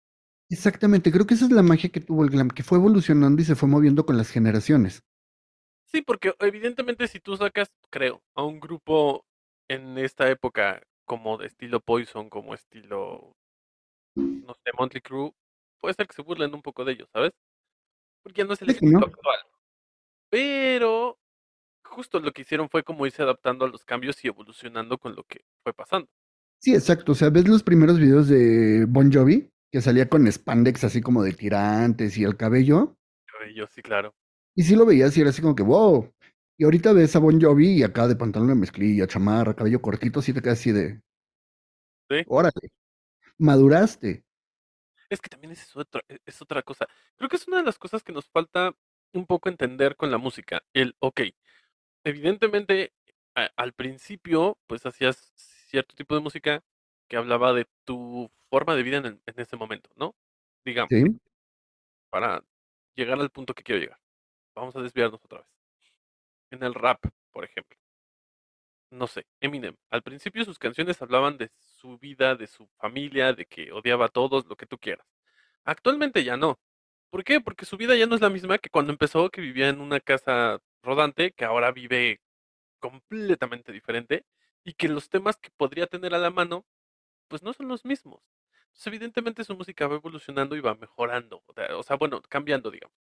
exactamente, 0.51 1.11
creo 1.11 1.25
que 1.25 1.33
esa 1.33 1.45
es 1.45 1.51
la 1.51 1.63
magia 1.63 1.89
que 1.89 1.99
tuvo 1.99 2.23
el 2.23 2.29
glam, 2.29 2.49
que 2.49 2.61
fue 2.61 2.77
evolucionando 2.77 3.41
y 3.41 3.45
se 3.45 3.55
fue 3.55 3.67
moviendo 3.67 4.05
con 4.05 4.17
las 4.17 4.29
generaciones. 4.29 5.01
Sí, 5.85 6.01
porque 6.01 6.33
evidentemente 6.39 7.07
si 7.07 7.19
tú 7.19 7.35
sacas, 7.37 7.71
creo, 7.89 8.23
a 8.35 8.43
un 8.43 8.59
grupo 8.59 9.25
en 9.67 9.97
esta 9.97 10.29
época 10.29 10.81
como 11.05 11.37
de 11.37 11.47
estilo 11.47 11.81
Poison, 11.81 12.29
como 12.29 12.53
estilo, 12.53 13.35
no 14.15 14.53
sé, 14.55 14.71
Motley 14.77 15.01
Crue, 15.01 15.33
puede 15.79 15.93
ser 15.95 16.07
que 16.07 16.13
se 16.15 16.21
burlen 16.21 16.53
un 16.53 16.61
poco 16.61 16.85
de 16.85 16.93
ellos, 16.93 17.09
¿sabes? 17.13 17.31
Porque 18.23 18.45
no 18.45 18.53
es 18.53 18.61
el 18.61 18.69
Sí, 18.69 18.85
estilo 18.85 18.91
¿no? 18.91 18.99
actual. 19.07 19.39
Pero 20.29 21.19
justo 21.85 22.19
lo 22.19 22.31
que 22.33 22.43
hicieron 22.43 22.69
fue 22.69 22.83
como 22.83 23.05
irse 23.07 23.23
adaptando 23.23 23.65
a 23.65 23.69
los 23.69 23.85
cambios 23.85 24.23
y 24.25 24.29
evolucionando 24.29 24.97
con 24.99 25.15
lo 25.15 25.23
que 25.25 25.45
fue 25.63 25.73
pasando. 25.73 26.09
Sí, 26.59 26.73
exacto, 26.75 27.13
o 27.13 27.15
sea, 27.15 27.29
ves 27.29 27.47
los 27.47 27.63
primeros 27.63 27.99
videos 27.99 28.27
de 28.27 28.85
Bon 28.87 29.11
Jovi, 29.11 29.49
que 29.71 29.81
salía 29.81 30.07
con 30.07 30.31
spandex 30.31 30.83
así 30.83 31.01
como 31.01 31.23
de 31.23 31.33
tirantes 31.33 32.17
y 32.17 32.23
el 32.23 32.37
cabello, 32.37 32.95
Yo 33.55 33.67
sí, 33.67 33.81
claro. 33.81 34.13
y 34.55 34.63
sí 34.63 34.75
lo 34.75 34.85
veías 34.85 35.15
y 35.17 35.21
era 35.21 35.29
así 35.29 35.41
como 35.41 35.55
que, 35.55 35.63
wow. 35.63 36.09
Y 36.57 36.63
ahorita 36.63 36.93
ves 36.93 37.15
a 37.15 37.19
Bon 37.19 37.39
Jovi 37.41 37.79
y 37.79 37.83
acá 37.83 38.07
de 38.07 38.15
pantalón 38.15 38.49
de 38.49 38.55
mezclilla, 38.55 39.07
chamarra, 39.07 39.55
cabello 39.55 39.81
cortito, 39.81 40.21
sí 40.21 40.33
te 40.33 40.41
quedas 40.41 40.59
así 40.59 40.71
de, 40.71 41.01
Sí. 42.09 42.25
órale, 42.25 42.71
maduraste. 43.41 44.23
Es 45.09 45.19
que 45.19 45.29
también 45.29 45.51
es 45.51 45.75
otra, 45.75 46.01
e- 46.07 46.19
es 46.25 46.41
otra 46.41 46.61
cosa. 46.63 46.87
Creo 47.17 47.29
que 47.29 47.35
es 47.35 47.47
una 47.47 47.57
de 47.57 47.63
las 47.63 47.77
cosas 47.77 48.03
que 48.03 48.13
nos 48.13 48.29
falta 48.29 48.73
un 49.13 49.25
poco 49.25 49.49
entender 49.49 49.95
con 49.97 50.09
la 50.11 50.17
música. 50.17 50.63
El, 50.73 50.95
ok, 50.99 51.21
evidentemente 52.05 52.93
a- 53.35 53.49
al 53.55 53.73
principio 53.73 54.57
pues 54.67 54.85
hacías 54.85 55.33
cierto 55.35 55.95
tipo 55.95 56.15
de 56.15 56.21
música 56.21 56.63
que 57.09 57.17
hablaba 57.17 57.53
de 57.53 57.67
tu 57.85 58.31
forma 58.49 58.75
de 58.75 58.83
vida 58.83 58.97
en, 58.97 59.05
el- 59.05 59.21
en 59.25 59.39
ese 59.39 59.57
momento, 59.57 59.89
¿no? 59.95 60.15
Digamos, 60.65 60.89
¿Sí? 60.91 61.03
para 62.09 62.43
llegar 62.95 63.19
al 63.19 63.29
punto 63.31 63.53
que 63.53 63.63
quiero 63.63 63.81
llegar. 63.81 63.99
Vamos 64.55 64.75
a 64.75 64.81
desviarnos 64.81 65.23
otra 65.23 65.39
vez. 65.39 65.47
En 66.51 66.63
el 66.63 66.73
rap, 66.73 66.99
por 67.31 67.43
ejemplo. 67.45 67.77
No 68.91 69.07
sé, 69.07 69.25
Eminem. 69.39 69.75
Al 69.89 70.03
principio 70.03 70.43
sus 70.43 70.59
canciones 70.59 71.01
hablaban 71.01 71.37
de 71.37 71.49
su 71.79 71.97
vida, 71.97 72.35
de 72.35 72.45
su 72.47 72.67
familia, 72.77 73.33
de 73.33 73.45
que 73.45 73.71
odiaba 73.71 74.05
a 74.07 74.09
todos, 74.09 74.45
lo 74.47 74.57
que 74.57 74.65
tú 74.65 74.77
quieras. 74.77 75.07
Actualmente 75.63 76.23
ya 76.25 76.35
no. 76.35 76.59
¿Por 77.09 77.23
qué? 77.23 77.39
Porque 77.39 77.65
su 77.65 77.77
vida 77.77 77.95
ya 77.95 78.05
no 78.05 78.15
es 78.15 78.21
la 78.21 78.29
misma 78.29 78.57
que 78.57 78.69
cuando 78.69 78.91
empezó, 78.91 79.29
que 79.29 79.41
vivía 79.41 79.69
en 79.69 79.79
una 79.79 80.01
casa 80.01 80.59
rodante, 80.83 81.31
que 81.31 81.45
ahora 81.45 81.71
vive 81.71 82.19
completamente 82.79 83.71
diferente, 83.71 84.25
y 84.65 84.73
que 84.73 84.89
los 84.89 85.09
temas 85.09 85.37
que 85.37 85.51
podría 85.51 85.87
tener 85.87 86.13
a 86.13 86.19
la 86.19 86.29
mano, 86.29 86.65
pues 87.29 87.43
no 87.43 87.53
son 87.53 87.69
los 87.69 87.85
mismos. 87.85 88.21
Entonces, 88.67 88.87
evidentemente 88.87 89.43
su 89.45 89.55
música 89.55 89.87
va 89.87 89.95
evolucionando 89.95 90.55
y 90.55 90.61
va 90.61 90.75
mejorando. 90.75 91.43
O 91.77 91.83
sea, 91.83 91.95
bueno, 91.95 92.21
cambiando, 92.23 92.69
digamos. 92.71 92.97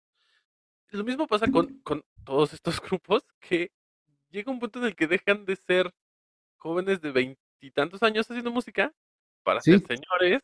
Lo 0.91 1.05
mismo 1.05 1.27
pasa 1.27 1.51
con, 1.51 1.81
con 1.81 2.05
todos 2.25 2.53
estos 2.55 2.81
grupos 2.81 3.25
que 3.41 3.73
llega 4.37 4.53
un 4.53 4.59
punto 4.61 4.79
en 4.81 4.87
el 4.87 4.97
que 4.97 5.07
dejan 5.07 5.45
de 5.47 5.57
ser 5.57 5.93
jóvenes 6.59 7.01
de 7.01 7.13
veintitantos 7.13 8.03
años 8.03 8.31
haciendo 8.31 8.51
música 8.53 8.93
para 9.43 9.61
Sí. 9.63 9.73
ser 9.73 9.87
señores 9.99 10.43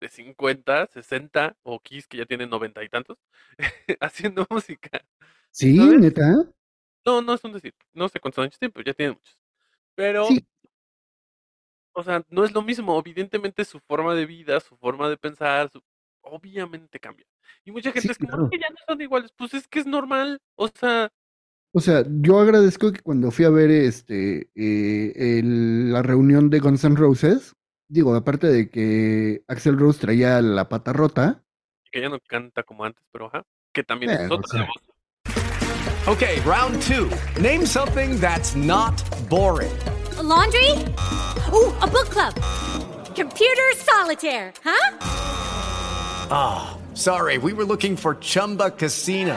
de 0.00 0.08
50, 0.08 0.86
60 0.88 1.56
o 1.62 1.80
Kiss 1.80 2.06
que 2.08 2.18
ya 2.18 2.26
tienen 2.26 2.50
noventa 2.50 2.82
y 2.84 2.88
tantos 2.88 3.18
haciendo 4.00 4.46
música. 4.50 5.04
Sí, 5.52 5.76
¿Sabes? 5.76 6.00
neta. 6.00 6.22
No, 7.06 7.22
no 7.22 7.34
es 7.34 7.44
un 7.44 7.52
decir, 7.52 7.74
no 7.92 8.08
sé 8.08 8.20
cuántos 8.20 8.42
años 8.42 8.58
tienen, 8.58 8.72
pero 8.72 8.84
ya 8.84 8.94
tienen 8.94 9.14
muchos. 9.16 9.38
Pero, 9.94 10.26
Sí, 10.26 10.46
o 11.92 12.02
sea, 12.02 12.24
no 12.28 12.44
es 12.44 12.52
lo 12.52 12.62
mismo. 12.62 12.98
Evidentemente 12.98 13.64
su 13.64 13.80
forma 13.80 14.14
de 14.14 14.26
vida, 14.26 14.60
su 14.60 14.76
forma 14.76 15.08
de 15.08 15.16
pensar, 15.16 15.70
su- 15.70 15.82
obviamente 16.22 17.00
cambia. 17.00 17.26
Y 17.64 17.72
mucha 17.72 17.92
gente 17.92 18.08
Sí, 18.08 18.12
es 18.12 18.18
como, 18.18 18.28
claro. 18.30 18.44
"Es 18.44 18.50
que 18.50 18.58
ya 18.58 18.70
no 18.70 18.76
son 18.86 19.00
iguales. 19.00 19.32
Pues 19.36 19.54
es 19.54 19.66
que 19.68 19.80
es 19.80 19.86
normal. 19.86 20.40
O 20.56 20.68
sea, 20.68 21.10
O 21.72 21.80
sea, 21.80 22.04
yo 22.08 22.40
agradezco 22.40 22.92
que 22.92 23.00
cuando 23.00 23.30
fui 23.30 23.44
a 23.44 23.50
ver 23.50 23.70
este 23.70 24.50
eh, 24.56 25.12
el- 25.38 25.92
la 25.92 26.02
reunión 26.02 26.50
de 26.50 26.58
Guns 26.58 26.82
N' 26.84 26.96
Roses, 26.96 27.54
digo, 27.88 28.14
aparte 28.14 28.48
de 28.48 28.68
que 28.70 29.42
Axel 29.46 29.78
Rose 29.78 30.00
traía 30.00 30.40
la 30.42 30.68
pata 30.68 30.92
rota, 30.92 31.44
que 31.92 32.00
ya 32.00 32.08
no 32.08 32.18
canta 32.28 32.62
como 32.64 32.84
antes, 32.84 33.04
pero 33.12 33.26
ajá, 33.26 33.44
que 33.72 33.82
también 33.84 34.10
es 34.12 34.18
Bueno, 34.18 34.34
o 34.34 34.38
otra 34.38 34.58
sea. 34.58 34.66
voz. 34.66 34.82
Okay, 36.08 36.40
round 36.40 36.80
two. 36.82 37.08
Name 37.40 37.64
something 37.66 38.18
that's 38.20 38.56
not 38.56 38.94
boring. 39.28 39.70
A 40.18 40.22
laundry? 40.22 40.70
Ooh, 41.52 41.72
a 41.82 41.86
book 41.86 42.08
club. 42.10 42.34
Computer 43.14 43.76
solitaire, 43.76 44.52
huh? 44.64 44.96
Ah, 46.32 46.76
sorry, 46.94 47.38
we 47.38 47.52
were 47.52 47.64
looking 47.66 47.96
for 47.96 48.14
Chumba 48.18 48.70
Casino. 48.70 49.36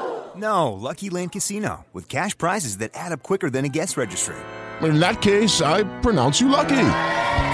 No, 0.41 0.73
Lucky 0.73 1.11
Land 1.11 1.33
Casino, 1.33 1.85
with 1.93 2.09
cash 2.09 2.35
prizes 2.35 2.77
that 2.77 2.91
add 2.95 3.11
up 3.11 3.21
quicker 3.21 3.49
than 3.51 3.63
a 3.63 3.69
guest 3.69 3.95
registry. 3.95 4.35
In 4.81 4.99
that 4.99 5.21
case, 5.21 5.61
I 5.61 5.83
pronounce 6.01 6.41
you 6.41 6.49
lucky. 6.49 6.69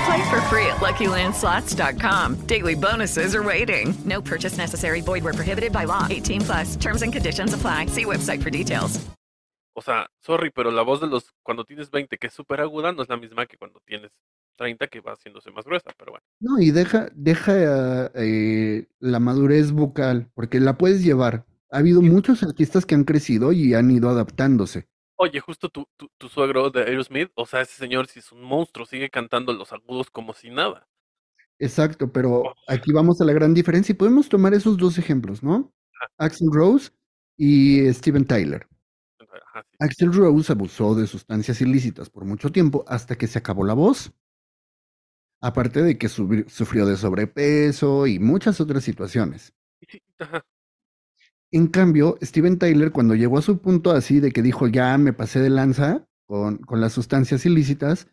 Play 0.05 0.29
for 0.29 0.39
free 0.47 0.65
at 0.67 0.77
LuckyLandSlots.com. 0.77 2.35
Daily 2.47 2.75
bonuses 2.75 3.35
are 3.35 3.43
waiting. 3.43 3.93
No 4.05 4.21
purchase 4.21 4.57
necessary. 4.57 5.01
Void 5.01 5.23
where 5.25 5.33
prohibited 5.33 5.73
by 5.73 5.83
law. 5.83 6.07
18 6.09 6.41
plus. 6.41 6.75
Terms 6.77 7.01
and 7.01 7.11
conditions 7.11 7.53
apply. 7.53 7.87
See 7.87 8.05
website 8.05 8.41
for 8.41 8.49
details. 8.49 8.99
O 9.75 9.81
sea, 9.81 10.07
sorry, 10.21 10.49
pero 10.49 10.71
la 10.71 10.81
voz 10.81 11.01
de 11.01 11.07
los 11.07 11.35
cuando 11.43 11.65
tienes 11.65 11.91
20 11.91 12.17
que 12.17 12.27
es 12.27 12.33
súper 12.33 12.61
aguda 12.61 12.93
no 12.93 13.03
es 13.03 13.09
la 13.09 13.17
misma 13.17 13.45
que 13.45 13.57
cuando 13.57 13.79
tienes 13.85 14.11
30 14.55 14.87
que 14.87 15.01
va 15.01 15.11
haciéndose 15.11 15.51
más 15.51 15.65
gruesa, 15.65 15.91
pero 15.99 16.13
bueno. 16.13 16.25
no, 16.39 16.59
y 16.59 16.71
deja, 16.71 17.09
deja 17.13 18.09
eh, 18.15 18.87
la 18.99 19.19
madurez 19.19 19.71
vocal, 19.71 20.31
porque 20.33 20.59
la 20.59 20.77
puedes 20.77 21.03
llevar. 21.03 21.45
Ha 21.69 21.79
habido 21.79 22.01
muchos 22.01 22.43
artistas 22.43 22.85
que 22.85 22.95
han 22.95 23.03
crecido 23.03 23.51
y 23.51 23.73
han 23.73 23.91
ido 23.91 24.09
adaptándose. 24.09 24.87
Oye, 25.17 25.39
justo 25.39 25.69
tu, 25.69 25.87
tu, 25.97 26.09
tu 26.17 26.29
suegro 26.29 26.69
de 26.69 26.81
Aerosmith, 26.81 27.31
o 27.33 27.45
sea, 27.45 27.61
ese 27.61 27.73
señor 27.73 28.07
si 28.07 28.19
es 28.19 28.31
un 28.31 28.43
monstruo, 28.43 28.85
sigue 28.85 29.09
cantando 29.09 29.51
los 29.51 29.73
agudos 29.73 30.09
como 30.11 30.33
si 30.33 30.49
nada. 30.49 30.87
Exacto, 31.59 32.11
pero 32.11 32.53
aquí 32.67 32.91
vamos 32.91 33.19
a 33.19 33.25
la 33.25 33.33
gran 33.33 33.53
diferencia 33.53 33.93
y 33.93 33.95
podemos 33.95 34.29
tomar 34.29 34.53
esos 34.53 34.77
dos 34.77 34.97
ejemplos, 34.99 35.41
¿no? 35.41 35.73
Axel 36.17 36.49
Rose 36.51 36.91
y 37.35 37.91
Steven 37.93 38.25
Tyler. 38.25 38.67
Ajá, 39.19 39.63
sí. 39.63 39.77
Axel 39.79 40.13
Rose 40.13 40.51
abusó 40.51 40.93
de 40.93 41.07
sustancias 41.07 41.59
ilícitas 41.61 42.09
por 42.11 42.25
mucho 42.25 42.51
tiempo 42.51 42.85
hasta 42.87 43.17
que 43.17 43.27
se 43.27 43.39
acabó 43.39 43.65
la 43.65 43.73
voz. 43.73 44.13
Aparte 45.41 45.81
de 45.81 45.97
que 45.97 46.09
sufrió 46.09 46.85
de 46.85 46.97
sobrepeso 46.97 48.05
y 48.05 48.19
muchas 48.19 48.61
otras 48.61 48.83
situaciones. 48.83 49.53
Sí, 49.87 50.01
ajá. 50.19 50.45
En 51.51 51.67
cambio, 51.67 52.17
Steven 52.21 52.59
Tyler, 52.59 52.91
cuando 52.91 53.15
llegó 53.15 53.37
a 53.37 53.41
su 53.41 53.59
punto 53.59 53.91
así 53.91 54.19
de 54.19 54.31
que 54.31 54.41
dijo 54.41 54.67
ya 54.67 54.97
me 54.97 55.13
pasé 55.13 55.39
de 55.39 55.49
lanza 55.49 56.05
con, 56.25 56.57
con 56.57 56.81
las 56.81 56.93
sustancias 56.93 57.45
ilícitas, 57.45 58.07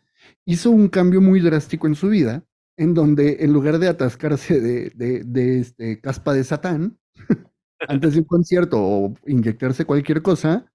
hizo 0.45 0.71
un 0.71 0.87
cambio 0.87 1.21
muy 1.21 1.41
drástico 1.41 1.87
en 1.87 1.95
su 1.95 2.09
vida, 2.09 2.45
en 2.77 2.93
donde 2.93 3.37
en 3.41 3.53
lugar 3.53 3.79
de 3.79 3.87
atascarse 3.87 4.59
de, 4.59 4.89
de, 4.91 5.23
de, 5.23 5.59
este, 5.59 5.99
caspa 5.99 6.33
de 6.33 6.43
Satán 6.43 6.97
antes 7.87 8.13
de 8.13 8.19
un 8.19 8.25
concierto 8.25 8.77
o 8.81 9.13
inyectarse 9.25 9.85
cualquier 9.85 10.21
cosa, 10.21 10.71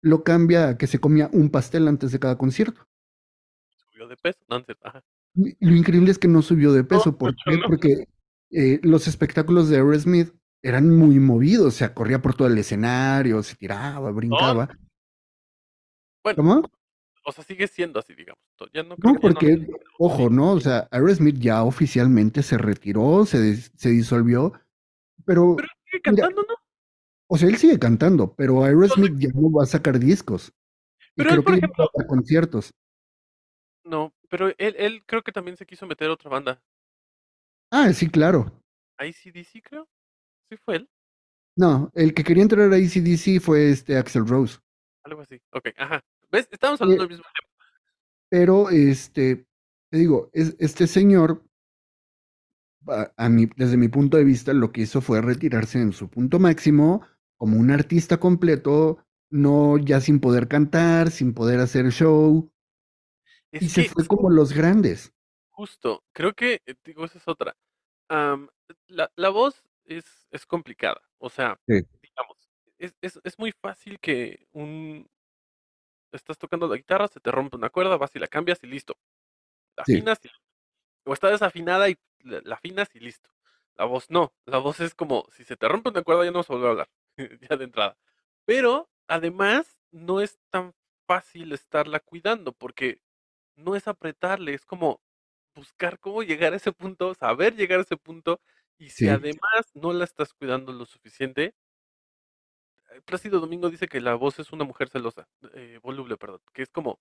lo 0.00 0.22
cambia 0.22 0.68
a 0.68 0.78
que 0.78 0.86
se 0.86 1.00
comía 1.00 1.28
un 1.32 1.50
pastel 1.50 1.88
antes 1.88 2.12
de 2.12 2.20
cada 2.20 2.38
concierto. 2.38 2.86
Subió 3.90 4.06
de 4.06 4.16
peso, 4.16 4.38
no, 4.48 4.56
no 4.56 4.60
es 4.60 4.66
cierto, 4.66 4.86
ajá. 4.86 5.02
Y 5.34 5.66
Lo 5.66 5.74
increíble 5.74 6.10
es 6.10 6.18
que 6.18 6.28
no 6.28 6.42
subió 6.42 6.72
de 6.72 6.84
peso. 6.84 7.10
No, 7.12 7.18
¿Por 7.18 7.34
qué? 7.34 7.56
no. 7.56 7.66
Porque 7.66 8.08
eh, 8.50 8.80
los 8.82 9.08
espectáculos 9.08 9.68
de 9.68 9.76
Aerosmith 9.76 10.32
eran 10.66 10.90
muy 10.90 11.18
movidos, 11.20 11.66
o 11.66 11.70
sea, 11.70 11.94
corría 11.94 12.20
por 12.20 12.34
todo 12.34 12.48
el 12.48 12.58
escenario, 12.58 13.42
se 13.42 13.54
tiraba, 13.56 14.10
brincaba. 14.10 14.68
Bueno, 16.24 16.36
¿Cómo? 16.36 16.62
o 17.24 17.32
sea, 17.32 17.44
sigue 17.44 17.66
siendo 17.68 17.98
así, 18.00 18.14
digamos. 18.14 18.40
Ya 18.72 18.82
no 18.82 18.96
creo 18.96 19.14
No, 19.14 19.20
ya 19.20 19.20
porque, 19.20 19.66
ojo, 19.98 20.30
¿no? 20.30 20.52
O 20.52 20.60
sea, 20.60 20.88
Aerosmith 20.90 21.38
ya 21.38 21.62
oficialmente 21.64 22.42
se 22.42 22.58
retiró, 22.58 23.24
se, 23.26 23.56
se 23.56 23.88
disolvió, 23.90 24.52
pero, 25.24 25.54
Pero 25.56 25.68
sigue 25.84 26.02
cantando, 26.02 26.42
¿no? 26.42 26.54
o 27.28 27.38
sea, 27.38 27.48
él 27.48 27.56
sigue 27.56 27.78
cantando, 27.78 28.34
pero 28.34 28.64
Aerosmith 28.64 29.14
ya 29.18 29.28
no 29.34 29.50
va 29.50 29.64
a 29.64 29.66
sacar 29.66 29.98
discos. 29.98 30.52
Y 31.16 31.22
Pero 31.22 31.30
él, 31.30 31.34
creo 31.36 31.44
por 31.44 31.54
que 31.54 31.60
ya 31.60 31.66
no 31.66 31.72
va 31.78 31.84
ejemplo- 31.84 32.02
a 32.04 32.06
conciertos. 32.06 32.74
No, 33.84 34.12
pero 34.28 34.48
él, 34.48 34.74
él 34.78 35.02
creo 35.06 35.22
que 35.22 35.30
también 35.32 35.56
se 35.56 35.64
quiso 35.66 35.86
meter 35.86 36.08
a 36.10 36.14
otra 36.14 36.28
banda. 36.30 36.60
Ah, 37.70 37.92
sí, 37.92 38.08
claro. 38.08 38.52
ICDC, 38.98 39.62
creo. 39.62 39.88
Sí 40.50 40.56
fue 40.64 40.76
él, 40.76 40.88
No, 41.56 41.90
el 41.94 42.14
que 42.14 42.24
quería 42.24 42.42
entrar 42.42 42.72
a 42.72 42.76
ACDC 42.76 43.40
fue 43.40 43.70
este 43.70 43.96
Axel 43.96 44.26
Rose. 44.26 44.58
algo 45.04 45.22
así. 45.22 45.40
Ok, 45.52 45.68
ajá. 45.76 46.02
¿Ves? 46.30 46.48
Estamos 46.50 46.80
hablando 46.80 47.04
Eh, 47.04 47.06
del 47.06 47.16
mismo 47.18 47.24
tema. 47.24 47.48
Pero, 48.28 48.70
este, 48.70 49.46
te 49.90 49.98
digo, 49.98 50.30
es, 50.32 50.56
este 50.58 50.86
señor, 50.86 51.42
a, 52.88 53.12
a 53.16 53.28
mi- 53.28 53.48
desde 53.56 53.76
mi 53.76 53.88
punto 53.88 54.16
de 54.16 54.24
vista, 54.24 54.52
lo 54.52 54.72
que 54.72 54.82
hizo 54.82 55.00
fue 55.00 55.20
retirarse 55.20 55.80
en 55.80 55.92
su 55.92 56.08
punto 56.08 56.38
máximo 56.38 57.02
como 57.38 57.58
un 57.58 57.70
artista 57.70 58.18
completo, 58.18 58.98
no 59.30 59.76
ya 59.78 60.00
sin 60.00 60.20
poder 60.20 60.48
cantar, 60.48 61.10
sin 61.10 61.34
poder 61.34 61.60
hacer 61.60 61.90
show, 61.90 62.50
y 63.52 63.68
se 63.68 63.84
fue 63.84 64.06
como 64.06 64.30
los 64.30 64.52
grandes. 64.52 65.12
Justo, 65.50 66.04
creo 66.12 66.34
que, 66.34 66.60
eh, 66.66 66.74
digo, 66.84 67.04
esa 67.04 67.18
es 67.18 67.28
otra. 67.28 67.56
La, 68.88 69.10
la 69.16 69.28
voz 69.30 69.62
es, 69.86 70.26
es 70.30 70.46
complicada, 70.46 71.00
o 71.18 71.30
sea, 71.30 71.60
Sí. 71.68 71.86
digamos, 72.02 72.36
es, 72.78 72.94
es, 73.02 73.20
es 73.24 73.38
muy 73.38 73.52
fácil 73.52 74.00
que 74.00 74.46
un, 74.52 75.08
estás 76.12 76.38
tocando 76.38 76.68
la 76.68 76.76
guitarra, 76.76 77.08
se 77.08 77.20
te 77.20 77.30
rompe 77.30 77.56
una 77.56 77.70
cuerda, 77.70 77.96
vas 77.96 78.14
y 78.14 78.18
la 78.18 78.26
cambias 78.28 78.62
y 78.62 78.66
listo. 78.66 78.96
La 79.76 79.84
Sí. 79.84 80.02
afinas 80.02 80.18
y 80.24 80.30
o 81.06 81.14
está 81.14 81.30
desafinada 81.30 81.88
y 81.90 81.96
la, 82.20 82.40
la 82.44 82.56
afinas 82.56 82.94
y 82.94 83.00
listo. 83.00 83.30
La 83.76 83.86
voz 83.86 84.10
no, 84.10 84.34
la 84.46 84.58
voz 84.58 84.80
es 84.80 84.94
como 84.94 85.26
si 85.32 85.44
se 85.44 85.56
te 85.56 85.68
rompe 85.68 85.90
una 85.90 86.02
cuerda 86.04 86.24
ya 86.24 86.32
no 86.32 86.38
vas 86.40 86.50
a 86.50 86.54
volver 86.54 86.68
a 86.68 86.72
hablar, 86.72 86.90
ya 87.50 87.56
de 87.58 87.64
entrada. 87.64 87.98
Pero 88.46 88.90
además 89.08 89.80
no 89.92 90.20
es 90.22 90.38
tan 90.50 90.74
fácil 91.08 91.52
estarla 91.52 92.00
cuidando 92.00 92.52
porque 92.52 93.00
no 93.56 93.76
es 93.76 93.88
apretarle, 93.88 94.54
es 94.54 94.66
como 94.66 95.02
buscar 95.56 96.00
cómo 96.00 96.22
llegar 96.24 96.52
a 96.54 96.56
ese 96.56 96.72
punto, 96.72 97.14
saber 97.14 97.56
llegar 97.56 97.80
a 97.80 97.82
ese 97.82 97.96
punto 97.98 98.40
y 98.78 98.90
si 98.90 99.06
Sí. 99.06 99.08
además 99.08 99.66
no 99.74 99.92
la 99.92 100.04
estás 100.04 100.32
cuidando 100.34 100.72
lo 100.72 100.86
suficiente, 100.86 101.54
eh, 102.92 103.00
Plácido 103.04 103.40
Domingo 103.40 103.70
dice 103.70 103.88
que 103.88 104.00
la 104.00 104.14
voz 104.14 104.38
es 104.38 104.52
una 104.52 104.64
mujer 104.64 104.88
celosa, 104.88 105.28
eh, 105.54 105.78
voluble, 105.82 106.16
perdón, 106.16 106.40
que 106.52 106.62
es 106.62 106.70
como, 106.70 107.00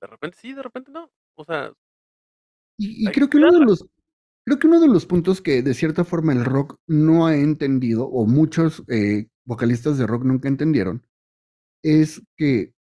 de 0.00 0.06
repente 0.08 0.38
sí, 0.40 0.52
de 0.54 0.62
repente 0.62 0.90
no. 0.92 1.10
O 1.36 1.44
sea, 1.44 1.72
Y, 2.78 3.04
y 3.06 3.10
hay 3.10 3.16
que 3.16 3.22
creo 3.22 3.28
que 3.28 3.36
uno 3.38 3.50
de 3.52 3.60
cuidarla. 3.60 3.66
los, 3.66 3.84
creo 4.46 4.58
que 4.58 4.66
uno 4.66 4.80
de 4.80 4.88
los 4.88 5.06
puntos 5.06 5.42
que 5.42 5.62
de 5.62 5.74
cierta 5.74 6.04
forma 6.04 6.32
el 6.32 6.44
rock 6.44 6.78
no 6.88 7.26
ha 7.26 7.36
entendido, 7.36 8.06
o 8.08 8.26
muchos 8.26 8.84
eh, 8.88 9.28
vocalistas 9.46 9.98
de 9.98 10.06
rock 10.08 10.24
nunca 10.24 10.48
entendieron, 10.48 11.06
es 11.84 12.22
que 12.38 12.74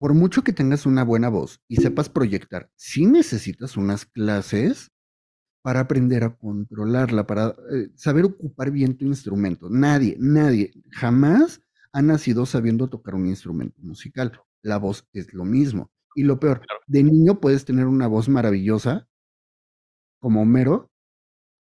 por 0.00 0.14
mucho 0.14 0.44
que 0.44 0.54
tengas 0.54 0.86
una 0.86 1.04
buena 1.04 1.30
voz 1.30 1.60
y 1.68 1.78
sepas 1.78 2.10
proyectar, 2.10 2.70
sí 2.76 3.06
necesitas 3.06 3.76
unas 3.78 4.06
clases 4.06 4.91
para 5.62 5.80
aprender 5.80 6.24
a 6.24 6.36
controlarla, 6.36 7.26
para 7.26 7.54
eh, 7.72 7.88
saber 7.94 8.24
ocupar 8.24 8.70
bien 8.70 8.96
tu 8.96 9.06
instrumento. 9.06 9.68
Nadie, 9.70 10.16
nadie, 10.18 10.72
jamás 10.90 11.62
ha 11.92 12.02
nacido 12.02 12.46
sabiendo 12.46 12.88
tocar 12.88 13.14
un 13.14 13.26
instrumento 13.26 13.80
musical. 13.80 14.40
La 14.62 14.78
voz 14.78 15.06
es 15.12 15.32
lo 15.32 15.44
mismo. 15.44 15.90
Y 16.14 16.24
lo 16.24 16.38
peor, 16.38 16.62
de 16.86 17.02
niño 17.02 17.40
puedes 17.40 17.64
tener 17.64 17.86
una 17.86 18.06
voz 18.06 18.28
maravillosa, 18.28 19.08
como 20.18 20.42
Homero, 20.42 20.90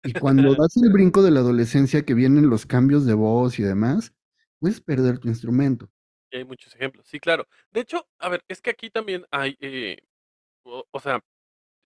y 0.03 0.13
cuando 0.13 0.55
das 0.59 0.77
el 0.77 0.91
brinco 0.91 1.21
de 1.23 1.31
la 1.31 1.41
adolescencia 1.41 2.05
que 2.05 2.13
vienen 2.13 2.49
los 2.49 2.65
cambios 2.65 3.05
de 3.05 3.15
voz 3.15 3.59
y 3.59 3.63
demás, 3.63 4.13
puedes 4.59 4.79
perder 4.81 5.19
tu 5.19 5.27
instrumento. 5.27 5.89
Y 6.31 6.37
hay 6.37 6.45
muchos 6.45 6.75
ejemplos, 6.75 7.07
sí, 7.07 7.19
claro. 7.19 7.47
De 7.71 7.81
hecho, 7.81 8.07
a 8.19 8.29
ver, 8.29 8.43
es 8.47 8.61
que 8.61 8.69
aquí 8.69 8.89
también 8.91 9.25
hay, 9.31 9.57
eh, 9.59 9.97
o, 10.63 10.85
o 10.91 10.99
sea, 10.99 11.23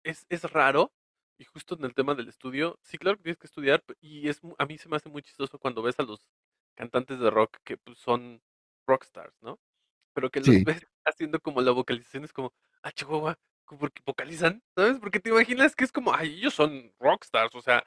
es, 0.04 0.26
es 0.30 0.44
raro, 0.44 0.94
y 1.40 1.46
justo 1.46 1.76
en 1.76 1.86
el 1.86 1.94
tema 1.96 2.16
del 2.16 2.28
estudio, 2.28 2.78
sí, 2.84 2.98
claro 2.98 3.18
que 3.18 3.24
tienes 3.24 3.38
que 3.40 3.48
estudiar, 3.48 3.82
y 4.02 4.28
es, 4.28 4.42
a 4.58 4.66
mí 4.66 4.78
se 4.78 4.90
me 4.90 4.98
hace 4.98 5.10
muy 5.10 5.22
chistoso 5.22 5.58
cuando 5.58 5.82
ves 5.82 5.98
a 6.00 6.04
los 6.04 6.20
cantantes 6.76 7.18
de 7.20 7.30
rock 7.32 7.58
que 7.64 7.78
pues, 7.78 7.98
son 7.98 8.42
rockstars, 8.86 9.34
¿no? 9.42 9.58
Pero 10.14 10.30
que 10.30 10.42
los 10.42 10.48
Sí. 10.48 10.64
ves 10.66 10.86
haciendo 11.06 11.40
como 11.40 11.62
la 11.62 11.72
vocalización, 11.72 12.26
es 12.26 12.34
como, 12.34 12.54
ah, 12.84 12.92
chihuahua, 12.92 13.40
porque 13.80 14.02
vocalizan, 14.06 14.62
¿sabes? 14.76 15.00
Porque 15.00 15.20
te 15.22 15.30
imaginas 15.30 15.76
que 15.76 15.86
es 15.86 15.92
como, 15.94 16.14
ay, 16.14 16.36
ellos 16.40 16.54
son 16.54 16.92
rockstars, 17.00 17.56
o 17.56 17.62
sea, 17.62 17.86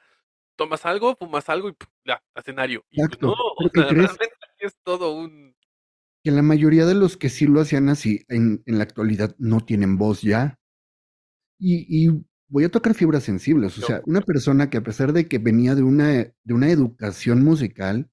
tomas 0.55 0.85
algo, 0.85 1.15
fumas 1.15 1.47
algo 1.49 1.69
y 1.69 1.75
ya, 2.05 2.23
escenario. 2.35 2.83
Y 2.89 2.97
pues 2.97 3.05
Exacto. 3.05 3.27
no, 3.27 3.33
o 3.33 3.55
¿Pero 3.57 3.71
qué 3.71 3.81
sea, 3.81 3.89
realmente 3.89 4.35
es 4.59 4.75
todo 4.83 5.13
un... 5.13 5.55
Que 6.23 6.31
la 6.31 6.41
mayoría 6.41 6.85
de 6.85 6.95
los 6.95 7.17
que 7.17 7.29
sí 7.29 7.45
lo 7.45 7.61
hacían 7.61 7.89
así 7.89 8.23
en, 8.29 8.63
en 8.65 8.77
la 8.77 8.83
actualidad 8.85 9.35
no 9.37 9.59
tienen 9.59 9.97
voz 9.97 10.21
ya. 10.21 10.57
Y, 11.59 11.85
y 12.07 12.23
voy 12.53 12.65
a 12.65 12.69
tocar 12.69 12.93
fibras 12.93 13.23
sensibles. 13.23 13.77
O 13.79 13.81
sea, 13.81 14.01
una 14.05 14.21
persona 14.21 14.69
que 14.69 14.77
a 14.77 14.83
pesar 14.83 15.11
de 15.11 15.27
que 15.27 15.39
venía 15.39 15.73
de 15.73 15.81
una, 15.81 16.07
de 16.09 16.53
una 16.53 16.69
educación 16.69 17.43
musical, 17.43 18.11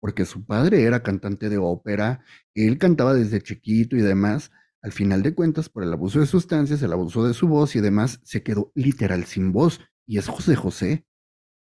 porque 0.00 0.26
su 0.26 0.46
padre 0.46 0.84
era 0.84 1.02
cantante 1.02 1.48
de 1.48 1.58
ópera, 1.58 2.24
él 2.54 2.78
cantaba 2.78 3.14
desde 3.14 3.42
chiquito 3.42 3.96
y 3.96 4.00
demás, 4.00 4.52
al 4.80 4.92
final 4.92 5.22
de 5.22 5.34
cuentas, 5.34 5.68
por 5.68 5.82
el 5.82 5.92
abuso 5.92 6.20
de 6.20 6.26
sustancias, 6.26 6.82
el 6.82 6.92
abuso 6.92 7.26
de 7.26 7.34
su 7.34 7.48
voz 7.48 7.74
y 7.74 7.80
demás, 7.80 8.20
se 8.22 8.44
quedó 8.44 8.70
literal 8.76 9.24
sin 9.24 9.52
voz. 9.52 9.80
Y 10.06 10.18
es 10.18 10.28
José 10.28 10.54
José. 10.54 11.04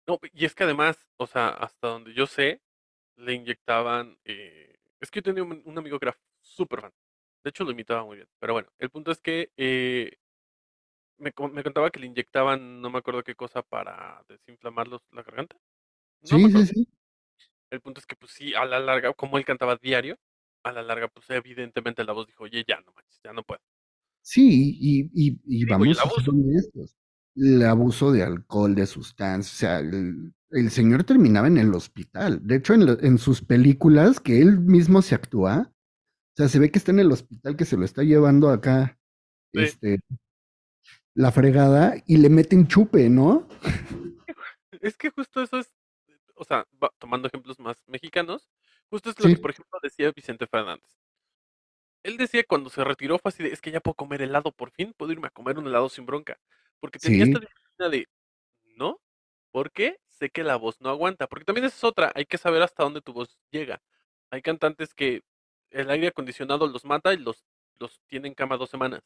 No, 0.07 0.19
y 0.35 0.45
es 0.45 0.55
que 0.55 0.65
además, 0.65 1.09
o 1.17 1.27
sea, 1.27 1.49
hasta 1.49 1.89
donde 1.89 2.13
yo 2.13 2.27
sé, 2.27 2.61
le 3.17 3.35
inyectaban. 3.35 4.19
eh, 4.25 4.77
es 5.01 5.11
que 5.11 5.21
yo 5.21 5.25
tenía 5.25 5.43
un, 5.45 5.63
un 5.65 5.79
amigo 5.79 5.99
que 5.99 6.07
era 6.07 6.19
súper 6.43 6.83
fan. 6.83 6.93
De 7.45 7.51
hecho, 7.51 7.65
lo 7.65 7.73
imitaba 7.73 8.05
muy 8.05 8.17
bien. 8.17 8.29
Pero 8.39 8.55
bueno, 8.55 8.69
el 8.79 8.91
punto 8.91 9.11
es 9.13 9.21
que 9.21 9.53
eh, 9.57 10.19
me, 11.19 11.33
me 11.53 11.63
contaba 11.63 11.91
que 11.91 12.01
le 12.01 12.07
inyectaban, 12.07 12.81
no 12.81 12.91
me 12.91 12.99
acuerdo 12.99 13.23
qué 13.23 13.35
cosa, 13.35 13.63
para 13.63 14.23
desinflamar 14.29 14.89
los- 14.89 15.03
la 15.13 15.23
garganta. 15.23 15.57
No 16.23 16.39
Sí, 16.39 16.51
sí, 16.51 16.67
sí. 16.67 16.89
El 17.71 17.81
punto 17.81 18.01
es 18.01 18.07
que, 18.07 18.17
pues 18.17 18.33
sí, 18.33 18.55
a 18.55 18.65
la 18.65 18.79
larga, 18.81 19.13
como 19.13 19.37
él 19.39 19.45
cantaba 19.45 19.77
diario, 19.77 20.17
a 20.63 20.73
la 20.73 20.83
larga, 20.83 21.09
pues 21.09 21.29
evidentemente 21.31 22.05
la 22.05 22.13
voz 22.13 22.27
dijo, 22.27 22.45
oye, 22.45 22.65
ya 22.67 22.81
no 22.81 22.93
manches, 22.93 23.21
ya 23.23 23.33
no 23.33 23.43
puedo. 23.43 23.61
Sí, 24.23 24.79
y, 24.81 25.11
y, 25.15 25.39
y 25.47 25.67
Y 25.67 25.67
digo, 25.67 25.85
y 25.85 25.95
vamos 25.95 25.99
a 25.99 26.03
abuso. 26.03 26.31
honestos. 26.31 26.97
El 27.37 27.63
abuso 27.65 28.13
de 28.13 28.23
alcohol, 28.23 28.75
de 28.75 28.87
sustancias, 28.87 29.53
o 29.55 29.57
sea, 29.59 29.79
el, 29.81 30.33
el 30.51 30.71
señor 30.71 31.05
terminaba 31.05 31.49
en 31.49 31.59
el 31.59 31.75
hospital. 31.75 32.41
De 32.47 32.57
hecho, 32.57 32.75
en, 32.75 32.87
la- 32.87 32.97
en 33.01 33.19
sus 33.19 33.43
películas, 33.43 34.21
que 34.21 34.41
él 34.41 34.61
mismo 34.61 35.03
se 35.03 35.15
actúa, 35.17 35.71
o 36.35 36.37
sea, 36.37 36.49
se 36.49 36.59
ve 36.61 36.71
que 36.71 36.79
está 36.79 36.93
en 36.93 37.01
el 37.01 37.13
hospital, 37.13 37.57
que 37.57 37.65
se 37.67 37.77
lo 37.77 37.85
está 37.85 38.03
llevando 38.05 38.51
acá, 38.51 38.99
Sí. 39.55 39.75
este, 39.75 40.01
la 41.15 41.31
fregada, 41.33 41.95
y 42.07 42.17
le 42.19 42.29
meten 42.29 42.67
chupe, 42.67 43.09
¿no? 43.09 43.49
Es 44.81 44.97
que 44.97 45.11
justo 45.11 45.43
eso 45.43 45.59
es, 45.59 45.73
o 46.35 46.45
sea, 46.45 46.67
va- 46.83 46.93
tomando 46.99 47.29
ejemplos 47.29 47.59
más 47.59 47.77
mexicanos, 47.87 48.49
justo 48.91 49.11
es 49.11 49.19
lo 49.21 49.27
que, 49.27 49.37
por 49.41 49.51
ejemplo, 49.51 49.79
decía 49.83 50.13
Vicente 50.15 50.47
Fernández. 50.47 50.91
Él 52.03 52.17
decía 52.19 52.45
cuando 52.47 52.69
se 52.69 52.85
retiró 52.85 53.19
fue 53.19 53.31
así 53.31 53.43
de, 53.43 53.51
es 53.51 53.61
que 53.63 53.71
ya 53.71 53.81
puedo 53.81 53.95
comer 53.95 54.21
helado 54.23 54.53
por 54.53 54.71
fin, 54.73 54.93
puedo 54.97 55.13
irme 55.13 55.29
a 55.29 55.31
comer 55.31 55.59
un 55.59 55.67
helado 55.67 55.89
sin 55.89 56.05
bronca. 56.05 56.39
Porque 56.81 56.99
tenía 56.99 57.25
esta 57.25 57.39
disciplina 57.41 57.89
de, 57.89 58.09
no, 58.77 59.01
porque 59.53 59.99
sé 60.11 60.29
que 60.31 60.45
la 60.45 60.57
voz 60.57 60.81
no 60.81 60.91
aguanta. 60.91 61.27
Porque 61.29 61.47
también 61.47 61.65
esa 61.65 61.77
es 61.77 61.85
otra, 61.85 62.13
hay 62.15 62.27
que 62.27 62.37
saber 62.37 62.63
hasta 62.63 62.83
dónde 62.83 63.01
tu 63.01 63.13
voz 63.15 63.39
llega. 63.51 63.81
Hay 64.31 64.43
cantantes 64.43 64.93
que 64.93 65.23
el 65.71 65.91
aire 65.91 66.09
acondicionado 66.09 66.67
los 66.67 66.85
mata 66.85 67.15
y 67.15 67.19
los, 67.19 67.45
los 67.79 68.01
tienen 68.07 68.31
en 68.33 68.35
cama 68.35 68.59
dos 68.59 68.69
semanas. 68.69 69.03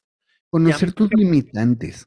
Conocer 0.51 0.93
tus 0.93 1.09
limitantes. 1.15 2.07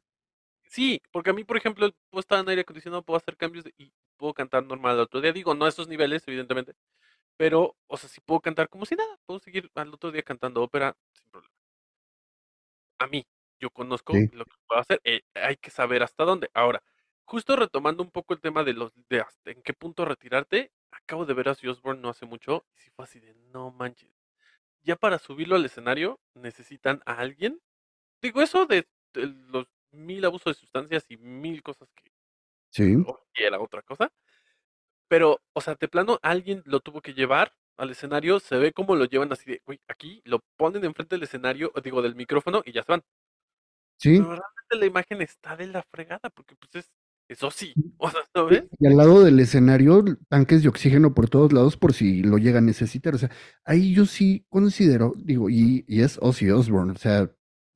sí, 0.70 1.02
porque 1.12 1.32
a 1.32 1.34
mí, 1.34 1.44
por 1.44 1.58
ejemplo, 1.58 1.89
puedo 2.10 2.20
estar 2.22 2.39
en 2.39 2.50
aire 2.50 2.62
acondicionado, 2.62 3.04
puedo 3.04 3.18
hacer 3.18 3.38
cambios 3.38 3.66
de- 3.66 3.74
y 3.78 3.94
puedo 4.18 4.34
cantar 4.34 4.66
normal 4.66 4.94
al 4.96 5.02
otro 5.02 5.22
día. 5.22 5.34
Digo, 5.34 5.54
no 5.56 5.66
a 5.66 5.70
esos 5.70 5.88
niveles, 5.88 6.28
evidentemente, 6.28 6.74
pero, 7.38 7.78
o 7.88 7.98
sea, 7.98 8.10
sí 8.10 8.22
puedo 8.22 8.42
cantar 8.42 8.70
como 8.70 8.86
si 8.88 8.96
nada, 8.96 9.18
puedo 9.26 9.39
seguir 9.42 9.72
al 9.76 9.94
otro 9.94 10.12
día 10.12 10.24
cantando 10.24 10.64
ópera 10.64 10.98
sin 11.14 11.30
problema. 11.32 11.56
A 13.00 13.08
mí, 13.08 13.26
yo 13.60 13.70
conozco 13.72 14.24
Sí, 14.24 14.32
lo 14.32 14.46
que 14.46 14.56
puedo 14.68 14.82
hacer, 14.82 15.02
eh, 15.04 15.22
hay 15.36 15.58
que 15.58 15.70
saber 15.72 16.04
hasta 16.04 16.24
dónde. 16.24 16.50
Ahora, 16.54 16.84
justo 17.26 17.56
retomando 17.56 18.04
un 18.04 18.12
poco 18.12 18.34
el 18.34 18.42
tema 18.42 18.64
de 18.64 18.74
los 18.74 18.92
de 19.10 19.22
hasta 19.22 19.52
en 19.52 19.62
qué 19.64 19.74
punto 19.74 20.06
retirarte, 20.06 20.72
acabo 20.92 21.26
de 21.26 21.34
ver 21.34 21.50
a 21.50 21.52
Ozzy 21.52 21.68
Osbourne 21.68 22.02
no 22.02 22.10
hace 22.10 22.26
mucho 22.26 22.66
y 22.76 22.80
sí 22.80 22.92
fue 22.92 23.06
así 23.06 23.20
de 23.20 23.34
no 23.36 23.72
manches. 23.72 24.14
Ya 24.84 24.96
para 24.98 25.20
subirlo 25.20 25.56
al 25.58 25.66
escenario 25.66 26.22
necesitan 26.36 27.02
a 27.06 27.16
alguien. 27.20 27.62
Digo, 28.22 28.42
eso 28.42 28.66
de, 28.66 28.88
de 29.14 29.28
los 29.48 29.68
mil 29.92 30.24
abusos 30.26 30.56
de 30.56 30.60
sustancias 30.60 31.06
y 31.10 31.18
mil 31.18 31.62
cosas 31.64 31.90
que 31.96 32.12
sí, 32.70 32.96
era 33.36 33.60
otra 33.60 33.82
cosa. 33.82 34.12
Pero, 35.08 35.42
o 35.54 35.62
sea, 35.62 35.76
de 35.76 35.88
plano, 35.88 36.20
alguien 36.22 36.64
lo 36.66 36.80
tuvo 36.80 37.02
que 37.02 37.14
llevar 37.14 37.54
al 37.78 37.90
escenario, 37.90 38.40
se 38.40 38.58
ve 38.58 38.72
cómo 38.72 38.96
lo 38.96 39.06
llevan 39.06 39.32
así 39.32 39.50
de, 39.50 39.62
güey, 39.66 39.80
aquí 39.88 40.22
lo 40.24 40.40
ponen 40.56 40.86
enfrente 40.86 41.16
del 41.16 41.24
escenario, 41.24 41.74
digo, 41.84 42.02
del 42.02 42.16
micrófono 42.16 42.62
y 42.66 42.72
ya 42.72 42.84
se 42.84 42.92
van. 42.92 43.04
sí. 43.98 44.18
Pero 44.18 44.30
realmente 44.30 44.78
la 44.78 44.86
imagen 44.86 45.22
está 45.22 45.58
de 45.58 45.68
la 45.68 45.84
fregada, 45.92 46.30
porque 46.30 46.56
pues 46.56 46.76
es, 46.76 46.92
eso 47.28 47.50
sí, 47.50 47.74
o 47.98 48.10
sea, 48.10 48.22
¿sabes? 48.34 48.66
Y 48.80 48.88
al 48.88 48.98
lado 48.98 49.24
del 49.24 49.40
escenario, 49.40 50.04
tanques 50.30 50.64
de 50.64 50.70
oxígeno 50.70 51.14
por 51.14 51.30
todos 51.30 51.52
lados 51.54 51.78
por 51.78 51.94
si 51.94 52.24
lo 52.24 52.38
llega 52.38 52.60
a 52.60 52.62
necesitar. 52.62 53.16
O 53.16 53.18
sea, 53.18 53.32
ahí 53.66 53.94
yo 53.94 54.06
sí 54.06 54.46
considero, 54.50 55.14
digo, 55.18 55.50
y, 55.50 55.84
y 55.88 56.02
es 56.02 56.20
Ozzy 56.22 56.52
Osbourne, 56.52 56.92
o 56.92 56.98
sea, 56.98 57.32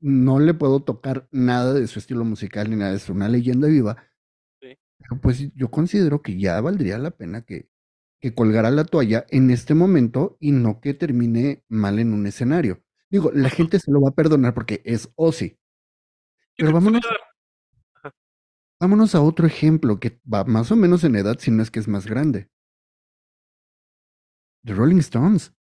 no 0.06 0.40
le 0.40 0.54
puedo 0.54 0.82
tocar 0.84 1.28
nada 1.32 1.74
de 1.74 1.88
su 1.88 2.00
estilo 2.00 2.26
musical 2.26 2.70
ni 2.70 2.76
nada, 2.78 2.94
es 2.94 3.10
una 3.10 3.28
leyenda 3.30 3.68
viva, 3.68 3.98
Sí. 4.62 4.78
pero 5.00 5.20
pues 5.22 5.52
yo 5.56 5.72
considero 5.72 6.22
que 6.22 6.38
ya 6.40 6.62
valdría 6.62 6.98
la 7.00 7.12
pena 7.12 7.42
que, 7.44 7.70
que 8.22 8.34
colgara 8.36 8.72
la 8.72 8.86
toalla 8.86 9.26
en 9.30 9.52
este 9.52 9.74
momento 9.76 10.38
y 10.40 10.52
no 10.52 10.82
que 10.82 10.94
termine 10.94 11.64
mal 11.70 12.00
en 12.00 12.14
un 12.14 12.28
escenario. 12.28 12.84
Digo, 13.10 13.32
la 13.34 13.50
gente 13.50 13.80
se 13.80 13.92
lo 13.92 14.02
va 14.02 14.10
a 14.10 14.16
perdonar 14.16 14.54
porque 14.54 14.82
es 14.86 15.12
Ozzy, 15.16 15.58
pero 16.58 16.72
vámonos, 16.74 17.02
vámonos 18.80 19.16
a 19.16 19.22
otro 19.22 19.48
ejemplo 19.48 20.00
que 20.00 20.22
va 20.32 20.44
más 20.44 20.72
o 20.72 20.76
menos 20.76 21.04
en 21.04 21.16
edad, 21.16 21.38
si 21.40 21.52
no 21.52 21.64
es 21.64 21.72
que 21.72 21.80
es 21.80 21.88
más 21.88 22.06
grande. 22.08 22.50
The 24.66 24.74
Rolling 24.74 25.00
Stones. 25.00 25.54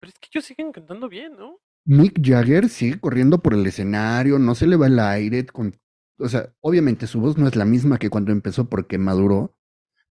pero 0.00 0.10
es 0.12 0.18
que 0.18 0.28
ellos 0.32 0.44
siguen 0.46 0.72
cantando 0.72 1.08
bien, 1.08 1.36
¿no? 1.36 1.58
Mick 1.84 2.20
Jagger 2.22 2.68
sigue 2.68 3.00
corriendo 3.00 3.38
por 3.38 3.54
el 3.54 3.66
escenario, 3.66 4.38
no 4.38 4.54
se 4.54 4.66
le 4.66 4.76
va 4.76 4.86
el 4.86 4.98
aire 4.98 5.46
con, 5.46 5.74
o 6.18 6.28
sea, 6.28 6.52
obviamente 6.60 7.06
su 7.06 7.20
voz 7.20 7.38
no 7.38 7.48
es 7.48 7.56
la 7.56 7.64
misma 7.64 7.98
que 7.98 8.10
cuando 8.10 8.32
empezó 8.32 8.68
porque 8.68 8.98
maduró, 8.98 9.56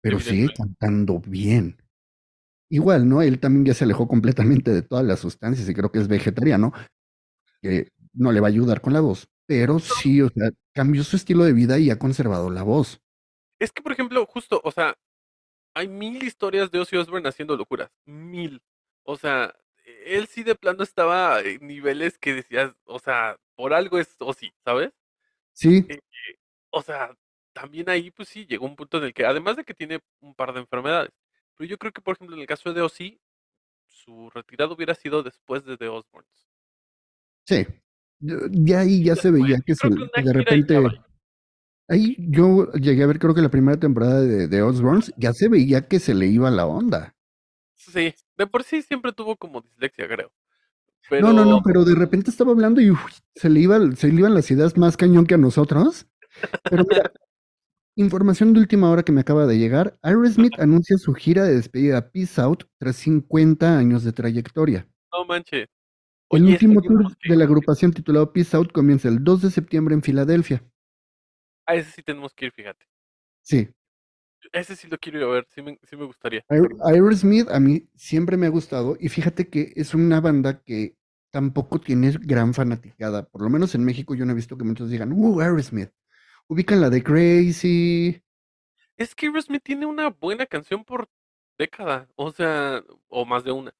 pero 0.01 0.19
sigue 0.19 0.47
cantando 0.55 1.19
bien. 1.19 1.77
Igual, 2.69 3.07
¿no? 3.07 3.21
Él 3.21 3.39
también 3.39 3.65
ya 3.65 3.73
se 3.73 3.83
alejó 3.83 4.07
completamente 4.07 4.71
de 4.71 4.81
todas 4.81 5.05
las 5.05 5.19
sustancias 5.19 5.67
y 5.67 5.73
creo 5.73 5.91
que 5.91 5.99
es 5.99 6.07
vegetariano, 6.07 6.73
que 7.61 7.91
no 8.13 8.31
le 8.31 8.39
va 8.39 8.47
a 8.47 8.49
ayudar 8.49 8.81
con 8.81 8.93
la 8.93 9.01
voz, 9.01 9.27
pero 9.45 9.79
sí, 9.79 10.21
o 10.21 10.29
sea, 10.29 10.49
cambió 10.73 11.03
su 11.03 11.15
estilo 11.15 11.43
de 11.43 11.53
vida 11.53 11.77
y 11.79 11.89
ha 11.89 11.99
conservado 11.99 12.49
la 12.49 12.63
voz. 12.63 13.01
Es 13.59 13.71
que, 13.71 13.81
por 13.81 13.91
ejemplo, 13.91 14.25
justo, 14.25 14.61
o 14.63 14.71
sea, 14.71 14.95
hay 15.73 15.87
mil 15.87 16.23
historias 16.23 16.71
de 16.71 16.79
Ozzy 16.79 16.97
Osbourne 16.97 17.29
haciendo 17.29 17.55
locuras. 17.55 17.91
Mil. 18.05 18.61
O 19.03 19.15
sea, 19.15 19.55
él 20.15 20.27
sí 20.27 20.43
de 20.43 20.55
plano 20.55 20.83
estaba 20.83 21.41
en 21.41 21.65
niveles 21.67 22.17
que 22.17 22.33
decías, 22.33 22.73
o 22.85 22.99
sea, 22.99 23.37
por 23.55 23.73
algo 23.73 23.99
es 23.99 24.15
Ozzy, 24.19 24.53
¿sabes? 24.65 24.91
Sí, 25.53 25.85
Eh, 25.87 25.99
o 26.71 26.81
sea, 26.81 27.15
también 27.53 27.89
ahí, 27.89 28.11
pues 28.11 28.29
sí, 28.29 28.45
llegó 28.47 28.65
un 28.65 28.75
punto 28.75 28.97
en 28.99 29.05
el 29.05 29.13
que, 29.13 29.25
además 29.25 29.57
de 29.57 29.63
que 29.65 29.73
tiene 29.73 29.99
un 30.21 30.35
par 30.35 30.53
de 30.53 30.61
enfermedades, 30.61 31.11
pero 31.57 31.69
yo 31.69 31.77
creo 31.77 31.91
que, 31.93 32.01
por 32.01 32.15
ejemplo, 32.15 32.35
en 32.35 32.41
el 32.43 32.47
caso 32.47 32.73
de 32.73 32.81
Ozzy, 32.81 33.19
su 33.87 34.29
retirada 34.31 34.73
hubiera 34.73 34.95
sido 34.95 35.23
después 35.23 35.65
de 35.65 35.77
The 35.77 35.89
Osbournes. 35.89 36.47
sí. 37.45 37.65
Ya 38.19 38.79
ahí 38.79 39.03
ya 39.03 39.15
se 39.15 39.29
veía 39.31 39.57
que, 39.65 39.75
se- 39.75 39.89
que 40.13 40.21
de 40.23 40.33
repente. 40.33 40.75
Ahí 41.89 42.15
yo 42.19 42.71
llegué 42.73 43.03
a 43.03 43.07
ver, 43.07 43.19
creo 43.19 43.33
que 43.33 43.41
la 43.41 43.49
primera 43.51 43.77
temporada 43.79 44.21
de, 44.21 44.47
de 44.47 44.61
Osborns, 44.61 45.13
ya 45.17 45.33
se 45.33 45.49
veía 45.49 45.81
que 45.87 45.99
se 45.99 46.13
le 46.15 46.27
iba 46.27 46.49
la 46.51 46.65
onda. 46.65 47.13
Sí, 47.75 48.13
de 48.37 48.47
por 48.47 48.63
sí 48.63 48.81
siempre 48.81 49.11
tuvo 49.13 49.35
como 49.35 49.61
dislexia, 49.61 50.07
creo. 50.07 50.31
Pero, 51.09 51.27
No, 51.27 51.33
no, 51.33 51.45
no, 51.45 51.61
pero 51.63 51.85
de 51.85 51.95
repente 51.95 52.29
estaba 52.29 52.51
hablando 52.51 52.81
y 52.81 52.91
se 53.35 53.49
le 53.49 53.61
iba, 53.61 53.79
se 53.95 54.09
le 54.09 54.19
iban 54.19 54.33
las 54.33 54.51
ideas 54.51 54.77
más 54.77 54.97
cañón 54.97 55.25
que 55.25 55.35
a 55.35 55.37
nosotros. 55.37 56.05
Pero 56.69 56.83
mira, 56.89 57.11
información 57.95 58.53
de 58.53 58.59
última 58.59 58.89
hora 58.89 59.03
que 59.03 59.11
me 59.11 59.21
acaba 59.21 59.45
de 59.45 59.57
llegar, 59.57 59.97
Aerosmith 60.01 60.59
anuncia 60.59 60.97
su 60.97 61.13
gira 61.13 61.43
de 61.43 61.55
despedida 61.55 62.11
Peace 62.11 62.39
Out 62.41 62.65
tras 62.77 62.97
50 62.97 63.77
años 63.77 64.03
de 64.03 64.11
trayectoria. 64.11 64.87
no 65.13 65.25
manches. 65.25 65.67
El 66.29 66.43
último 66.43 66.81
tour 66.81 67.15
que 67.21 67.29
de 67.29 67.37
la 67.37 67.45
agrupación 67.45 67.93
titulado 67.93 68.33
Peace 68.33 68.55
Out 68.57 68.73
comienza 68.73 69.07
el 69.07 69.23
2 69.23 69.43
de 69.43 69.51
septiembre 69.51 69.95
en 69.95 70.03
Filadelfia. 70.03 70.61
A 71.65 71.75
ese 71.75 71.89
sí 71.91 72.03
tenemos 72.03 72.33
que 72.33 72.47
ir, 72.47 72.51
fíjate. 72.51 72.85
Sí, 73.41 73.69
Ese 74.51 74.75
sí 74.75 74.87
lo 74.87 74.97
quiero 74.97 75.19
ir 75.19 75.23
a 75.25 75.27
ver, 75.27 75.45
sí 75.49 75.61
me, 75.61 75.79
sí 75.83 75.95
me 75.95 76.05
gustaría. 76.05 76.45
Aer- 76.49 76.75
Aerosmith 76.85 77.49
a 77.49 77.59
mí 77.59 77.89
siempre 77.95 78.37
me 78.37 78.47
ha 78.47 78.49
gustado 78.49 78.95
y 78.99 79.09
fíjate 79.09 79.49
que 79.49 79.73
es 79.75 79.93
una 79.93 80.21
banda 80.21 80.61
que 80.63 80.95
tampoco 81.31 81.79
tiene 81.81 82.11
gran 82.21 82.53
fanaticada. 82.53 83.27
Por 83.27 83.41
lo 83.41 83.49
menos 83.49 83.75
en 83.75 83.83
México 83.83 84.15
yo 84.15 84.25
no 84.25 84.31
he 84.31 84.35
visto 84.35 84.57
que 84.57 84.63
muchos 84.63 84.89
digan, 84.89 85.11
uh, 85.13 85.41
Aerosmith. 85.41 85.91
Ubican 86.47 86.81
la 86.81 86.89
de 86.89 87.03
Crazy. 87.03 88.23
Es 88.97 89.15
que 89.15 89.27
Aerosmith 89.27 89.63
tiene 89.63 89.85
una 89.85 90.09
buena 90.09 90.45
canción 90.45 90.83
por 90.83 91.09
década, 91.57 92.09
o 92.15 92.31
sea, 92.31 92.83
o 93.07 93.25
más 93.25 93.43
de 93.43 93.51
una. 93.51 93.73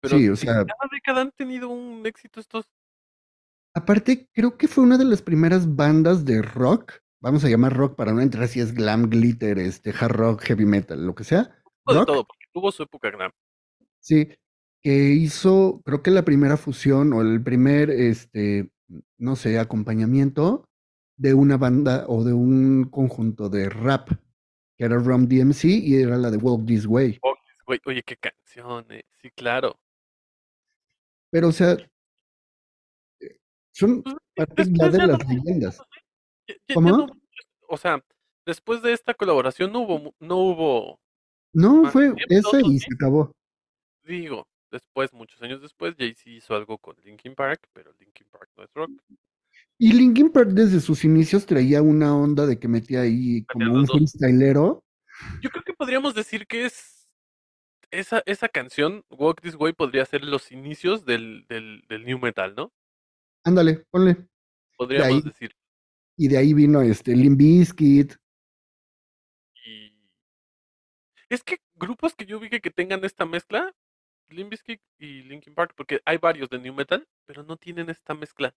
Pero 0.00 0.18
Sí, 0.18 0.28
o 0.28 0.36
en 0.40 0.50
sea, 0.50 0.64
cada 0.66 0.88
década 0.92 1.22
han 1.22 1.32
tenido 1.32 1.68
un 1.70 2.06
éxito 2.06 2.40
estos. 2.40 2.66
aparte 3.74 4.28
creo 4.32 4.56
que 4.56 4.68
fue 4.68 4.84
una 4.84 4.98
de 4.98 5.04
las 5.04 5.22
primeras 5.22 5.74
bandas 5.76 6.24
de 6.24 6.42
rock, 6.42 7.00
vamos 7.20 7.44
a 7.44 7.48
llamar 7.48 7.74
rock 7.76 7.96
para 7.96 8.12
no 8.12 8.20
entrar 8.20 8.48
si 8.48 8.60
es 8.60 8.74
glam, 8.74 9.08
glitter, 9.10 9.58
este, 9.58 9.90
hard 9.98 10.12
rock, 10.12 10.42
heavy 10.42 10.64
metal, 10.64 11.04
lo 11.06 11.14
que 11.14 11.24
sea. 11.24 11.42
De 11.86 11.94
Rock, 11.94 12.06
todo, 12.06 12.24
porque 12.24 12.46
tuvo 12.52 12.70
su 12.72 12.82
época 12.82 13.10
glam. 13.10 13.32
sí, 14.00 14.28
que 14.82 15.10
hizo, 15.10 15.82
creo 15.84 16.02
que 16.02 16.10
la 16.10 16.24
primera 16.24 16.56
fusión 16.56 17.12
o 17.12 17.20
el 17.20 17.42
primer, 17.42 17.90
este, 17.90 18.70
no 19.18 19.36
sé, 19.36 19.58
acompañamiento 19.58 20.64
de 21.16 21.34
una 21.34 21.58
banda 21.58 22.06
o 22.08 22.24
de 22.24 22.32
un 22.32 22.84
conjunto 22.90 23.50
de 23.50 23.68
rap, 23.68 24.08
que 24.76 24.84
era 24.84 24.96
Rum 24.96 25.26
DMC 25.28 25.64
y 25.64 25.96
era 25.96 26.16
la 26.16 26.30
de 26.30 26.38
Walk 26.38 26.64
This 26.66 26.86
Way. 26.86 27.18
Oh, 27.22 27.34
güey, 27.66 27.78
oye, 27.84 28.02
qué 28.02 28.16
canciones, 28.16 29.04
sí, 29.20 29.30
claro. 29.32 29.78
Pero, 31.30 31.48
o 31.48 31.52
sea, 31.52 31.76
son 33.72 34.02
Pues, 34.02 34.16
partes 34.34 34.68
ya 34.72 34.88
de 34.88 35.06
las 35.06 35.28
leyendas. 35.28 35.80
¿Cómo? 36.74 36.90
no 36.90 37.06
o 37.70 37.76
sea, 37.76 38.04
después 38.44 38.82
de 38.82 38.92
esta 38.92 39.14
colaboración 39.14 39.72
no 39.72 39.80
hubo, 39.80 40.14
no 40.18 40.36
hubo 40.36 41.00
No, 41.52 41.88
fue 41.90 42.12
ese 42.28 42.56
¿o 42.56 42.60
y 42.60 42.78
sí? 42.78 42.80
se 42.80 42.94
acabó. 42.94 43.32
Digo, 44.02 44.48
después, 44.72 45.12
muchos 45.12 45.40
años 45.42 45.62
después, 45.62 45.94
Jay-Z 45.96 46.30
hizo 46.30 46.54
algo 46.56 46.78
con 46.78 46.96
Linkin 47.04 47.34
Park, 47.34 47.68
pero 47.72 47.92
Linkin 48.00 48.26
Park 48.28 48.50
no 48.56 48.64
es 48.64 48.70
rock. 48.74 48.90
Y 49.78 49.92
Linkin 49.92 50.30
Park 50.30 50.48
desde 50.50 50.80
sus 50.80 51.04
inicios 51.04 51.46
traía 51.46 51.80
una 51.80 52.14
onda 52.14 52.44
de 52.44 52.58
que 52.58 52.66
metía 52.66 53.02
ahí 53.02 53.44
como 53.44 53.72
un 53.72 53.86
freestylero. 53.86 54.82
Yo 55.40 55.50
creo 55.50 55.62
que 55.62 55.72
podríamos 55.72 56.14
decir 56.14 56.46
que 56.46 56.64
es 56.64 57.08
esa, 57.92 58.22
esa 58.26 58.48
canción, 58.48 59.04
Walk 59.10 59.40
This 59.40 59.54
Way, 59.54 59.74
podría 59.74 60.04
ser 60.06 60.24
los 60.24 60.50
inicios 60.50 61.04
del, 61.04 61.46
del, 61.48 61.84
del 61.88 62.04
New 62.04 62.18
Metal, 62.18 62.54
¿no? 62.56 62.72
Ándale, 63.44 63.84
ponle. 63.90 64.14
De 64.14 64.28
Podríamos 64.76 65.08
ahí, 65.08 65.22
decir. 65.22 65.54
Y 66.20 66.28
de 66.28 66.36
ahí 66.36 66.52
vino 66.52 66.82
este 66.82 67.16
Limp 67.16 67.38
Bizkit. 67.38 68.12
Y 69.54 69.96
es 71.30 71.42
que 71.42 71.56
grupos 71.76 72.14
que 72.14 72.26
yo 72.26 72.38
vi 72.38 72.50
que, 72.50 72.70
tengan 72.70 73.02
esta 73.06 73.24
mezcla, 73.24 73.74
Limp 74.28 74.50
Bizkit 74.50 74.82
y 74.98 75.22
Linkin 75.22 75.54
Park, 75.54 75.72
porque 75.74 76.02
hay 76.04 76.18
varios 76.18 76.50
de 76.50 76.58
New 76.58 76.74
Metal, 76.74 77.08
pero 77.24 77.42
no 77.42 77.56
tienen 77.56 77.88
esta 77.88 78.12
mezcla. 78.12 78.54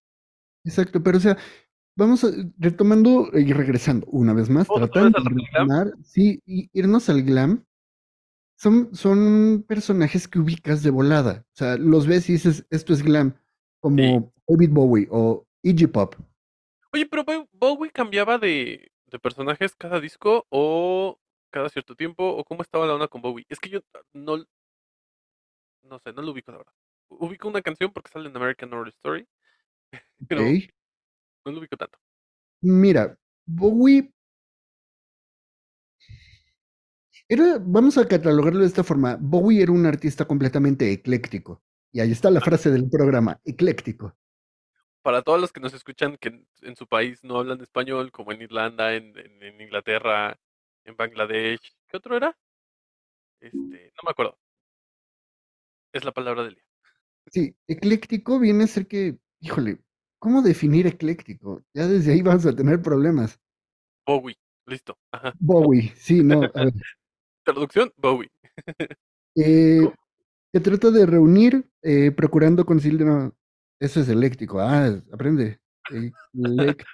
Exacto, 0.62 1.02
pero 1.02 1.16
o 1.16 1.20
sea, 1.22 1.38
vamos 1.96 2.22
a, 2.24 2.28
retomando 2.58 3.30
y 3.32 3.50
regresando 3.54 4.06
una 4.10 4.34
vez 4.34 4.50
más, 4.50 4.66
¿Otra 4.68 4.86
tratando 4.86 5.22
de 5.22 5.42
retomar, 5.42 5.94
sí, 6.02 6.42
y 6.44 6.68
irnos 6.74 7.08
al 7.08 7.22
glam. 7.22 7.64
Son, 8.58 8.94
son 8.94 9.64
personajes 9.66 10.28
que 10.28 10.38
ubicas 10.38 10.82
de 10.82 10.90
volada. 10.90 11.46
O 11.54 11.56
sea, 11.56 11.78
los 11.78 12.06
ves 12.06 12.28
y 12.28 12.34
dices, 12.34 12.66
esto 12.68 12.92
es 12.92 13.02
glam, 13.02 13.32
Sí. 13.32 13.40
como 13.80 14.34
David 14.46 14.70
Bowie 14.70 15.08
o 15.10 15.46
Iggy 15.62 15.86
Pop. 15.86 16.14
Oye, 16.94 17.06
pero 17.06 17.24
Bow- 17.24 17.48
Bowie 17.52 17.90
cambiaba 17.90 18.38
de, 18.38 18.90
de 19.06 19.18
personajes 19.18 19.74
cada 19.76 20.00
disco 20.00 20.46
o 20.50 21.18
cada 21.50 21.68
cierto 21.68 21.94
tiempo, 21.96 22.24
o 22.36 22.44
cómo 22.44 22.62
estaba 22.62 22.86
la 22.86 22.94
onda 22.94 23.08
con 23.08 23.22
Bowie. 23.22 23.46
Es 23.48 23.60
que 23.60 23.68
yo 23.70 23.80
no, 24.12 24.44
no 25.82 25.98
sé, 25.98 26.12
no 26.12 26.22
lo 26.22 26.32
ubico 26.32 26.52
la 26.52 26.58
verdad. 26.58 26.72
Ubico 27.08 27.48
una 27.48 27.62
canción 27.62 27.92
porque 27.92 28.10
sale 28.10 28.28
en 28.28 28.36
American 28.36 28.72
Horror 28.72 28.88
Story, 28.88 29.26
pero 30.28 30.42
Ok. 30.42 30.70
no 31.44 31.52
lo 31.52 31.60
ubico 31.60 31.76
tanto. 31.76 31.98
Mira, 32.62 33.16
Bowie 33.46 34.10
era, 37.28 37.58
vamos 37.60 37.98
a 37.98 38.06
catalogarlo 38.08 38.60
de 38.60 38.66
esta 38.66 38.84
forma. 38.84 39.16
Bowie 39.20 39.62
era 39.62 39.72
un 39.72 39.86
artista 39.86 40.26
completamente 40.26 40.90
ecléctico. 40.92 41.62
Y 41.92 42.00
ahí 42.00 42.10
está 42.12 42.30
la 42.30 42.40
frase 42.40 42.70
del 42.70 42.88
programa, 42.90 43.40
ecléctico. 43.44 44.16
Para 45.04 45.22
todos 45.22 45.40
los 45.40 45.52
que 45.52 45.60
nos 45.60 45.72
escuchan 45.72 46.16
que 46.16 46.30
en, 46.30 46.48
en 46.62 46.74
su 46.76 46.88
país 46.88 47.22
no 47.22 47.38
hablan 47.38 47.60
español, 47.60 48.10
como 48.10 48.32
en 48.32 48.42
Irlanda, 48.42 48.94
en, 48.96 49.16
en- 49.16 49.42
en 49.42 49.60
Inglaterra, 49.60 50.36
en 50.84 50.96
Bangladesh, 50.96 51.60
¿qué 51.88 51.96
otro 51.96 52.16
era? 52.16 52.36
Este, 53.40 53.56
no 53.96 54.02
me 54.04 54.10
acuerdo. 54.10 54.36
Es 55.92 56.04
la 56.04 56.12
palabra 56.12 56.42
del 56.44 56.54
día. 56.56 56.64
Sí, 57.30 57.56
ecléctico 57.68 58.38
viene 58.38 58.64
a 58.64 58.66
ser 58.66 58.86
que, 58.86 59.18
híjole, 59.40 59.78
¿cómo 60.18 60.42
definir 60.42 60.86
ecléctico? 60.86 61.62
Ya 61.74 61.86
desde 61.86 62.12
ahí 62.12 62.22
vamos 62.22 62.46
a 62.46 62.56
tener 62.56 62.82
problemas. 62.82 63.38
Bowie, 64.06 64.36
listo. 64.66 64.98
Ajá. 65.12 65.34
Bowie, 65.38 65.92
sí, 65.96 66.22
no, 66.22 66.42
a 66.54 66.64
ver. 66.64 66.72
Traducción, 67.44 67.92
Bowie. 67.96 68.30
Eh, 69.36 69.80
que 70.52 70.60
trata 70.60 70.90
de 70.92 71.06
reunir, 71.06 71.66
eh, 71.82 72.12
procurando 72.12 72.64
conciliar. 72.64 73.32
Eso 73.80 74.00
es 74.00 74.08
eléctrico. 74.08 74.60
Ah, 74.60 75.00
aprende. 75.12 75.58
Ecléctico. 76.34 76.90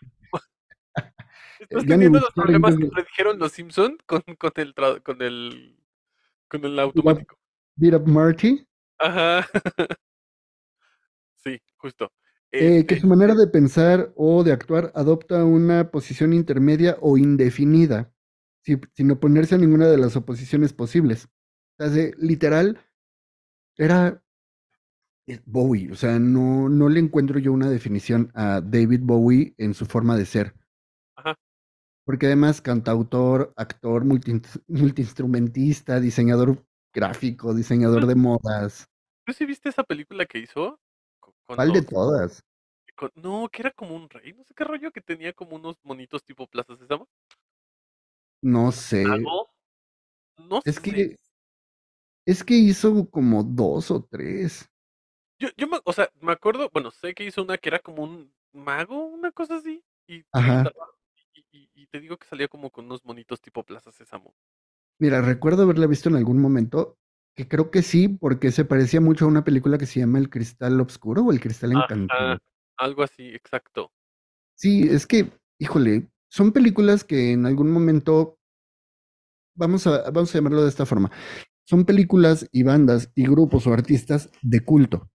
Estás 1.60 1.84
Ya 1.84 1.88
teniendo 1.88 2.20
los 2.20 2.32
problemas 2.32 2.76
que 2.76 2.86
predijeron 2.86 3.38
los 3.38 3.52
Simpson 3.52 3.98
con, 4.06 4.22
con 4.38 4.52
el 4.56 4.74
con 5.02 5.22
el 5.22 5.78
con 6.48 6.64
el 6.64 6.78
automático. 6.78 7.36
Beat 7.76 7.94
Up 7.94 8.08
Marty. 8.08 8.66
Ajá. 8.98 9.46
Sí, 11.42 11.58
justo. 11.78 12.12
Eh, 12.52 12.84
que 12.86 12.94
Este, 12.94 13.00
su 13.00 13.06
manera 13.06 13.34
de 13.34 13.46
pensar 13.46 14.12
o 14.14 14.44
de 14.44 14.52
actuar 14.52 14.92
adopta 14.94 15.44
una 15.44 15.90
posición 15.90 16.34
intermedia 16.34 16.98
o 17.00 17.16
indefinida, 17.16 18.12
si- 18.62 18.78
sin 18.94 19.10
oponerse 19.10 19.54
a 19.54 19.58
ninguna 19.58 19.88
de 19.88 19.96
las 19.96 20.16
oposiciones 20.16 20.74
posibles. 20.74 21.28
O 21.78 21.88
sea, 21.88 22.10
literal, 22.18 22.78
era 23.78 24.22
es 25.32 25.42
Bowie, 25.46 25.90
o 25.92 25.94
sea, 25.96 26.18
no, 26.18 26.68
no 26.68 26.88
le 26.88 27.00
encuentro 27.00 27.38
yo 27.38 27.52
una 27.52 27.68
definición 27.70 28.30
a 28.34 28.60
David 28.60 29.00
Bowie 29.02 29.54
en 29.58 29.74
su 29.74 29.86
forma 29.86 30.16
de 30.16 30.26
ser. 30.26 30.54
Ajá. 31.16 31.34
Porque 32.04 32.26
además, 32.26 32.60
cantautor, 32.60 33.52
actor, 33.56 34.04
multi- 34.04 34.40
multiinstrumentista, 34.68 36.00
diseñador 36.00 36.64
gráfico, 36.92 37.54
diseñador 37.54 38.06
de 38.06 38.14
modas. 38.14 38.88
¿Tú 39.24 39.32
sí 39.32 39.44
viste 39.46 39.68
esa 39.68 39.84
película 39.84 40.26
que 40.26 40.38
hizo? 40.38 40.80
Co- 41.20 41.34
Con, 41.46 41.56
¿Cuál 41.56 41.72
de 41.72 41.82
todas? 41.82 42.42
con- 42.96 43.12
no, 43.14 43.48
que 43.48 43.62
era 43.62 43.70
como 43.70 43.94
un 43.94 44.08
rey, 44.10 44.32
no 44.32 44.44
sé 44.44 44.54
qué 44.54 44.64
rollo, 44.64 44.90
que 44.92 45.00
tenía 45.00 45.32
como 45.32 45.56
unos 45.56 45.76
monitos 45.84 46.24
tipo 46.24 46.46
Plaza 46.46 46.76
Sésamo. 46.76 47.08
No 48.42 48.72
sé. 48.72 49.04
¿Algo? 49.04 49.50
No 50.38 50.60
Es 50.64 50.76
sé. 50.76 50.82
que, 50.82 51.16
es 52.26 52.42
que 52.44 52.54
hizo 52.54 53.08
como 53.10 53.42
dos 53.42 53.90
o 53.90 54.02
tres. 54.02 54.68
Yo, 55.40 55.48
yo 55.56 55.66
me, 55.68 55.78
o 55.84 55.92
sea, 55.92 56.10
me 56.20 56.32
acuerdo, 56.32 56.68
bueno, 56.70 56.90
sé 56.90 57.14
que 57.14 57.24
hizo 57.24 57.42
una 57.42 57.56
que 57.56 57.70
era 57.70 57.78
como 57.78 58.02
un 58.04 58.30
mago, 58.52 59.06
una 59.06 59.32
cosa 59.32 59.56
así. 59.56 59.82
Y, 60.06 60.22
Ajá. 60.32 60.70
y, 61.34 61.44
y- 61.50 61.70
y 61.74 61.86
te 61.86 61.98
digo 61.98 62.18
que 62.18 62.26
salía 62.26 62.46
como 62.46 62.70
con 62.70 62.84
unos 62.84 63.04
monitos 63.06 63.40
tipo 63.40 63.64
Plaza 63.64 63.90
Sésamo. 63.90 64.34
Mira, 65.00 65.22
recuerdo 65.22 65.62
haberla 65.62 65.86
visto 65.86 66.10
en 66.10 66.16
algún 66.16 66.38
momento, 66.42 66.98
que 67.34 67.48
creo 67.48 67.70
que 67.70 67.80
sí, 67.80 68.08
porque 68.08 68.52
se 68.52 68.66
parecía 68.66 69.00
mucho 69.00 69.24
a 69.24 69.28
una 69.28 69.44
película 69.44 69.78
que 69.78 69.86
se 69.86 70.00
llama 70.00 70.18
El 70.18 70.28
Cristal 70.28 70.78
Obscuro 70.78 71.22
o 71.22 71.32
El 71.32 71.40
Cristal 71.40 71.72
Encantado. 71.72 72.32
Ajá, 72.32 72.38
algo 72.76 73.02
así, 73.02 73.28
exacto. 73.28 73.90
Sí, 74.56 74.82
es 74.90 75.06
que, 75.06 75.32
híjole, 75.58 76.10
son 76.28 76.52
películas 76.52 77.02
que 77.02 77.32
en 77.32 77.46
algún 77.46 77.70
momento, 77.70 78.38
vamos 79.54 79.86
a, 79.86 80.10
vamos 80.10 80.34
a 80.34 80.38
llamarlo 80.38 80.62
de 80.64 80.68
esta 80.68 80.84
forma, 80.84 81.10
son 81.64 81.86
películas 81.86 82.46
y 82.52 82.62
bandas 82.62 83.10
y 83.14 83.24
grupos 83.24 83.66
o 83.66 83.72
artistas 83.72 84.30
de 84.42 84.62
culto. 84.62 85.08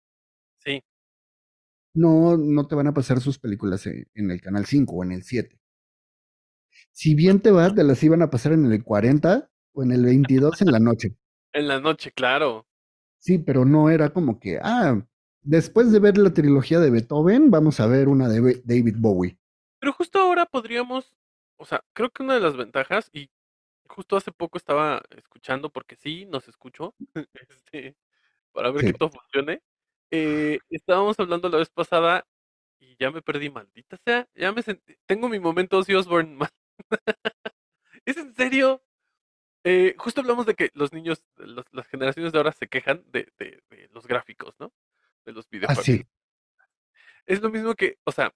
No, 1.95 2.37
no 2.37 2.67
te 2.67 2.75
van 2.75 2.87
a 2.87 2.93
pasar 2.93 3.19
sus 3.21 3.39
películas 3.39 3.85
en, 3.87 4.07
en 4.13 4.29
el 4.31 4.41
canal 4.41 4.65
5 4.65 4.95
o 4.95 5.03
en 5.03 5.13
el 5.13 5.23
7. 5.23 5.57
Si 6.91 7.15
bien 7.15 7.39
te 7.41 7.51
vas, 7.51 7.73
te 7.75 7.83
las 7.83 8.01
iban 8.03 8.21
a 8.21 8.29
pasar 8.29 8.53
en 8.53 8.71
el 8.71 8.83
40 8.83 9.49
o 9.73 9.83
en 9.83 9.91
el 9.91 10.03
22 10.05 10.61
en 10.61 10.71
la 10.71 10.79
noche. 10.79 11.15
En 11.53 11.69
la 11.69 11.79
noche, 11.79 12.11
claro. 12.11 12.67
Sí, 13.17 13.37
pero 13.39 13.63
no 13.63 13.89
era 13.89 14.09
como 14.09 14.41
que, 14.41 14.59
ah, 14.61 15.01
después 15.41 15.89
de 15.93 15.99
ver 15.99 16.17
la 16.17 16.33
trilogía 16.33 16.81
de 16.81 16.89
Beethoven, 16.91 17.49
vamos 17.49 17.79
a 17.79 17.87
ver 17.87 18.09
una 18.09 18.27
de 18.27 18.61
David 18.65 18.95
Bowie. 18.97 19.39
Pero 19.79 19.93
justo 19.93 20.19
ahora 20.19 20.45
podríamos, 20.45 21.15
o 21.55 21.65
sea, 21.65 21.81
creo 21.93 22.09
que 22.09 22.23
una 22.23 22.33
de 22.33 22.41
las 22.41 22.57
ventajas, 22.57 23.09
y 23.13 23.29
justo 23.87 24.17
hace 24.17 24.33
poco 24.33 24.57
estaba 24.57 25.01
escuchando, 25.15 25.69
porque 25.69 25.95
sí, 25.95 26.25
nos 26.25 26.49
escucho, 26.49 26.93
este, 27.49 27.95
para 28.51 28.69
ver 28.71 28.81
Sí. 28.81 28.87
que 28.87 28.93
todo 28.97 29.11
funcione. 29.11 29.61
Eh, 30.11 30.59
estábamos 30.69 31.19
hablando 31.19 31.49
la 31.49 31.57
vez 31.59 31.69
pasada 31.69 32.25
y 32.79 32.95
ya 32.99 33.11
me 33.11 33.21
perdí, 33.21 33.49
maldita 33.49 33.97
sea, 34.05 34.27
ya 34.35 34.51
me 34.51 34.61
sentí, 34.61 34.95
tengo 35.05 35.29
mi 35.29 35.39
momento 35.39 35.77
Ozzy 35.77 35.93
Osbourne. 35.95 36.35
mal- 36.39 36.49
¿Es 38.05 38.17
en 38.17 38.33
serio? 38.35 38.83
Eh, 39.63 39.95
justo 39.97 40.21
hablamos 40.21 40.45
de 40.45 40.55
que 40.55 40.69
los 40.73 40.93
niños, 40.93 41.23
los- 41.37 41.65
las 41.71 41.87
generaciones 41.87 42.31
de 42.31 42.37
ahora 42.37 42.51
se 42.51 42.67
quejan 42.67 43.03
de, 43.11 43.31
de- 43.39 43.63
de 43.69 43.89
los 43.93 44.05
gráficos, 44.07 44.55
¿no? 44.59 44.71
De 45.25 45.33
los 45.33 45.45
Ah, 45.45 45.49
videojuegos. 45.51 45.85
sí. 45.85 46.05
Es 47.25 47.41
lo 47.41 47.49
mismo 47.49 47.73
que, 47.75 47.97
o 48.03 48.11
sea, 48.11 48.33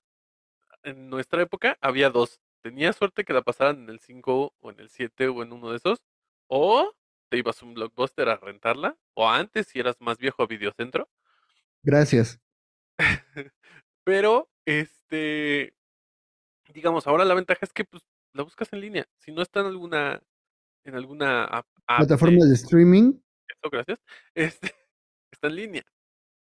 en 0.83 1.09
nuestra 1.09 1.41
época 1.41 1.77
había 1.81 2.09
dos. 2.09 2.39
Tenías 2.61 2.95
suerte 2.95 3.23
que 3.23 3.33
la 3.33 3.41
pasaran 3.43 3.83
en 3.83 3.89
el 3.89 3.99
5 3.99 4.53
o 4.59 4.71
en 4.71 4.79
el 4.79 4.89
7 4.89 5.27
o 5.27 5.43
en 5.43 5.53
uno 5.53 5.69
de 5.71 5.77
esos. 5.77 6.01
O 6.47 6.93
te 7.29 7.37
ibas 7.37 7.61
a 7.61 7.65
un 7.65 7.73
blockbuster 7.75 8.27
a 8.29 8.37
rentarla. 8.37 8.97
O 9.13 9.29
antes, 9.29 9.67
si 9.67 9.79
eras 9.79 9.97
más 10.01 10.17
viejo, 10.17 10.43
a 10.43 10.47
Videocentro. 10.47 11.07
Gracias. 11.83 12.39
Pero, 14.03 14.49
este, 14.65 15.73
digamos, 16.73 17.07
ahora 17.07 17.25
la 17.25 17.33
ventaja 17.35 17.59
es 17.65 17.73
que 17.73 17.85
pues 17.85 18.03
la 18.33 18.43
buscas 18.43 18.71
en 18.73 18.81
línea. 18.81 19.07
Si 19.17 19.31
no 19.31 19.41
está 19.41 19.61
en 19.61 19.67
alguna, 19.67 20.21
en 20.85 20.95
alguna 20.95 21.45
app, 21.45 21.67
Plataforma 21.97 22.43
de 22.45 22.49
de 22.49 22.55
streaming. 22.55 23.13
eso, 23.47 23.69
gracias, 23.71 23.99
este, 24.35 24.73
está 25.31 25.47
en 25.47 25.55
línea. 25.55 25.83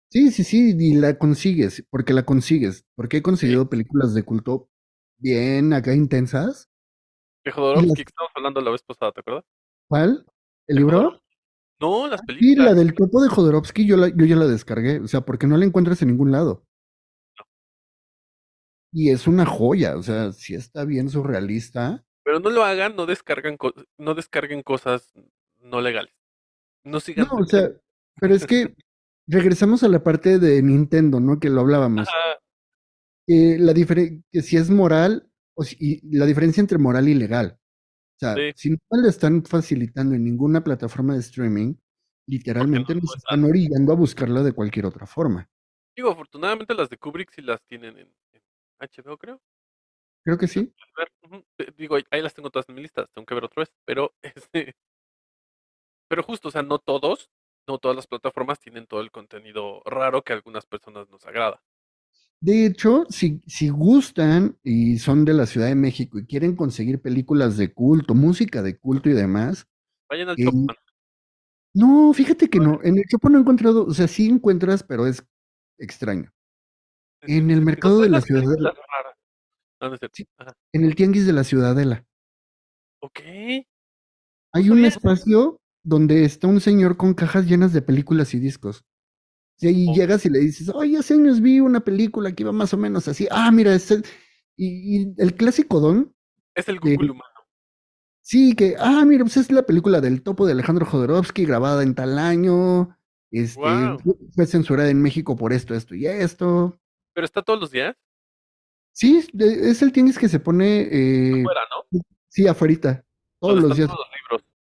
Sí, 0.09 0.29
sí, 0.31 0.43
sí, 0.43 0.75
y 0.77 0.95
la 0.95 1.17
consigues, 1.17 1.85
porque 1.89 2.13
la 2.13 2.25
consigues, 2.25 2.85
porque 2.95 3.17
he 3.17 3.21
conseguido 3.21 3.69
películas 3.69 4.13
de 4.13 4.23
culto 4.23 4.69
bien 5.17 5.71
acá 5.73 5.93
intensas. 5.95 6.69
De 7.45 7.51
Jodorowsky, 7.51 7.87
las- 7.87 7.95
que 7.95 8.01
estábamos 8.03 8.31
hablando 8.35 8.61
la 8.61 8.71
vez 8.71 8.83
pasada, 8.83 9.11
¿te 9.13 9.21
acuerdas? 9.21 9.45
¿Cuál? 9.87 10.25
¿El 10.67 10.75
libro? 10.77 11.20
No, 11.81 12.07
las 12.07 12.19
Sí, 12.21 12.25
películas. 12.27 12.65
la 12.67 12.73
del 12.75 12.93
topo 12.93 13.21
de 13.21 13.29
Jodorowsky 13.29 13.85
yo, 13.85 13.97
la- 13.97 14.09
yo 14.09 14.25
ya 14.25 14.35
la 14.35 14.45
descargué, 14.47 14.99
o 14.99 15.07
sea, 15.07 15.21
porque 15.21 15.47
no 15.47 15.57
la 15.57 15.65
encuentras 15.65 16.01
en 16.01 16.09
ningún 16.09 16.31
lado. 16.31 16.63
Y 18.93 19.09
es 19.09 19.25
una 19.27 19.45
joya, 19.45 19.95
o 19.97 20.03
sea, 20.03 20.31
si 20.33 20.53
está 20.53 20.83
bien 20.85 21.09
surrealista. 21.09 22.03
Pero 22.23 22.39
no 22.39 22.49
lo 22.49 22.63
hagan, 22.63 22.95
no 22.95 23.05
descargan 23.05 23.57
no 23.97 24.13
descarguen 24.13 24.63
cosas 24.63 25.13
no 25.59 25.81
legales. 25.81 26.13
No 26.83 26.99
sigan. 26.99 27.27
No, 27.27 27.37
o 27.37 27.45
sea, 27.45 27.69
pero 28.21 28.35
es 28.35 28.45
que 28.45 28.75
regresamos 29.27 29.83
a 29.83 29.87
la 29.87 30.03
parte 30.03 30.39
de 30.39 30.61
Nintendo, 30.61 31.19
¿no? 31.19 31.39
Que 31.39 31.49
lo 31.49 31.61
hablábamos. 31.61 32.07
Ajá, 32.07 32.39
Que 33.25 33.57
la 33.59 33.73
que 34.31 34.41
si 34.41 34.57
es 34.57 34.69
moral, 34.69 35.29
o 35.55 35.63
si, 35.63 35.77
y 35.79 36.15
la 36.17 36.25
diferencia 36.25 36.59
entre 36.61 36.77
moral 36.77 37.07
y 37.07 37.13
legal. 37.15 37.57
O 38.21 38.23
sea, 38.23 38.35
Sí. 38.35 38.51
si 38.55 38.69
no 38.69 39.01
le 39.01 39.09
están 39.09 39.43
facilitando 39.43 40.13
en 40.13 40.23
ninguna 40.23 40.63
plataforma 40.63 41.13
de 41.13 41.21
streaming, 41.21 41.73
literalmente 42.27 42.93
nos 42.93 43.15
están 43.17 43.43
orillando 43.43 43.91
a 43.91 43.95
buscarla 43.95 44.43
de 44.43 44.53
cualquier 44.53 44.85
otra 44.85 45.07
forma. 45.07 45.49
Digo, 45.95 46.11
afortunadamente 46.11 46.75
las 46.75 46.87
de 46.89 46.97
Kubrick 46.97 47.31
sí 47.31 47.41
las 47.41 47.59
tienen 47.63 47.97
en, 47.97 48.13
en 48.33 48.41
HBO, 48.79 49.17
creo. 49.17 49.41
Creo 50.23 50.37
que 50.37 50.47
sí. 50.47 50.71
Digo, 51.77 51.95
ahí- 51.95 52.05
ahí 52.11 52.21
las 52.21 52.35
tengo 52.35 52.51
todas 52.51 52.69
en 52.69 52.75
mi 52.75 52.81
lista, 52.83 53.07
tengo 53.07 53.25
que 53.25 53.33
ver 53.33 53.45
otra 53.45 53.61
vez. 53.61 53.73
Pero, 53.85 54.13
este, 54.51 54.75
pero 56.07 56.21
justo, 56.21 56.49
o 56.49 56.51
sea, 56.51 56.61
no 56.61 56.77
todos, 56.77 57.31
no 57.67 57.79
todas 57.79 57.95
las 57.95 58.05
plataformas 58.05 58.59
tienen 58.59 58.85
todo 58.85 59.01
el 59.01 59.09
contenido 59.11 59.81
raro 59.83 60.21
que 60.23 60.33
a 60.33 60.35
algunas 60.35 60.67
personas 60.67 61.09
nos 61.09 61.25
agrada. 61.25 61.63
De 62.43 62.65
hecho, 62.65 63.05
si, 63.09 63.39
si 63.45 63.69
gustan 63.69 64.57
y 64.63 64.97
son 64.97 65.25
de 65.25 65.33
la 65.33 65.45
Ciudad 65.45 65.67
de 65.67 65.75
México 65.75 66.17
y 66.17 66.25
quieren 66.25 66.55
conseguir 66.55 66.99
películas 66.99 67.55
de 67.55 67.71
culto, 67.71 68.15
música 68.15 68.63
de 68.63 68.77
culto 68.77 69.09
y 69.09 69.13
demás, 69.13 69.67
Vayan 70.09 70.29
al 70.29 70.39
eh, 70.39 70.45
Chopman. 70.45 70.75
no, 71.75 72.11
fíjate 72.13 72.49
que 72.49 72.59
no. 72.59 72.79
En 72.83 72.97
el 72.97 73.03
Chopo 73.05 73.29
no 73.29 73.37
he 73.37 73.41
encontrado, 73.41 73.85
o 73.85 73.93
sea, 73.93 74.07
sí 74.07 74.27
encuentras, 74.27 74.81
pero 74.83 75.05
es 75.05 75.23
extraño. 75.77 76.31
En 77.21 77.51
el 77.51 77.61
mercado 77.61 77.99
de 78.01 78.09
la 78.09 78.21
Ciudadela. 78.21 78.73
Ajá. 79.79 80.53
en 80.73 80.85
el 80.85 80.95
Tianguis 80.95 81.25
de 81.25 81.33
la 81.33 81.43
Ciudadela, 81.43 82.05
Ok. 83.01 83.19
hay 84.53 84.69
un 84.69 84.85
espacio 84.85 85.59
donde 85.83 86.23
está 86.23 86.47
un 86.47 86.59
señor 86.59 86.97
con 86.97 87.13
cajas 87.13 87.45
llenas 87.45 87.73
de 87.73 87.81
películas 87.81 88.33
y 88.33 88.39
discos. 88.39 88.83
Y 89.61 89.67
ahí 89.67 89.93
llegas 89.93 90.25
y 90.25 90.29
le 90.29 90.39
dices, 90.39 90.69
oye, 90.69 90.97
hace 90.97 91.13
años 91.13 91.39
vi 91.39 91.59
una 91.59 91.79
película 91.81 92.31
que 92.31 92.43
iba 92.43 92.51
más 92.51 92.73
o 92.73 92.77
menos 92.77 93.07
así. 93.07 93.27
Ah, 93.31 93.51
mira, 93.51 93.73
es 93.75 93.91
el, 93.91 94.03
y, 94.57 95.01
y 95.03 95.13
el 95.17 95.35
clásico 95.35 95.79
don. 95.79 96.13
Es 96.55 96.67
el 96.67 96.79
de- 96.79 96.95
Google 96.95 97.11
humano. 97.11 97.27
Sí, 98.23 98.55
que, 98.55 98.75
ah, 98.79 99.03
mira, 99.05 99.23
pues 99.23 99.37
es 99.37 99.51
la 99.51 99.63
película 99.63 100.01
del 100.01 100.21
topo 100.23 100.45
de 100.45 100.53
Alejandro 100.53 100.85
Jodorowsky, 100.85 101.45
grabada 101.45 101.83
en 101.83 101.95
tal 101.95 102.17
año. 102.19 102.97
Este, 103.29 103.59
fue- 104.35 104.45
censurada 104.47 104.89
en 104.89 105.01
México 105.01 105.35
por 105.35 105.53
esto, 105.53 105.73
esto 105.75 105.95
y 105.95 106.05
esto. 106.05 106.79
Pero 107.13 107.25
está 107.25 107.41
todos 107.41 107.59
los 107.59 107.71
días. 107.71 107.95
Sí, 108.93 109.25
es 109.39 109.81
el 109.81 109.91
tianguis 109.91 110.17
que 110.19 110.27
se 110.27 110.39
pone. 110.39 110.81
eh, 110.91 111.39
Afuera, 111.41 111.61
¿no? 111.69 111.99
Sí, 112.29 112.47
afuerita. 112.47 113.05
Todos 113.39 113.61
los 113.61 113.77
días. 113.77 113.87
todos 113.89 113.99
los 113.99 114.09
libros. 114.39 114.51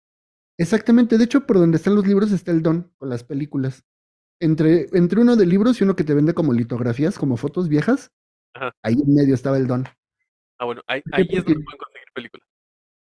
Exactamente. 0.58 1.18
De 1.18 1.24
hecho, 1.24 1.46
por 1.46 1.58
donde 1.58 1.76
están 1.78 1.94
los 1.94 2.06
libros 2.06 2.30
está 2.32 2.50
el 2.52 2.62
don 2.62 2.92
con 2.98 3.08
las 3.08 3.24
películas. 3.24 3.84
Entre, 4.40 4.86
entre 4.94 5.20
uno 5.20 5.36
de 5.36 5.46
libros 5.46 5.80
y 5.80 5.84
uno 5.84 5.94
que 5.94 6.04
te 6.04 6.14
vende 6.14 6.32
como 6.34 6.52
litografías, 6.52 7.18
como 7.18 7.36
fotos 7.36 7.68
viejas, 7.68 8.10
Ajá. 8.54 8.72
ahí 8.82 8.94
en 8.94 9.14
medio 9.14 9.34
estaba 9.34 9.58
el 9.58 9.66
don. 9.66 9.84
Ah, 10.58 10.64
bueno, 10.64 10.82
ahí, 10.86 11.02
es 11.04 11.04
donde 11.12 11.24
Porque- 11.34 11.44
pueden 11.44 11.78
conseguir 11.78 12.08
películas. 12.14 12.46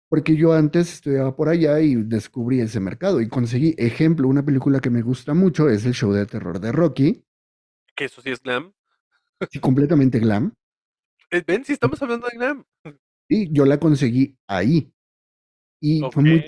Porque 0.09 0.35
yo 0.37 0.53
antes 0.53 0.93
estudiaba 0.93 1.37
por 1.37 1.49
allá 1.49 1.79
y 1.81 1.95
descubrí 1.95 2.61
ese 2.61 2.81
mercado 2.81 3.21
y 3.21 3.29
conseguí, 3.29 3.77
ejemplo, 3.79 4.27
una 4.27 4.45
película 4.45 4.81
que 4.81 4.91
me 4.91 5.03
gusta 5.03 5.35
mucho, 5.35 5.69
es 5.69 5.87
el 5.87 5.95
show 5.95 6.13
de 6.13 6.27
terror 6.27 6.59
de 6.59 6.73
Rocky, 6.73 7.25
Que 7.95 8.07
eso 8.07 8.21
sí 8.21 8.31
es 8.31 8.43
glam. 8.43 8.73
sí, 9.51 9.61
completamente 9.61 10.19
glam, 10.19 10.53
Eh, 11.31 11.45
Ven, 11.47 11.65
si 11.65 11.73
estamos 11.75 12.03
hablando 12.03 12.27
de 12.27 12.37
glam. 12.37 12.65
y 13.29 13.53
yo 13.53 13.65
la 13.65 13.79
conseguí 13.79 14.37
ahí. 14.49 14.93
Y 15.81 16.01
fue 16.11 16.25
muy 16.25 16.45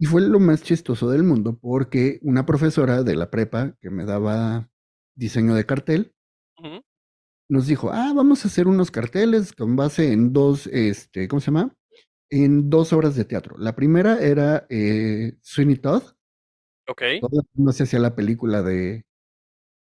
y 0.00 0.06
fue 0.06 0.22
lo 0.22 0.40
más 0.40 0.62
chistoso 0.62 1.10
del 1.10 1.22
mundo 1.22 1.58
porque 1.60 2.18
una 2.22 2.46
profesora 2.46 3.02
de 3.02 3.14
la 3.14 3.30
prepa 3.30 3.76
que 3.80 3.90
me 3.90 4.06
daba 4.06 4.70
diseño 5.14 5.54
de 5.54 5.66
cartel 5.66 6.14
nos 7.48 7.66
dijo, 7.66 7.90
ah, 7.92 8.12
vamos 8.14 8.44
a 8.44 8.48
hacer 8.48 8.66
unos 8.68 8.90
carteles 8.90 9.52
con 9.52 9.76
base 9.76 10.12
en 10.12 10.32
dos, 10.32 10.68
este, 10.68 11.28
¿cómo 11.28 11.40
se 11.40 11.46
llama? 11.46 11.76
En 12.30 12.70
dos 12.70 12.92
obras 12.92 13.16
de 13.16 13.24
teatro. 13.24 13.56
La 13.58 13.74
primera 13.74 14.20
era 14.20 14.66
eh, 14.70 15.36
Sweeney 15.42 15.76
Todd, 15.76 16.02
Ok. 16.88 17.02
No 17.54 17.70
se 17.72 17.84
hacía 17.84 17.98
la 18.00 18.16
película 18.16 18.62
de, 18.62 19.04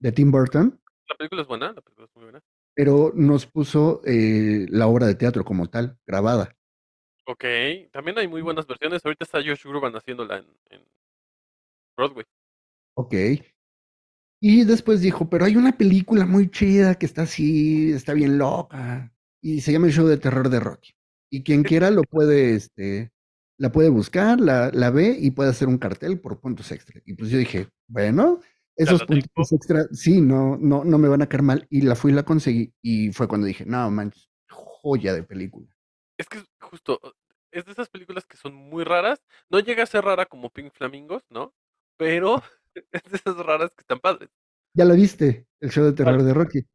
de 0.01 0.13
Tim 0.13 0.31
Burton, 0.33 0.81
La 1.09 1.17
película 1.17 1.43
es 1.43 1.49
buena, 1.49 1.73
la 1.73 1.81
película 1.81 2.07
es 2.07 2.15
muy 2.17 2.25
buena. 2.25 2.43
pero 2.75 3.13
nos 3.15 3.47
puso 3.47 4.01
eh, 4.05 4.67
la 4.71 4.87
obra 4.89 5.07
de 5.07 5.15
teatro 5.15 5.45
como 5.45 5.69
tal, 5.69 5.99
grabada. 6.07 6.57
Ok. 7.29 7.45
También 7.93 8.18
hay 8.18 8.26
muy 8.26 8.41
buenas 8.41 8.66
versiones. 8.66 9.05
Ahorita 9.05 9.24
está 9.24 9.39
Josh 9.39 9.64
Groban 9.64 9.93
haciéndola 9.95 10.39
en, 10.39 10.47
en 10.70 10.83
Broadway. 11.97 12.24
Ok. 12.97 13.14
Y 14.41 14.64
después 14.64 15.01
dijo, 15.01 15.29
pero 15.29 15.45
hay 15.45 15.57
una 15.57 15.76
película 15.76 16.24
muy 16.24 16.51
chida 16.51 16.95
que 16.95 17.07
está 17.07 17.22
así, 17.22 17.91
está 17.93 18.12
bien 18.14 18.39
loca, 18.39 19.12
y 19.43 19.61
se 19.61 19.72
llama 19.72 19.87
el 19.89 19.93
show 19.93 20.07
de 20.07 20.16
terror 20.16 20.49
de 20.49 20.61
Rocky. 20.61 20.93
Y 21.31 21.43
quien 21.43 21.64
quiera 21.64 21.91
lo 21.91 22.03
puede, 22.05 22.55
este, 22.55 23.12
la 23.59 23.72
puede 23.72 23.89
buscar, 23.91 24.41
la, 24.41 24.70
la 24.72 24.91
ve 24.91 25.16
y 25.20 25.33
puede 25.33 25.51
hacer 25.51 25.68
un 25.68 25.79
cartel 25.79 26.20
por 26.20 26.41
puntos 26.41 26.70
extra. 26.72 27.01
Y 27.05 27.14
pues 27.14 27.31
yo 27.31 27.39
dije, 27.39 27.68
bueno, 27.89 28.41
Esos 28.76 29.05
tengo. 29.07 29.22
puntos 29.35 29.53
extra, 29.53 29.87
sí, 29.93 30.20
no, 30.20 30.57
no, 30.57 30.85
no 30.85 30.99
me 30.99 31.09
van 31.09 31.22
a 31.22 31.29
caer 31.29 31.43
mal. 31.43 31.66
Y 31.68 31.83
la 31.83 31.97
fui 31.97 32.12
y 32.12 32.14
la 32.14 32.22
conseguí. 32.22 32.72
Y 32.81 33.12
fue 33.12 33.26
cuando 33.29 33.47
dije, 33.49 33.66
no, 33.66 33.91
manches, 33.91 34.31
joya 34.49 35.14
de 35.14 35.24
película. 35.24 35.66
Es 36.19 36.29
que 36.29 36.45
justo, 36.61 37.01
es 37.53 37.64
de 37.64 37.73
esas 37.73 37.89
películas 37.89 38.27
que 38.27 38.37
son 38.37 38.55
muy 38.55 38.85
raras. 38.85 39.23
No 39.49 39.61
llega 39.61 39.85
a 39.85 39.87
ser 39.87 40.05
rara 40.05 40.27
como 40.27 40.51
Pink 40.51 40.73
Flamingos, 40.73 41.25
¿no? 41.31 41.55
Pero 41.97 42.43
es 42.93 43.03
de 43.05 43.16
esas 43.16 43.37
raras 43.39 43.71
que 43.71 43.83
están 43.83 44.01
padres. 44.01 44.31
¿Ya 44.75 44.85
la 44.85 44.95
viste? 44.95 45.47
El 45.61 45.71
show 45.71 45.85
de 45.85 45.93
terror 45.93 46.23
de 46.23 46.35
Rocky. 46.35 46.66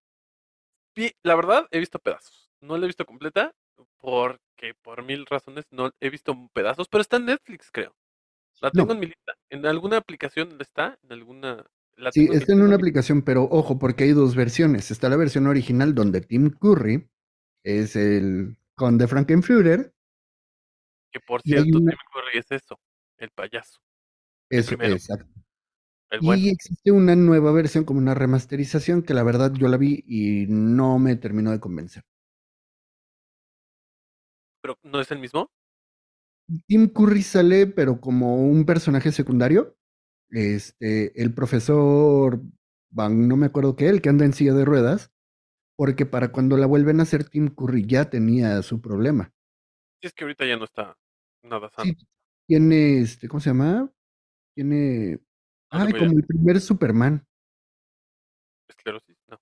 La 1.24 1.36
verdad, 1.36 1.68
he 1.72 1.80
visto 1.80 2.00
pedazos. 2.00 2.52
No 2.62 2.78
la 2.78 2.86
he 2.86 2.88
visto 2.88 3.06
completa 3.06 3.54
porque 3.98 4.74
por 4.82 5.04
mil 5.04 5.26
razones 5.26 5.66
no 5.72 5.91
he 6.00 6.10
visto 6.10 6.36
pedazos, 6.54 6.88
pero 6.88 7.02
está 7.02 7.18
en 7.18 7.26
Netflix, 7.26 7.70
creo. 7.72 7.96
La 8.62 8.70
No. 8.70 8.82
tengo 8.82 8.94
en 8.94 9.00
mi 9.00 9.06
lista. 9.08 9.34
¿En 9.50 9.66
alguna 9.66 9.98
aplicación 9.98 10.58
está? 10.60 10.98
¿En 11.04 11.14
alguna? 11.14 11.66
La 11.96 12.12
Sí, 12.12 12.28
está 12.32 12.54
en 12.54 12.62
una 12.62 12.76
aplicación, 12.76 13.22
pero 13.22 13.44
ojo, 13.44 13.78
porque 13.78 14.06
hay 14.06 14.12
dos 14.12 14.36
versiones. 14.36 14.91
Está 14.91 15.10
la 15.10 15.18
versión 15.18 15.48
original 15.48 15.94
donde 15.94 16.22
Tim 16.22 16.50
Curry 16.50 17.08
es 17.64 17.96
el 17.96 18.58
conde 18.76 19.07
Frankenfurter. 19.07 19.93
Que 21.11 21.19
por 21.19 21.41
cierto, 21.41 21.78
una- 21.78 21.91
Tim 21.91 21.99
Curry 22.11 22.39
es 22.39 22.51
eso, 22.51 22.80
el 23.17 23.30
payaso, 23.30 23.80
Eso, 24.49 24.76
exacto. 24.82 25.28
el 26.09 26.19
bueno. 26.21 26.41
Y 26.41 26.49
existe 26.49 26.91
una 26.91 27.15
nueva 27.15 27.51
versión, 27.51 27.86
como 27.86 27.99
una 27.99 28.13
remasterización, 28.15 29.03
que 29.03 29.13
la 29.13 29.24
verdad 29.24 29.53
yo 29.53 29.67
la 29.67 29.78
vi 29.78 30.03
y 30.07 30.45
no 30.47 30.99
me 30.99 31.15
terminó 31.15 31.51
de 31.51 31.59
convencer. 31.59 32.03
Pero 34.61 34.78
¿no 34.84 34.99
es 35.01 35.11
el 35.11 35.19
mismo? 35.19 35.51
Tim 36.67 36.88
Curry 36.89 37.21
sale, 37.21 37.67
pero 37.67 38.01
como 38.01 38.36
un 38.47 38.65
personaje 38.65 39.11
secundario. 39.11 39.76
Este, 40.30 41.21
el 41.21 41.34
profesor 41.34 42.41
Van, 42.89 43.28
no 43.28 43.38
me 43.38 43.45
acuerdo 43.47 43.76
qué, 43.76 43.89
el 43.89 44.01
que 44.01 44.09
anda 44.09 44.26
en 44.26 44.34
silla 44.34 44.53
de 44.53 44.65
ruedas, 44.65 45.11
porque 45.76 46.05
para 46.05 46.32
cuando 46.32 46.57
la 46.57 46.65
vuelven 46.67 46.99
a 46.99 47.03
hacer, 47.03 47.26
Tim 47.30 47.49
Curry 47.49 47.86
ya 47.88 48.09
tenía 48.09 48.61
su 48.63 48.82
problema. 48.82 49.32
Si 49.99 50.07
es 50.07 50.13
que 50.13 50.24
ahorita 50.24 50.45
ya 50.45 50.55
no 50.55 50.65
está 50.65 50.95
nada 51.41 51.67
sano. 51.71 51.93
Sí, 51.93 51.97
tiene, 52.47 52.99
este, 53.01 53.28
¿cómo 53.28 53.39
se 53.41 53.49
llama? 53.49 53.91
Tiene, 54.55 55.19
No 55.71 55.82
tengo 55.82 55.97
como 55.97 56.13
el 56.17 56.26
primer 56.26 56.61
Superman. 56.61 57.26
Esclerosis, 58.67 59.15
no. 59.30 59.39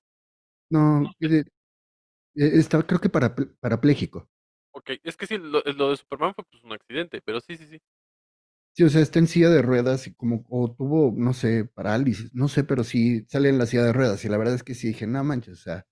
No, 0.69 1.01
No 1.03 1.11
tiene- 1.19 1.39
eh, 2.35 2.51
está, 2.55 2.83
creo 2.83 3.01
que 3.01 3.09
para, 3.09 3.35
parapléjico. 3.61 4.29
Ok, 4.73 4.91
es 5.03 5.15
que 5.17 5.27
sí, 5.27 5.37
lo, 5.37 5.61
lo 5.61 5.89
de 5.91 5.97
Superman 5.97 6.33
fue 6.35 6.43
pues 6.45 6.63
un 6.63 6.73
accidente, 6.73 7.21
pero 7.21 7.39
sí, 7.41 7.55
sí, 7.57 7.67
sí. 7.67 7.81
Sí, 8.73 8.83
o 8.83 8.89
sea, 8.89 9.01
está 9.01 9.19
en 9.19 9.27
silla 9.27 9.49
de 9.49 9.61
ruedas 9.61 10.07
y 10.07 10.13
como, 10.13 10.45
o 10.49 10.71
tuvo, 10.73 11.13
no 11.17 11.33
sé, 11.33 11.65
parálisis, 11.65 12.33
no 12.33 12.47
sé, 12.47 12.63
pero 12.63 12.83
sí 12.85 13.25
sale 13.29 13.49
en 13.49 13.57
la 13.57 13.65
silla 13.65 13.83
de 13.83 13.91
ruedas. 13.93 14.23
Y 14.23 14.29
la 14.29 14.37
verdad 14.37 14.55
es 14.55 14.63
que 14.63 14.75
sí 14.75 14.87
dije, 14.87 15.05
no 15.07 15.23
manches, 15.25 15.59
o 15.59 15.61
sea, 15.63 15.85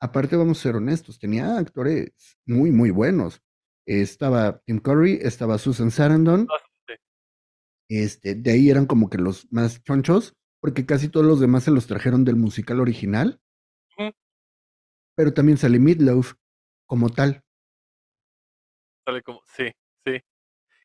aparte 0.00 0.36
vamos 0.36 0.58
a 0.58 0.62
ser 0.62 0.76
honestos, 0.76 1.18
tenía 1.18 1.58
actores 1.58 2.12
muy, 2.46 2.70
muy 2.70 2.90
buenos. 2.90 3.42
Estaba 3.86 4.60
Tim 4.60 4.80
Curry, 4.80 5.18
estaba 5.22 5.58
Susan 5.58 5.90
Sarandon, 5.90 6.46
Ah, 6.50 6.68
este, 7.88 8.34
de 8.34 8.50
ahí 8.50 8.68
eran 8.68 8.86
como 8.86 9.08
que 9.08 9.16
los 9.16 9.50
más 9.50 9.82
chonchos, 9.82 10.36
porque 10.60 10.84
casi 10.84 11.08
todos 11.08 11.24
los 11.24 11.40
demás 11.40 11.64
se 11.64 11.70
los 11.70 11.86
trajeron 11.86 12.24
del 12.24 12.36
musical 12.36 12.80
original, 12.80 13.40
pero 15.16 15.34
también 15.34 15.58
sale 15.58 15.78
Meatloaf 15.78 16.34
como 16.86 17.08
tal. 17.08 17.42
Sale 19.04 19.22
como, 19.22 19.40
sí, 19.46 19.72
sí. 20.04 20.20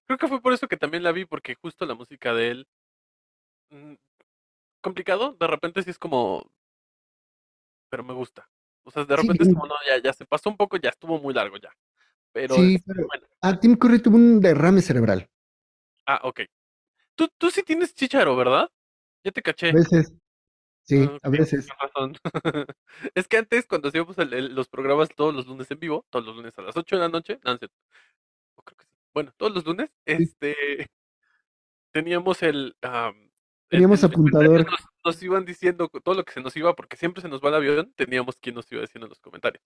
Creo 0.05 0.17
que 0.17 0.27
fue 0.27 0.41
por 0.41 0.53
eso 0.53 0.67
que 0.67 0.77
también 0.77 1.03
la 1.03 1.11
vi, 1.11 1.25
porque 1.25 1.55
justo 1.55 1.85
la 1.85 1.93
música 1.93 2.33
de 2.33 2.49
él. 2.49 2.67
mm, 3.69 3.93
complicado, 4.81 5.33
de 5.33 5.47
repente 5.47 5.83
sí 5.83 5.89
es 5.89 5.99
como. 5.99 6.49
Pero 7.89 8.03
me 8.03 8.13
gusta. 8.13 8.49
O 8.83 8.91
sea, 8.91 9.05
de 9.05 9.15
Sí, 9.15 9.21
repente 9.21 9.43
es 9.43 9.49
como, 9.53 9.67
no, 9.67 9.75
ya, 9.87 10.01
ya 10.01 10.13
se 10.13 10.25
pasó 10.25 10.49
un 10.49 10.57
poco, 10.57 10.77
ya 10.77 10.89
estuvo 10.89 11.19
muy 11.19 11.33
largo 11.33 11.57
ya. 11.57 11.71
Pero, 12.31 12.55
Sí, 12.55 12.75
este, 12.75 12.93
pero 12.93 13.07
bueno. 13.07 13.27
ah, 13.41 13.59
Tim 13.59 13.75
Curry 13.75 13.99
tuvo 13.99 14.15
un 14.17 14.39
derrame 14.41 14.81
cerebral. 14.81 15.27
Ah, 16.05 16.19
ok. 16.23 16.41
Tú, 17.15 17.29
tú 17.37 17.51
sí 17.51 17.63
tienes 17.63 17.93
chicharo, 17.93 18.35
¿verdad? 18.35 18.69
Ya 19.23 19.31
te 19.31 19.41
caché. 19.41 19.69
A 19.69 19.73
veces, 19.73 20.13
sí, 20.83 21.07
Ah, 21.07 21.17
a 21.23 21.29
veces. 21.29 21.67
razón. 21.79 22.15
es 23.15 23.27
que 23.27 23.37
antes, 23.37 23.65
cuando 23.67 23.87
hacíamos 23.89 24.17
el- 24.17 24.33
el- 24.33 24.55
los 24.55 24.67
programas 24.67 25.09
todos 25.15 25.33
los 25.33 25.47
lunes 25.47 25.69
en 25.71 25.79
vivo, 25.79 26.05
todos 26.09 26.25
los 26.25 26.35
lunes 26.35 26.57
a 26.57 26.61
las 26.63 26.75
8 26.75 26.95
de 26.95 27.01
la 27.03 27.09
noche, 27.09 27.39
no, 27.43 27.57
creo 27.57 27.69
que 28.77 28.85
sí. 28.85 28.91
Bueno, 29.13 29.31
todos 29.37 29.53
los 29.53 29.65
lunes, 29.65 29.91
este, 30.05 30.55
teníamos 31.91 32.43
el, 32.43 32.75
Teníamos 33.73 34.03
apuntador. 34.03 34.65
Nos, 34.69 34.79
nos 35.05 35.23
iban 35.23 35.45
diciendo 35.45 35.89
todo 36.03 36.15
lo 36.15 36.23
que 36.23 36.33
se 36.33 36.41
nos 36.41 36.55
iba, 36.55 36.75
porque 36.75 36.95
siempre 36.95 37.21
se 37.21 37.27
nos 37.29 37.41
va 37.41 37.49
el 37.49 37.55
avión, 37.55 37.93
teníamos 37.95 38.35
quien 38.37 38.55
nos 38.55 38.71
iba 38.71 38.81
diciendo 38.81 39.05
en 39.07 39.09
los 39.09 39.19
comentarios. 39.19 39.63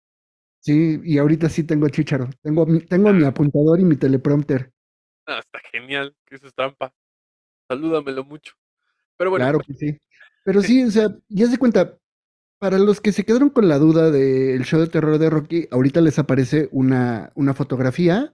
Sí, 0.60 1.00
y 1.04 1.18
ahorita 1.18 1.50
sí 1.50 1.64
tengo 1.64 1.88
chícharo. 1.90 2.30
Tengo, 2.42 2.66
mi- 2.66 2.80
tengo 2.82 3.14
mi 3.14 3.24
apuntador 3.26 3.80
y 3.80 3.84
mi 3.86 3.96
teleprompter. 3.96 4.72
Ah, 5.28 5.40
está 5.40 5.60
genial, 5.72 6.16
que 6.26 6.36
eso 6.36 6.48
es 6.48 6.54
trampa. 6.54 6.94
Salúdamelo 7.70 8.24
mucho. 8.24 8.54
Pero 9.18 9.30
bueno, 9.30 9.46
Claro 9.46 9.60
que 9.60 9.74
sí. 9.74 9.98
Pero 10.44 10.62
sí, 10.62 10.84
o 10.84 10.92
sea, 10.92 11.10
ya 11.28 11.48
se 11.48 11.58
cuenta, 11.58 11.98
para 12.60 12.80
los 12.80 13.02
que 13.02 13.12
se 13.12 13.26
quedaron 13.26 13.50
con 13.50 13.68
la 13.68 13.78
duda 13.78 14.10
del 14.10 14.64
show 14.64 14.80
de 14.80 14.88
terror 14.88 15.18
de 15.20 15.30
Rocky, 15.30 15.68
ahorita 15.70 16.00
les 16.02 16.18
aparece 16.18 16.70
una, 16.72 17.32
una 17.36 17.54
fotografía. 17.54 18.34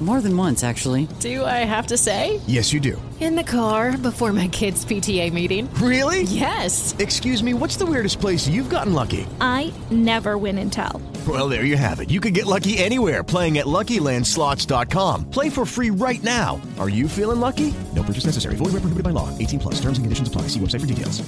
More 0.00 0.22
than 0.22 0.34
once, 0.34 0.64
actually. 0.64 1.06
Do 1.20 1.44
I 1.44 1.58
have 1.66 1.88
to 1.88 1.98
say? 1.98 2.40
Yes, 2.46 2.72
you 2.72 2.80
do. 2.80 2.96
In 3.20 3.36
the 3.36 3.44
car 3.44 3.98
before 3.98 4.32
my 4.32 4.48
kids' 4.48 4.82
PTA 4.82 5.30
meeting. 5.30 5.68
Really? 5.74 6.22
Yes. 6.22 6.94
Excuse 6.98 7.42
me, 7.42 7.52
what's 7.52 7.76
the 7.76 7.84
weirdest 7.84 8.18
place 8.18 8.48
you've 8.48 8.70
gotten 8.70 8.94
lucky? 8.94 9.26
I 9.42 9.70
never 9.90 10.38
win 10.38 10.56
and 10.56 10.72
tell. 10.72 11.02
Well, 11.28 11.50
there 11.50 11.66
you 11.66 11.76
have 11.76 12.00
it. 12.00 12.08
You 12.10 12.18
can 12.18 12.32
get 12.32 12.46
lucky 12.46 12.78
anywhere 12.78 13.22
playing 13.22 13.58
at 13.58 13.66
LuckyLandSlots.com. 13.66 15.28
Play 15.30 15.50
for 15.50 15.66
free 15.66 15.90
right 15.90 16.22
now. 16.24 16.58
Are 16.78 16.88
you 16.88 17.06
feeling 17.06 17.40
lucky? 17.40 17.74
No 17.94 18.02
purchase 18.02 18.24
necessary. 18.24 18.56
Void 18.56 18.72
where 18.72 18.80
prohibited 18.80 19.04
by 19.04 19.10
law. 19.10 19.28
18 19.36 19.60
plus. 19.60 19.74
Terms 19.82 19.98
and 19.98 20.04
conditions 20.06 20.28
apply. 20.28 20.48
See 20.48 20.60
website 20.60 20.80
for 20.80 20.86
details. 20.86 21.22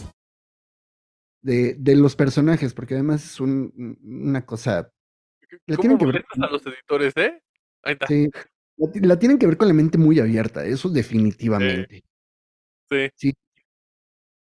de, 1.44 1.74
de 1.74 1.96
los 1.96 2.14
personajes, 2.14 2.72
porque 2.72 2.94
además 2.94 3.24
es 3.24 3.40
un- 3.40 3.98
una 4.02 4.46
cosa. 4.46 4.88
¿cómo 5.66 5.76
tienen 5.80 5.98
que 5.98 6.06
ver, 6.06 6.24
a 6.40 6.46
los 6.50 6.64
editores, 6.64 7.12
eh? 7.16 7.38
Ahí 7.84 7.92
está. 7.94 8.06
sí, 8.06 8.28
la, 8.86 8.92
ti- 8.92 9.00
la 9.00 9.18
tienen 9.18 9.38
que 9.38 9.46
ver 9.46 9.56
con 9.56 9.68
la 9.68 9.74
mente 9.74 9.98
muy 9.98 10.18
abierta, 10.20 10.64
eso 10.64 10.88
definitivamente. 10.88 12.02
Sí. 12.90 13.10
Sí. 13.16 13.34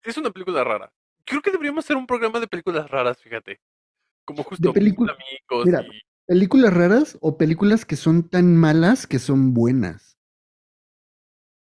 Es 0.02 0.16
una 0.16 0.30
película 0.30 0.62
rara. 0.64 0.92
Creo 1.24 1.42
que 1.42 1.50
deberíamos 1.50 1.84
hacer 1.84 1.96
un 1.96 2.06
programa 2.06 2.40
de 2.40 2.46
películas 2.48 2.88
raras, 2.90 3.18
fíjate. 3.20 3.60
Como 4.24 4.42
justo 4.42 4.72
película- 4.72 5.12
amigos 5.12 5.66
Mira, 5.66 5.82
y 5.82 6.00
películas 6.26 6.72
raras 6.72 7.18
o 7.20 7.36
películas 7.36 7.84
que 7.84 7.96
son 7.96 8.28
tan 8.28 8.56
malas 8.56 9.06
que 9.06 9.18
son 9.18 9.54
buenas. 9.54 10.16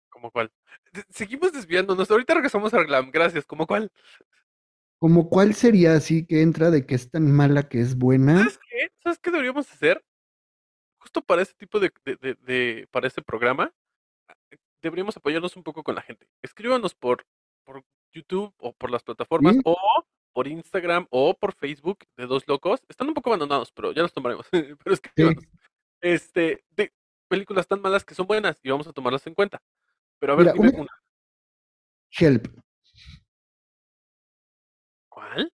como 0.09 0.31
cuál. 0.31 0.51
De- 0.93 1.03
Seguimos 1.09 1.51
desviándonos. 1.51 2.09
Ahorita 2.09 2.33
regresamos 2.35 2.73
al 2.73 2.85
glam. 2.85 3.11
Gracias. 3.11 3.45
¿Como 3.45 3.67
cuál? 3.67 3.91
Como 4.99 5.27
cuál 5.27 5.53
sería 5.53 5.95
así 5.95 6.25
que 6.25 6.41
entra 6.41 6.71
de 6.71 6.85
que 6.85 6.95
es 6.95 7.11
tan 7.11 7.29
mala 7.29 7.67
que 7.67 7.81
es 7.81 7.97
buena. 7.97 8.37
¿Sabes 8.37 8.59
qué? 8.69 8.89
¿Sabes 9.03 9.19
qué 9.19 9.31
deberíamos 9.31 9.69
hacer? 9.69 10.01
Justo 11.03 11.21
para 11.21 11.41
ese 11.41 11.53
tipo 11.55 11.79
de, 11.81 11.91
de, 12.05 12.15
de- 12.15 12.35
de- 12.35 12.87
para 12.89 13.07
ese 13.07 13.21
programa, 13.21 13.73
deberíamos 14.81 15.17
apoyarnos 15.17 15.55
un 15.57 15.63
poco 15.63 15.83
con 15.83 15.95
la 15.95 16.01
gente. 16.01 16.29
Escríbanos 16.41 16.95
por, 16.95 17.25
por 17.65 17.83
YouTube 18.13 18.53
o 18.57 18.71
por 18.71 18.89
las 18.89 19.03
plataformas 19.03 19.55
Sí. 19.55 19.61
o 19.65 19.77
por 20.33 20.47
Instagram 20.47 21.05
o 21.09 21.33
por 21.37 21.53
Facebook 21.55 21.99
de 22.17 22.25
Dos 22.25 22.47
Locos. 22.47 22.81
Están 22.87 23.09
un 23.09 23.13
poco 23.13 23.29
abandonados, 23.29 23.69
pero 23.73 23.91
ya 23.91 24.01
los 24.01 24.13
tomaremos. 24.13 24.47
pero 24.83 24.93
escríbanos. 24.93 25.43
Este, 26.01 26.63
de 26.71 26.93
películas 27.27 27.67
tan 27.67 27.81
malas 27.81 28.05
que 28.05 28.15
son 28.15 28.27
buenas 28.27 28.57
y 28.63 28.69
vamos 28.69 28.87
a 28.87 28.93
tomarlas 28.93 29.27
en 29.27 29.33
cuenta. 29.33 29.61
Pero 30.19 30.33
a 30.33 30.35
ver, 30.37 30.45
Mira, 30.45 30.53
dime 30.53 30.69
una- 30.69 30.81
una. 30.83 31.03
Help, 32.17 32.47
¿Cuál? 35.09 35.51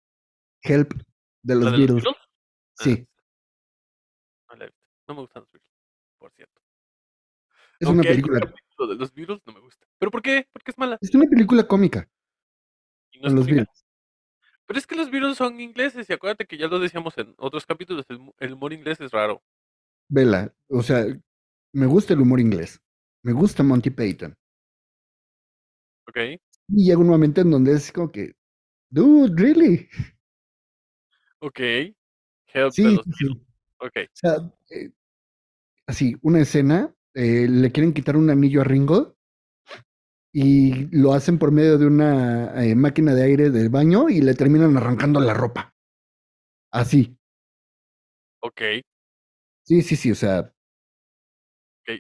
Help 0.63 0.93
de 1.43 1.55
¿La 1.55 1.61
los 1.61 1.71
Beatles. 1.79 2.03
Beatles? 2.05 2.17
Sí. 2.79 3.09
No 5.09 5.15
me 5.15 5.21
gustan 5.21 5.43
los 5.43 5.53
Beatles, 5.53 5.73
por 6.19 6.33
cierto. 6.33 6.61
Es 7.79 7.89
una 7.89 7.99
Aunque 7.99 8.09
película, 8.09 8.41
capítulo 8.41 8.89
de 8.89 8.95
los 8.97 9.15
Beatles, 9.15 9.43
no 9.47 9.53
me 9.53 9.61
gusta. 9.61 9.87
¿Pero 9.99 10.11
por 10.11 10.23
qué? 10.23 10.49
Porque 10.53 10.71
es 10.71 10.79
mala. 10.79 10.99
es 11.01 11.15
una 11.15 11.27
película 11.27 11.67
cómica 11.67 12.09
Y 13.13 13.21
no 13.21 13.29
es 13.29 13.35
los. 13.35 13.47
Beatles. 13.47 13.87
Pero 14.67 14.79
es 14.79 14.87
que 14.87 14.97
los 14.97 15.11
Beatles 15.11 15.37
son 15.37 15.61
ingleses 15.61 16.09
y 16.11 16.13
acuérdate 16.13 16.47
que 16.47 16.59
ya 16.59 16.67
lo 16.67 16.81
decíamos 16.81 17.17
en 17.19 17.35
otros 17.39 17.65
capítulos, 17.65 18.05
el, 18.39 18.53
humor 18.53 18.73
inglés 18.73 19.01
es 19.01 19.13
raro. 19.13 19.43
Vela, 20.09 20.53
o 20.69 20.83
sea, 20.83 21.07
me 21.73 21.87
gusta 21.87 22.15
el 22.15 22.21
humor 22.21 22.41
inglés. 22.41 22.83
Me 23.23 23.33
gusta 23.33 23.63
Monty 23.63 23.91
Python. 23.91 24.37
¿Ok? 26.09 26.17
Y 26.69 26.85
llega 26.85 26.99
un 26.99 27.09
momento 27.09 27.41
en 27.41 27.51
donde 27.51 27.73
es 27.73 27.93
como 27.93 28.11
que, 28.11 28.35
dude, 28.91 29.33
really? 29.41 29.89
Ok. 31.39 31.61
Help 31.61 32.73
Sí, 32.73 32.99
sí. 33.19 33.47
Ok. 33.79 33.97
O 33.97 34.11
sea, 34.15 34.37
eh, 34.71 34.91
así, 35.87 36.17
una 36.23 36.41
escena, 36.41 36.95
eh, 37.15 37.47
le 37.49 37.73
quieren 37.73 37.93
quitar 37.93 38.17
un 38.17 38.31
anillo 38.31 38.61
a 38.61 38.65
Ringo 38.65 39.17
y 40.33 40.87
lo 40.97 41.13
hacen 41.15 41.39
por 41.39 41.51
medio 41.51 41.79
de 41.79 41.87
una 41.87 42.63
eh, 42.63 42.75
máquina 42.75 43.15
de 43.15 43.23
aire 43.23 43.51
del 43.51 43.71
baño 43.71 44.09
y 44.09 44.21
le 44.21 44.35
terminan 44.35 44.77
arrancando 44.77 45.21
la 45.21 45.33
ropa. 45.33 45.75
Así. 46.71 47.17
Ok. 48.41 48.61
Sí, 49.63 49.83
sí, 49.83 49.97
sí, 49.97 50.11
o 50.11 50.15
sea. 50.15 50.53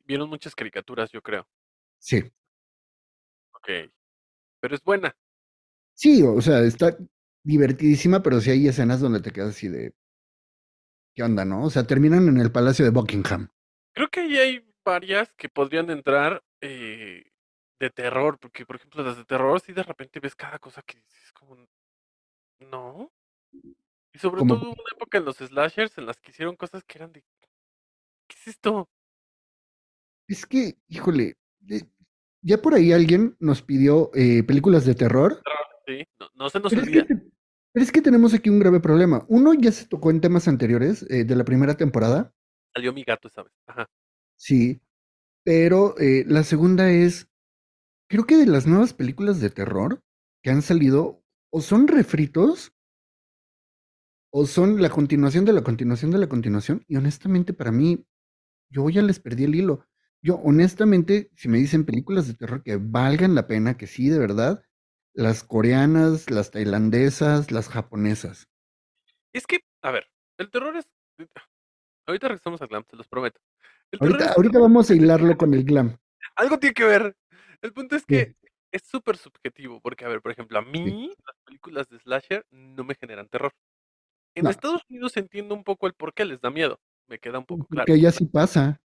Vieron 0.04 0.28
muchas 0.28 0.54
caricaturas, 0.54 1.10
yo 1.12 1.22
creo. 1.22 1.48
sí. 1.98 2.22
Ok. 3.54 3.90
Pero 4.60 4.74
es 4.74 4.82
buena. 4.82 5.16
Sí, 5.94 6.22
o 6.22 6.40
sea, 6.40 6.60
está 6.60 6.96
divertidísima, 7.42 8.22
pero 8.22 8.40
sí 8.40 8.50
hay 8.50 8.68
escenas 8.68 9.00
donde 9.00 9.20
te 9.20 9.30
quedas 9.30 9.50
así 9.50 9.68
de, 9.68 9.94
¿qué 11.16 11.22
onda, 11.22 11.44
no? 11.44 11.64
O 11.64 11.70
sea, 11.70 11.84
terminan 11.84 12.28
en 12.28 12.36
el 12.38 12.52
Palacio 12.52 12.84
de 12.84 12.90
Buckingham. 12.92 13.48
Creo 13.94 14.08
que 14.08 14.20
ahí 14.20 14.36
hay 14.36 14.70
varias 14.84 15.32
que 15.32 15.48
podrían 15.48 15.90
entrar 15.90 16.44
eh, 16.60 17.24
de 17.80 17.90
terror, 17.90 18.38
porque 18.38 18.66
por 18.66 18.76
ejemplo 18.76 19.02
las 19.02 19.16
de 19.16 19.24
terror, 19.24 19.58
si 19.60 19.72
de 19.72 19.82
repente 19.82 20.20
ves 20.20 20.36
cada 20.36 20.58
cosa 20.58 20.82
que 20.82 20.98
dices 20.98 21.32
como, 21.32 21.56
no. 22.60 23.10
Y 24.14 24.18
sobre 24.18 24.40
Como- 24.40 24.58
todo 24.58 24.70
una 24.70 24.82
época 24.94 25.18
en 25.18 25.24
los 25.24 25.36
slashers 25.38 25.96
en 25.98 26.06
las 26.06 26.20
que 26.20 26.30
hicieron 26.30 26.54
cosas 26.56 26.84
que 26.84 26.98
eran 26.98 27.12
de, 27.12 27.22
¿qué 28.28 28.36
es 28.38 28.48
esto? 28.48 28.88
Es 30.28 30.44
que, 30.44 30.76
híjole, 30.88 31.36
eh, 31.68 31.82
ya 32.42 32.58
por 32.58 32.74
ahí 32.74 32.92
alguien 32.92 33.36
nos 33.40 33.62
pidió 33.62 34.10
eh, 34.14 34.42
películas 34.42 34.84
de 34.84 34.94
terror. 34.94 35.42
Sí, 35.86 36.04
no, 36.20 36.28
no 36.34 36.50
se 36.50 36.60
nos 36.60 36.72
olvida. 36.72 37.06
te- 37.06 37.14
pero 37.16 37.30
es 37.82 37.92
que 37.92 38.02
tenemos 38.02 38.34
aquí 38.34 38.50
un 38.50 38.58
grave 38.58 38.80
problema. 38.80 39.24
Uno 39.28 39.52
ya 39.54 39.72
se 39.72 39.86
tocó 39.86 40.10
en 40.10 40.20
temas 40.20 40.48
anteriores 40.48 41.04
eh, 41.10 41.24
de 41.24 41.36
la 41.36 41.44
primera 41.44 41.74
temporada, 41.74 42.32
Salió 42.76 42.92
mi 42.92 43.04
gato 43.04 43.28
esa 43.28 43.42
vez. 43.42 43.54
Ajá. 43.66 43.88
sí, 44.36 44.82
pero 45.44 45.98
eh, 45.98 46.24
la 46.28 46.44
segunda 46.44 46.90
es, 46.90 47.26
creo 48.06 48.26
que 48.26 48.36
de 48.36 48.44
las 48.44 48.66
nuevas 48.66 48.92
películas 48.92 49.40
de 49.40 49.48
terror 49.48 50.02
que 50.42 50.50
han 50.50 50.60
salido, 50.60 51.24
o 51.50 51.62
son 51.62 51.88
refritos, 51.88 52.74
o 54.30 54.44
son 54.44 54.82
la 54.82 54.90
continuación 54.90 55.46
de 55.46 55.54
la 55.54 55.62
continuación 55.62 56.10
de 56.10 56.18
la 56.18 56.28
continuación, 56.28 56.84
y 56.86 56.96
honestamente 56.96 57.54
para 57.54 57.72
mí, 57.72 58.06
yo 58.68 58.90
ya 58.90 59.00
les 59.00 59.20
perdí 59.20 59.44
el 59.44 59.54
hilo. 59.54 59.86
Yo 60.20 60.36
honestamente, 60.36 61.30
si 61.34 61.48
me 61.48 61.56
dicen 61.56 61.86
películas 61.86 62.26
de 62.26 62.34
terror 62.34 62.62
que 62.62 62.76
valgan 62.76 63.34
la 63.34 63.46
pena, 63.46 63.78
que 63.78 63.86
sí, 63.86 64.10
de 64.10 64.18
verdad, 64.18 64.62
las 65.16 65.42
coreanas, 65.42 66.30
las 66.30 66.50
tailandesas, 66.50 67.50
las 67.50 67.68
japonesas. 67.68 68.48
Es 69.32 69.46
que, 69.46 69.60
a 69.82 69.90
ver, 69.90 70.06
el 70.38 70.50
terror 70.50 70.76
es... 70.76 70.86
Ahorita 72.06 72.28
regresamos 72.28 72.60
al 72.62 72.68
glam, 72.68 72.84
te 72.84 72.96
los 72.96 73.08
prometo. 73.08 73.40
Ahorita, 73.98 74.26
es- 74.26 74.36
ahorita 74.36 74.58
vamos 74.58 74.90
a 74.90 74.94
hilarlo 74.94 75.36
con 75.36 75.54
el 75.54 75.64
glam. 75.64 75.96
Algo 76.36 76.58
tiene 76.58 76.74
que 76.74 76.84
ver. 76.84 77.16
El 77.62 77.72
punto 77.72 77.96
es 77.96 78.04
que 78.04 78.36
es 78.70 78.82
súper 78.84 79.16
subjetivo, 79.16 79.80
porque, 79.80 80.04
a 80.04 80.08
ver, 80.08 80.20
por 80.20 80.32
ejemplo, 80.32 80.58
a 80.58 80.62
mí 80.62 81.10
las 81.24 81.36
películas 81.44 81.88
de 81.88 81.98
slasher 81.98 82.46
no 82.50 82.84
me 82.84 82.94
generan 82.94 83.28
terror. 83.28 83.52
En 84.34 84.44
No. 84.44 84.50
Estados 84.50 84.82
Unidos 84.90 85.16
entiendo 85.16 85.54
un 85.54 85.64
poco 85.64 85.86
el 85.86 85.94
por 85.94 86.12
qué 86.12 86.26
les 86.26 86.40
da 86.42 86.50
miedo. 86.50 86.78
Me 87.08 87.18
queda 87.18 87.38
un 87.38 87.46
poco 87.46 87.66
claro. 87.66 87.86
Porque 87.86 88.00
ya 88.00 88.12
sí 88.12 88.26
pasa. 88.26 88.82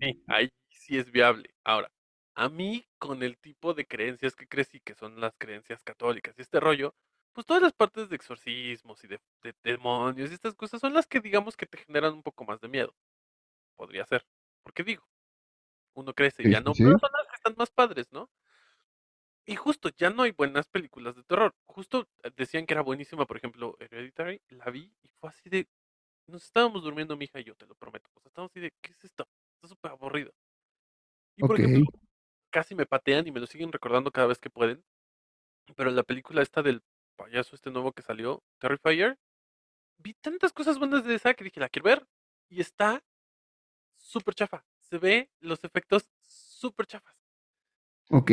Sí, 0.00 0.22
ahí 0.28 0.48
sí 0.70 0.98
es 0.98 1.10
viable. 1.10 1.52
Ahora, 1.64 1.90
a 2.38 2.48
mí, 2.48 2.86
con 2.98 3.24
el 3.24 3.36
tipo 3.36 3.74
de 3.74 3.84
creencias 3.84 4.36
que 4.36 4.46
crecí, 4.46 4.78
que 4.78 4.94
son 4.94 5.20
las 5.20 5.36
creencias 5.36 5.82
católicas 5.82 6.38
y 6.38 6.42
este 6.42 6.60
rollo, 6.60 6.94
pues 7.32 7.44
todas 7.44 7.60
las 7.60 7.72
partes 7.72 8.08
de 8.08 8.14
exorcismos 8.14 9.02
y 9.02 9.08
de, 9.08 9.20
de 9.42 9.54
demonios 9.64 10.30
y 10.30 10.34
estas 10.34 10.54
cosas 10.54 10.80
son 10.80 10.94
las 10.94 11.08
que 11.08 11.20
digamos 11.20 11.56
que 11.56 11.66
te 11.66 11.78
generan 11.78 12.14
un 12.14 12.22
poco 12.22 12.44
más 12.44 12.60
de 12.60 12.68
miedo. 12.68 12.94
Podría 13.74 14.06
ser. 14.06 14.24
Porque 14.62 14.84
digo, 14.84 15.04
uno 15.94 16.14
crece 16.14 16.44
y 16.46 16.52
ya 16.52 16.60
no, 16.60 16.74
sí. 16.74 16.84
pero 16.84 16.96
son 17.00 17.10
las 17.12 17.26
que 17.26 17.34
están 17.34 17.54
más 17.58 17.70
padres, 17.70 18.06
¿no? 18.12 18.30
Y 19.44 19.56
justo, 19.56 19.90
ya 19.96 20.10
no 20.10 20.22
hay 20.22 20.30
buenas 20.30 20.68
películas 20.68 21.16
de 21.16 21.24
terror. 21.24 21.56
Justo 21.66 22.08
eh, 22.22 22.30
decían 22.36 22.66
que 22.66 22.74
era 22.74 22.82
buenísima, 22.82 23.26
por 23.26 23.36
ejemplo, 23.36 23.76
Hereditary, 23.80 24.40
la 24.50 24.70
vi 24.70 24.92
y 25.02 25.08
fue 25.18 25.30
así 25.30 25.48
de... 25.48 25.66
Nos 26.28 26.44
estábamos 26.44 26.84
durmiendo 26.84 27.16
mi 27.16 27.24
hija 27.24 27.40
y 27.40 27.44
yo, 27.44 27.56
te 27.56 27.66
lo 27.66 27.74
prometo. 27.74 28.08
Sea, 28.10 28.28
estábamos 28.28 28.52
así 28.52 28.60
de, 28.60 28.72
¿qué 28.80 28.92
es 28.92 29.04
esto? 29.04 29.26
Está 29.56 29.66
súper 29.66 29.90
aburrido. 29.90 30.32
Y 31.36 31.40
por 31.40 31.58
ejemplo, 31.58 31.90
casi 32.50 32.74
me 32.74 32.86
patean 32.86 33.26
y 33.26 33.32
me 33.32 33.40
lo 33.40 33.46
siguen 33.46 33.72
recordando 33.72 34.10
cada 34.10 34.28
vez 34.28 34.38
que 34.38 34.50
pueden. 34.50 34.84
Pero 35.76 35.90
la 35.90 36.02
película 36.02 36.42
esta 36.42 36.62
del 36.62 36.82
payaso 37.16 37.54
este 37.54 37.70
nuevo 37.70 37.92
que 37.92 38.02
salió, 38.02 38.42
Terrifier, 38.58 39.18
vi 39.98 40.14
tantas 40.14 40.52
cosas 40.52 40.78
buenas 40.78 41.04
de 41.04 41.14
esa 41.14 41.34
que 41.34 41.44
dije, 41.44 41.60
la 41.60 41.68
quiero 41.68 41.86
ver. 41.86 42.06
Y 42.48 42.60
está 42.60 43.04
súper 43.96 44.34
chafa. 44.34 44.64
Se 44.80 44.98
ve 44.98 45.30
los 45.40 45.62
efectos 45.64 46.08
súper 46.20 46.86
chafas. 46.86 47.14
Ok. 48.10 48.30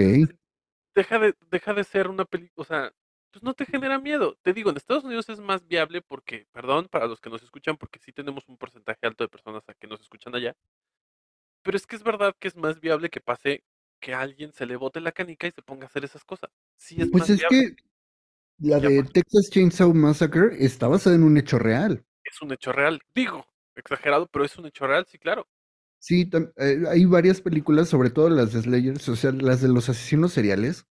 Deja 0.94 1.20
de, 1.20 1.36
deja 1.50 1.74
de 1.74 1.84
ser 1.84 2.08
una 2.08 2.24
película, 2.24 2.62
o 2.62 2.66
sea, 2.66 2.94
pues 3.32 3.44
no 3.44 3.54
te 3.54 3.66
genera 3.66 4.00
miedo. 4.00 4.38
Te 4.42 4.54
digo, 4.54 4.70
en 4.70 4.78
Estados 4.78 5.04
Unidos 5.04 5.28
es 5.28 5.42
más 5.42 5.68
viable 5.68 6.02
porque, 6.02 6.48
perdón 6.54 6.88
para 6.90 7.08
los 7.08 7.20
que 7.20 7.30
nos 7.30 7.44
escuchan, 7.44 7.76
porque 7.76 8.00
sí 8.00 8.14
tenemos 8.14 8.48
un 8.48 8.58
porcentaje 8.58 9.06
alto 9.06 9.26
de 9.26 9.28
personas 9.28 9.68
a 9.68 9.74
que 9.74 9.88
nos 9.88 10.00
escuchan 10.00 10.34
allá. 10.36 10.56
Pero 11.62 11.76
es 11.76 11.86
que 11.86 11.98
es 11.98 12.04
verdad 12.04 12.34
que 12.40 12.48
es 12.48 12.56
más 12.56 12.80
viable 12.80 13.10
que 13.10 13.20
pase 13.20 13.64
que 14.06 14.14
a 14.14 14.22
alguien 14.22 14.54
se 14.54 14.68
le 14.68 14.76
bote 14.76 15.00
la 15.02 15.12
canica 15.12 15.48
y 15.48 15.52
se 15.52 15.64
ponga 15.64 15.86
a 15.86 15.88
hacer 15.88 16.06
esas 16.06 16.24
cosas. 16.24 16.52
Sí 16.78 17.02
es 17.02 17.10
Pues 17.10 17.22
más 17.22 17.30
es 17.32 17.38
viable. 17.40 17.76
que 17.76 17.84
la 18.60 18.80
de 18.80 19.02
Texas 19.02 19.50
Chainsaw 19.50 19.92
Massacre 19.96 20.64
está 20.64 20.88
basada 20.88 21.16
en 21.16 21.24
un 21.24 21.38
hecho 21.40 21.58
real. 21.58 22.06
Es 22.24 22.40
un 22.44 22.54
hecho 22.54 22.72
real. 22.72 23.02
Digo, 23.16 23.48
exagerado, 23.76 24.28
pero 24.28 24.46
es 24.46 24.56
un 24.60 24.68
hecho 24.68 24.86
real, 24.86 25.08
sí, 25.08 25.18
claro. 25.18 25.48
Sí, 25.98 26.30
eh, 26.58 26.84
hay 26.88 27.06
varias 27.06 27.42
películas, 27.42 27.90
sobre 27.90 28.12
todo 28.12 28.30
las 28.30 28.54
de 28.54 28.62
Slayers, 28.62 29.10
o 29.10 29.16
sea, 29.16 29.32
las 29.32 29.62
de 29.62 29.70
los 29.70 29.90
asesinos 29.90 30.34
seriales. 30.34 30.86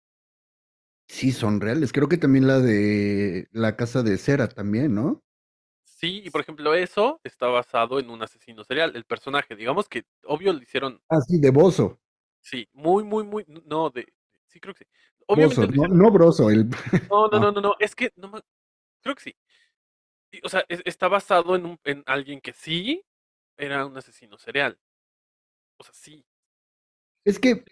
Sí, 1.07 1.33
son 1.33 1.61
reales. 1.61 1.93
Creo 1.93 2.09
que 2.09 2.17
también 2.17 2.47
la 2.47 2.61
de 2.61 3.47
La 3.53 3.77
Casa 3.77 4.03
de 4.03 4.17
Cera 4.17 4.49
también, 4.49 4.95
¿no? 4.95 5.23
Sí, 5.85 6.23
y 6.25 6.31
por 6.31 6.41
ejemplo, 6.41 6.75
eso 6.75 7.21
está 7.25 7.47
basado 7.49 8.01
en 8.01 8.09
un 8.09 8.23
asesino 8.23 8.65
serial. 8.65 8.97
El 8.97 9.05
personaje, 9.05 9.55
digamos 9.55 9.89
que, 9.89 10.05
obvio, 10.25 10.55
le 10.55 10.63
hicieron, 10.63 11.01
Ah, 11.11 11.21
sí, 11.21 11.39
de 11.39 11.51
Bozo. 11.51 12.01
Sí, 12.43 12.69
muy, 12.75 13.05
muy, 13.05 13.25
muy, 13.25 13.45
no, 13.67 13.91
de, 13.91 14.07
sí, 14.49 14.61
creo 14.61 14.75
que 14.75 14.85
sí. 14.85 14.91
Obviamente 15.27 15.67
no, 15.69 16.11
Broso, 16.11 16.51
el... 16.51 16.69
No, 17.11 17.29
no, 17.29 17.39
Ah. 17.39 17.41
no, 17.41 17.53
no, 17.53 17.61
no, 17.61 17.75
es 17.79 17.95
que 17.95 18.11
no 18.17 18.29
me... 18.29 18.41
Creo 19.03 19.15
que 19.17 19.23
sí. 19.23 19.37
O 20.45 20.49
sea, 20.49 20.65
es- 20.69 20.83
está 20.85 21.09
basado 21.09 21.55
en, 21.57 21.67
un, 21.67 21.79
en 21.85 22.03
alguien 22.07 22.41
que 22.41 22.53
sí 22.53 23.05
era 23.57 23.87
un 23.87 23.97
asesino 23.97 24.39
serial. 24.39 24.79
O 25.79 25.85
sea, 25.85 25.95
sí. 25.95 26.25
Es 27.25 27.39
que, 27.39 27.65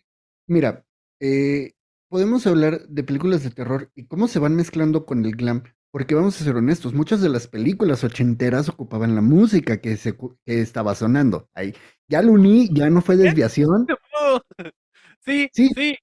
mira, 0.46 0.84
eh, 1.20 1.72
podemos 2.08 2.46
hablar 2.46 2.86
de 2.88 3.02
películas 3.04 3.42
de 3.42 3.50
terror 3.50 3.90
y 3.94 4.06
cómo 4.06 4.28
se 4.28 4.38
van 4.38 4.56
mezclando 4.56 5.06
con 5.06 5.24
el 5.24 5.32
glam, 5.36 5.64
porque 5.90 6.14
vamos 6.14 6.40
a 6.40 6.44
ser 6.44 6.56
honestos, 6.56 6.94
muchas 6.94 7.20
de 7.20 7.28
las 7.28 7.48
películas 7.48 8.04
ochenteras 8.04 8.68
ocupaban 8.68 9.14
la 9.14 9.22
música 9.22 9.80
que, 9.80 9.96
se, 9.96 10.16
que 10.16 10.60
estaba 10.60 10.94
sonando. 10.94 11.48
Ahí, 11.54 11.74
ya 12.08 12.22
lo 12.22 12.32
uní, 12.32 12.68
ya 12.72 12.88
no 12.90 13.02
fue 13.02 13.16
desviación. 13.16 13.86
Sí, 15.20 15.48
Sí. 15.52 15.68
sí. 15.74 15.98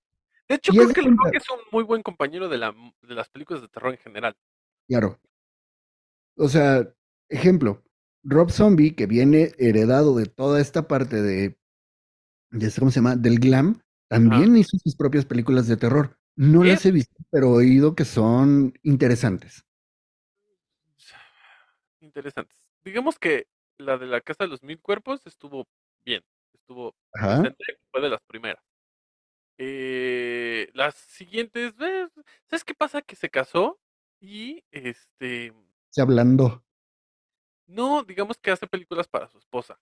De 0.47 0.55
hecho, 0.55 0.71
creo 0.71 0.93
que 0.93 1.01
el 1.01 1.17
rock 1.17 1.35
es 1.35 1.49
un 1.49 1.59
muy 1.71 1.83
buen 1.83 2.03
compañero 2.03 2.47
de, 2.47 2.57
la, 2.57 2.73
de 3.01 3.13
las 3.13 3.27
películas 3.29 3.61
de 3.61 3.67
terror 3.67 3.91
en 3.91 3.99
general. 3.99 4.35
Claro. 4.87 5.19
O 6.37 6.47
sea, 6.47 6.87
ejemplo, 7.29 7.83
Rob 8.23 8.51
Zombie, 8.51 8.95
que 8.95 9.07
viene 9.07 9.51
heredado 9.57 10.15
de 10.15 10.25
toda 10.25 10.61
esta 10.61 10.87
parte 10.87 11.21
de, 11.21 11.57
de 12.51 12.67
este, 12.67 12.79
¿cómo 12.79 12.91
se 12.91 12.99
llama? 12.99 13.15
Del 13.17 13.39
glam, 13.39 13.81
también 14.07 14.55
hizo 14.55 14.77
sus 14.77 14.95
propias 14.95 15.25
películas 15.25 15.67
de 15.67 15.77
terror. 15.77 16.17
No 16.37 16.63
las 16.63 16.85
he 16.85 16.91
visto, 16.91 17.15
pero 17.31 17.47
he 17.47 17.65
oído 17.65 17.95
que 17.95 18.05
son 18.05 18.73
interesantes. 18.83 19.65
Interesantes. 21.99 22.57
Digamos 22.85 23.19
que 23.19 23.47
la 23.77 23.97
de 23.97 24.05
la 24.05 24.21
Casa 24.21 24.43
de 24.45 24.49
los 24.49 24.63
Mil 24.63 24.79
Cuerpos 24.79 25.25
estuvo 25.25 25.67
bien. 26.05 26.23
Estuvo 26.61 26.95
fue 27.91 28.01
de 28.01 28.09
las 28.09 28.21
primeras. 28.27 28.63
Eh, 29.57 30.69
las 30.73 30.95
siguientes, 30.95 31.73
eh, 31.79 32.07
¿sabes 32.47 32.63
qué 32.63 32.75
pasa? 32.75 33.01
Que 33.01 33.15
se 33.15 33.29
casó 33.29 33.79
y 34.19 34.63
este 34.71 35.53
Se 35.89 36.01
hablando. 36.01 36.63
no, 37.65 38.03
digamos 38.03 38.37
que 38.37 38.51
hace 38.51 38.67
películas 38.67 39.07
para 39.07 39.27
su 39.27 39.37
esposa. 39.39 39.79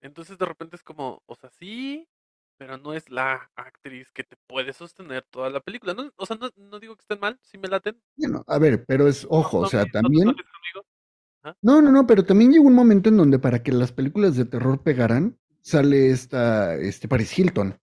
Entonces 0.00 0.38
de 0.38 0.44
repente 0.44 0.76
es 0.76 0.82
como, 0.82 1.22
o 1.26 1.34
sea, 1.34 1.50
sí, 1.50 2.08
pero 2.56 2.78
no 2.78 2.92
es 2.94 3.10
la 3.10 3.50
actriz 3.56 4.10
que 4.12 4.24
te 4.24 4.36
puede 4.46 4.72
sostener 4.72 5.24
toda 5.30 5.50
la 5.50 5.60
película. 5.60 5.94
No, 5.94 6.10
o 6.16 6.26
sea, 6.26 6.36
no, 6.36 6.50
no 6.56 6.78
digo 6.78 6.96
que 6.96 7.02
estén 7.02 7.20
mal, 7.20 7.38
sí 7.42 7.58
me 7.58 7.68
laten. 7.68 8.00
Bueno, 8.16 8.44
a 8.46 8.58
ver, 8.58 8.84
pero 8.86 9.08
es, 9.08 9.26
ojo, 9.28 9.58
o 9.58 9.66
sea, 9.66 9.84
también... 9.86 10.34
No, 11.62 11.80
no, 11.80 11.92
no, 11.92 12.06
pero 12.06 12.24
también 12.24 12.50
llegó 12.50 12.64
un 12.64 12.74
momento 12.74 13.08
en 13.08 13.16
donde 13.16 13.38
para 13.38 13.62
que 13.62 13.70
las 13.70 13.92
películas 13.92 14.36
de 14.36 14.46
terror 14.46 14.82
pegaran, 14.82 15.38
sale 15.66 16.10
esta, 16.10 16.76
este 16.76 17.08
Paris 17.08 17.38
Hilton. 17.38 17.78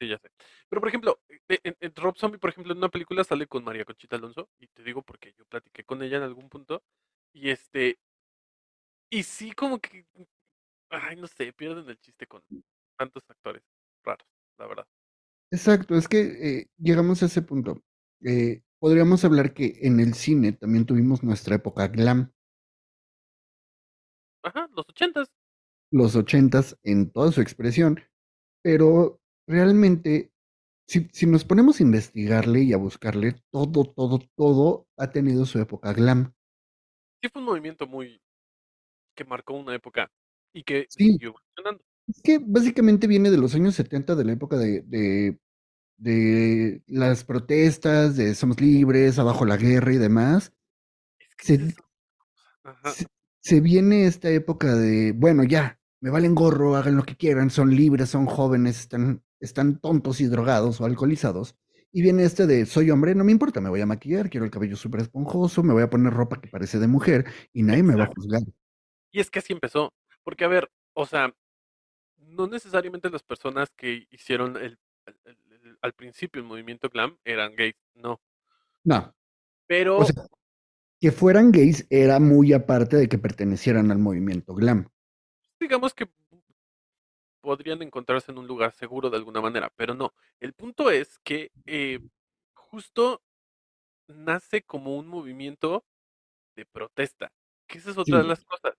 Sí, 0.00 0.08
ya 0.08 0.18
sé. 0.18 0.30
Pero 0.68 0.80
por 0.80 0.88
ejemplo, 0.88 1.20
e- 1.48 1.60
en, 1.64 1.76
en 1.80 1.94
Rob 1.96 2.16
Zombie, 2.16 2.38
por 2.38 2.50
ejemplo, 2.50 2.72
en 2.72 2.78
una 2.78 2.88
película 2.88 3.24
sale 3.24 3.46
con 3.48 3.64
María 3.64 3.84
Conchita 3.84 4.16
Alonso, 4.16 4.48
y 4.58 4.68
te 4.68 4.82
digo 4.84 5.02
porque 5.02 5.32
yo 5.36 5.44
platiqué 5.46 5.84
con 5.84 6.02
ella 6.02 6.18
en 6.18 6.22
algún 6.22 6.48
punto, 6.48 6.82
y 7.32 7.50
este, 7.50 7.98
y 9.10 9.22
sí 9.22 9.52
como 9.52 9.78
que, 9.80 10.06
ay, 10.90 11.16
no 11.16 11.26
sé, 11.26 11.52
pierden 11.52 11.88
el 11.88 11.98
chiste 12.00 12.26
con 12.26 12.42
tantos 12.98 13.24
actores 13.30 13.62
raros, 14.04 14.26
la 14.58 14.66
verdad. 14.66 14.86
Exacto, 15.50 15.96
es 15.96 16.08
que 16.08 16.20
eh, 16.60 16.66
llegamos 16.78 17.22
a 17.22 17.26
ese 17.26 17.42
punto. 17.42 17.82
Eh, 18.22 18.62
podríamos 18.78 19.24
hablar 19.24 19.54
que 19.54 19.78
en 19.82 20.00
el 20.00 20.14
cine 20.14 20.52
también 20.52 20.84
tuvimos 20.86 21.22
nuestra 21.22 21.56
época 21.56 21.88
glam, 21.88 22.32
Ajá, 24.42 24.68
los 24.74 24.84
ochentas. 24.88 25.28
Los 25.90 26.16
ochentas 26.16 26.78
en 26.82 27.10
toda 27.10 27.32
su 27.32 27.40
expresión, 27.40 28.00
pero 28.62 29.20
realmente, 29.46 30.32
si, 30.88 31.08
si 31.12 31.26
nos 31.26 31.44
ponemos 31.44 31.80
a 31.80 31.84
investigarle 31.84 32.62
y 32.62 32.72
a 32.72 32.78
buscarle, 32.78 33.36
todo, 33.50 33.84
todo, 33.84 34.20
todo 34.36 34.86
ha 34.96 35.10
tenido 35.10 35.46
su 35.46 35.58
época 35.60 35.92
glam. 35.92 36.34
Sí 37.22 37.28
fue 37.32 37.40
un 37.40 37.46
movimiento 37.46 37.86
muy, 37.86 38.20
que 39.16 39.24
marcó 39.24 39.54
una 39.54 39.74
época, 39.74 40.10
y 40.52 40.62
que 40.64 40.86
Sí. 40.88 41.12
siguió 41.12 41.28
evolucionando. 41.30 41.82
Es 42.08 42.22
que 42.22 42.38
básicamente 42.38 43.06
viene 43.06 43.30
de 43.30 43.38
los 43.38 43.54
años 43.54 43.74
70, 43.74 44.14
de 44.14 44.24
la 44.24 44.32
época 44.32 44.56
de, 44.56 44.82
de, 44.82 45.38
de 45.98 46.82
las 46.86 47.24
protestas, 47.24 48.16
de 48.16 48.34
Somos 48.34 48.60
Libres, 48.60 49.18
Abajo 49.18 49.44
la 49.44 49.56
Guerra 49.56 49.92
y 49.94 49.98
demás. 49.98 50.52
Se, 51.38 51.74
se 53.40 53.60
viene 53.60 54.06
esta 54.06 54.30
época 54.30 54.74
de, 54.74 55.12
bueno, 55.12 55.44
ya, 55.44 55.77
me 56.00 56.10
valen 56.10 56.34
gorro, 56.34 56.76
hagan 56.76 56.96
lo 56.96 57.02
que 57.04 57.16
quieran, 57.16 57.50
son 57.50 57.74
libres, 57.74 58.10
son 58.10 58.26
jóvenes, 58.26 58.80
están, 58.80 59.22
están 59.40 59.78
tontos 59.80 60.20
y 60.20 60.26
drogados 60.26 60.80
o 60.80 60.84
alcoholizados. 60.84 61.56
Y 61.90 62.02
viene 62.02 62.24
este 62.24 62.46
de, 62.46 62.66
soy 62.66 62.90
hombre, 62.90 63.14
no 63.14 63.24
me 63.24 63.32
importa, 63.32 63.60
me 63.60 63.70
voy 63.70 63.80
a 63.80 63.86
maquillar, 63.86 64.28
quiero 64.28 64.44
el 64.44 64.50
cabello 64.50 64.76
súper 64.76 65.00
esponjoso, 65.00 65.62
me 65.62 65.72
voy 65.72 65.82
a 65.82 65.90
poner 65.90 66.12
ropa 66.12 66.40
que 66.40 66.48
parece 66.48 66.78
de 66.78 66.86
mujer 66.86 67.24
y 67.52 67.62
nadie 67.62 67.82
me 67.82 67.96
va 67.96 68.04
a 68.04 68.10
juzgar. 68.14 68.42
Y 69.10 69.20
es 69.20 69.30
que 69.30 69.38
así 69.38 69.52
empezó. 69.54 69.92
Porque, 70.22 70.44
a 70.44 70.48
ver, 70.48 70.70
o 70.92 71.06
sea, 71.06 71.34
no 72.18 72.46
necesariamente 72.46 73.08
las 73.10 73.22
personas 73.22 73.70
que 73.74 74.06
hicieron 74.10 74.56
el, 74.56 74.78
el- 75.06 75.16
el- 75.24 75.36
el- 75.64 75.78
al 75.80 75.92
principio 75.94 76.42
el 76.42 76.46
movimiento 76.48 76.90
glam 76.90 77.16
eran 77.24 77.54
gays, 77.56 77.74
no. 77.94 78.20
No. 78.84 79.14
Pero, 79.66 79.98
O 79.98 80.04
sea, 80.04 80.26
que 81.00 81.10
fueran 81.10 81.52
gays 81.52 81.86
era 81.88 82.20
muy 82.20 82.52
aparte 82.52 82.96
de 82.96 83.08
que 83.08 83.18
pertenecieran 83.18 83.90
al 83.90 83.98
movimiento 83.98 84.54
glam. 84.54 84.88
Digamos 85.58 85.94
que 85.94 86.08
podrían 87.40 87.82
encontrarse 87.82 88.32
en 88.32 88.38
un 88.38 88.46
lugar 88.46 88.72
seguro 88.72 89.10
de 89.10 89.16
alguna 89.16 89.40
manera, 89.40 89.72
pero 89.76 89.94
no. 89.94 90.12
El 90.40 90.52
punto 90.52 90.90
es 90.90 91.18
que 91.20 91.50
eh, 91.66 92.00
justo 92.54 93.22
nace 94.08 94.62
como 94.62 94.96
un 94.96 95.06
movimiento 95.06 95.84
de 96.56 96.66
protesta, 96.66 97.32
que 97.66 97.78
esa 97.78 97.90
es 97.90 97.98
otra 97.98 98.18
de 98.18 98.24
las 98.24 98.44
cosas. 98.44 98.74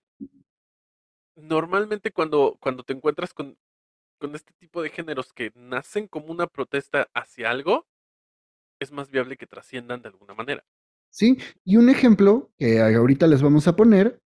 Normalmente 1.35 2.11
cuando, 2.11 2.57
cuando 2.59 2.83
te 2.83 2.93
encuentras 2.93 3.33
con, 3.33 3.57
con 4.19 4.35
este 4.35 4.53
tipo 4.53 4.81
de 4.81 4.89
géneros 4.89 5.31
que 5.31 5.51
nacen 5.55 6.07
como 6.07 6.27
una 6.27 6.47
protesta 6.47 7.09
hacia 7.13 7.49
algo, 7.49 7.87
es 8.79 8.91
más 8.91 9.09
viable 9.09 9.37
que 9.37 9.47
trasciendan 9.47 10.01
de 10.01 10.09
alguna 10.09 10.33
manera. 10.33 10.65
¿Sí? 11.11 11.37
Y 11.63 11.77
un 11.77 11.89
ejemplo 11.89 12.51
que 12.57 12.81
ahorita 12.81 13.27
les 13.27 13.41
vamos 13.41 13.67
a 13.67 13.75
poner 13.75 14.21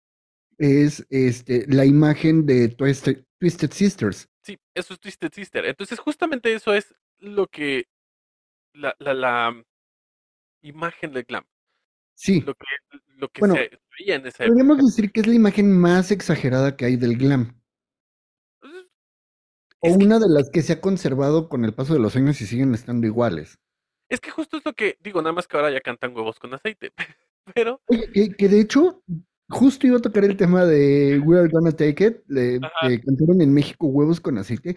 es 0.58 1.06
este, 1.10 1.66
la 1.68 1.86
imagen 1.86 2.46
de 2.46 2.70
Twisted, 2.70 3.24
Twisted 3.40 3.72
Sisters. 3.72 4.30
Sí, 4.44 4.58
eso 4.76 4.94
es 4.94 5.00
Twisted 5.00 5.32
Sister. 5.34 5.66
Entonces, 5.66 6.00
justamente 6.00 6.54
eso 6.54 6.74
es 6.74 6.94
lo 7.20 7.48
que 7.48 7.88
la, 8.74 8.96
la, 9.00 9.14
la 9.14 9.64
imagen 10.62 11.14
del 11.14 11.24
glam, 11.24 11.46
Sí, 12.16 12.42
lo 12.42 12.54
que, 12.54 12.66
lo 13.18 13.30
que 13.30 13.40
Bueno, 13.40 13.56
se 13.56 13.72
veía 14.00 14.16
en 14.16 14.28
esa 14.28 14.44
época. 14.44 14.48
podríamos 14.48 14.78
decir 14.86 15.12
que 15.12 15.22
es 15.22 15.28
la 15.28 15.34
imagen 15.34 15.72
más 15.72 16.12
exagerada 16.12 16.76
que 16.76 16.86
hay 16.86 16.96
del 16.96 17.18
glam. 17.18 17.60
O 19.86 19.90
una 19.96 20.18
de 20.18 20.30
las 20.30 20.50
que 20.50 20.62
se 20.62 20.74
ha 20.74 20.82
conservado 20.82 21.50
con 21.50 21.66
el 21.66 21.74
paso 21.74 21.94
de 21.94 22.00
los 22.00 22.16
años 22.16 22.40
y 22.40 22.46
siguen 22.46 22.74
estando 22.74 23.06
iguales. 23.06 23.60
Es 24.10 24.22
que 24.22 24.32
justo 24.32 24.58
es 24.58 24.66
lo 24.66 24.74
que 24.74 24.98
digo, 25.02 25.22
nada 25.22 25.34
más 25.34 25.48
que 25.48 25.58
ahora 25.58 25.72
ya 25.72 25.82
cantan 25.82 26.16
huevos 26.16 26.40
con 26.40 26.54
aceite. 26.54 26.94
Pero, 27.54 27.82
Oye, 27.88 28.10
que, 28.14 28.30
que 28.30 28.48
de 28.48 28.62
hecho, 28.62 29.04
justo 29.50 29.88
iba 29.88 29.98
a 29.98 30.02
tocar 30.02 30.24
el 30.26 30.38
tema 30.38 30.66
de 30.66 31.20
We 31.24 31.40
Are 31.40 31.50
Gonna 31.50 31.72
Take 31.72 32.06
It, 32.06 32.18
de, 32.28 32.60
que 32.82 33.02
cantaron 33.02 33.42
en 33.42 33.54
México 33.54 33.88
huevos 33.88 34.20
con 34.20 34.38
aceite. 34.38 34.76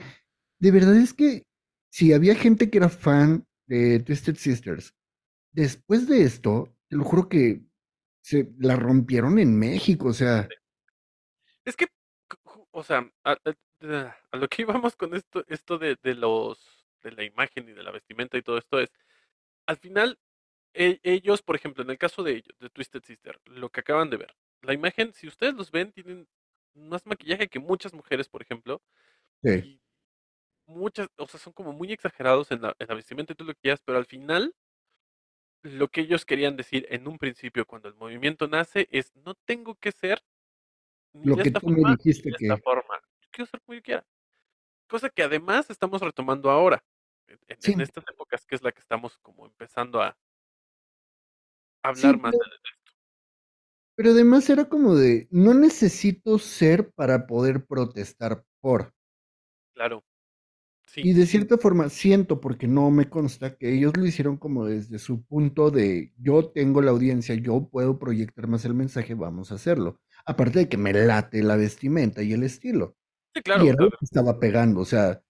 De 0.59 0.71
verdad 0.71 0.97
es 0.97 1.13
que 1.15 1.47
si 1.91 2.13
había 2.13 2.35
gente 2.35 2.71
que 2.71 2.79
era 2.79 2.89
fan 2.89 3.47
de 3.67 4.01
Twisted 4.01 4.37
Sisters, 4.37 4.95
después 5.53 6.09
de 6.09 6.23
esto, 6.23 6.75
te 6.89 6.97
lo 6.97 7.05
juro 7.05 7.29
que 7.29 7.63
se 8.23 8.53
la 8.59 8.77
rompieron 8.77 9.39
en 9.39 9.59
México, 9.59 10.09
o 10.09 10.13
sea, 10.13 10.49
es 11.65 11.77
que, 11.77 11.87
o 12.71 12.83
sea, 12.83 13.11
a, 13.25 13.33
a- 13.33 14.17
a 14.33 14.37
lo 14.37 14.49
que 14.49 14.63
íbamos 14.63 14.97
con 14.97 15.15
esto, 15.15 15.45
esto 15.49 15.79
de, 15.79 15.97
de 16.03 16.15
los, 16.15 16.59
de 17.03 17.13
la 17.13 17.25
imagen 17.25 17.69
y 17.69 17.73
de 17.73 17.83
la 17.83 17.91
vestimenta 17.93 18.37
y 18.39 18.43
todo 18.43 18.59
esto 18.59 18.81
es, 18.81 18.91
al 19.67 19.77
final, 19.79 20.19
e- 20.75 21.01
ellos, 21.03 21.43
por 21.43 21.57
ejemplo, 21.57 21.83
en 21.85 21.91
el 21.91 21.99
caso 21.99 22.23
de 22.23 22.33
ellos, 22.33 22.59
de 22.61 22.71
Twisted 22.71 23.03
Sister, 23.05 23.41
lo 23.47 23.71
que 23.71 23.81
acaban 23.81 24.11
de 24.11 24.19
ver, 24.19 24.35
la 24.67 24.75
imagen, 24.75 25.13
si 25.15 25.27
ustedes 25.29 25.55
los 25.55 25.71
ven, 25.71 25.93
tienen 25.93 26.29
más 26.75 27.07
maquillaje 27.07 27.49
que 27.49 27.59
muchas 27.59 27.95
mujeres, 27.95 28.29
por 28.29 28.43
ejemplo, 28.43 28.83
sí. 29.43 29.81
muchas, 30.67 31.09
o 31.17 31.27
sea, 31.27 31.41
son 31.41 31.53
como 31.53 31.73
muy 31.73 31.93
exagerados 31.93 32.51
en 32.51 32.63
la, 32.63 32.75
en 32.79 32.89
la 32.89 32.95
vestimenta 32.95 33.33
y 33.33 33.37
todo 33.37 33.49
lo 33.49 33.55
que 33.55 33.61
quieras, 33.61 33.81
pero 33.85 33.99
al 33.99 34.07
final, 34.07 34.55
lo 35.63 35.89
que 35.89 36.03
ellos 36.03 36.25
querían 36.25 36.57
decir 36.57 36.87
en 36.91 37.09
un 37.09 37.19
principio 37.19 37.67
cuando 37.67 37.89
el 37.89 37.95
movimiento 37.95 38.47
nace 38.47 38.89
es, 38.91 39.15
no 39.17 39.35
tengo 39.35 39.75
que 39.77 39.91
ser 39.93 40.23
ni 41.13 41.27
Lo 41.27 41.37
de 41.37 41.43
que 41.45 41.49
esta 41.49 41.61
tú 41.61 41.69
me 41.69 41.75
forma, 41.77 41.91
ni 41.91 41.97
dijiste 41.97 42.31
de 42.31 42.37
esta 42.41 42.57
que- 42.57 42.63
forma. 42.63 42.95
Yo 43.21 43.29
quiero 43.31 43.47
ser 43.51 43.61
como 43.63 43.75
yo 43.75 43.83
quiera. 43.83 44.07
Cosa 44.89 45.09
que 45.11 45.23
además 45.23 45.71
estamos 45.71 46.01
retomando 46.03 46.51
ahora, 46.51 46.85
en, 47.27 47.39
en- 47.49 47.57
Sí. 47.61 47.73
en 47.73 47.81
estas 47.81 48.05
épocas 48.09 48.45
que 48.47 48.55
es 48.55 48.63
la 48.63 48.71
que 48.71 48.81
estamos 48.81 49.19
como 49.19 49.47
empezando 49.47 50.03
a 50.03 50.13
Sí, 50.13 50.19
hablar 51.83 52.19
más 52.19 52.33
de 52.33 52.39
de. 52.39 52.76
Pero 53.97 54.11
además 54.11 54.49
era 54.51 54.67
como 54.69 54.95
de, 54.95 55.29
no 55.31 55.55
necesito 55.55 56.39
ser 56.39 56.93
para 56.93 57.27
poder 57.27 57.67
protestar 57.67 58.45
por. 58.61 58.95
Claro. 59.75 60.03
Sí, 60.87 61.03
Y 61.03 61.13
de 61.13 61.27
cierta 61.27 61.59
forma 61.59 61.89
siento, 61.89 62.41
porque 62.41 62.67
no 62.67 62.91
me 62.91 63.09
consta, 63.09 63.57
que 63.57 63.75
ellos 63.75 63.97
lo 63.97 64.07
hicieron 64.07 64.37
como 64.39 64.65
desde 64.67 64.99
su 64.99 65.23
punto 65.25 65.71
de 65.71 66.13
yo 66.19 66.49
tengo 66.51 66.81
la 66.83 66.91
audiencia, 66.91 67.35
yo 67.35 67.69
puedo 67.71 67.99
proyectar 67.99 68.49
más 68.49 68.65
el 68.65 68.75
mensaje, 68.75 69.15
vamos 69.15 69.53
a 69.53 69.57
hacerlo. 69.57 70.01
Aparte 70.25 70.61
de 70.61 70.69
que 70.69 70.79
me 70.79 70.93
late 70.93 71.43
la 71.43 71.57
vestimenta 71.57 72.23
y 72.23 72.33
el 72.33 72.43
estilo. 72.43 72.97
sí, 73.35 73.43
claro, 73.43 73.65
Y 73.65 73.69
era 73.69 73.85
lo 73.85 73.91
que 73.91 74.05
estaba 74.05 74.41
pegando. 74.41 74.81
O 74.81 74.85
sea, 74.87 75.23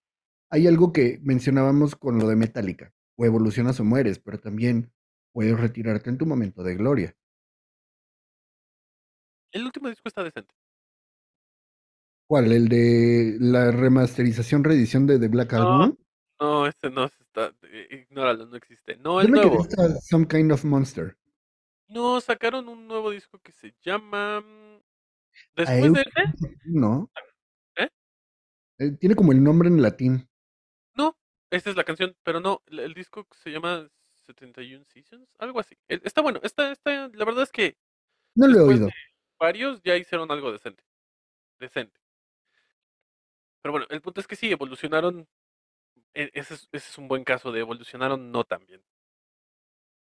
hay 0.51 0.67
algo 0.69 0.93
que 0.93 1.21
mencionábamos 1.23 1.97
con 1.97 2.19
lo 2.19 2.29
de 2.29 2.37
Metallica. 2.37 2.93
O 3.17 3.27
evolucionas 3.27 3.81
o 3.81 3.85
mueres, 3.85 4.19
pero 4.21 4.41
también 4.41 4.93
puedes 5.33 5.59
retirarte 5.61 6.11
en 6.11 6.19
tu 6.19 6.27
momento 6.27 6.63
de 6.65 6.77
gloria. 6.77 7.17
El 9.57 9.65
último 9.65 9.89
disco 9.89 10.07
está 10.07 10.23
decente. 10.23 10.55
¿Cuál? 12.29 12.53
¿El 12.53 12.69
de 12.69 13.37
la 13.41 13.71
remasterización, 13.71 14.63
reedición 14.65 15.07
de 15.07 15.19
The 15.19 15.29
Black 15.29 15.55
Album? 15.55 15.97
no, 16.39 16.67
este 16.67 16.91
no 16.91 17.09
se 17.09 17.23
está, 17.23 17.55
eh, 17.63 18.07
ignóralo, 18.07 18.45
no 18.45 18.57
existe. 18.57 18.97
No, 18.99 19.19
el 19.23 19.31
nuevo. 19.31 19.67
Some 20.03 20.27
Kind 20.29 20.53
of 20.53 20.63
Monster. 20.65 21.17
No, 21.89 22.21
sacaron 22.21 22.69
un 22.69 22.87
nuevo 22.87 23.11
disco 23.11 23.39
que 23.39 23.53
se 23.53 23.75
llama 23.81 24.43
mm, 24.43 24.79
Después 25.57 25.93
de 25.95 26.01
ese, 26.01 26.11
No. 26.67 27.11
¿Eh? 27.77 27.89
Eh, 28.79 28.91
Tiene 29.01 29.15
como 29.15 29.33
el 29.33 29.43
nombre 29.43 29.69
en 29.69 29.81
latín. 29.81 30.29
No, 30.95 31.17
esa 31.51 31.71
es 31.71 31.77
la 31.77 31.85
canción, 31.85 32.15
pero 32.23 32.41
no, 32.41 32.63
el, 32.67 32.81
el 32.81 32.93
disco 32.93 33.27
se 33.43 33.51
llama 33.51 33.89
71 34.27 34.85
Seasons, 34.85 35.27
algo 35.39 35.61
así. 35.61 35.77
E- 35.89 36.01
Está 36.05 36.21
bueno, 36.21 36.41
está, 36.43 36.73
está, 36.73 37.09
la 37.09 37.25
verdad 37.25 37.45
es 37.45 37.53
que 37.53 37.79
No 38.35 38.49
lo 38.49 38.59
he 38.59 38.63
oído. 38.63 38.87
de 38.89 38.93
varios 39.39 39.83
ya 39.83 39.97
hicieron 39.97 40.31
algo 40.31 40.53
decente. 40.53 40.83
Decente. 41.61 41.99
Pero 43.63 43.73
bueno, 43.73 43.87
el 43.91 44.01
punto 44.01 44.21
es 44.21 44.27
que 44.27 44.37
sí, 44.37 44.51
evolucionaron. 44.51 45.29
e- 46.15 46.31
Ese 46.35 46.55
es, 46.55 46.69
ese 46.73 46.91
es 46.91 46.99
un 46.99 47.09
buen 47.09 47.25
caso 47.25 47.53
de 47.53 47.61
evolucionaron 47.61 48.31
no 48.33 48.45
tan 48.45 48.67
bien. 48.67 48.83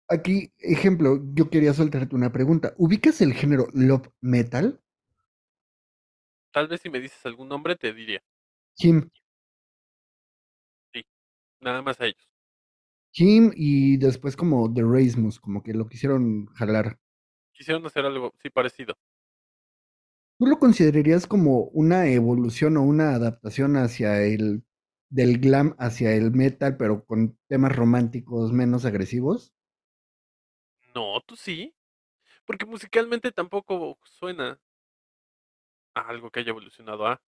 Aquí, 0.10 0.52
ejemplo, 0.60 1.20
yo 1.34 1.50
quería 1.50 1.74
soltarte 1.74 2.16
una 2.16 2.32
pregunta. 2.32 2.74
¿Ubicas 2.78 3.22
el 3.22 3.34
género 3.34 3.68
love 3.74 4.10
metal? 4.22 4.80
Tal 6.54 6.68
vez 6.70 6.80
si 6.82 6.90
me 6.90 7.02
dices 7.02 7.26
algún 7.26 7.50
nombre 7.50 7.76
te 7.76 7.94
diría. 7.94 8.24
Kim. 8.76 9.10
Sí, 10.94 11.06
nada 11.62 11.82
más 11.82 12.02
a 12.02 12.06
ellos. 12.08 12.28
Kim 13.14 13.52
y 13.56 13.96
después 13.98 14.36
como 14.36 14.74
The 14.74 14.82
Rasmus, 14.84 15.40
como 15.40 15.64
que 15.64 15.74
lo 15.74 15.88
quisieron 15.88 16.48
jalar. 16.48 17.00
Quisieron 17.54 17.86
hacer 17.86 18.06
algo, 18.06 18.34
sí, 18.42 18.50
parecido. 18.50 18.98
¿Tú 20.42 20.48
lo 20.48 20.58
considerarías 20.58 21.28
como 21.28 21.66
una 21.66 22.08
evolución 22.08 22.76
o 22.78 22.82
una 22.82 23.14
adaptación 23.14 23.78
hacia 23.78 24.24
el 24.24 24.64
del 25.12 25.38
glam 25.38 25.76
hacia 25.78 26.16
el 26.16 26.32
metal, 26.32 26.78
pero 26.78 27.06
con 27.06 27.38
temas 27.48 27.76
románticos 27.76 28.52
menos 28.52 28.86
agresivos? 28.86 29.54
No, 30.96 31.22
tú 31.28 31.36
sí. 31.36 31.76
Porque 32.44 32.66
musicalmente 32.66 33.32
tampoco 33.32 34.00
suena 34.04 34.60
a 35.94 36.08
algo 36.08 36.32
que 36.32 36.40
haya 36.40 36.50
evolucionado 36.50 37.06
a. 37.06 37.22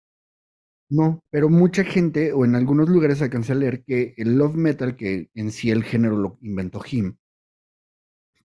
No, 0.89 1.19
pero 1.31 1.49
mucha 1.49 1.83
gente, 1.83 2.31
o 2.31 2.45
en 2.45 2.55
algunos 2.55 2.87
lugares 2.87 3.21
alcancé 3.21 3.51
a 3.51 3.55
leer 3.55 3.83
que 3.83 4.13
el 4.15 4.37
love 4.37 4.55
metal, 4.55 4.95
que 4.95 5.29
en 5.33 5.51
sí 5.51 5.69
el 5.69 5.83
género 5.83 6.15
lo 6.15 6.37
inventó 6.39 6.81
Him, 6.89 7.17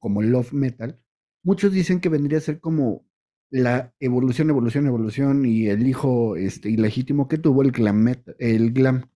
como 0.01 0.23
el 0.23 0.31
love 0.31 0.53
metal, 0.53 1.01
muchos 1.45 1.71
dicen 1.71 2.01
que 2.01 2.09
vendría 2.09 2.39
a 2.39 2.41
ser 2.41 2.59
como 2.59 3.07
la 3.51 3.93
evolución, 4.01 4.51
evolución, 4.51 4.87
evolución 4.87 5.45
y 5.47 5.67
el 5.69 5.87
hijo 5.87 6.37
este, 6.37 6.71
ilegítimo 6.71 7.29
que 7.29 7.39
tuvo 7.39 7.63
el 7.63 7.73
glam 7.73 7.97
metal, 8.03 8.37
el 8.39 8.73
glam. 8.73 9.11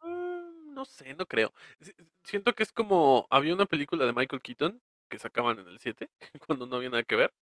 Mm, 0.00 0.74
no 0.74 0.84
sé, 0.84 1.14
no 1.14 1.26
creo. 1.26 1.52
Si- 1.80 1.92
Siento 2.24 2.54
que 2.54 2.62
es 2.64 2.72
como, 2.72 3.26
había 3.30 3.54
una 3.54 3.66
película 3.66 4.04
de 4.04 4.12
Michael 4.12 4.42
Keaton 4.42 4.82
que 5.08 5.18
sacaban 5.18 5.58
en 5.60 5.68
el 5.68 5.78
7, 5.78 6.10
cuando 6.46 6.66
no 6.66 6.76
había 6.76 6.90
nada 6.90 7.04
que 7.04 7.16
ver, 7.16 7.32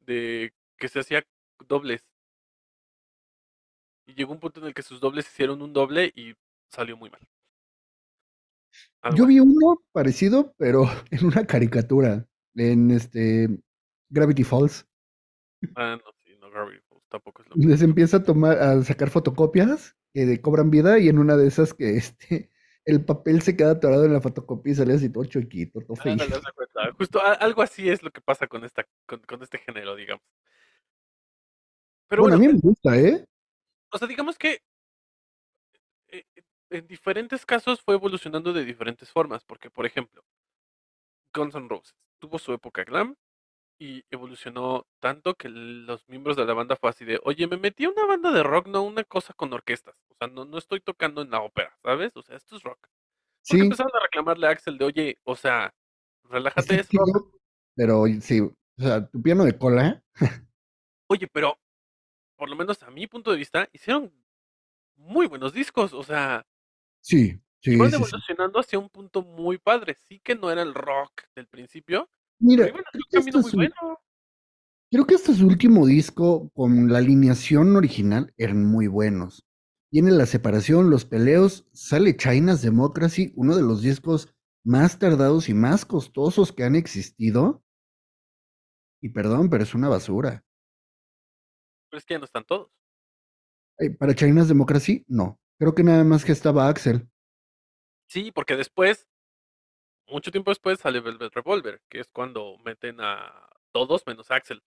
de 0.00 0.52
que 0.78 0.88
se 0.88 1.00
hacía 1.00 1.24
dobles. 1.68 2.04
Y 4.04 4.14
llegó 4.14 4.32
un 4.32 4.40
punto 4.40 4.58
en 4.58 4.66
el 4.66 4.74
que 4.74 4.82
sus 4.82 4.98
dobles 5.00 5.26
hicieron 5.28 5.62
un 5.62 5.72
doble 5.72 6.10
y 6.16 6.34
salió 6.70 6.96
muy 6.96 7.08
mal. 7.08 7.20
Algo 9.02 9.16
Yo 9.16 9.26
vi 9.26 9.40
uno 9.40 9.82
parecido, 9.92 10.54
pero 10.58 10.84
en 11.10 11.26
una 11.26 11.46
caricatura, 11.46 12.26
en 12.54 12.90
este 12.90 13.48
Gravity 14.10 14.44
Falls. 14.44 14.85
Ah, 15.74 15.98
no, 16.02 16.12
sí, 16.24 16.36
no, 16.40 16.50
Gravity 16.50 16.80
Falls 16.88 17.04
tampoco 17.08 17.42
es 17.42 17.48
lo 17.48 17.56
mismo. 17.56 17.70
Les 17.70 17.82
empieza 17.82 18.18
a 18.18 18.22
tomar, 18.22 18.58
a 18.58 18.82
sacar 18.82 19.10
fotocopias 19.10 19.96
que 20.12 20.26
de- 20.26 20.40
cobran 20.40 20.70
vida, 20.70 20.98
y 20.98 21.08
en 21.08 21.18
una 21.18 21.36
de 21.36 21.46
esas 21.48 21.74
que 21.74 21.96
este 21.96 22.50
el 22.84 23.04
papel 23.04 23.42
se 23.42 23.56
queda 23.56 23.72
atorado 23.72 24.04
en 24.04 24.12
la 24.12 24.20
fotocopia 24.20 24.72
y 24.72 24.74
sale 24.76 24.94
así 24.94 25.10
todo 25.10 25.24
chiquito, 25.24 25.80
todo 25.80 25.96
cuenta. 26.00 26.24
Justo 26.96 27.20
a- 27.20 27.32
algo 27.32 27.62
así 27.62 27.88
es 27.90 28.02
lo 28.02 28.12
que 28.12 28.20
pasa 28.20 28.46
con 28.46 28.64
esta, 28.64 28.86
con, 29.06 29.18
con 29.20 29.42
este 29.42 29.58
género, 29.58 29.96
digamos. 29.96 30.22
Pero 32.08 32.22
Bueno, 32.22 32.36
bueno, 32.38 32.50
a 32.50 32.52
mí 32.52 32.54
me 32.54 32.60
gusta, 32.60 32.96
¿eh? 32.96 33.24
o 33.90 33.98
sea, 33.98 34.06
digamos 34.06 34.38
que 34.38 34.60
eh, 36.08 36.24
eh, 36.36 36.42
en 36.70 36.86
diferentes 36.86 37.44
casos 37.44 37.80
fue 37.82 37.94
evolucionando 37.94 38.52
de 38.52 38.64
diferentes 38.64 39.10
formas, 39.10 39.44
porque 39.44 39.70
por 39.70 39.86
ejemplo, 39.86 40.24
Guns 41.34 41.54
N' 41.54 41.68
Roses 41.68 41.94
tuvo 42.18 42.38
su 42.38 42.52
época 42.52 42.84
glam 42.84 43.16
y 43.78 44.04
evolucionó 44.10 44.86
tanto 45.00 45.34
que 45.34 45.48
los 45.48 46.08
miembros 46.08 46.36
de 46.36 46.44
la 46.46 46.54
banda 46.54 46.76
fue 46.76 46.90
así 46.90 47.04
de, 47.04 47.20
oye, 47.24 47.46
me 47.46 47.56
metí 47.58 47.84
a 47.84 47.90
una 47.90 48.06
banda 48.06 48.32
de 48.32 48.42
rock, 48.42 48.68
no 48.68 48.82
una 48.82 49.04
cosa 49.04 49.34
con 49.34 49.52
orquestas, 49.52 49.94
o 50.08 50.14
sea, 50.14 50.28
no, 50.28 50.44
no 50.44 50.58
estoy 50.58 50.80
tocando 50.80 51.20
en 51.22 51.30
la 51.30 51.40
ópera, 51.42 51.76
¿sabes? 51.82 52.16
O 52.16 52.22
sea, 52.22 52.36
esto 52.36 52.56
es 52.56 52.62
rock. 52.62 52.78
Porque 52.80 52.92
Sí. 53.42 53.60
empezaron 53.60 53.92
a 53.94 54.02
reclamarle 54.02 54.46
a 54.46 54.50
Axel 54.50 54.78
de, 54.78 54.84
oye, 54.86 55.18
o 55.24 55.36
sea, 55.36 55.74
relájate, 56.24 56.62
Sí 56.68 56.74
es 56.80 56.88
rock. 56.92 57.04
quiero, 57.04 57.40
pero 57.74 58.04
sí, 58.20 58.40
o 58.40 58.54
sea, 58.78 59.06
tu 59.08 59.22
piano 59.22 59.44
de 59.44 59.56
cola, 59.58 60.02
Oye, 61.08 61.28
pero 61.28 61.58
por 62.36 62.48
lo 62.50 62.56
menos 62.56 62.82
a 62.82 62.90
mi 62.90 63.06
punto 63.06 63.30
de 63.30 63.36
vista, 63.38 63.68
hicieron 63.72 64.12
muy 64.96 65.26
buenos 65.26 65.52
discos, 65.52 65.92
o 65.92 66.02
sea, 66.02 66.46
sí, 67.00 67.30
sí, 67.60 67.72
sí. 67.76 67.94
evolucionando 67.94 68.58
hacia 68.58 68.78
un 68.78 68.88
punto 68.88 69.22
muy 69.22 69.58
padre. 69.58 69.94
Sí 70.08 70.18
que 70.20 70.34
no 70.34 70.50
era 70.50 70.62
el 70.62 70.74
rock 70.74 71.22
del 71.34 71.46
principio, 71.46 72.10
Mira, 72.38 72.66
esto 72.66 73.38
muy 73.38 73.40
es 73.40 73.54
un- 73.54 73.58
bueno. 73.60 73.98
Creo 74.90 75.06
que 75.06 75.14
este 75.14 75.34
su 75.34 75.46
último 75.46 75.86
disco 75.86 76.50
con 76.54 76.90
la 76.92 76.98
alineación 76.98 77.74
original 77.76 78.32
eran 78.36 78.64
muy 78.64 78.86
buenos. 78.86 79.44
Tiene 79.90 80.10
la 80.12 80.26
separación, 80.26 80.90
los 80.90 81.04
peleos, 81.04 81.66
sale 81.72 82.16
China's 82.16 82.62
Democracy, 82.62 83.32
uno 83.36 83.56
de 83.56 83.62
los 83.62 83.82
discos 83.82 84.32
más 84.64 84.98
tardados 84.98 85.48
y 85.48 85.54
más 85.54 85.84
costosos 85.84 86.52
que 86.52 86.64
han 86.64 86.76
existido. 86.76 87.62
Y 89.02 89.08
perdón, 89.10 89.50
pero 89.50 89.62
es 89.64 89.74
una 89.74 89.88
basura. 89.88 90.44
Pero 91.90 91.98
es 91.98 92.04
que 92.04 92.14
ya 92.14 92.18
no 92.18 92.24
están 92.24 92.44
todos. 92.44 92.70
Eh, 93.78 93.90
Para 93.90 94.14
China's 94.14 94.48
Democracy, 94.48 95.04
no. 95.08 95.38
Creo 95.58 95.74
que 95.74 95.82
nada 95.84 96.04
más 96.04 96.24
que 96.24 96.32
estaba 96.32 96.68
Axel. 96.68 97.08
Sí, 98.08 98.30
porque 98.32 98.56
después, 98.56 99.08
mucho 100.08 100.30
tiempo 100.30 100.50
después, 100.50 100.78
sale 100.78 101.00
Velvet 101.00 101.34
Revolver, 101.34 101.80
que 101.88 102.00
es 102.00 102.08
cuando 102.08 102.56
meten 102.64 103.00
a 103.00 103.48
todos 103.72 104.06
menos 104.06 104.30
a 104.30 104.36
Axel. 104.36 104.62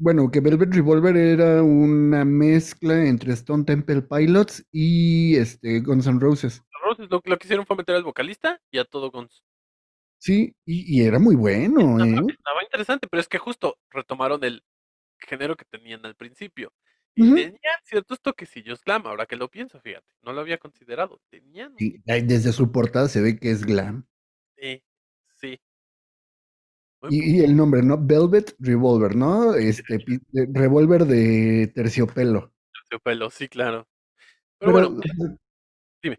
Bueno, 0.00 0.30
que 0.30 0.40
Velvet 0.40 0.72
Revolver 0.72 1.16
era 1.16 1.62
una 1.62 2.24
mezcla 2.24 3.04
entre 3.04 3.32
Stone 3.32 3.64
Temple 3.64 4.02
Pilots 4.02 4.64
y 4.70 5.36
este, 5.36 5.80
Guns 5.80 6.06
N' 6.06 6.20
Roses. 6.20 6.62
Roses 6.84 7.08
lo, 7.10 7.20
lo 7.24 7.38
que 7.38 7.46
hicieron 7.46 7.66
fue 7.66 7.76
meter 7.76 7.96
al 7.96 8.04
vocalista 8.04 8.60
y 8.70 8.78
a 8.78 8.84
todo 8.84 9.10
Guns. 9.10 9.42
Sí, 10.18 10.54
y, 10.64 10.96
y 10.96 11.04
era 11.04 11.18
muy 11.18 11.36
bueno, 11.36 12.04
¿eh? 12.04 12.10
Estaba 12.10 12.62
interesante, 12.62 13.08
pero 13.10 13.20
es 13.20 13.28
que 13.28 13.38
justo 13.38 13.76
retomaron 13.90 14.42
el 14.44 14.64
género 15.18 15.56
que 15.56 15.64
tenían 15.64 16.04
al 16.06 16.14
principio. 16.14 16.72
Y 17.14 17.34
tenían 17.34 17.58
ciertos 17.82 18.20
toquecillos 18.20 18.80
glam, 18.84 19.04
ahora 19.04 19.26
que 19.26 19.34
lo 19.34 19.48
pienso, 19.48 19.80
fíjate. 19.80 20.06
No 20.22 20.32
lo 20.32 20.40
había 20.40 20.58
considerado. 20.58 21.20
Tenían 21.28 21.74
ay, 22.06 22.22
desde 22.22 22.52
su 22.52 22.70
portada 22.70 23.08
se 23.08 23.20
ve 23.20 23.40
que 23.40 23.50
es 23.50 23.64
glam. 23.66 24.06
Sí, 24.60 24.82
sí. 25.36 25.60
Y, 27.10 27.36
y 27.38 27.40
el 27.44 27.56
nombre, 27.56 27.82
¿no? 27.82 27.96
Velvet 27.96 28.54
Revolver, 28.58 29.14
¿no? 29.14 29.54
Este, 29.54 29.98
de- 29.98 30.48
revólver 30.52 31.06
de 31.06 31.70
terciopelo. 31.74 32.52
terciopelo, 32.72 33.30
sí, 33.30 33.48
claro. 33.48 33.86
Pero, 34.58 34.72
Pero 34.72 34.90
bueno, 34.90 35.02
eh, 35.04 35.36
dime. 36.02 36.16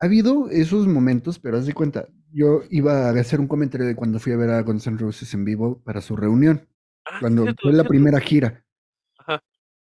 ha 0.00 0.06
habido 0.06 0.48
esos 0.50 0.86
momentos, 0.86 1.38
pero 1.38 1.58
haz 1.58 1.66
de 1.66 1.74
cuenta, 1.74 2.08
yo 2.32 2.62
iba 2.70 3.10
a 3.10 3.20
hacer 3.20 3.38
un 3.38 3.46
comentario 3.48 3.86
de 3.86 3.94
cuando 3.94 4.18
fui 4.18 4.32
a 4.32 4.36
ver 4.36 4.50
a 4.50 4.62
Guns 4.62 4.86
N' 4.86 4.98
Roses 4.98 5.32
en 5.34 5.44
vivo 5.44 5.80
para 5.82 6.00
su 6.00 6.16
reunión, 6.16 6.66
Ah, 7.04 7.20
cuando 7.20 7.42
cierto, 7.42 7.62
fue 7.62 7.72
la 7.72 7.76
cierto. 7.76 7.88
primera 7.90 8.20
gira. 8.20 8.63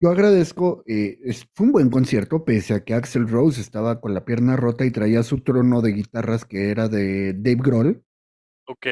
Yo 0.04 0.10
agradezco, 0.10 0.82
eh, 0.86 1.18
es- 1.24 1.48
fue 1.54 1.64
un 1.64 1.72
buen 1.72 1.88
concierto, 1.88 2.44
pese 2.44 2.74
a 2.74 2.84
que 2.84 2.92
Axel 2.92 3.26
Rose 3.26 3.58
estaba 3.58 4.02
con 4.02 4.12
la 4.12 4.26
pierna 4.26 4.54
rota 4.54 4.84
y 4.84 4.90
traía 4.90 5.22
su 5.22 5.38
trono 5.40 5.80
de 5.80 5.92
guitarras 5.92 6.44
que 6.44 6.70
era 6.70 6.90
de 6.90 7.32
Dave 7.32 7.62
Grohl. 7.62 8.04
Ok. 8.66 8.86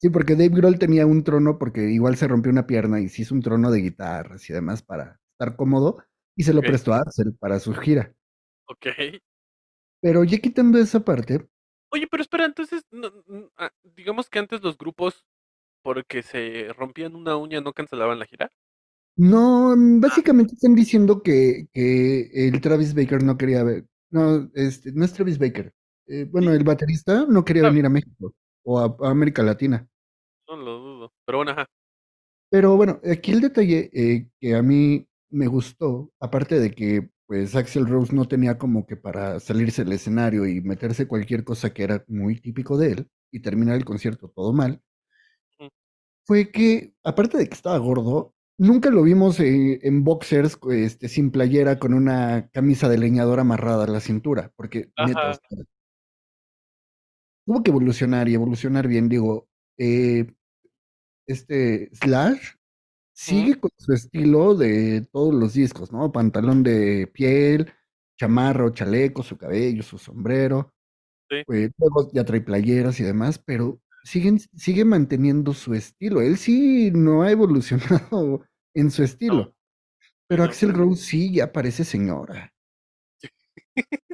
Sí, 0.00 0.08
porque 0.08 0.32
Dave 0.32 0.48
Grohl 0.48 0.78
tenía 0.78 1.04
un 1.04 1.22
trono 1.22 1.58
porque 1.58 1.90
igual 1.90 2.16
se 2.16 2.28
rompió 2.28 2.50
una 2.50 2.66
pierna 2.66 2.98
y 2.98 3.10
se 3.10 3.22
hizo 3.22 3.34
un 3.34 3.42
trono 3.42 3.70
de 3.70 3.82
guitarras 3.82 4.48
y 4.48 4.54
demás 4.54 4.82
para 4.82 5.20
estar 5.32 5.54
cómodo 5.54 5.98
y 6.34 6.44
se 6.44 6.54
lo 6.54 6.62
prestó 6.62 6.94
a 6.94 7.00
Axel 7.00 7.34
para 7.38 7.60
su 7.60 7.74
gira. 7.74 8.14
Ok. 8.68 8.86
Pero 10.00 10.24
ya 10.24 10.38
quitando 10.38 10.78
esa 10.78 11.04
parte, 11.04 11.46
Oye, 11.92 12.06
pero 12.10 12.22
espera, 12.22 12.46
entonces, 12.46 12.84
no- 12.90 13.12
ah, 13.58 13.70
digamos 13.82 14.30
que 14.30 14.38
antes 14.38 14.62
los 14.62 14.78
grupos, 14.78 15.26
porque 15.82 16.22
se 16.22 16.72
rompían 16.72 17.14
una 17.14 17.36
uña, 17.36 17.60
no 17.60 17.74
cancelaban 17.74 18.18
la 18.18 18.24
gira. 18.24 18.50
No, 19.16 19.76
mm, 19.76 20.00
básicamente 20.00 20.54
están 20.54 20.74
diciendo 20.74 21.22
que, 21.22 21.68
que 21.72 22.30
el 22.32 22.60
Travis 22.60 22.94
Baker 22.94 23.22
no 23.22 23.36
quería 23.36 23.62
ver, 23.64 23.86
no, 24.10 24.50
este, 24.54 24.92
no 24.92 25.04
es 25.04 25.12
Travis 25.12 25.38
Baker, 25.38 25.72
eh, 26.06 26.24
bueno, 26.30 26.52
el 26.52 26.64
baterista 26.64 27.26
no 27.28 27.44
quería 27.44 27.64
venir 27.64 27.86
a 27.86 27.90
México 27.90 28.34
o 28.64 28.78
a, 28.78 28.96
a 29.00 29.10
América 29.10 29.42
Latina. 29.42 29.86
No 30.48 30.56
lo 30.56 30.78
dudo. 30.78 31.12
Pero 31.24 31.38
bueno, 31.38 31.52
ajá. 31.52 31.66
Pero 32.50 32.76
bueno, 32.76 33.00
aquí 33.10 33.32
el 33.32 33.40
detalle 33.40 33.90
eh, 33.92 34.28
que 34.40 34.54
a 34.54 34.62
mí 34.62 35.06
me 35.30 35.46
gustó, 35.48 36.12
aparte 36.20 36.60
de 36.60 36.70
que 36.70 37.10
pues 37.26 37.56
Axel 37.56 37.86
Rose 37.86 38.14
no 38.14 38.26
tenía 38.26 38.56
como 38.56 38.86
que 38.86 38.96
para 38.96 39.40
salirse 39.40 39.82
del 39.82 39.94
escenario 39.94 40.46
y 40.46 40.60
meterse 40.60 41.08
cualquier 41.08 41.42
cosa 41.42 41.74
que 41.74 41.82
era 41.82 42.04
muy 42.06 42.40
típico 42.40 42.78
de 42.78 42.92
él 42.92 43.10
y 43.32 43.40
terminar 43.40 43.74
el 43.76 43.84
concierto 43.84 44.28
todo 44.28 44.52
mal, 44.52 44.80
fue 46.24 46.50
que 46.50 46.92
aparte 47.04 47.38
de 47.38 47.48
que 47.48 47.54
estaba 47.54 47.78
gordo, 47.78 48.34
nunca 48.58 48.90
lo 48.90 49.02
vimos 49.02 49.38
en 49.40 50.04
boxers 50.04 50.58
este, 50.70 51.08
sin 51.08 51.30
playera 51.30 51.78
con 51.78 51.94
una 51.94 52.48
camisa 52.52 52.88
de 52.88 52.98
leñador 52.98 53.40
amarrada 53.40 53.84
a 53.84 53.88
la 53.88 54.00
cintura, 54.00 54.52
porque 54.56 54.90
neta, 55.06 55.30
Ajá. 55.30 55.30
o 55.30 55.34
sea, 55.34 55.64
tuvo 57.46 57.62
que 57.62 57.70
evolucionar 57.70 58.28
y 58.28 58.34
evolucionar 58.34 58.88
bien, 58.88 59.08
digo, 59.08 59.48
eh, 59.78 60.26
este 61.26 61.90
Slash 61.94 62.54
sigue 63.14 63.58
con 63.58 63.70
su 63.76 63.92
estilo 63.92 64.54
de 64.54 65.06
todos 65.12 65.34
los 65.34 65.54
discos, 65.54 65.92
¿no? 65.92 66.12
Pantalón 66.12 66.62
de 66.62 67.06
piel, 67.12 67.72
chamarro, 68.18 68.70
chaleco, 68.70 69.22
su 69.22 69.36
cabello, 69.38 69.82
su 69.82 69.98
sombrero. 69.98 70.72
Sí. 71.30 71.36
eh, 71.52 71.70
luego 71.78 72.10
ya 72.12 72.24
trae 72.24 72.40
playeras 72.40 73.00
y 73.00 73.04
demás, 73.04 73.38
pero 73.38 73.80
siguen, 74.06 74.40
sigue 74.40 74.84
manteniendo 74.86 75.54
su 75.54 75.74
estilo. 75.74 76.22
Él 76.22 76.38
sí 76.38 76.90
no 76.92 77.22
ha 77.22 77.30
evolucionado 77.32 78.44
en 78.74 78.90
su 78.90 79.04
estilo. 79.04 79.54
Pero 80.28 80.44
Axel 80.44 80.74
Rose 80.74 81.02
sí 81.04 81.34
ya 81.34 81.52
parece 81.52 81.84
señora. 81.84 82.52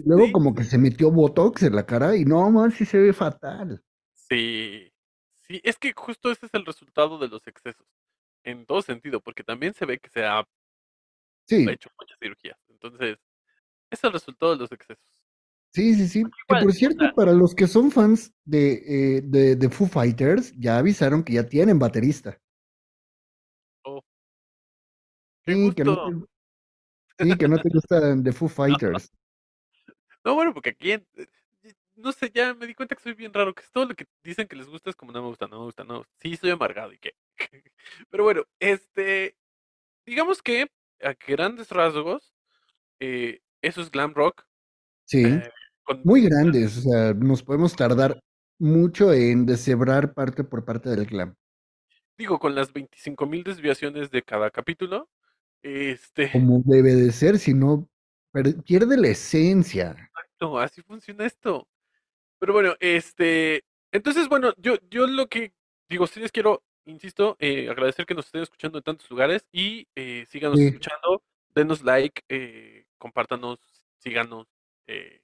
Luego 0.04 0.30
como 0.32 0.54
que 0.54 0.62
se 0.64 0.78
metió 0.78 1.10
Botox 1.10 1.62
en 1.64 1.74
la 1.74 1.86
cara 1.86 2.14
y 2.16 2.24
no, 2.24 2.48
man, 2.52 2.70
sí 2.70 2.84
se 2.84 2.98
ve 2.98 3.12
fatal. 3.12 3.82
Sí, 4.14 4.92
sí, 5.46 5.60
es 5.64 5.78
que 5.78 5.92
justo 5.94 6.30
ese 6.30 6.46
es 6.46 6.54
el 6.54 6.64
resultado 6.66 7.18
de 7.18 7.28
los 7.28 7.46
excesos, 7.46 7.86
en 8.44 8.66
todo 8.66 8.82
sentido, 8.82 9.20
porque 9.20 9.44
también 9.44 9.74
se 9.74 9.86
ve 9.86 9.98
que 9.98 10.10
se 10.10 10.24
ha 10.24 10.44
Sí, 11.48 11.72
hecho 11.72 11.90
muchas 11.98 12.18
cirugías. 12.18 12.58
Entonces, 12.68 13.18
es 13.90 14.04
el 14.04 14.12
resultado 14.12 14.52
de 14.52 14.58
los 14.58 14.72
excesos. 14.72 15.21
Sí, 15.72 15.94
sí, 15.94 16.08
sí. 16.08 16.24
Que 16.24 16.56
por 16.60 16.72
cierto, 16.72 17.12
para 17.14 17.32
los 17.32 17.54
que 17.54 17.66
son 17.66 17.90
fans 17.90 18.32
de, 18.44 18.72
eh, 19.16 19.22
de, 19.22 19.56
de 19.56 19.68
Foo 19.70 19.86
Fighters, 19.86 20.52
ya 20.58 20.78
avisaron 20.78 21.22
que 21.22 21.34
ya 21.34 21.48
tienen 21.48 21.78
baterista. 21.78 22.38
Oh, 23.84 24.02
qué 25.44 25.54
Sí, 25.54 25.74
que 25.74 25.84
no 25.84 26.26
te, 27.16 27.24
sí, 27.24 27.38
que 27.38 27.48
no 27.48 27.58
te 27.58 27.68
gustan 27.68 28.22
de 28.22 28.32
Foo 28.32 28.48
Fighters. 29.00 29.12
No, 30.24 30.34
bueno, 30.34 30.54
porque 30.54 30.70
aquí, 30.70 30.92
eh, 30.92 31.04
no 31.96 32.12
sé, 32.12 32.30
ya 32.32 32.54
me 32.54 32.66
di 32.66 32.74
cuenta 32.74 32.94
que 32.94 33.02
soy 33.02 33.14
bien 33.14 33.32
raro, 33.32 33.54
que 33.54 33.62
es 33.62 33.70
todo 33.70 33.86
lo 33.86 33.94
que 33.94 34.06
dicen 34.22 34.46
que 34.46 34.56
les 34.56 34.68
gusta 34.68 34.90
es 34.90 34.96
como 34.96 35.12
no 35.12 35.22
me 35.22 35.28
gusta, 35.28 35.46
no 35.46 35.58
me 35.58 35.64
gusta, 35.64 35.84
no. 35.84 36.04
Sí, 36.20 36.36
soy 36.36 36.50
amargado 36.50 36.92
y 36.92 36.98
qué. 36.98 37.14
Pero 38.10 38.24
bueno, 38.24 38.44
este, 38.60 39.36
digamos 40.06 40.42
que 40.42 40.70
a 41.02 41.14
grandes 41.26 41.70
rasgos, 41.70 42.32
eh, 43.00 43.40
eso 43.62 43.80
es 43.80 43.90
glam 43.90 44.14
rock. 44.14 44.44
Sí, 45.04 45.24
eh, 45.24 45.50
muy 46.04 46.22
grandes. 46.22 46.78
O 46.78 46.80
sea, 46.90 47.14
nos 47.14 47.42
podemos 47.42 47.74
tardar 47.76 48.18
mucho 48.58 49.12
en 49.12 49.46
deshebrar 49.46 50.14
parte 50.14 50.44
por 50.44 50.64
parte 50.64 50.90
del 50.90 51.06
glam. 51.06 51.34
digo, 52.16 52.38
con 52.38 52.54
las 52.54 52.72
25 52.72 53.26
mil 53.26 53.42
desviaciones 53.42 54.10
de 54.10 54.22
cada 54.22 54.50
capítulo, 54.50 55.08
este, 55.62 56.30
Como 56.30 56.62
debe 56.64 56.94
de 56.94 57.12
ser, 57.12 57.38
si 57.38 57.54
no, 57.54 57.88
pierde 58.64 58.96
la 58.96 59.08
esencia. 59.08 59.96
exacto, 60.14 60.58
así 60.58 60.82
funciona 60.82 61.26
esto. 61.26 61.68
Pero 62.38 62.52
bueno, 62.54 62.74
este, 62.80 63.64
entonces, 63.92 64.28
bueno, 64.28 64.52
yo, 64.58 64.76
yo 64.90 65.06
lo 65.06 65.28
que 65.28 65.52
digo, 65.88 66.06
sí 66.06 66.20
les 66.20 66.32
quiero, 66.32 66.64
insisto, 66.86 67.36
eh, 67.40 67.68
agradecer 67.70 68.06
que 68.06 68.14
nos 68.14 68.26
estén 68.26 68.42
escuchando 68.42 68.78
en 68.78 68.84
tantos 68.84 69.10
lugares 69.10 69.46
y 69.52 69.88
eh, 69.96 70.26
síganos 70.28 70.58
Sí. 70.58 70.66
escuchando, 70.66 71.22
denos 71.54 71.82
like, 71.82 72.22
eh, 72.28 72.86
compártanos, 72.98 73.58
síganos, 73.98 74.48
eh. 74.86 75.21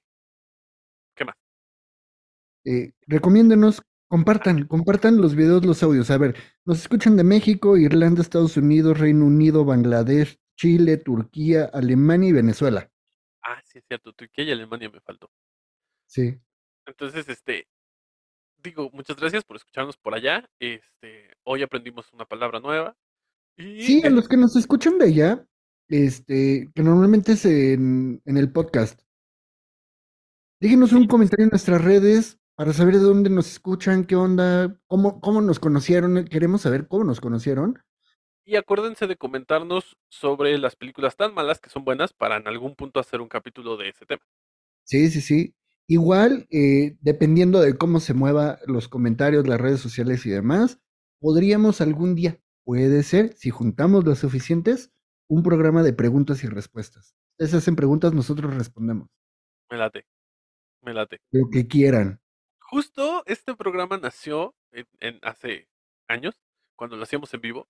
Eh, 2.65 2.91
recomiéndenos, 3.07 3.81
compartan, 4.07 4.65
compartan 4.67 5.21
los 5.21 5.35
videos, 5.35 5.65
los 5.65 5.81
audios. 5.83 6.11
A 6.11 6.17
ver, 6.17 6.35
nos 6.65 6.79
escuchan 6.79 7.15
de 7.15 7.23
México, 7.23 7.77
Irlanda, 7.77 8.21
Estados 8.21 8.57
Unidos, 8.57 8.99
Reino 8.99 9.25
Unido, 9.25 9.65
Bangladesh, 9.65 10.39
Chile, 10.57 10.97
Turquía, 10.97 11.69
Alemania 11.71 12.29
y 12.29 12.33
Venezuela. 12.33 12.91
Ah, 13.41 13.61
sí, 13.65 13.79
es 13.79 13.85
cierto, 13.87 14.11
Turquía 14.13 14.43
y 14.45 14.51
Alemania 14.51 14.89
me 14.89 14.99
faltó. 14.99 15.31
Sí. 16.05 16.37
Entonces, 16.85 17.29
este, 17.29 17.67
digo, 18.61 18.89
muchas 18.91 19.15
gracias 19.15 19.43
por 19.43 19.55
escucharnos 19.55 19.97
por 19.97 20.13
allá. 20.13 20.49
Este, 20.59 21.31
hoy 21.43 21.63
aprendimos 21.63 22.11
una 22.13 22.25
palabra 22.25 22.59
nueva. 22.59 22.97
Y 23.57 23.83
Sí, 23.83 24.05
a 24.05 24.09
los 24.09 24.27
que 24.27 24.37
nos 24.37 24.55
escuchan 24.55 24.97
de 24.97 25.05
allá, 25.05 25.45
este, 25.87 26.69
que 26.73 26.83
normalmente 26.83 27.33
es 27.33 27.45
en, 27.45 28.21
en 28.25 28.37
el 28.37 28.51
podcast. 28.51 29.01
Déjenos 30.61 30.91
un 30.91 31.07
comentario 31.07 31.45
en 31.45 31.51
nuestras 31.51 31.81
redes 31.83 32.38
para 32.59 32.73
saber 32.73 32.95
de 32.95 32.99
dónde 32.99 33.29
nos 33.29 33.49
escuchan, 33.49 34.03
qué 34.03 34.17
onda, 34.17 34.77
cómo, 34.87 35.21
cómo 35.21 35.39
nos 35.39 35.59
conocieron. 35.59 36.25
Queremos 36.25 36.59
saber 36.59 36.89
cómo 36.89 37.05
nos 37.05 37.21
conocieron. 37.21 37.81
y 38.43 38.57
acuérdense 38.57 39.07
de 39.07 39.15
comentarnos 39.15 39.95
sobre 40.09 40.57
las 40.57 40.75
películas 40.75 41.15
tan 41.15 41.33
malas 41.33 41.61
que 41.61 41.69
son 41.69 41.85
buenas 41.85 42.11
para 42.11 42.35
en 42.35 42.49
algún 42.49 42.75
punto 42.75 42.99
hacer 42.99 43.21
un 43.21 43.29
capítulo 43.29 43.77
de 43.77 43.87
ese 43.87 44.05
tema. 44.05 44.21
Sí, 44.83 45.09
sí, 45.09 45.21
sí. 45.21 45.55
Igual, 45.87 46.47
eh, 46.51 46.97
dependiendo 46.99 47.61
de 47.61 47.77
cómo 47.77 48.01
se 48.01 48.13
mueva 48.13 48.59
los 48.67 48.89
comentarios, 48.89 49.47
las 49.47 49.61
redes 49.61 49.79
sociales 49.79 50.25
y 50.25 50.29
demás, 50.29 50.81
podríamos 51.21 51.79
algún 51.79 52.13
día, 52.13 52.41
puede 52.65 53.03
ser, 53.03 53.37
si 53.37 53.51
juntamos 53.51 54.03
lo 54.03 54.15
suficientes, 54.15 54.91
un 55.29 55.43
programa 55.43 55.81
de 55.81 55.93
preguntas 55.93 56.43
y 56.43 56.47
respuestas. 56.47 57.15
Ustedes 57.37 57.53
hacen 57.53 57.77
preguntas, 57.77 58.11
nosotros 58.11 58.53
respondemos. 58.53 59.07
Me 59.71 59.77
late, 59.77 60.03
me 60.81 60.93
late. 60.93 61.21
Lo 61.31 61.49
que 61.49 61.65
quieran. 61.65 62.19
Justo 62.69 63.23
este 63.25 63.55
programa 63.55 63.97
nació 63.97 64.55
en, 64.71 64.87
en 64.99 65.19
hace 65.23 65.67
años, 66.07 66.35
cuando 66.75 66.95
lo 66.97 67.03
hacíamos 67.03 67.33
en 67.33 67.41
vivo, 67.41 67.67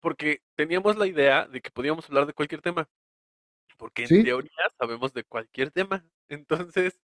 porque 0.00 0.40
teníamos 0.56 0.96
la 0.96 1.06
idea 1.06 1.46
de 1.46 1.60
que 1.60 1.70
podíamos 1.70 2.08
hablar 2.08 2.26
de 2.26 2.32
cualquier 2.32 2.60
tema. 2.62 2.88
Porque 3.76 4.02
en 4.02 4.08
Sí. 4.08 4.22
teoría 4.22 4.52
sabemos 4.78 5.12
de 5.14 5.24
cualquier 5.24 5.70
tema. 5.72 6.04
Entonces, 6.28 7.00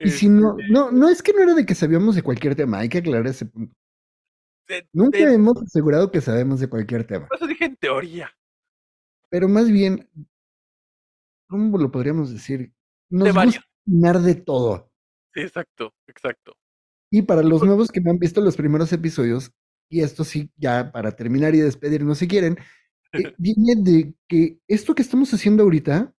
Y 0.00 0.10
si 0.10 0.28
no, 0.28 0.56
este, 0.58 0.72
no, 0.72 0.90
no 0.90 1.08
es 1.08 1.22
que 1.22 1.32
no 1.32 1.42
era 1.42 1.54
de 1.54 1.66
que 1.66 1.74
sabíamos 1.74 2.14
de 2.14 2.22
cualquier 2.22 2.54
tema, 2.54 2.78
hay 2.78 2.88
que 2.88 2.98
aclarar 2.98 3.26
ese 3.26 3.44
punto. 3.46 3.74
de- 4.68 4.88
Nunca 4.92 5.18
de- 5.18 5.34
hemos 5.34 5.60
asegurado 5.62 6.10
que 6.10 6.20
sabemos 6.20 6.60
de 6.60 6.68
cualquier 6.68 7.06
tema, 7.06 7.26
por 7.26 7.36
eso 7.36 7.46
dije 7.46 7.64
en 7.66 7.76
teoría. 7.76 8.30
pero 9.30 9.48
más 9.48 9.70
bien, 9.70 10.08
¿cómo 11.48 11.76
lo 11.78 11.90
podríamos 11.90 12.32
decir? 12.32 12.72
Nos 13.10 13.24
De 13.24 13.32
gusta 13.44 13.60
opinar 13.82 14.18
de 14.20 14.34
todo. 14.34 14.90
Exacto, 15.42 15.94
exacto. 16.06 16.56
Y 17.10 17.22
para 17.22 17.42
los 17.42 17.62
nuevos 17.62 17.90
que 17.90 18.00
no 18.00 18.10
han 18.10 18.18
visto 18.18 18.40
los 18.40 18.56
primeros 18.56 18.92
episodios, 18.92 19.52
y 19.90 20.02
esto 20.02 20.24
sí, 20.24 20.50
ya 20.56 20.92
para 20.92 21.12
terminar 21.16 21.54
y 21.54 21.60
despedirnos 21.60 22.18
si 22.18 22.28
quieren, 22.28 22.58
eh, 23.12 23.34
viene 23.38 23.74
de 23.76 24.14
que 24.28 24.58
esto 24.68 24.94
que 24.94 25.02
estamos 25.02 25.32
haciendo 25.32 25.62
ahorita 25.62 26.12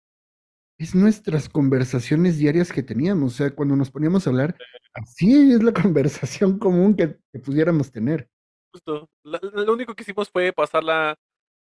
es 0.78 0.94
nuestras 0.94 1.48
conversaciones 1.48 2.38
diarias 2.38 2.72
que 2.72 2.82
teníamos. 2.82 3.34
O 3.34 3.36
sea, 3.36 3.54
cuando 3.54 3.74
nos 3.76 3.90
poníamos 3.90 4.26
a 4.26 4.30
hablar, 4.30 4.56
así 4.94 5.52
es 5.52 5.62
la 5.62 5.72
conversación 5.92 6.58
común 6.58 6.94
que, 6.94 7.18
que 7.32 7.38
pudiéramos 7.40 7.90
tener. 7.90 8.30
Justo. 8.72 9.10
La- 9.24 9.40
lo 9.42 9.72
único 9.72 9.94
que 9.94 10.02
hicimos 10.02 10.30
fue 10.30 10.52
pasarla 10.52 11.18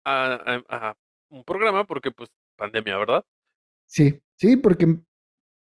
a, 0.05 0.33
a- 0.35 0.63
a 0.69 0.97
un 1.29 1.43
programa 1.43 1.85
porque, 1.85 2.11
pues, 2.11 2.29
pandemia, 2.57 2.97
¿verdad? 2.97 3.25
Sí, 3.87 4.21
sí, 4.37 4.55
porque 4.57 4.99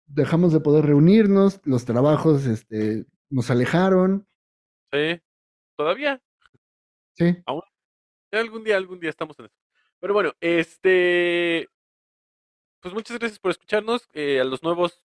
dejamos 0.08 0.54
de 0.54 0.60
poder 0.60 0.86
reunirnos, 0.86 1.62
los 1.64 1.86
trabajos 1.86 2.46
este, 2.46 3.06
nos 3.30 3.52
alejaron. 3.52 4.28
Sí. 4.92 5.22
Todavía. 5.76 6.22
Sí, 7.14 7.38
Aún. 7.46 7.62
Algún 8.32 8.64
día, 8.64 8.78
algún 8.78 9.00
día 9.00 9.10
estamos 9.10 9.38
en 9.40 9.46
eso. 9.46 9.56
Pero 10.00 10.14
bueno, 10.14 10.34
este. 10.42 11.68
Pues 12.82 12.94
muchas 12.94 13.18
gracias 13.18 13.40
por 13.40 13.52
escucharnos. 13.52 14.08
eh, 14.14 14.40
a 14.40 14.44
los 14.44 14.64
nuevos, 14.64 15.02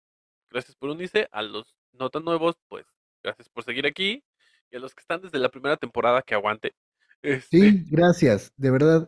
gracias 0.49 0.75
por 0.75 0.89
unirse. 0.89 1.27
A 1.31 1.41
los 1.41 1.75
no 1.93 2.09
tan 2.09 2.23
nuevos, 2.25 2.57
pues 2.67 2.85
gracias 3.23 3.49
por 3.49 3.63
seguir 3.63 3.85
aquí. 3.85 4.23
Y 4.69 4.77
a 4.77 4.79
los 4.79 4.95
que 4.95 5.01
están 5.01 5.21
desde 5.21 5.39
la 5.39 5.49
primera 5.49 5.77
temporada, 5.77 6.21
que 6.21 6.33
aguante. 6.33 6.73
Este, 7.21 7.59
sí, 7.59 7.85
gracias, 7.89 8.51
de 8.57 8.71
verdad, 8.71 9.07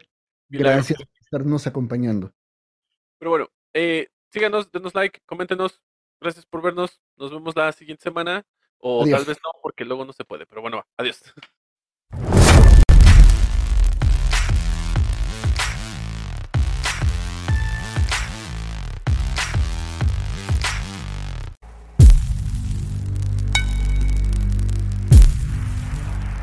Milagro. 0.49 0.75
gracias 0.75 0.99
por 0.99 1.17
estarnos 1.19 1.65
acompañando. 1.67 2.33
Pero 3.17 3.31
bueno, 3.31 3.49
eh, 3.73 4.07
síganos, 4.33 4.71
denos 4.71 4.95
like, 4.95 5.21
coméntenos. 5.25 5.79
Gracias 6.19 6.45
por 6.45 6.61
vernos. 6.61 6.99
Nos 7.17 7.31
vemos 7.31 7.55
la 7.55 7.71
siguiente 7.71 8.03
semana. 8.03 8.45
O 8.79 9.03
Adiós. 9.03 9.19
tal 9.19 9.27
vez 9.27 9.37
no, 9.43 9.51
porque 9.61 9.85
luego 9.85 10.03
no 10.03 10.13
se 10.13 10.25
puede. 10.25 10.45
Pero 10.45 10.61
bueno. 10.61 10.85
Adiós. 10.97 11.21